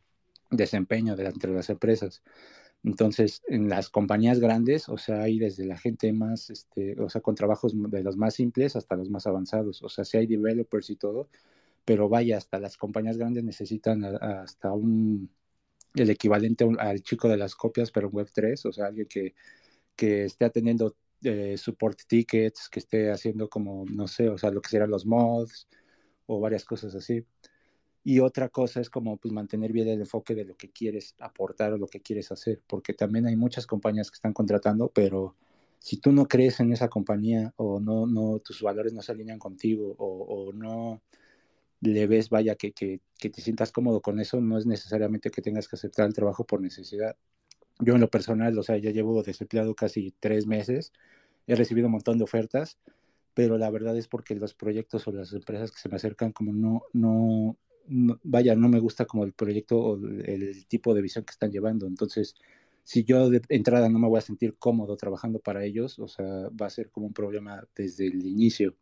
desempeño 0.50 1.16
dentro 1.16 1.50
de 1.50 1.56
las 1.56 1.70
empresas. 1.70 2.22
Entonces, 2.84 3.42
en 3.48 3.68
las 3.68 3.90
compañías 3.90 4.38
grandes, 4.38 4.88
o 4.88 4.96
sea, 4.96 5.22
hay 5.22 5.38
desde 5.38 5.64
la 5.64 5.76
gente 5.76 6.12
más, 6.12 6.50
este, 6.50 6.94
o 7.00 7.08
sea, 7.08 7.20
con 7.20 7.34
trabajos 7.34 7.74
de 7.74 8.02
los 8.02 8.16
más 8.16 8.34
simples 8.34 8.76
hasta 8.76 8.96
los 8.96 9.10
más 9.10 9.26
avanzados. 9.26 9.82
O 9.82 9.88
sea, 9.88 10.04
si 10.04 10.18
hay 10.18 10.26
developers 10.26 10.90
y 10.90 10.96
todo, 10.96 11.28
pero 11.86 12.08
vaya, 12.08 12.36
hasta 12.36 12.58
las 12.58 12.76
compañías 12.76 13.16
grandes 13.16 13.44
necesitan 13.44 14.04
hasta 14.04 14.72
el 15.94 16.10
equivalente 16.10 16.68
al 16.78 17.00
chico 17.00 17.28
de 17.28 17.36
las 17.36 17.54
copias, 17.54 17.92
pero 17.92 18.08
en 18.08 18.12
Web3, 18.14 18.66
o 18.66 18.72
sea, 18.72 18.86
alguien 18.86 19.06
que, 19.08 19.34
que 19.94 20.24
esté 20.24 20.44
atendiendo 20.44 20.96
eh, 21.22 21.56
support 21.56 22.00
tickets, 22.08 22.68
que 22.68 22.80
esté 22.80 23.12
haciendo 23.12 23.48
como, 23.48 23.84
no 23.86 24.08
sé, 24.08 24.28
o 24.28 24.36
sea, 24.36 24.50
lo 24.50 24.60
que 24.60 24.68
serán 24.68 24.90
los 24.90 25.06
mods 25.06 25.68
o 26.26 26.40
varias 26.40 26.64
cosas 26.64 26.92
así. 26.96 27.24
Y 28.02 28.18
otra 28.18 28.48
cosa 28.48 28.80
es 28.80 28.90
como 28.90 29.16
pues, 29.16 29.32
mantener 29.32 29.72
bien 29.72 29.88
el 29.88 30.00
enfoque 30.00 30.34
de 30.34 30.44
lo 30.44 30.56
que 30.56 30.70
quieres 30.70 31.14
aportar 31.20 31.72
o 31.72 31.78
lo 31.78 31.86
que 31.86 32.00
quieres 32.00 32.32
hacer, 32.32 32.62
porque 32.66 32.94
también 32.94 33.26
hay 33.26 33.36
muchas 33.36 33.64
compañías 33.64 34.10
que 34.10 34.16
están 34.16 34.32
contratando, 34.32 34.88
pero 34.92 35.36
si 35.78 35.98
tú 35.98 36.10
no 36.10 36.26
crees 36.26 36.58
en 36.58 36.72
esa 36.72 36.88
compañía 36.88 37.54
o 37.56 37.78
no, 37.78 38.06
no 38.06 38.40
tus 38.40 38.60
valores 38.60 38.92
no 38.92 39.02
se 39.02 39.12
alinean 39.12 39.38
contigo 39.38 39.94
o, 39.98 40.48
o 40.48 40.52
no 40.52 41.00
le 41.80 42.06
ves, 42.06 42.30
vaya, 42.30 42.54
que, 42.56 42.72
que, 42.72 43.00
que, 43.18 43.30
te 43.30 43.40
sientas 43.40 43.72
cómodo 43.72 44.00
con 44.00 44.20
eso, 44.20 44.40
no 44.40 44.58
es 44.58 44.66
necesariamente 44.66 45.30
que 45.30 45.42
tengas 45.42 45.68
que 45.68 45.76
aceptar 45.76 46.06
el 46.06 46.14
trabajo 46.14 46.44
por 46.44 46.60
necesidad. 46.60 47.16
Yo 47.80 47.94
en 47.94 48.00
lo 48.00 48.10
personal, 48.10 48.58
o 48.58 48.62
sea, 48.62 48.78
ya 48.78 48.90
llevo 48.90 49.22
desempleado 49.22 49.74
casi 49.74 50.14
tres 50.18 50.46
meses, 50.46 50.92
he 51.46 51.54
recibido 51.54 51.86
un 51.86 51.92
montón 51.92 52.18
de 52.18 52.24
ofertas, 52.24 52.78
pero 53.34 53.58
la 53.58 53.70
verdad 53.70 53.96
es 53.96 54.08
porque 54.08 54.34
los 54.34 54.54
proyectos 54.54 55.06
o 55.06 55.12
las 55.12 55.32
empresas 55.32 55.70
que 55.70 55.78
se 55.78 55.88
me 55.88 55.96
acercan 55.96 56.32
como 56.32 56.52
no, 56.52 56.82
no, 56.94 57.58
vaya, 58.22 58.54
no 58.54 58.68
me 58.68 58.80
gusta 58.80 59.04
como 59.04 59.24
el 59.24 59.32
proyecto 59.32 59.78
o 59.78 59.96
el 59.96 60.66
tipo 60.66 60.94
de 60.94 61.02
visión 61.02 61.24
que 61.24 61.32
están 61.32 61.52
llevando. 61.52 61.86
Entonces, 61.86 62.34
si 62.84 63.04
yo 63.04 63.30
de 63.30 63.42
entrada 63.48 63.88
no 63.88 63.98
me 63.98 64.08
voy 64.08 64.18
a 64.18 64.22
sentir 64.22 64.56
cómodo 64.58 64.96
trabajando 64.96 65.38
para 65.38 65.64
ellos, 65.64 65.98
o 65.98 66.08
sea, 66.08 66.24
va 66.50 66.66
a 66.66 66.70
ser 66.70 66.90
como 66.90 67.06
un 67.06 67.12
problema 67.12 67.66
desde 67.74 68.06
el 68.06 68.24
inicio. 68.26 68.76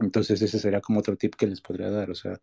Entonces 0.00 0.40
ese 0.42 0.58
sería 0.58 0.80
como 0.80 1.00
otro 1.00 1.16
tip 1.16 1.34
que 1.34 1.46
les 1.46 1.60
podría 1.60 1.90
dar, 1.90 2.10
o 2.10 2.14
sea, 2.14 2.40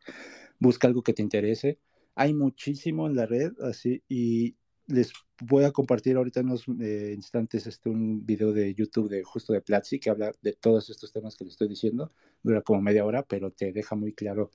busca 0.59 0.87
algo 0.87 1.03
que 1.03 1.13
te 1.13 1.21
interese. 1.23 1.79
Hay 2.15 2.33
muchísimo 2.33 3.07
en 3.07 3.15
la 3.15 3.25
red, 3.25 3.53
así, 3.61 4.03
y 4.07 4.55
les 4.87 5.11
voy 5.41 5.65
a 5.65 5.71
compartir 5.71 6.15
ahorita 6.15 6.39
en 6.39 6.47
unos 6.47 6.65
eh, 6.79 7.13
instantes 7.15 7.67
este, 7.67 7.89
un 7.89 8.25
video 8.25 8.53
de 8.53 8.73
YouTube 8.73 9.09
de 9.09 9.23
justo 9.23 9.53
de 9.53 9.61
Platzi 9.61 9.99
que 9.99 10.09
habla 10.09 10.31
de 10.41 10.53
todos 10.53 10.89
estos 10.89 11.11
temas 11.11 11.35
que 11.35 11.43
les 11.43 11.53
estoy 11.53 11.67
diciendo. 11.67 12.11
Dura 12.41 12.61
como 12.61 12.81
media 12.81 13.05
hora, 13.05 13.23
pero 13.23 13.51
te 13.51 13.73
deja 13.73 13.95
muy 13.95 14.13
claro 14.13 14.51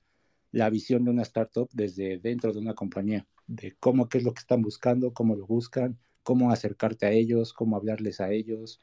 la 0.51 0.69
visión 0.69 1.03
de 1.03 1.11
una 1.11 1.23
startup 1.23 1.69
desde 1.73 2.19
dentro 2.19 2.53
de 2.53 2.59
una 2.59 2.73
compañía, 2.73 3.27
de 3.47 3.75
cómo, 3.79 4.07
qué 4.07 4.19
es 4.19 4.23
lo 4.23 4.33
que 4.33 4.39
están 4.39 4.61
buscando, 4.61 5.13
cómo 5.13 5.35
lo 5.35 5.45
buscan, 5.45 5.99
cómo 6.23 6.51
acercarte 6.51 7.05
a 7.05 7.11
ellos, 7.11 7.53
cómo 7.53 7.75
hablarles 7.75 8.21
a 8.21 8.31
ellos, 8.31 8.81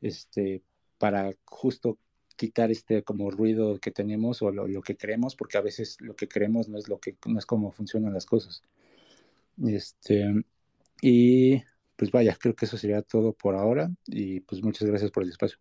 este, 0.00 0.62
para 0.98 1.32
justo 1.44 1.98
quitar 2.40 2.70
este 2.70 3.02
como 3.02 3.30
ruido 3.30 3.78
que 3.78 3.90
tenemos 3.90 4.40
o 4.40 4.50
lo, 4.50 4.80
que 4.80 4.96
creemos, 4.96 5.36
porque 5.36 5.58
a 5.58 5.60
veces 5.60 5.98
lo 6.00 6.16
que 6.16 6.26
creemos 6.26 6.70
no 6.70 6.78
es 6.78 6.88
lo 6.88 6.98
que 6.98 7.14
no 7.26 7.38
es 7.38 7.44
cómo 7.44 7.70
funcionan 7.70 8.14
las 8.14 8.24
cosas. 8.24 8.62
Este, 9.62 10.42
y 11.02 11.62
pues 11.96 12.10
vaya, 12.10 12.34
creo 12.40 12.54
que 12.54 12.64
eso 12.64 12.78
sería 12.78 13.02
todo 13.02 13.34
por 13.34 13.56
ahora 13.56 13.90
y 14.06 14.40
pues 14.40 14.62
muchas 14.62 14.88
gracias 14.88 15.10
por 15.10 15.22
el 15.22 15.28
espacio. 15.28 15.58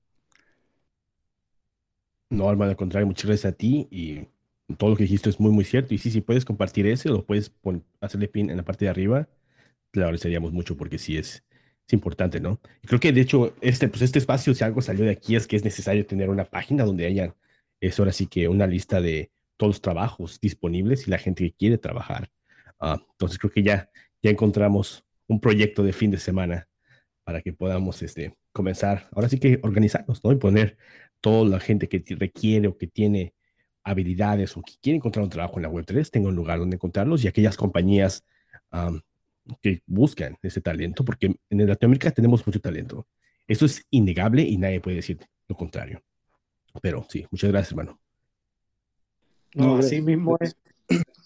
No, 2.29 2.47
Alma, 2.47 2.65
al 2.65 2.77
contrario, 2.77 3.07
muchas 3.07 3.25
gracias 3.25 3.51
a 3.51 3.57
ti 3.57 3.89
y 3.91 4.29
todo 4.77 4.91
lo 4.91 4.95
que 4.95 5.03
dijiste 5.03 5.29
es 5.29 5.37
muy, 5.37 5.51
muy 5.51 5.65
cierto. 5.65 5.93
Y 5.93 5.97
sí, 5.97 6.11
si 6.11 6.21
puedes 6.21 6.45
compartir 6.45 6.87
ese, 6.87 7.09
lo 7.09 7.25
puedes 7.25 7.51
hacerle 7.99 8.29
pin 8.29 8.49
en 8.49 8.55
la 8.55 8.63
parte 8.63 8.85
de 8.85 8.91
arriba, 8.91 9.27
le 9.91 10.03
agradeceríamos 10.03 10.53
mucho 10.53 10.77
porque 10.77 10.97
sí 10.97 11.17
es, 11.17 11.43
es 11.89 11.93
importante, 11.93 12.39
¿no? 12.39 12.61
Creo 12.83 12.99
que 12.99 13.11
de 13.11 13.21
hecho 13.21 13.55
este, 13.61 13.87
pues 13.87 14.03
este 14.03 14.19
espacio, 14.19 14.53
si 14.53 14.63
algo 14.63 14.81
salió 14.81 15.05
de 15.05 15.11
aquí, 15.11 15.35
es 15.35 15.47
que 15.47 15.55
es 15.55 15.63
necesario 15.63 16.05
tener 16.05 16.29
una 16.29 16.45
página 16.45 16.85
donde 16.85 17.07
haya, 17.07 17.35
es 17.81 17.97
ahora 17.97 18.11
sí 18.11 18.27
que 18.27 18.47
una 18.47 18.67
lista 18.67 19.01
de 19.01 19.31
todos 19.57 19.71
los 19.71 19.81
trabajos 19.81 20.39
disponibles 20.39 21.07
y 21.07 21.11
la 21.11 21.17
gente 21.17 21.43
que 21.43 21.53
quiere 21.53 21.77
trabajar. 21.79 22.29
Uh, 22.79 22.97
entonces 23.11 23.39
creo 23.39 23.51
que 23.51 23.63
ya, 23.63 23.89
ya 24.21 24.29
encontramos 24.29 25.03
un 25.27 25.39
proyecto 25.39 25.83
de 25.83 25.91
fin 25.91 26.11
de 26.11 26.19
semana 26.19 26.67
para 27.23 27.41
que 27.41 27.53
podamos 27.53 28.03
este, 28.03 28.37
comenzar, 28.51 29.09
ahora 29.11 29.27
sí 29.27 29.39
que 29.39 29.59
organizarnos, 29.63 30.23
¿no? 30.23 30.31
Y 30.31 30.35
poner 30.35 30.77
toda 31.21 31.49
la 31.49 31.59
gente 31.59 31.89
que 31.89 32.03
requiere 32.15 32.67
o 32.67 32.77
que 32.77 32.87
tiene 32.87 33.33
habilidades 33.83 34.55
o 34.55 34.61
que 34.61 34.73
quieren 34.79 34.97
encontrar 34.97 35.23
un 35.23 35.31
trabajo 35.31 35.57
en 35.57 35.63
la 35.63 35.71
Web3 35.71 36.11
tengan 36.11 36.29
un 36.29 36.35
lugar 36.35 36.59
donde 36.59 36.75
encontrarlos 36.75 37.23
y 37.23 37.27
aquellas 37.27 37.57
compañías 37.57 38.23
que 39.61 39.81
buscan 39.85 40.37
ese 40.41 40.61
talento, 40.61 41.03
porque 41.03 41.35
en 41.49 41.67
Latinoamérica 41.67 42.11
tenemos 42.11 42.45
mucho 42.45 42.59
talento. 42.59 43.07
Eso 43.47 43.65
es 43.65 43.85
innegable 43.89 44.43
y 44.43 44.57
nadie 44.57 44.81
puede 44.81 44.97
decir 44.97 45.19
lo 45.47 45.55
contrario. 45.55 46.03
Pero 46.81 47.05
sí, 47.09 47.25
muchas 47.31 47.51
gracias, 47.51 47.71
hermano. 47.71 47.99
No, 49.55 49.77
así 49.77 50.01
mismo 50.01 50.37
es. 50.39 50.55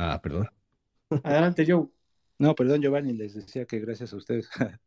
Ah, 0.00 0.20
perdón. 0.22 0.48
Adelante, 1.24 1.64
Joe. 1.66 1.88
No, 2.38 2.54
perdón, 2.54 2.80
Giovanni, 2.80 3.14
les 3.14 3.34
decía 3.34 3.64
que 3.64 3.80
gracias 3.80 4.12
a 4.12 4.16
ustedes. 4.16 4.48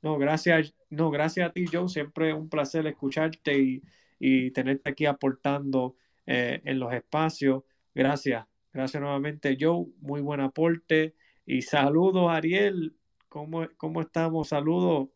no, 0.00 0.16
gracias, 0.16 0.74
no, 0.88 1.10
gracias 1.10 1.50
a 1.50 1.52
ti, 1.52 1.66
Joe. 1.70 1.86
Siempre 1.90 2.32
un 2.32 2.48
placer 2.48 2.86
escucharte 2.86 3.82
y, 4.18 4.50
tenerte 4.52 4.88
aquí 4.88 5.04
aportando 5.04 5.96
eh, 6.26 6.60
en 6.64 6.78
los 6.78 6.92
espacios. 6.92 7.64
Gracias, 7.94 8.46
gracias 8.72 9.00
nuevamente, 9.00 9.56
Joe. 9.58 9.86
Muy 10.00 10.20
buen 10.20 10.40
aporte. 10.40 11.14
Y 11.44 11.62
saludos, 11.62 12.30
Ariel. 12.30 12.94
¿Cómo, 13.28 13.66
cómo 13.76 14.00
estamos? 14.00 14.48
Saludos. 14.48 15.08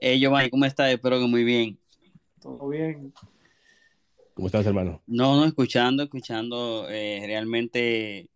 Eh, 0.00 0.18
Giovanni, 0.18 0.50
¿cómo 0.50 0.64
estás? 0.64 0.92
Espero 0.92 1.18
que 1.18 1.26
muy 1.26 1.44
bien. 1.44 1.78
Todo 2.40 2.68
bien. 2.68 3.12
¿Cómo 4.34 4.46
estás, 4.46 4.66
hermano? 4.66 5.02
No, 5.06 5.36
no, 5.36 5.44
escuchando, 5.44 6.02
escuchando 6.02 6.88
eh, 6.88 7.22
realmente 7.26 8.30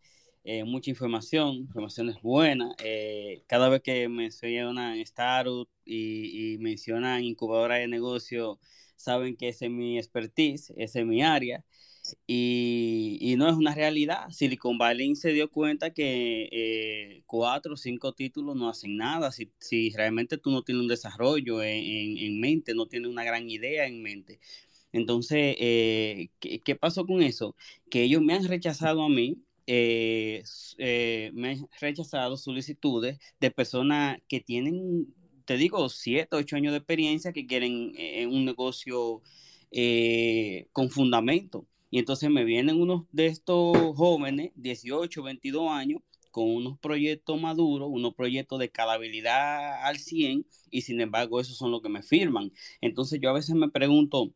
eh, 0.44 0.64
mucha 0.64 0.90
información, 0.90 1.54
información 1.54 2.10
es 2.10 2.20
buena. 2.20 2.74
Eh, 2.84 3.42
cada 3.46 3.68
vez 3.68 3.82
que 3.82 4.08
mencionan 4.08 4.98
startup 4.98 5.68
y, 5.84 6.54
y 6.54 6.58
mencionan 6.58 7.24
incubadora 7.24 7.76
de 7.76 7.88
negocio, 7.88 8.58
saben 8.96 9.36
que 9.36 9.48
es 9.48 9.60
mi 9.62 9.98
expertise, 9.98 10.72
es 10.76 10.94
mi 10.96 11.22
área. 11.22 11.64
Y, 12.26 13.18
y, 13.20 13.36
no 13.36 13.48
es 13.48 13.56
una 13.56 13.74
realidad. 13.74 14.30
Silicon 14.30 14.78
Valley 14.78 15.16
se 15.16 15.32
dio 15.32 15.50
cuenta 15.50 15.92
que 15.92 17.22
cuatro 17.26 17.74
o 17.74 17.76
cinco 17.76 18.12
títulos 18.12 18.54
no 18.56 18.68
hacen 18.68 18.96
nada. 18.96 19.32
Si, 19.32 19.50
si 19.58 19.90
realmente 19.90 20.38
tú 20.38 20.50
no 20.50 20.62
tienes 20.62 20.82
un 20.82 20.88
desarrollo 20.88 21.62
en, 21.62 21.84
en, 21.84 22.18
en, 22.18 22.40
mente, 22.40 22.74
no 22.74 22.86
tienes 22.86 23.10
una 23.10 23.24
gran 23.24 23.50
idea 23.50 23.86
en 23.86 24.02
mente, 24.02 24.38
entonces, 24.96 25.56
eh, 25.58 26.30
¿qué, 26.40 26.76
pasó 26.76 27.06
con 27.06 27.22
eso? 27.22 27.54
Que 27.90 28.02
ellos 28.02 28.22
me 28.22 28.34
han 28.34 28.44
rechazado 28.48 29.02
a 29.02 29.08
mí, 29.10 29.42
eh, 29.66 30.42
eh, 30.78 31.30
me 31.34 31.50
han 31.50 31.68
rechazado 31.80 32.36
solicitudes 32.38 33.18
de 33.40 33.50
personas 33.50 34.18
que 34.28 34.40
tienen, 34.40 35.14
te 35.46 35.56
digo, 35.56 35.88
siete, 35.88 36.36
ocho 36.36 36.56
años 36.56 36.72
de 36.72 36.78
experiencia 36.78 37.32
que 37.32 37.46
quieren 37.46 37.94
un 38.28 38.44
negocio 38.44 39.22
con 40.72 40.90
fundamento. 40.90 41.66
Y 41.90 41.98
entonces 41.98 42.28
me 42.30 42.44
vienen 42.44 42.80
unos 42.80 43.04
de 43.12 43.26
estos 43.26 43.76
jóvenes, 43.96 44.50
18, 44.56 45.22
22 45.22 45.70
años, 45.70 46.02
con 46.30 46.50
unos 46.50 46.78
proyectos 46.78 47.40
maduros, 47.40 47.88
unos 47.90 48.14
proyectos 48.14 48.58
de 48.58 48.70
calabilidad 48.70 49.82
al 49.84 49.98
100, 49.98 50.44
y 50.70 50.82
sin 50.82 51.00
embargo, 51.00 51.40
esos 51.40 51.56
son 51.56 51.70
los 51.70 51.80
que 51.80 51.88
me 51.88 52.02
firman. 52.02 52.52
Entonces 52.82 53.20
yo 53.22 53.30
a 53.30 53.32
veces 53.32 53.54
me 53.54 53.70
pregunto, 53.70 54.34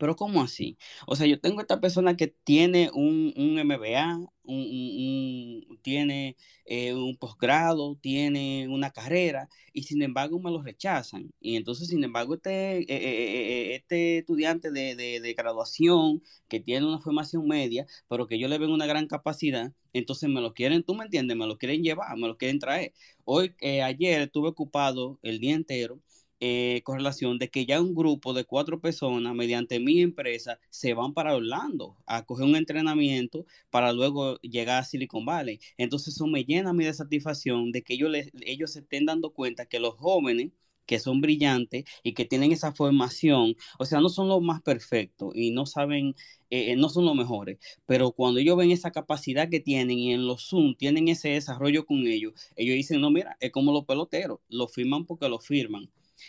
pero 0.00 0.16
¿cómo 0.16 0.42
así? 0.42 0.78
O 1.06 1.14
sea, 1.14 1.26
yo 1.26 1.38
tengo 1.40 1.60
esta 1.60 1.78
persona 1.80 2.16
que 2.16 2.28
tiene 2.28 2.90
un, 2.94 3.34
un 3.36 3.58
MBA, 3.60 4.18
un, 4.44 5.78
tiene 5.82 6.36
eh, 6.64 6.94
un 6.94 7.18
posgrado, 7.18 7.96
tiene 8.00 8.66
una 8.68 8.92
carrera, 8.92 9.50
y 9.74 9.82
sin 9.82 10.02
embargo 10.02 10.40
me 10.40 10.50
lo 10.50 10.62
rechazan. 10.62 11.30
Y 11.38 11.56
entonces, 11.56 11.88
sin 11.88 12.02
embargo, 12.02 12.34
este, 12.34 12.78
eh, 12.78 12.86
eh, 12.88 13.74
este 13.76 14.18
estudiante 14.18 14.70
de, 14.70 14.94
de, 14.96 15.34
graduación 15.34 16.22
que 16.48 16.60
tiene 16.60 16.86
una 16.86 16.98
formación 17.00 17.46
media, 17.46 17.86
pero 18.08 18.26
que 18.26 18.38
yo 18.38 18.48
le 18.48 18.56
veo 18.58 18.72
una 18.72 18.86
gran 18.86 19.06
capacidad, 19.06 19.72
entonces 19.92 20.30
me 20.30 20.40
lo 20.40 20.54
quieren, 20.54 20.82
tú 20.82 20.94
me 20.94 21.04
entiendes, 21.04 21.36
me 21.36 21.46
lo 21.46 21.58
quieren 21.58 21.82
llevar, 21.82 22.16
me 22.16 22.26
lo 22.26 22.38
quieren 22.38 22.58
traer. 22.58 22.94
Hoy, 23.24 23.54
ayer 23.84 24.22
estuve 24.22 24.48
ocupado 24.48 25.18
el 25.22 25.40
día 25.40 25.54
entero 25.54 26.00
eh, 26.40 26.80
correlación 26.84 27.38
de 27.38 27.48
que 27.50 27.66
ya 27.66 27.80
un 27.80 27.94
grupo 27.94 28.32
de 28.34 28.44
cuatro 28.44 28.80
personas, 28.80 29.34
mediante 29.34 29.78
mi 29.78 30.00
empresa, 30.00 30.58
se 30.70 30.94
van 30.94 31.14
para 31.14 31.34
Orlando 31.36 31.96
a 32.06 32.24
coger 32.24 32.46
un 32.46 32.56
entrenamiento 32.56 33.46
para 33.70 33.92
luego 33.92 34.38
llegar 34.40 34.78
a 34.80 34.84
Silicon 34.84 35.24
Valley. 35.24 35.60
Entonces 35.76 36.14
eso 36.14 36.26
me 36.26 36.44
llena 36.44 36.70
a 36.70 36.72
mí 36.72 36.84
de 36.84 36.94
satisfacción 36.94 37.72
de 37.72 37.82
que 37.82 37.94
ellos, 37.94 38.10
ellos 38.40 38.72
se 38.72 38.80
estén 38.80 39.06
dando 39.06 39.32
cuenta 39.32 39.66
que 39.66 39.80
los 39.80 39.94
jóvenes 39.96 40.50
que 40.90 40.98
son 40.98 41.20
brillantes 41.20 41.84
y 42.02 42.14
que 42.14 42.24
tienen 42.24 42.50
esa 42.50 42.72
formación, 42.72 43.54
o 43.78 43.84
sea, 43.84 44.00
no 44.00 44.08
son 44.08 44.26
los 44.26 44.42
más 44.42 44.60
perfectos 44.60 45.32
y 45.36 45.52
no 45.52 45.64
saben, 45.64 46.16
eh, 46.50 46.74
no 46.74 46.88
son 46.88 47.04
los 47.04 47.14
mejores, 47.14 47.58
pero 47.86 48.10
cuando 48.10 48.40
ellos 48.40 48.56
ven 48.56 48.72
esa 48.72 48.90
capacidad 48.90 49.48
que 49.48 49.60
tienen 49.60 49.98
y 49.98 50.12
en 50.12 50.26
los 50.26 50.48
Zoom 50.48 50.74
tienen 50.74 51.06
ese 51.06 51.28
desarrollo 51.28 51.86
con 51.86 52.08
ellos, 52.08 52.32
ellos 52.56 52.74
dicen, 52.74 53.00
no, 53.00 53.10
mira, 53.12 53.36
es 53.38 53.52
como 53.52 53.72
los 53.72 53.84
peloteros, 53.84 54.40
lo 54.48 54.66
firman 54.66 55.06
porque 55.06 55.28
lo 55.28 55.38
firman. 55.38 55.88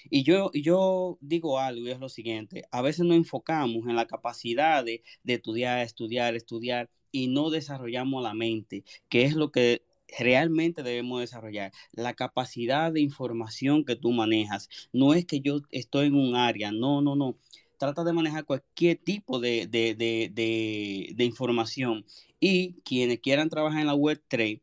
Y 0.10 0.24
yo, 0.24 0.52
yo 0.54 1.18
digo 1.22 1.60
algo 1.60 1.88
y 1.88 1.92
es 1.92 2.00
lo 2.00 2.10
siguiente, 2.10 2.66
a 2.72 2.82
veces 2.82 3.06
nos 3.06 3.18
enfocamos 3.18 3.88
en 3.88 3.96
la 3.96 4.08
capacidad 4.08 4.84
de, 4.84 5.04
estudiar, 5.26 5.80
estudiar, 5.80 6.36
estudiar 6.36 6.90
y 7.12 7.28
no 7.28 7.50
desarrollamos 7.50 8.24
la 8.24 8.34
mente, 8.34 8.84
que 9.10 9.24
es 9.24 9.36
lo 9.36 9.52
que 9.52 9.84
realmente 10.18 10.84
debemos 10.84 11.22
desarrollar. 11.22 11.72
La 11.94 12.14
capacidad 12.14 12.92
de 12.92 13.02
información 13.02 13.86
que 13.86 13.96
tú 13.96 14.12
manejas. 14.12 14.70
No 14.94 15.14
es 15.14 15.26
que 15.26 15.42
yo 15.42 15.62
estoy 15.72 16.08
en 16.08 16.16
un 16.16 16.36
área, 16.36 16.72
no, 16.72 17.02
no, 17.02 17.16
no. 17.16 17.38
Trata 17.78 18.04
de 18.04 18.14
manejar 18.14 18.46
cualquier 18.46 18.98
tipo 18.98 19.40
de, 19.40 19.68
de, 19.68 21.24
información. 21.24 22.06
Y 22.40 22.74
quienes 22.84 23.20
quieran 23.20 23.50
trabajar 23.50 23.82
en 23.82 23.88
la 23.88 23.96
web 23.96 24.22
3, 24.28 24.60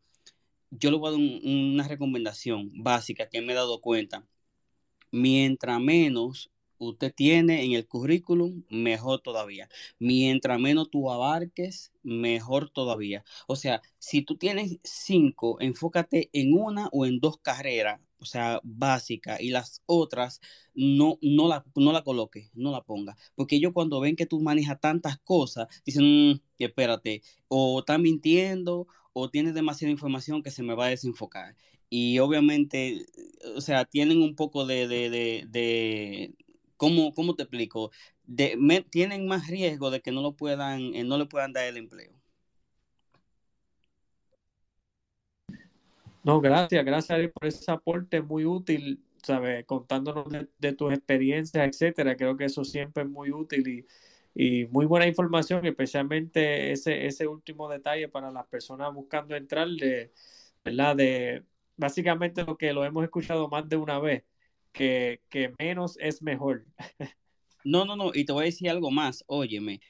yo 0.71 0.91
les 0.91 1.01
voy 1.01 1.09
a 1.09 1.13
dar 1.13 1.21
una 1.21 1.89
recomendación 1.89 2.71
básica 2.75 3.29
que 3.29 3.41
me 3.41 3.53
he 3.53 3.57
dado 3.57 3.81
cuenta 3.81 4.25
Mientras 5.11 5.81
menos 5.81 6.51
usted 6.79 7.13
tiene 7.15 7.65
en 7.65 7.73
el 7.73 7.87
currículum, 7.87 8.63
mejor 8.71 9.21
todavía. 9.21 9.69
Mientras 9.99 10.59
menos 10.61 10.91
tú 10.91 11.11
abarques, 11.11 11.93
mejor 12.03 12.71
todavía. 12.71 13.25
O 13.47 13.57
sea, 13.57 13.83
si 13.99 14.23
tú 14.23 14.37
tienes 14.37 14.79
cinco, 14.83 15.61
enfócate 15.61 16.31
en 16.33 16.55
una 16.55 16.89
o 16.93 17.07
en 17.07 17.21
dos 17.21 17.39
carreras, 17.39 18.01
o 18.21 18.25
sea, 18.25 18.61
básicas, 18.65 19.41
y 19.41 19.51
las 19.51 19.83
otras 19.87 20.41
no, 20.75 21.19
no, 21.23 21.49
la, 21.49 21.65
no 21.77 21.93
la 21.93 22.03
coloques, 22.03 22.51
no 22.55 22.73
la 22.73 22.83
ponga. 22.83 23.17
Porque 23.35 23.57
ellos 23.57 23.73
cuando 23.73 24.01
ven 24.01 24.17
que 24.17 24.27
tú 24.27 24.41
manejas 24.41 24.81
tantas 24.81 25.19
cosas, 25.19 25.69
dicen, 25.85 26.33
mm, 26.33 26.41
espérate, 26.59 27.23
o 27.49 27.81
están 27.81 28.03
mintiendo, 28.03 28.87
o 29.13 29.31
tienes 29.31 29.55
demasiada 29.55 29.91
información 29.93 30.43
que 30.43 30.51
se 30.51 30.63
me 30.63 30.75
va 30.75 30.87
a 30.87 30.91
desenfocar 30.91 31.57
y 31.91 32.19
obviamente, 32.19 33.07
o 33.57 33.61
sea, 33.61 33.85
tienen 33.85 34.23
un 34.23 34.35
poco 34.35 34.67
de, 34.67 34.89
de, 34.89 35.11
de, 35.11 35.45
de 35.49 36.35
¿cómo, 36.77 37.15
¿cómo, 37.15 37.35
te 37.35 37.45
explico? 37.45 37.91
De, 38.27 38.59
tienen 38.91 39.27
más 39.27 39.49
riesgo 39.49 39.91
de 39.91 40.01
que 40.01 40.13
no 40.13 40.23
lo 40.23 40.33
puedan, 40.37 40.95
eh, 40.95 41.05
no 41.05 41.19
le 41.19 41.27
puedan 41.27 41.53
dar 41.53 41.65
el 41.65 41.79
empleo. 41.79 42.13
No, 46.25 46.41
gracias, 46.41 46.85
gracias 46.85 47.31
por 47.33 47.49
ese 47.49 47.71
aporte 47.71 48.21
muy 48.21 48.45
útil, 48.45 49.03
¿sabes? 49.23 49.65
Contándonos 49.65 50.27
de, 50.59 50.73
tus 50.75 50.93
experiencias, 50.93 51.67
etcétera. 51.67 52.17
Creo 52.17 52.37
que 52.37 52.45
eso 52.45 52.65
siempre 52.65 53.05
es 53.05 53.09
muy 53.09 53.31
útil 53.31 53.67
y, 53.67 53.87
y 54.35 54.67
muy 54.67 54.85
buena 54.85 55.07
información, 55.07 55.65
especialmente 55.65 56.73
ese, 56.73 57.07
ese 57.07 57.27
último 57.27 57.69
detalle 57.69 58.09
para 58.09 58.31
las 58.31 58.47
personas 58.47 58.93
buscando 58.93 59.37
entrar 59.37 59.69
de, 59.69 60.13
¿verdad? 60.65 60.97
De, 60.97 61.45
básicamente 61.79 62.45
lo 62.45 62.59
que 62.59 62.73
lo 62.75 62.85
hemos 62.85 63.05
escuchado 63.05 63.49
más 63.49 63.67
de 63.69 63.77
una 63.77 63.99
vez, 63.99 64.25
que, 64.73 65.21
menos 65.59 65.97
es 65.99 66.21
mejor. 66.21 66.67
No, 67.65 67.85
no, 67.85 67.97
no, 67.97 68.13
y 68.15 68.25
te 68.25 68.33
voy 68.33 68.43
a 68.43 68.47
decir 68.47 68.71
algo 68.71 68.91
más, 68.91 69.25
óyeme, 69.27 69.81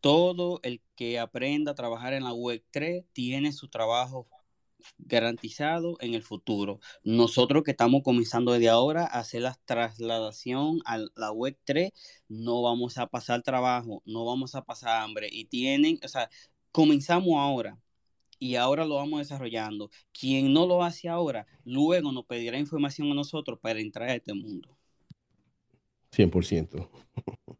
todo 0.00 0.58
el 0.62 0.80
que 0.96 1.18
aprenda 1.18 1.72
a 1.72 1.74
trabajar 1.74 2.12
en 2.12 2.24
la 2.24 2.32
web 2.32 2.64
3 2.70 3.04
tiene 3.12 3.52
su 3.52 3.68
trabajo 3.68 4.26
garantizado 4.98 5.96
en 6.00 6.14
el 6.14 6.22
futuro. 6.22 6.80
Nosotros 7.04 7.62
que 7.62 7.72
estamos 7.72 8.02
comenzando 8.02 8.52
desde 8.52 8.70
ahora 8.70 9.04
a 9.04 9.20
hacer 9.20 9.42
la 9.42 9.56
trasladación 9.64 10.80
a 10.86 10.98
la 11.14 11.30
web 11.30 11.56
3, 11.64 11.92
no 12.28 12.62
vamos 12.62 12.98
a 12.98 13.06
pasar 13.06 13.42
trabajo, 13.42 14.02
no 14.06 14.24
vamos 14.24 14.54
a 14.54 14.64
pasar 14.64 15.02
hambre 15.02 15.28
y 15.30 15.44
tienen, 15.44 16.00
o 16.02 16.08
sea, 16.08 16.30
comenzamos 16.72 17.34
ahora 17.38 17.78
y 18.42 18.56
ahora 18.56 18.84
lo 18.84 18.96
vamos 18.96 19.20
desarrollando. 19.20 19.88
Quien 20.12 20.52
no 20.52 20.66
lo 20.66 20.82
hace 20.82 21.08
ahora, 21.08 21.46
luego 21.64 22.10
nos 22.10 22.26
pedirá 22.26 22.58
información 22.58 23.08
a 23.12 23.14
nosotros 23.14 23.56
para 23.60 23.78
entrar 23.78 24.08
a 24.08 24.14
este 24.16 24.34
mundo. 24.34 24.76
100%. 26.10 26.88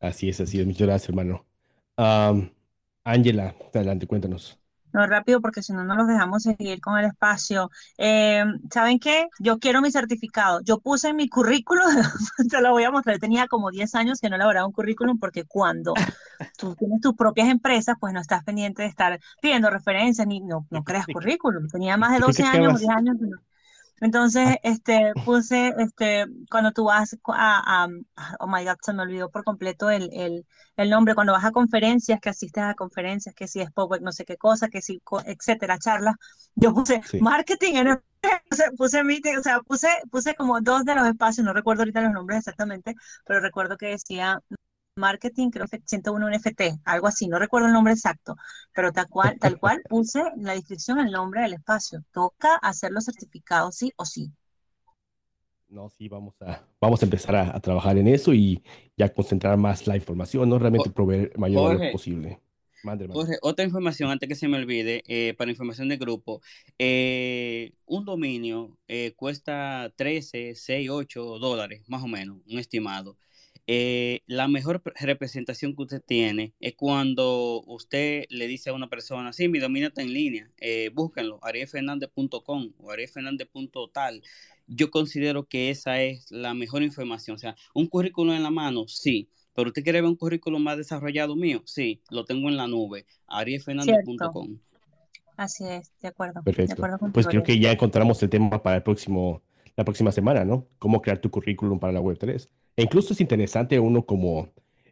Así 0.00 0.30
es, 0.30 0.40
así 0.40 0.58
es. 0.58 0.66
Muchas 0.66 0.88
gracias, 0.88 1.10
hermano. 1.10 1.46
Ángela, 3.04 3.54
adelante, 3.72 4.08
cuéntanos. 4.08 4.58
No 4.92 5.06
rápido 5.06 5.40
porque 5.40 5.62
si 5.62 5.72
no, 5.72 5.84
no 5.84 5.94
los 5.94 6.06
dejamos 6.06 6.42
seguir 6.42 6.80
con 6.80 6.98
el 6.98 7.06
espacio. 7.06 7.70
Eh, 7.98 8.44
¿Saben 8.70 8.98
qué? 8.98 9.28
Yo 9.38 9.58
quiero 9.58 9.80
mi 9.80 9.90
certificado. 9.90 10.60
Yo 10.62 10.78
puse 10.78 11.08
en 11.08 11.16
mi 11.16 11.28
currículum, 11.28 11.84
te 12.50 12.60
lo 12.60 12.70
voy 12.70 12.84
a 12.84 12.90
mostrar, 12.90 13.18
tenía 13.18 13.46
como 13.48 13.70
10 13.70 13.94
años 13.94 14.20
que 14.20 14.28
no 14.28 14.36
elaboraba 14.36 14.66
un 14.66 14.72
currículum 14.72 15.18
porque 15.18 15.44
cuando 15.44 15.94
tú 16.58 16.74
tienes 16.76 17.00
tus 17.00 17.14
propias 17.14 17.48
empresas, 17.48 17.96
pues 18.00 18.12
no 18.12 18.20
estás 18.20 18.44
pendiente 18.44 18.82
de 18.82 18.88
estar 18.88 19.18
pidiendo 19.40 19.70
referencias 19.70 20.26
ni 20.26 20.40
no, 20.40 20.66
no 20.70 20.84
creas 20.84 21.06
currículum. 21.06 21.68
Tenía 21.68 21.96
más 21.96 22.12
de 22.12 22.20
12 22.20 22.42
años 22.44 22.74
o 22.74 22.78
10 22.78 22.90
años. 22.90 23.16
Entonces, 24.02 24.48
ah. 24.48 24.58
este, 24.64 25.12
puse, 25.24 25.72
este, 25.78 26.26
cuando 26.50 26.72
tú 26.72 26.84
vas 26.86 27.16
a, 27.28 27.86
oh 28.40 28.46
my 28.48 28.64
God, 28.64 28.76
se 28.82 28.92
me 28.92 29.02
olvidó 29.02 29.30
por 29.30 29.44
completo 29.44 29.90
el, 29.90 30.10
el, 30.12 30.44
el, 30.76 30.90
nombre, 30.90 31.14
cuando 31.14 31.32
vas 31.32 31.44
a 31.44 31.52
conferencias, 31.52 32.18
que 32.20 32.30
asistes 32.30 32.64
a 32.64 32.74
conferencias, 32.74 33.32
que 33.32 33.46
si 33.46 33.60
es 33.60 33.70
PowerPoint, 33.70 34.02
no 34.02 34.10
sé 34.10 34.24
qué 34.24 34.36
cosa, 34.36 34.68
que 34.68 34.82
si, 34.82 35.00
etcétera, 35.24 35.78
charlas, 35.78 36.16
yo 36.56 36.74
puse 36.74 37.00
marketing 37.20 37.74
en 37.74 38.02
puse 38.76 39.04
meeting, 39.04 39.36
o 39.38 39.42
sea, 39.42 39.60
puse, 39.60 39.88
puse 40.10 40.34
como 40.34 40.60
dos 40.60 40.84
de 40.84 40.96
los 40.96 41.06
espacios, 41.06 41.44
no 41.44 41.52
recuerdo 41.52 41.82
ahorita 41.82 42.00
los 42.00 42.12
nombres 42.12 42.40
exactamente, 42.40 42.96
pero 43.24 43.38
recuerdo 43.40 43.76
que 43.76 43.86
decía 43.86 44.40
marketing, 44.96 45.50
creo 45.50 45.66
que 45.66 45.80
101 45.84 46.30
NFT, 46.30 46.80
algo 46.84 47.06
así, 47.06 47.26
no 47.26 47.38
recuerdo 47.38 47.66
el 47.66 47.72
nombre 47.72 47.94
exacto, 47.94 48.36
pero 48.74 48.92
tal 48.92 49.08
cual, 49.08 49.38
tal 49.38 49.58
cual 49.58 49.82
puse 49.88 50.20
en 50.20 50.44
la 50.44 50.52
descripción 50.52 50.98
el 50.98 51.10
nombre 51.10 51.42
del 51.42 51.54
espacio. 51.54 52.04
Toca 52.12 52.56
hacer 52.56 52.92
los 52.92 53.04
certificados 53.04 53.76
sí 53.76 53.92
o 53.96 54.04
sí. 54.04 54.30
No, 55.68 55.88
sí, 55.88 56.08
vamos 56.08 56.34
a, 56.42 56.62
vamos 56.80 57.00
a 57.00 57.06
empezar 57.06 57.34
a, 57.34 57.60
trabajar 57.60 57.96
en 57.96 58.06
eso 58.06 58.34
y 58.34 58.62
ya 58.96 59.08
concentrar 59.12 59.56
más 59.56 59.86
la 59.86 59.96
información, 59.96 60.48
no 60.48 60.58
realmente 60.58 60.90
proveer 60.90 61.32
mayor 61.38 61.78
valor 61.78 61.92
posible. 61.92 62.38
otra 63.40 63.64
información 63.64 64.10
antes 64.10 64.28
que 64.28 64.34
se 64.34 64.48
me 64.48 64.58
olvide, 64.58 65.02
eh, 65.06 65.32
para 65.32 65.50
información 65.50 65.88
de 65.88 65.96
grupo, 65.96 66.42
eh, 66.78 67.72
un 67.86 68.04
dominio 68.04 68.76
eh, 68.86 69.14
cuesta 69.16 69.90
13, 69.96 70.54
6, 70.54 70.90
8 70.90 71.38
dólares, 71.38 71.88
más 71.88 72.02
o 72.02 72.08
menos, 72.08 72.42
un 72.46 72.58
estimado. 72.58 73.16
Eh, 73.68 74.22
la 74.26 74.48
mejor 74.48 74.82
representación 75.00 75.76
que 75.76 75.82
usted 75.82 76.02
tiene 76.04 76.52
es 76.58 76.74
cuando 76.74 77.62
usted 77.66 78.24
le 78.28 78.48
dice 78.48 78.70
a 78.70 78.72
una 78.72 78.88
persona, 78.88 79.32
sí, 79.32 79.48
mi 79.48 79.60
dominio 79.60 79.88
está 79.88 80.02
en 80.02 80.12
línea, 80.12 80.50
eh, 80.58 80.90
búsquenlo, 80.92 81.38
arielfernandez.com 81.42 82.72
o 82.78 82.90
arielfernandez.tal. 82.90 84.22
Yo 84.66 84.90
considero 84.90 85.44
que 85.46 85.70
esa 85.70 86.02
es 86.02 86.30
la 86.30 86.54
mejor 86.54 86.82
información. 86.82 87.36
O 87.36 87.38
sea, 87.38 87.54
un 87.74 87.86
currículum 87.86 88.34
en 88.34 88.42
la 88.42 88.50
mano, 88.50 88.88
sí, 88.88 89.28
pero 89.54 89.68
usted 89.68 89.84
quiere 89.84 90.00
ver 90.00 90.10
un 90.10 90.16
currículum 90.16 90.62
más 90.62 90.76
desarrollado 90.76 91.36
mío, 91.36 91.62
sí, 91.64 92.00
lo 92.10 92.24
tengo 92.24 92.48
en 92.48 92.56
la 92.56 92.66
nube, 92.66 93.06
arielfernandez.com. 93.28 94.58
Así 95.36 95.64
es, 95.64 95.92
de 96.00 96.08
acuerdo. 96.08 96.42
Perfecto. 96.42 96.82
pues 97.12 97.26
creo 97.26 97.42
que 97.42 97.58
ya 97.58 97.72
encontramos 97.72 98.22
el 98.22 98.28
tema 98.30 98.62
para 98.62 98.76
el 98.76 98.82
próximo, 98.82 99.42
la 99.76 99.84
próxima 99.84 100.12
semana, 100.12 100.44
¿no? 100.44 100.66
Cómo 100.78 101.00
crear 101.00 101.20
tu 101.20 101.30
currículum 101.30 101.78
para 101.78 101.92
la 101.92 102.00
web 102.00 102.18
3. 102.18 102.48
Incluso 102.82 103.12
es 103.12 103.20
interesante 103.20 103.78
uno 103.78 104.04
como, 104.04 104.48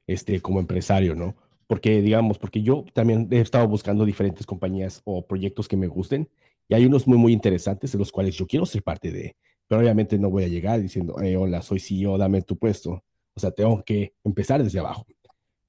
este, 0.07 0.41
como 0.41 0.61
empresario, 0.61 1.15
¿no? 1.15 1.35
Porque, 1.67 2.01
digamos, 2.03 2.39
porque 2.39 2.63
yo 2.63 2.85
también 2.93 3.29
he 3.31 3.41
estado 3.41 3.67
buscando 3.69 4.05
diferentes 4.05 4.47
compañías 4.47 5.03
o 5.05 5.27
proyectos 5.27 5.69
que 5.69 5.77
me 5.77 5.87
gusten 5.87 6.29
y 6.69 6.75
hay 6.75 6.87
unos 6.87 7.07
muy, 7.07 7.19
muy 7.19 7.33
interesantes 7.33 7.93
de 7.93 7.99
los 7.99 8.13
cuales 8.13 8.37
yo 8.37 8.47
quiero 8.47 8.67
ser 8.67 8.83
parte 8.83 9.11
de, 9.11 9.37
pero 9.67 9.81
obviamente 9.81 10.19
no 10.19 10.31
voy 10.31 10.45
a 10.45 10.49
llegar 10.49 10.81
diciendo, 10.81 11.21
eh, 11.21 11.37
hola, 11.37 11.63
soy 11.63 11.81
CEO, 11.81 12.17
dame 12.19 12.43
tu 12.43 12.57
puesto. 12.57 13.05
O 13.35 13.41
sea, 13.41 13.51
tengo 13.51 13.83
que 13.85 14.15
empezar 14.25 14.63
desde 14.63 14.79
abajo. 14.81 15.07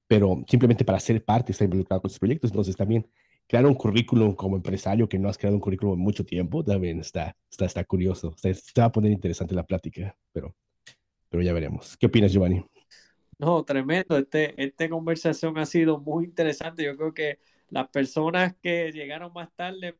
Pero 0.08 0.44
simplemente 0.48 0.84
para 0.84 1.00
ser 1.00 1.24
parte, 1.24 1.52
estar 1.52 1.64
involucrado 1.64 2.02
con 2.02 2.08
estos 2.08 2.20
proyectos, 2.20 2.50
entonces 2.50 2.76
también 2.76 3.08
crear 3.48 3.66
un 3.66 3.74
currículum 3.74 4.34
como 4.34 4.56
empresario 4.56 5.08
que 5.08 5.18
no 5.18 5.28
has 5.28 5.38
creado 5.38 5.56
un 5.56 5.60
currículum 5.60 5.94
en 5.94 6.00
mucho 6.00 6.24
tiempo, 6.24 6.64
también 6.64 7.00
está, 7.00 7.36
está, 7.50 7.64
está 7.66 7.84
curioso. 7.84 8.34
se 8.36 8.52
va 8.78 8.86
a 8.86 8.92
poner 8.92 9.12
interesante 9.12 9.54
la 9.54 9.64
plática, 9.64 10.16
pero 10.32 10.54
pero 11.32 11.42
ya 11.42 11.54
veremos. 11.54 11.96
¿Qué 11.96 12.06
opinas, 12.06 12.30
Giovanni? 12.30 12.62
No, 13.38 13.64
tremendo. 13.64 14.18
Este, 14.18 14.52
esta 14.62 14.86
conversación 14.90 15.56
ha 15.56 15.64
sido 15.64 15.98
muy 15.98 16.26
interesante. 16.26 16.84
Yo 16.84 16.94
creo 16.94 17.14
que 17.14 17.38
las 17.70 17.88
personas 17.88 18.54
que 18.62 18.92
llegaron 18.92 19.32
más 19.32 19.50
tarde 19.56 19.96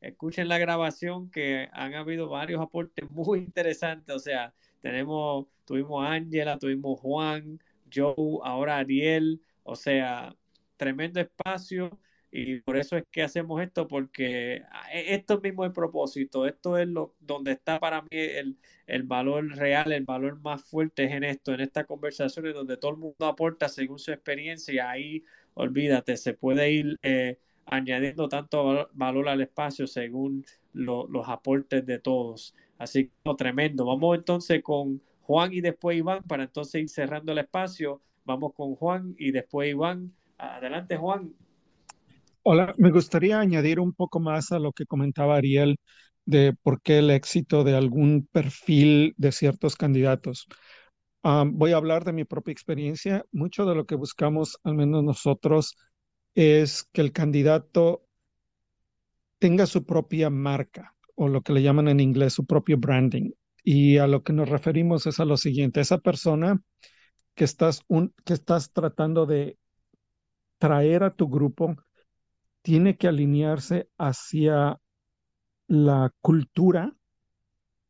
escuchen 0.00 0.46
la 0.46 0.56
grabación 0.56 1.32
que 1.32 1.68
han 1.72 1.94
habido 1.94 2.28
varios 2.28 2.60
aportes 2.60 3.10
muy 3.10 3.40
interesantes. 3.40 4.14
O 4.14 4.20
sea, 4.20 4.54
tenemos, 4.80 5.46
tuvimos 5.64 6.06
a 6.06 6.12
Ángela, 6.12 6.60
tuvimos 6.60 7.00
Juan, 7.00 7.60
Joe, 7.92 8.38
ahora 8.44 8.76
Ariel. 8.76 9.42
O 9.64 9.74
sea, 9.74 10.32
tremendo 10.76 11.20
espacio 11.20 11.98
y 12.30 12.60
por 12.60 12.76
eso 12.76 12.96
es 12.96 13.04
que 13.10 13.22
hacemos 13.22 13.60
esto, 13.62 13.88
porque 13.88 14.62
ah, 14.70 14.92
e, 14.92 15.14
esto 15.14 15.34
es 15.34 15.42
mismo 15.42 15.64
el 15.64 15.72
propósito, 15.72 16.46
esto 16.46 16.76
es 16.76 16.88
lo 16.88 17.14
donde 17.20 17.52
está 17.52 17.80
para 17.80 18.02
mí 18.02 18.08
el, 18.10 18.58
el 18.86 19.02
valor 19.04 19.46
real, 19.56 19.92
el 19.92 20.04
valor 20.04 20.40
más 20.40 20.62
fuerte 20.64 21.04
es 21.04 21.12
en 21.12 21.24
esto, 21.24 21.54
en 21.54 21.60
estas 21.60 21.86
conversaciones 21.86 22.54
donde 22.54 22.76
todo 22.76 22.92
el 22.92 22.98
mundo 22.98 23.26
aporta 23.26 23.68
según 23.68 23.98
su 23.98 24.12
experiencia 24.12 24.90
ahí, 24.90 25.24
olvídate, 25.54 26.16
se 26.16 26.34
puede 26.34 26.70
ir 26.70 26.96
eh, 27.02 27.38
añadiendo 27.66 28.28
tanto 28.28 28.88
valor 28.92 29.28
al 29.28 29.40
espacio 29.40 29.86
según 29.86 30.44
los 30.72 31.28
aportes 31.28 31.84
de 31.86 31.98
todos. 31.98 32.54
Así 32.78 33.10
que 33.24 33.34
tremendo. 33.36 33.84
Vamos 33.84 34.16
entonces 34.16 34.62
con 34.62 35.02
Juan 35.22 35.52
y 35.52 35.60
después 35.60 35.98
Iván 35.98 36.22
para 36.22 36.44
entonces 36.44 36.82
ir 36.82 36.88
cerrando 36.88 37.32
el 37.32 37.38
espacio. 37.38 38.00
Vamos 38.24 38.52
con 38.54 38.74
Juan 38.76 39.14
y 39.18 39.32
después 39.32 39.70
Iván. 39.70 40.12
Adelante 40.38 40.96
Juan, 40.96 41.34
Hola, 42.50 42.74
me 42.78 42.90
gustaría 42.90 43.40
añadir 43.40 43.78
un 43.78 43.92
poco 43.92 44.20
más 44.20 44.52
a 44.52 44.58
lo 44.58 44.72
que 44.72 44.86
comentaba 44.86 45.36
Ariel 45.36 45.76
de 46.24 46.54
por 46.54 46.80
qué 46.80 47.00
el 47.00 47.10
éxito 47.10 47.62
de 47.62 47.76
algún 47.76 48.26
perfil 48.32 49.12
de 49.18 49.32
ciertos 49.32 49.76
candidatos. 49.76 50.46
Ah, 51.22 51.44
voy 51.46 51.72
a 51.72 51.76
hablar 51.76 52.06
de 52.06 52.14
mi 52.14 52.24
propia 52.24 52.52
experiencia. 52.52 53.22
Mucho 53.32 53.66
de 53.66 53.74
lo 53.74 53.84
que 53.84 53.96
buscamos, 53.96 54.58
al 54.64 54.76
menos 54.76 55.04
nosotros, 55.04 55.76
es 56.34 56.84
que 56.90 57.02
el 57.02 57.12
candidato 57.12 58.06
tenga 59.38 59.66
su 59.66 59.84
propia 59.84 60.30
marca 60.30 60.94
o 61.16 61.28
lo 61.28 61.42
que 61.42 61.52
le 61.52 61.60
llaman 61.62 61.88
en 61.88 62.00
inglés 62.00 62.32
su 62.32 62.46
propio 62.46 62.78
branding. 62.78 63.30
Y 63.62 63.98
a 63.98 64.06
lo 64.06 64.22
que 64.22 64.32
nos 64.32 64.48
referimos 64.48 65.06
es 65.06 65.20
a 65.20 65.26
lo 65.26 65.36
siguiente, 65.36 65.82
esa 65.82 65.98
persona 65.98 66.58
que 67.34 67.44
estás, 67.44 67.82
que 68.24 68.32
estás 68.32 68.72
tratando 68.72 69.26
de 69.26 69.58
traer 70.56 71.02
a 71.02 71.14
tu 71.14 71.28
grupo 71.28 71.76
tiene 72.68 72.98
que 72.98 73.08
alinearse 73.08 73.88
hacia 73.96 74.78
la 75.68 76.12
cultura 76.20 76.94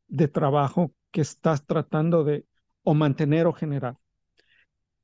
de 0.06 0.28
trabajo 0.28 0.94
que 1.10 1.20
estás 1.20 1.66
tratando 1.66 2.22
de 2.22 2.46
o 2.84 2.94
mantener 2.94 3.48
o 3.48 3.52
generar. 3.52 3.96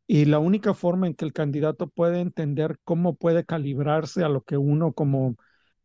Y 0.06 0.26
la 0.26 0.38
única 0.38 0.74
forma 0.74 1.08
en 1.08 1.14
que 1.14 1.24
el 1.24 1.32
candidato 1.32 1.88
puede 1.88 2.20
entender 2.20 2.78
cómo 2.84 3.16
puede 3.16 3.44
calibrarse 3.44 4.22
a 4.22 4.28
lo 4.28 4.42
que 4.42 4.56
uno 4.56 4.92
como 4.92 5.34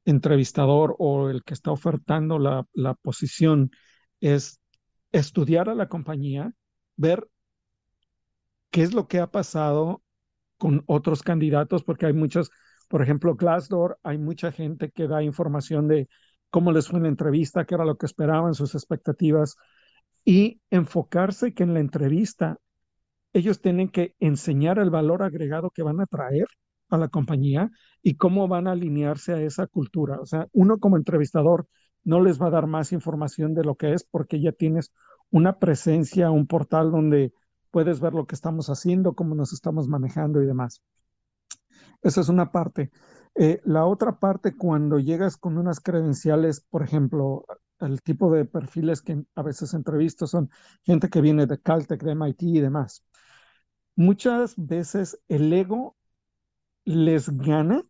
entrevistador 0.05 0.95
o 0.99 1.31
el 1.31 1.43
que 1.43 1.55
está 1.55 1.71
ofertando 1.71 2.37
la, 2.37 2.67
la 2.73 2.93
posición 2.93 3.71
es 4.21 4.61
estudiar 5.11 5.67
a 5.67 5.73
la 5.73 5.89
compañía, 5.89 6.53
ver 6.95 7.27
qué 8.69 8.83
es 8.83 8.93
lo 8.93 9.07
que 9.07 9.17
ha 9.17 9.31
pasado 9.31 10.03
con 10.59 10.83
otros 10.85 11.23
candidatos, 11.23 11.83
porque 11.83 12.05
hay 12.05 12.13
muchos 12.13 12.51
por 12.89 13.01
ejemplo, 13.01 13.35
Glassdoor, 13.35 13.99
hay 14.03 14.17
mucha 14.17 14.51
gente 14.51 14.91
que 14.91 15.07
da 15.07 15.23
información 15.23 15.87
de 15.87 16.09
cómo 16.49 16.71
les 16.71 16.87
fue 16.87 16.97
en 16.97 17.03
la 17.03 17.09
entrevista, 17.09 17.65
qué 17.65 17.75
era 17.75 17.85
lo 17.85 17.97
que 17.97 18.07
esperaban, 18.07 18.55
sus 18.55 18.75
expectativas, 18.75 19.55
y 20.25 20.61
enfocarse 20.71 21.53
que 21.53 21.63
en 21.63 21.73
la 21.73 21.79
entrevista 21.79 22.57
ellos 23.33 23.61
tienen 23.61 23.89
que 23.89 24.15
enseñar 24.19 24.79
el 24.79 24.89
valor 24.89 25.23
agregado 25.23 25.69
que 25.69 25.83
van 25.83 26.01
a 26.01 26.07
traer 26.07 26.47
a 26.89 26.97
la 26.97 27.09
compañía 27.09 27.69
y 28.01 28.15
cómo 28.15 28.47
van 28.47 28.67
a 28.67 28.71
alinearse 28.71 29.33
a 29.33 29.41
esa 29.41 29.67
cultura. 29.67 30.19
O 30.19 30.25
sea, 30.25 30.47
uno 30.51 30.79
como 30.79 30.97
entrevistador 30.97 31.67
no 32.03 32.21
les 32.21 32.41
va 32.41 32.47
a 32.47 32.51
dar 32.51 32.67
más 32.67 32.91
información 32.91 33.53
de 33.53 33.63
lo 33.63 33.75
que 33.75 33.93
es 33.93 34.03
porque 34.03 34.41
ya 34.41 34.51
tienes 34.51 34.91
una 35.29 35.59
presencia, 35.59 36.31
un 36.31 36.47
portal 36.47 36.91
donde 36.91 37.33
puedes 37.71 37.99
ver 37.99 38.13
lo 38.13 38.25
que 38.25 38.35
estamos 38.35 38.69
haciendo, 38.69 39.13
cómo 39.13 39.35
nos 39.35 39.53
estamos 39.53 39.87
manejando 39.87 40.41
y 40.41 40.47
demás. 40.47 40.81
Esa 42.01 42.21
es 42.21 42.29
una 42.29 42.51
parte. 42.51 42.91
Eh, 43.35 43.61
la 43.65 43.85
otra 43.85 44.19
parte, 44.19 44.55
cuando 44.55 44.99
llegas 44.99 45.37
con 45.37 45.57
unas 45.57 45.79
credenciales, 45.79 46.61
por 46.69 46.83
ejemplo, 46.83 47.45
el 47.79 48.01
tipo 48.01 48.31
de 48.31 48.45
perfiles 48.45 49.01
que 49.01 49.23
a 49.35 49.41
veces 49.43 49.73
entrevisto 49.73 50.27
son 50.27 50.49
gente 50.83 51.09
que 51.09 51.21
viene 51.21 51.45
de 51.45 51.61
Caltech, 51.61 52.03
de 52.03 52.11
MIT 52.11 52.43
y 52.43 52.59
demás. 52.59 53.05
Muchas 53.95 54.55
veces 54.57 55.19
el 55.27 55.51
ego 55.53 55.95
les 56.85 57.29
gana 57.29 57.83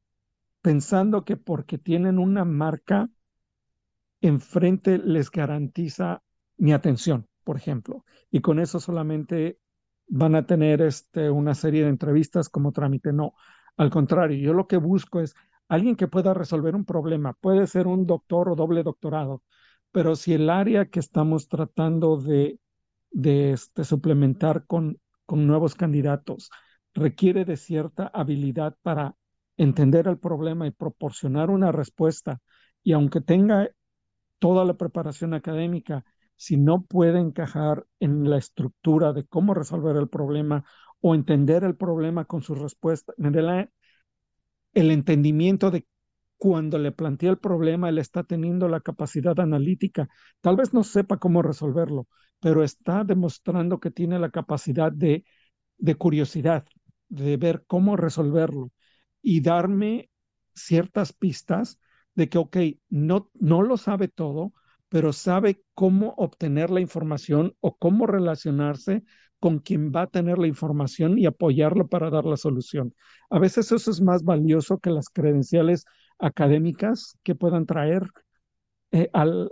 pensando 0.62 1.26
que 1.26 1.38
porque 1.38 1.78
tienen 1.78 2.20
una 2.20 2.46
marca 2.46 3.10
enfrente 4.22 4.98
les 4.98 5.32
garantiza 5.32 6.22
mi 6.58 6.74
atención, 6.74 7.28
por 7.44 7.58
ejemplo, 7.58 8.04
y 8.32 8.42
con 8.42 8.60
eso 8.60 8.80
solamente 8.80 9.60
van 10.08 10.36
a 10.36 10.46
tener 10.46 10.82
este, 10.82 11.30
una 11.30 11.56
serie 11.56 11.84
de 11.84 11.90
entrevistas 11.90 12.50
como 12.50 12.72
trámite. 12.72 13.14
No, 13.14 13.34
al 13.80 13.90
contrario, 13.90 14.38
yo 14.38 14.54
lo 14.54 14.68
que 14.68 14.76
busco 14.76 15.22
es 15.22 15.36
alguien 15.70 15.96
que 15.96 16.10
pueda 16.10 16.34
resolver 16.34 16.76
un 16.76 16.84
problema, 16.84 17.32
puede 17.32 17.66
ser 17.66 17.88
un 17.88 18.06
doctor 18.06 18.50
o 18.50 18.56
doble 18.56 18.84
doctorado, 18.84 19.42
pero 19.92 20.18
si 20.18 20.34
el 20.34 20.50
área 20.50 20.88
que 20.88 21.00
estamos 21.00 21.48
tratando 21.48 22.18
de, 22.18 22.60
de 23.10 23.54
este, 23.54 23.86
suplementar 23.86 24.66
con, 24.66 25.00
con 25.26 25.48
nuevos 25.48 25.76
candidatos 25.76 26.50
requiere 26.94 27.46
de 27.46 27.56
cierta 27.56 28.12
habilidad 28.14 28.76
para 28.82 29.16
entender 29.56 30.10
el 30.10 30.18
problema 30.18 30.68
y 30.68 30.72
proporcionar 30.72 31.50
una 31.50 31.72
respuesta, 31.72 32.42
y 32.84 32.92
aunque 32.92 33.22
tenga 33.22 33.70
toda 34.40 34.66
la 34.66 34.74
preparación 34.74 35.34
académica, 35.34 36.04
si 36.36 36.58
no 36.58 36.82
puede 36.82 37.20
encajar 37.20 37.86
en 38.02 38.30
la 38.30 38.38
estructura 38.40 39.14
de 39.14 39.26
cómo 39.26 39.54
resolver 39.54 39.96
el 39.96 40.10
problema 40.10 40.66
o 41.02 41.16
entender 41.16 41.64
el 41.64 41.76
problema 41.76 42.26
con 42.26 42.42
su 42.42 42.56
respuesta, 42.56 43.14
el 44.74 44.92
entendimiento 44.92 45.72
de 45.72 45.88
cuando 46.38 46.78
le 46.78 46.92
plantea 46.94 47.32
el 47.32 47.38
problema, 47.38 47.90
él 47.90 47.98
está 47.98 48.24
teniendo 48.24 48.70
la 48.70 48.80
capacidad 48.80 49.38
analítica. 49.40 50.08
Tal 50.42 50.56
vez 50.56 50.74
no 50.74 50.84
sepa 50.84 51.18
cómo 51.18 51.42
resolverlo, 51.42 52.08
pero 52.40 52.64
está 52.64 53.04
demostrando 53.04 53.80
que 53.80 53.92
tiene 53.92 54.20
la 54.20 54.30
capacidad 54.30 54.92
de, 54.92 55.26
de 55.78 55.96
curiosidad, 55.96 56.66
de 57.10 57.36
ver 57.36 57.66
cómo 57.68 57.98
resolverlo 57.98 58.72
y 59.22 59.42
darme 59.42 60.10
ciertas 60.56 61.12
pistas 61.12 61.80
de 62.16 62.30
que, 62.30 62.38
ok, 62.38 62.58
no, 62.90 63.30
no 63.34 63.62
lo 63.62 63.76
sabe 63.76 64.08
todo, 64.08 64.54
pero 64.88 65.12
sabe 65.14 65.62
cómo 65.74 66.14
obtener 66.18 66.70
la 66.70 66.80
información 66.80 67.56
o 67.60 67.78
cómo 67.78 68.08
relacionarse 68.08 69.04
con 69.40 69.60
quien 69.60 69.92
va 69.92 70.04
a 70.04 70.08
tener 70.08 70.38
la 70.38 70.48
información 70.48 71.18
y 71.18 71.26
apoyarlo 71.26 71.88
para 71.88 72.10
dar 72.10 72.26
la 72.26 72.38
solución. 72.38 72.94
A 73.30 73.40
veces 73.40 73.72
eso 73.72 73.92
es 73.92 74.02
más 74.02 74.24
valioso 74.24 74.80
que 74.80 74.90
las 74.90 75.10
credenciales 75.10 75.86
académicas 76.18 77.18
que 77.24 77.36
puedan 77.36 77.66
traer 77.66 78.10
eh, 78.92 79.10
al, 79.14 79.52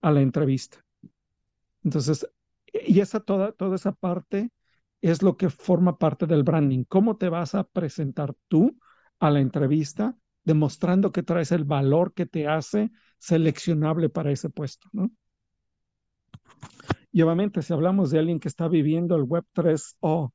a 0.00 0.10
la 0.10 0.20
entrevista. 0.20 0.84
Entonces, 1.84 2.26
y 2.86 3.00
esa 3.00 3.20
toda, 3.20 3.52
toda 3.52 3.76
esa 3.76 3.92
parte 3.92 4.50
es 5.00 5.22
lo 5.22 5.36
que 5.36 5.50
forma 5.50 5.98
parte 5.98 6.26
del 6.26 6.42
branding. 6.42 6.84
¿Cómo 6.84 7.16
te 7.16 7.28
vas 7.28 7.54
a 7.54 7.64
presentar 7.64 8.34
tú 8.48 8.78
a 9.18 9.30
la 9.30 9.40
entrevista 9.40 10.16
demostrando 10.44 11.12
que 11.12 11.22
traes 11.22 11.52
el 11.52 11.64
valor 11.64 12.14
que 12.14 12.26
te 12.26 12.46
hace 12.46 12.90
seleccionable 13.18 14.08
para 14.08 14.30
ese 14.30 14.48
puesto, 14.48 14.88
¿no? 14.92 15.10
Y 17.16 17.22
obviamente, 17.22 17.62
si 17.62 17.72
hablamos 17.72 18.10
de 18.10 18.18
alguien 18.18 18.38
que 18.38 18.48
está 18.48 18.68
viviendo 18.68 19.16
el 19.16 19.22
Web 19.22 19.44
3.0, 19.54 20.34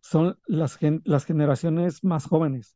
son 0.00 0.38
las, 0.46 0.78
las 1.04 1.26
generaciones 1.26 2.02
más 2.02 2.24
jóvenes, 2.24 2.74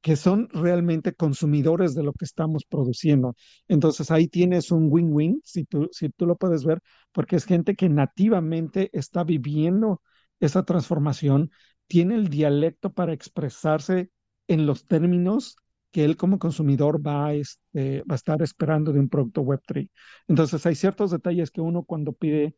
que 0.00 0.16
son 0.16 0.48
realmente 0.50 1.12
consumidores 1.12 1.94
de 1.94 2.02
lo 2.02 2.14
que 2.14 2.24
estamos 2.24 2.64
produciendo. 2.64 3.36
Entonces 3.68 4.10
ahí 4.10 4.26
tienes 4.26 4.70
un 4.70 4.88
win-win, 4.90 5.42
si 5.44 5.66
tú, 5.66 5.90
si 5.92 6.08
tú 6.08 6.24
lo 6.24 6.36
puedes 6.36 6.64
ver, 6.64 6.80
porque 7.12 7.36
es 7.36 7.44
gente 7.44 7.76
que 7.76 7.90
nativamente 7.90 8.88
está 8.94 9.22
viviendo 9.22 10.00
esa 10.38 10.64
transformación, 10.64 11.50
tiene 11.88 12.14
el 12.14 12.28
dialecto 12.30 12.90
para 12.90 13.12
expresarse 13.12 14.12
en 14.48 14.64
los 14.64 14.86
términos 14.86 15.56
que 15.92 16.04
él 16.04 16.16
como 16.16 16.38
consumidor 16.38 17.04
va, 17.06 17.32
este, 17.34 18.02
va 18.02 18.14
a 18.14 18.16
estar 18.16 18.42
esperando 18.42 18.92
de 18.92 19.00
un 19.00 19.08
producto 19.08 19.42
Web3. 19.42 19.90
Entonces 20.28 20.64
hay 20.66 20.74
ciertos 20.74 21.10
detalles 21.10 21.50
que 21.50 21.60
uno 21.60 21.84
cuando 21.84 22.12
pide 22.12 22.56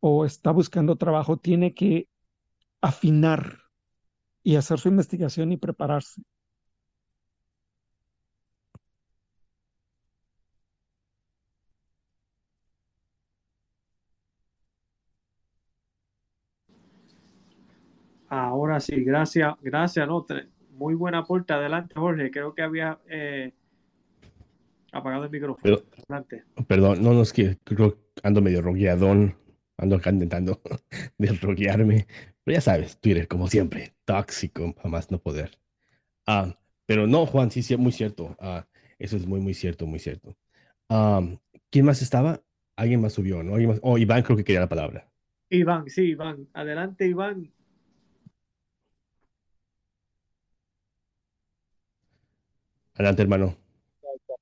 o 0.00 0.24
está 0.26 0.52
buscando 0.52 0.96
trabajo 0.96 1.38
tiene 1.38 1.74
que 1.74 2.08
afinar 2.82 3.58
y 4.42 4.56
hacer 4.56 4.78
su 4.80 4.88
investigación 4.88 5.52
y 5.52 5.56
prepararse. 5.58 6.22
Ahora 18.28 18.78
sí, 18.80 19.02
gracias, 19.02 19.54
gracias, 19.60 20.06
no, 20.06 20.24
muy 20.80 20.94
buena 20.94 21.18
aporte. 21.18 21.52
Adelante, 21.52 21.94
Jorge. 21.94 22.30
Creo 22.30 22.54
que 22.54 22.62
había 22.62 22.98
eh, 23.06 23.52
apagado 24.90 25.24
el 25.24 25.30
micrófono. 25.30 25.78
Adelante. 26.08 26.44
Perdón, 26.66 27.02
no, 27.02 27.12
no 27.12 27.22
es 27.22 27.34
que 27.34 27.58
creo 27.64 27.98
ando 28.22 28.40
medio 28.40 28.62
rogueadón. 28.62 29.36
Ando 29.76 29.96
acá 29.96 30.10
intentando 30.10 30.60
desroguearme. 31.18 32.06
Pero 32.42 32.54
ya 32.54 32.60
sabes, 32.62 32.98
Twitter, 32.98 33.28
como 33.28 33.46
siempre, 33.46 33.94
tóxico, 34.06 34.74
jamás 34.82 35.10
no 35.10 35.18
poder. 35.18 35.58
Ah, 36.26 36.58
pero 36.86 37.06
no, 37.06 37.26
Juan, 37.26 37.50
sí, 37.50 37.62
sí, 37.62 37.76
muy 37.76 37.92
cierto. 37.92 38.34
Ah, 38.40 38.66
eso 38.98 39.16
es 39.16 39.26
muy, 39.26 39.40
muy 39.40 39.54
cierto, 39.54 39.86
muy 39.86 39.98
cierto. 39.98 40.34
Ah, 40.88 41.20
¿Quién 41.70 41.84
más 41.84 42.00
estaba? 42.02 42.42
Alguien 42.76 43.02
más 43.02 43.12
subió, 43.12 43.42
¿no? 43.42 43.52
¿Alguien 43.52 43.70
más? 43.70 43.80
Oh, 43.82 43.98
Iván 43.98 44.22
creo 44.22 44.36
que 44.36 44.44
quería 44.44 44.60
la 44.60 44.68
palabra. 44.68 45.10
Iván, 45.50 45.88
sí, 45.88 46.10
Iván. 46.10 46.48
Adelante, 46.54 47.06
Iván. 47.06 47.52
Adelante, 53.00 53.22
hermano. 53.22 53.56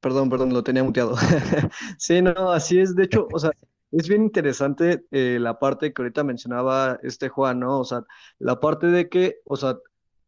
Perdón, 0.00 0.28
perdón, 0.30 0.52
lo 0.52 0.64
tenía 0.64 0.82
muteado. 0.82 1.14
sí, 1.96 2.20
no, 2.20 2.50
así 2.50 2.80
es. 2.80 2.96
De 2.96 3.04
hecho, 3.04 3.28
o 3.32 3.38
sea, 3.38 3.52
es 3.92 4.08
bien 4.08 4.24
interesante 4.24 5.04
eh, 5.12 5.38
la 5.40 5.60
parte 5.60 5.92
que 5.92 6.02
ahorita 6.02 6.24
mencionaba 6.24 6.98
este 7.04 7.28
Juan, 7.28 7.60
¿no? 7.60 7.78
O 7.78 7.84
sea, 7.84 8.02
la 8.40 8.58
parte 8.58 8.88
de 8.88 9.08
que, 9.08 9.36
o 9.44 9.54
sea, 9.54 9.76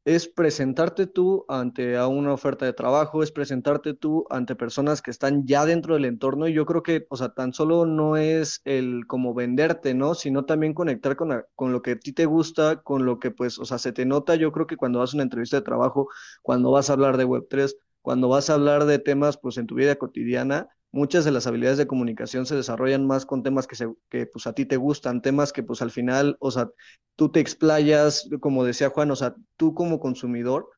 es 0.05 0.29
presentarte 0.29 1.09
tú 1.09 1.45
ante 1.49 1.97
a 1.97 2.07
una 2.07 2.33
oferta 2.33 2.65
de 2.67 2.73
trabajo, 2.73 3.25
es 3.25 3.33
presentarte 3.33 3.95
tú 3.95 4.25
ante 4.31 4.55
personas 4.55 5.03
que 5.03 5.11
están 5.11 5.45
ya 5.45 5.67
dentro 5.67 5.95
del 5.95 6.05
entorno 6.05 6.47
y 6.47 6.55
yo 6.55 6.67
creo 6.67 6.85
que, 6.85 7.07
o 7.11 7.17
sea, 7.17 7.31
tan 7.31 7.53
solo 7.53 7.85
no 7.85 8.17
es 8.17 8.61
el 8.65 9.09
como 9.09 9.35
venderte, 9.35 9.93
¿no? 9.93 10.15
Sino 10.15 10.45
también 10.45 10.73
conectar 10.73 11.17
con, 11.17 11.43
con 11.57 11.73
lo 11.73 11.83
que 11.83 11.93
a 11.93 11.99
ti 11.99 12.13
te 12.13 12.27
gusta, 12.27 12.81
con 12.83 13.05
lo 13.05 13.19
que 13.19 13.33
pues, 13.33 13.59
o 13.59 13.65
sea, 13.65 13.79
se 13.79 13.91
te 13.93 14.07
nota, 14.07 14.37
yo 14.37 14.53
creo 14.53 14.69
que 14.69 14.77
cuando 14.77 15.01
vas 15.01 15.15
a 15.15 15.17
una 15.17 15.25
entrevista 15.25 15.57
de 15.57 15.63
trabajo, 15.63 16.09
cuando 16.43 16.71
vas 16.71 16.91
a 16.91 16.93
hablar 16.93 17.17
de 17.17 17.27
Web3, 17.27 17.75
cuando 18.03 18.29
vas 18.29 18.51
a 18.51 18.55
hablar 18.55 18.85
de 18.85 18.99
temas 18.99 19.37
pues 19.39 19.59
en 19.59 19.67
tu 19.67 19.75
vida 19.75 19.97
cotidiana, 19.97 20.69
muchas 20.93 21.25
de 21.25 21.31
las 21.31 21.47
habilidades 21.47 21.79
de 21.79 21.87
comunicación 21.87 22.47
se 22.47 22.57
desarrollan 22.57 23.07
más 23.07 23.27
con 23.27 23.43
temas 23.43 23.67
que, 23.67 23.77
se, 23.77 23.89
que 24.09 24.27
pues 24.27 24.47
a 24.47 24.53
ti 24.55 24.67
te 24.67 24.77
gustan, 24.77 25.23
temas 25.23 25.53
que 25.53 25.63
pues 25.63 25.83
al 25.83 25.91
final, 25.91 26.37
o 26.41 26.51
sea, 26.51 26.71
tú 27.17 27.31
te 27.31 27.41
explayas, 27.41 28.29
como 28.41 28.65
decía 28.65 28.91
Juan, 28.91 29.11
o 29.11 29.17
sea, 29.17 29.35
tú 29.57 29.75
como 29.75 30.01
consumidor 30.01 30.69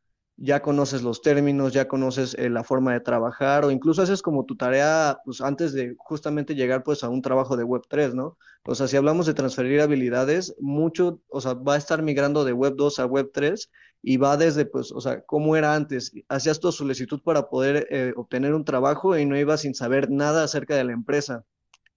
ya 0.42 0.60
conoces 0.60 1.02
los 1.02 1.22
términos, 1.22 1.72
ya 1.72 1.86
conoces 1.86 2.34
eh, 2.34 2.50
la 2.50 2.64
forma 2.64 2.92
de 2.92 2.98
trabajar 2.98 3.64
o 3.64 3.70
incluso 3.70 4.02
haces 4.02 4.22
como 4.22 4.44
tu 4.44 4.56
tarea 4.56 5.20
pues 5.24 5.40
antes 5.40 5.72
de 5.72 5.94
justamente 5.98 6.56
llegar 6.56 6.82
pues 6.82 7.04
a 7.04 7.08
un 7.08 7.22
trabajo 7.22 7.56
de 7.56 7.62
Web 7.62 7.82
3, 7.88 8.14
¿no? 8.14 8.36
O 8.64 8.74
sea, 8.74 8.88
si 8.88 8.96
hablamos 8.96 9.26
de 9.26 9.34
transferir 9.34 9.80
habilidades, 9.80 10.56
mucho, 10.58 11.20
o 11.28 11.40
sea, 11.40 11.54
va 11.54 11.74
a 11.74 11.78
estar 11.78 12.02
migrando 12.02 12.44
de 12.44 12.52
Web 12.52 12.74
2 12.76 12.98
a 12.98 13.06
Web 13.06 13.30
3 13.32 13.70
y 14.02 14.16
va 14.16 14.36
desde, 14.36 14.66
pues, 14.66 14.90
o 14.90 15.00
sea, 15.00 15.22
cómo 15.22 15.56
era 15.56 15.76
antes. 15.76 16.12
Hacías 16.28 16.58
tu 16.58 16.72
solicitud 16.72 17.20
para 17.22 17.48
poder 17.48 17.86
eh, 17.90 18.12
obtener 18.16 18.52
un 18.54 18.64
trabajo 18.64 19.16
y 19.16 19.24
no 19.26 19.38
ibas 19.38 19.60
sin 19.60 19.74
saber 19.76 20.10
nada 20.10 20.42
acerca 20.42 20.74
de 20.74 20.82
la 20.84 20.92
empresa. 20.92 21.44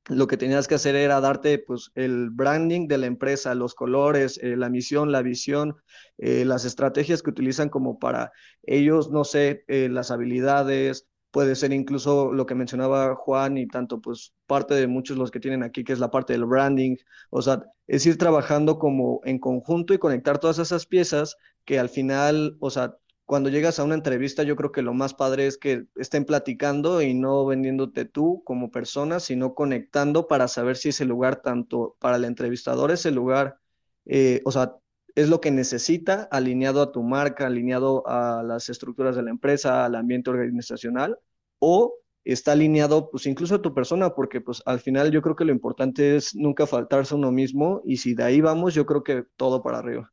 Lo 0.08 0.28
que 0.28 0.38
tenías 0.38 0.68
que 0.68 0.76
hacer 0.76 0.96
era 0.96 1.20
darte, 1.20 1.58
pues, 1.60 1.92
el 1.96 2.30
branding 2.30 2.88
de 2.88 3.00
la 3.00 3.08
empresa, 3.08 3.56
los 3.56 3.74
colores, 3.74 4.40
eh, 4.44 4.56
la 4.56 4.70
misión, 4.70 5.12
la 5.12 5.22
visión, 5.24 5.76
eh, 6.18 6.46
las 6.46 6.66
estrategias 6.66 7.24
que 7.24 7.32
utilizan 7.32 7.70
como 7.70 7.98
para 8.00 8.32
ellos, 8.64 9.10
no 9.12 9.24
sé, 9.24 9.64
las 9.68 10.12
habilidades, 10.12 11.08
puede 11.36 11.56
ser 11.58 11.74
incluso 11.74 12.32
lo 12.32 12.46
que 12.46 12.56
mencionaba 12.56 13.14
Juan 13.14 13.58
y 13.58 13.68
tanto 13.68 14.00
pues 14.00 14.34
parte 14.48 14.74
de 14.74 14.88
muchos 14.88 15.18
los 15.18 15.32
que 15.32 15.42
tienen 15.42 15.64
aquí, 15.64 15.84
que 15.84 15.92
es 15.92 16.00
la 16.00 16.10
parte 16.10 16.32
del 16.32 16.46
branding, 16.46 16.96
o 17.30 17.42
sea, 17.42 17.62
es 17.88 18.06
ir 18.06 18.18
trabajando 18.18 18.80
como 18.80 19.20
en 19.26 19.40
conjunto 19.40 19.94
y 19.94 19.98
conectar 19.98 20.40
todas 20.40 20.60
esas 20.60 20.86
piezas 20.86 21.36
que 21.66 21.78
al 21.78 21.90
final, 21.90 22.56
o 22.62 22.70
sea, 22.70 22.96
cuando 23.26 23.50
llegas 23.50 23.80
a 23.80 23.84
una 23.84 23.96
entrevista, 23.96 24.44
yo 24.44 24.56
creo 24.56 24.72
que 24.72 24.84
lo 24.84 24.94
más 24.94 25.14
padre 25.14 25.48
es 25.48 25.58
que 25.58 25.86
estén 25.96 26.26
platicando 26.26 27.02
y 27.02 27.14
no 27.16 27.46
vendiéndote 27.46 28.06
tú 28.06 28.44
como 28.46 28.72
persona, 28.72 29.20
sino 29.20 29.56
conectando 29.56 30.28
para 30.28 30.48
saber 30.48 30.78
si 30.78 30.90
ese 30.90 31.06
lugar, 31.06 31.42
tanto 31.42 31.98
para 32.00 32.18
el 32.18 32.26
entrevistador, 32.26 32.92
ese 32.92 33.12
lugar, 33.12 33.58
eh, 34.06 34.42
o 34.46 34.52
sea, 34.52 34.76
es 35.16 35.30
lo 35.30 35.42
que 35.42 35.50
necesita, 35.52 36.28
alineado 36.32 36.82
a 36.82 36.92
tu 36.92 37.02
marca, 37.02 37.48
alineado 37.48 38.08
a 38.08 38.44
las 38.44 38.70
estructuras 38.70 39.16
de 39.16 39.24
la 39.24 39.32
empresa, 39.32 39.86
al 39.86 39.96
ambiente 39.96 40.30
organizacional, 40.30 41.18
o 41.60 41.96
está 42.26 42.52
alineado 42.52 43.10
pues 43.12 43.26
incluso 43.26 43.56
a 43.56 43.62
tu 43.62 43.74
persona, 43.74 44.14
porque 44.14 44.42
pues 44.42 44.62
al 44.66 44.80
final 44.80 45.12
yo 45.12 45.22
creo 45.22 45.36
que 45.36 45.46
lo 45.46 45.52
importante 45.52 46.16
es 46.18 46.36
nunca 46.36 46.68
faltarse 46.68 47.14
a 47.16 47.18
uno 47.18 47.32
mismo 47.32 47.82
y 47.86 47.98
si 47.98 48.14
de 48.14 48.24
ahí 48.24 48.42
vamos, 48.42 48.74
yo 48.76 48.86
creo 48.86 49.04
que 49.04 49.24
todo 49.38 49.64
para 49.64 49.80
arriba. 49.80 50.12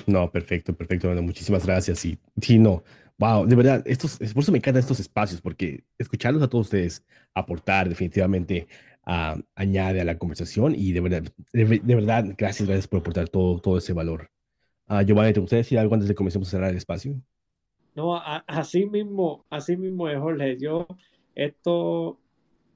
No, 0.06 0.30
perfecto, 0.30 0.74
perfecto. 0.74 1.08
muchísimas 1.22 1.66
gracias. 1.66 2.04
Y 2.04 2.18
sí, 2.40 2.58
no, 2.58 2.82
Wow, 3.18 3.46
de 3.46 3.56
verdad, 3.56 3.82
estos, 3.86 4.18
por 4.18 4.42
eso 4.42 4.52
me 4.52 4.58
encantan 4.58 4.80
estos 4.80 5.00
espacios, 5.00 5.40
porque 5.40 5.84
escucharlos 5.96 6.42
a 6.42 6.48
todos 6.48 6.66
ustedes 6.66 7.02
aportar 7.34 7.88
definitivamente 7.88 8.68
añade 9.54 10.00
a 10.00 10.04
la 10.04 10.18
conversación 10.18 10.74
y 10.76 10.92
de 10.92 11.00
verdad, 11.00 11.22
de, 11.52 11.94
verdad, 11.94 12.24
gracias, 12.36 12.68
gracias 12.68 12.88
por 12.88 13.00
aportar 13.00 13.28
todo, 13.28 13.60
todo 13.60 13.78
ese 13.78 13.92
valor. 13.92 14.28
Uh, 14.88 15.02
Giovanni, 15.02 15.32
¿te 15.32 15.40
gustaría 15.40 15.62
decir 15.62 15.78
algo 15.78 15.94
antes 15.94 16.08
de 16.08 16.14
que 16.14 16.16
comencemos 16.16 16.48
a 16.48 16.50
cerrar 16.50 16.70
el 16.70 16.76
espacio? 16.76 17.14
No, 17.94 18.20
así 18.46 18.84
mismo, 18.84 19.46
así 19.48 19.76
mismo 19.76 20.06
Jorge. 20.08 20.58
Yo, 20.58 20.86
esto 21.34 22.18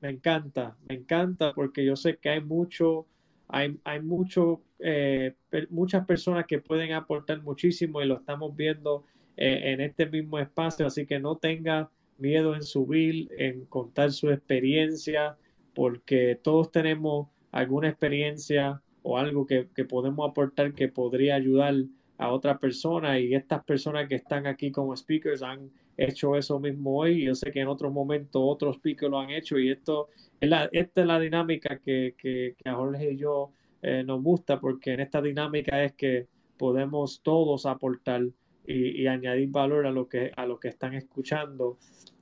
me 0.01 0.11
encanta, 0.11 0.77
me 0.89 0.95
encanta 0.95 1.53
porque 1.53 1.85
yo 1.85 1.97
sé 1.97 2.17
que 2.17 2.31
hay 2.31 2.41
mucho, 2.41 3.07
hay, 3.49 3.79
hay 3.85 4.01
mucho, 4.01 4.63
eh, 4.83 5.35
muchas 5.71 6.07
personas 6.07 6.47
que 6.47 6.59
pueden 6.59 6.93
aportar 6.93 7.43
muchísimo 7.43 8.03
y 8.03 8.07
lo 8.07 8.17
estamos 8.17 8.55
viendo 8.57 9.05
eh, 9.37 9.73
en 9.73 9.81
este 9.81 10.07
mismo 10.07 10.39
espacio, 10.39 10.87
así 10.87 11.07
que 11.07 11.19
no 11.19 11.37
tenga 11.37 11.91
miedo 12.19 12.55
en 12.55 12.63
subir, 12.63 13.31
en 13.39 13.65
contar 13.67 14.13
su 14.13 14.31
experiencia, 14.31 15.37
porque 15.75 16.39
todos 16.43 16.71
tenemos 16.71 17.29
alguna 17.53 17.89
experiencia 17.89 18.83
o 19.03 19.17
algo 19.17 19.47
que, 19.47 19.69
que 19.75 19.85
podemos 19.85 20.29
aportar 20.29 20.75
que 20.75 20.89
podría 20.89 21.35
ayudar 21.37 21.75
a 22.19 22.31
otra 22.33 22.59
persona 22.59 23.19
y 23.19 23.35
estas 23.35 23.65
personas 23.65 24.07
que 24.07 24.17
están 24.17 24.47
aquí 24.47 24.71
como 24.71 24.95
speakers 24.95 25.43
han 25.43 25.71
hecho 25.97 26.37
eso 26.37 26.59
mismo 26.59 26.99
hoy. 26.99 27.25
Yo 27.25 27.35
sé 27.35 27.51
que 27.51 27.61
en 27.61 27.69
otros 27.69 27.93
momentos 27.93 28.43
otros 28.45 28.77
speakers 28.77 29.11
lo 29.11 29.21
han 29.21 29.31
hecho 29.31 29.59
y 29.59 29.71
esto 29.71 30.09
es 30.41 30.49
la, 30.49 30.69
esta 30.73 31.01
es 31.01 31.07
la 31.07 31.19
dinámica 31.19 31.79
que, 31.79 32.15
que, 32.19 32.55
a 32.65 32.75
Jorge 32.75 33.13
y 33.13 33.17
yo 33.17 33.53
eh, 33.83 34.03
nos 34.05 34.23
gusta 34.23 34.61
porque 34.61 34.93
en 34.93 35.01
esta 35.01 35.23
dinámica 35.23 35.83
es 35.83 35.95
que 35.95 36.27
podemos 36.57 37.23
todos 37.23 37.67
aportar 37.67 38.23
y, 38.67 39.07
añadir 39.07 39.49
valor 39.49 39.87
a 39.87 39.91
lo 39.91 40.09
que, 40.09 40.31
a 40.37 40.47
lo 40.47 40.61
que 40.61 40.69
están 40.69 40.95
escuchando 40.95 41.79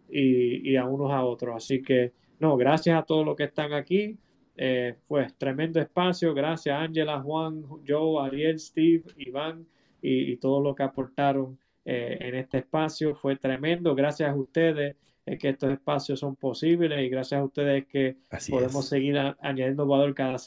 y, 0.09 0.71
y, 0.71 0.77
a 0.77 0.87
unos 0.87 1.11
a 1.11 1.25
otros. 1.25 1.57
Así 1.57 1.83
que, 1.83 2.13
no, 2.39 2.57
gracias 2.57 2.99
a 2.99 3.03
todos 3.03 3.27
los 3.27 3.37
que 3.37 3.45
están 3.45 3.73
aquí. 3.73 4.17
Eh, 4.61 4.97
pues 5.07 5.37
tremendo 5.37 5.81
espacio. 5.81 6.35
Gracias, 6.35 6.77
Ángela, 6.77 7.21
Juan, 7.21 7.63
Joe, 7.87 8.27
Ariel, 8.27 8.59
Steve, 8.59 9.05
Iván 9.17 9.67
y, 10.03 10.37
todo 10.37 10.61
lo 10.61 10.75
que 10.75 10.83
aportaron 10.83 11.59
eh, 11.85 12.17
en 12.21 12.35
este 12.35 12.59
espacio. 12.59 13.15
Fue 13.15 13.37
tremendo. 13.37 13.95
Gracias 13.95 14.31
a 14.31 14.35
ustedes 14.35 14.97
que 15.37 15.51
estos 15.51 15.71
espacios 15.71 16.21
son 16.21 16.37
posibles 16.37 17.01
y 17.01 17.09
gracias 17.09 17.41
a 17.41 17.45
ustedes 17.45 17.87
que 17.87 18.17
podemos 18.49 18.89
seguir 18.89 19.19
añadiendo 19.41 19.87
valor 19.87 20.15
cada 20.15 20.39
semana. 20.39 20.47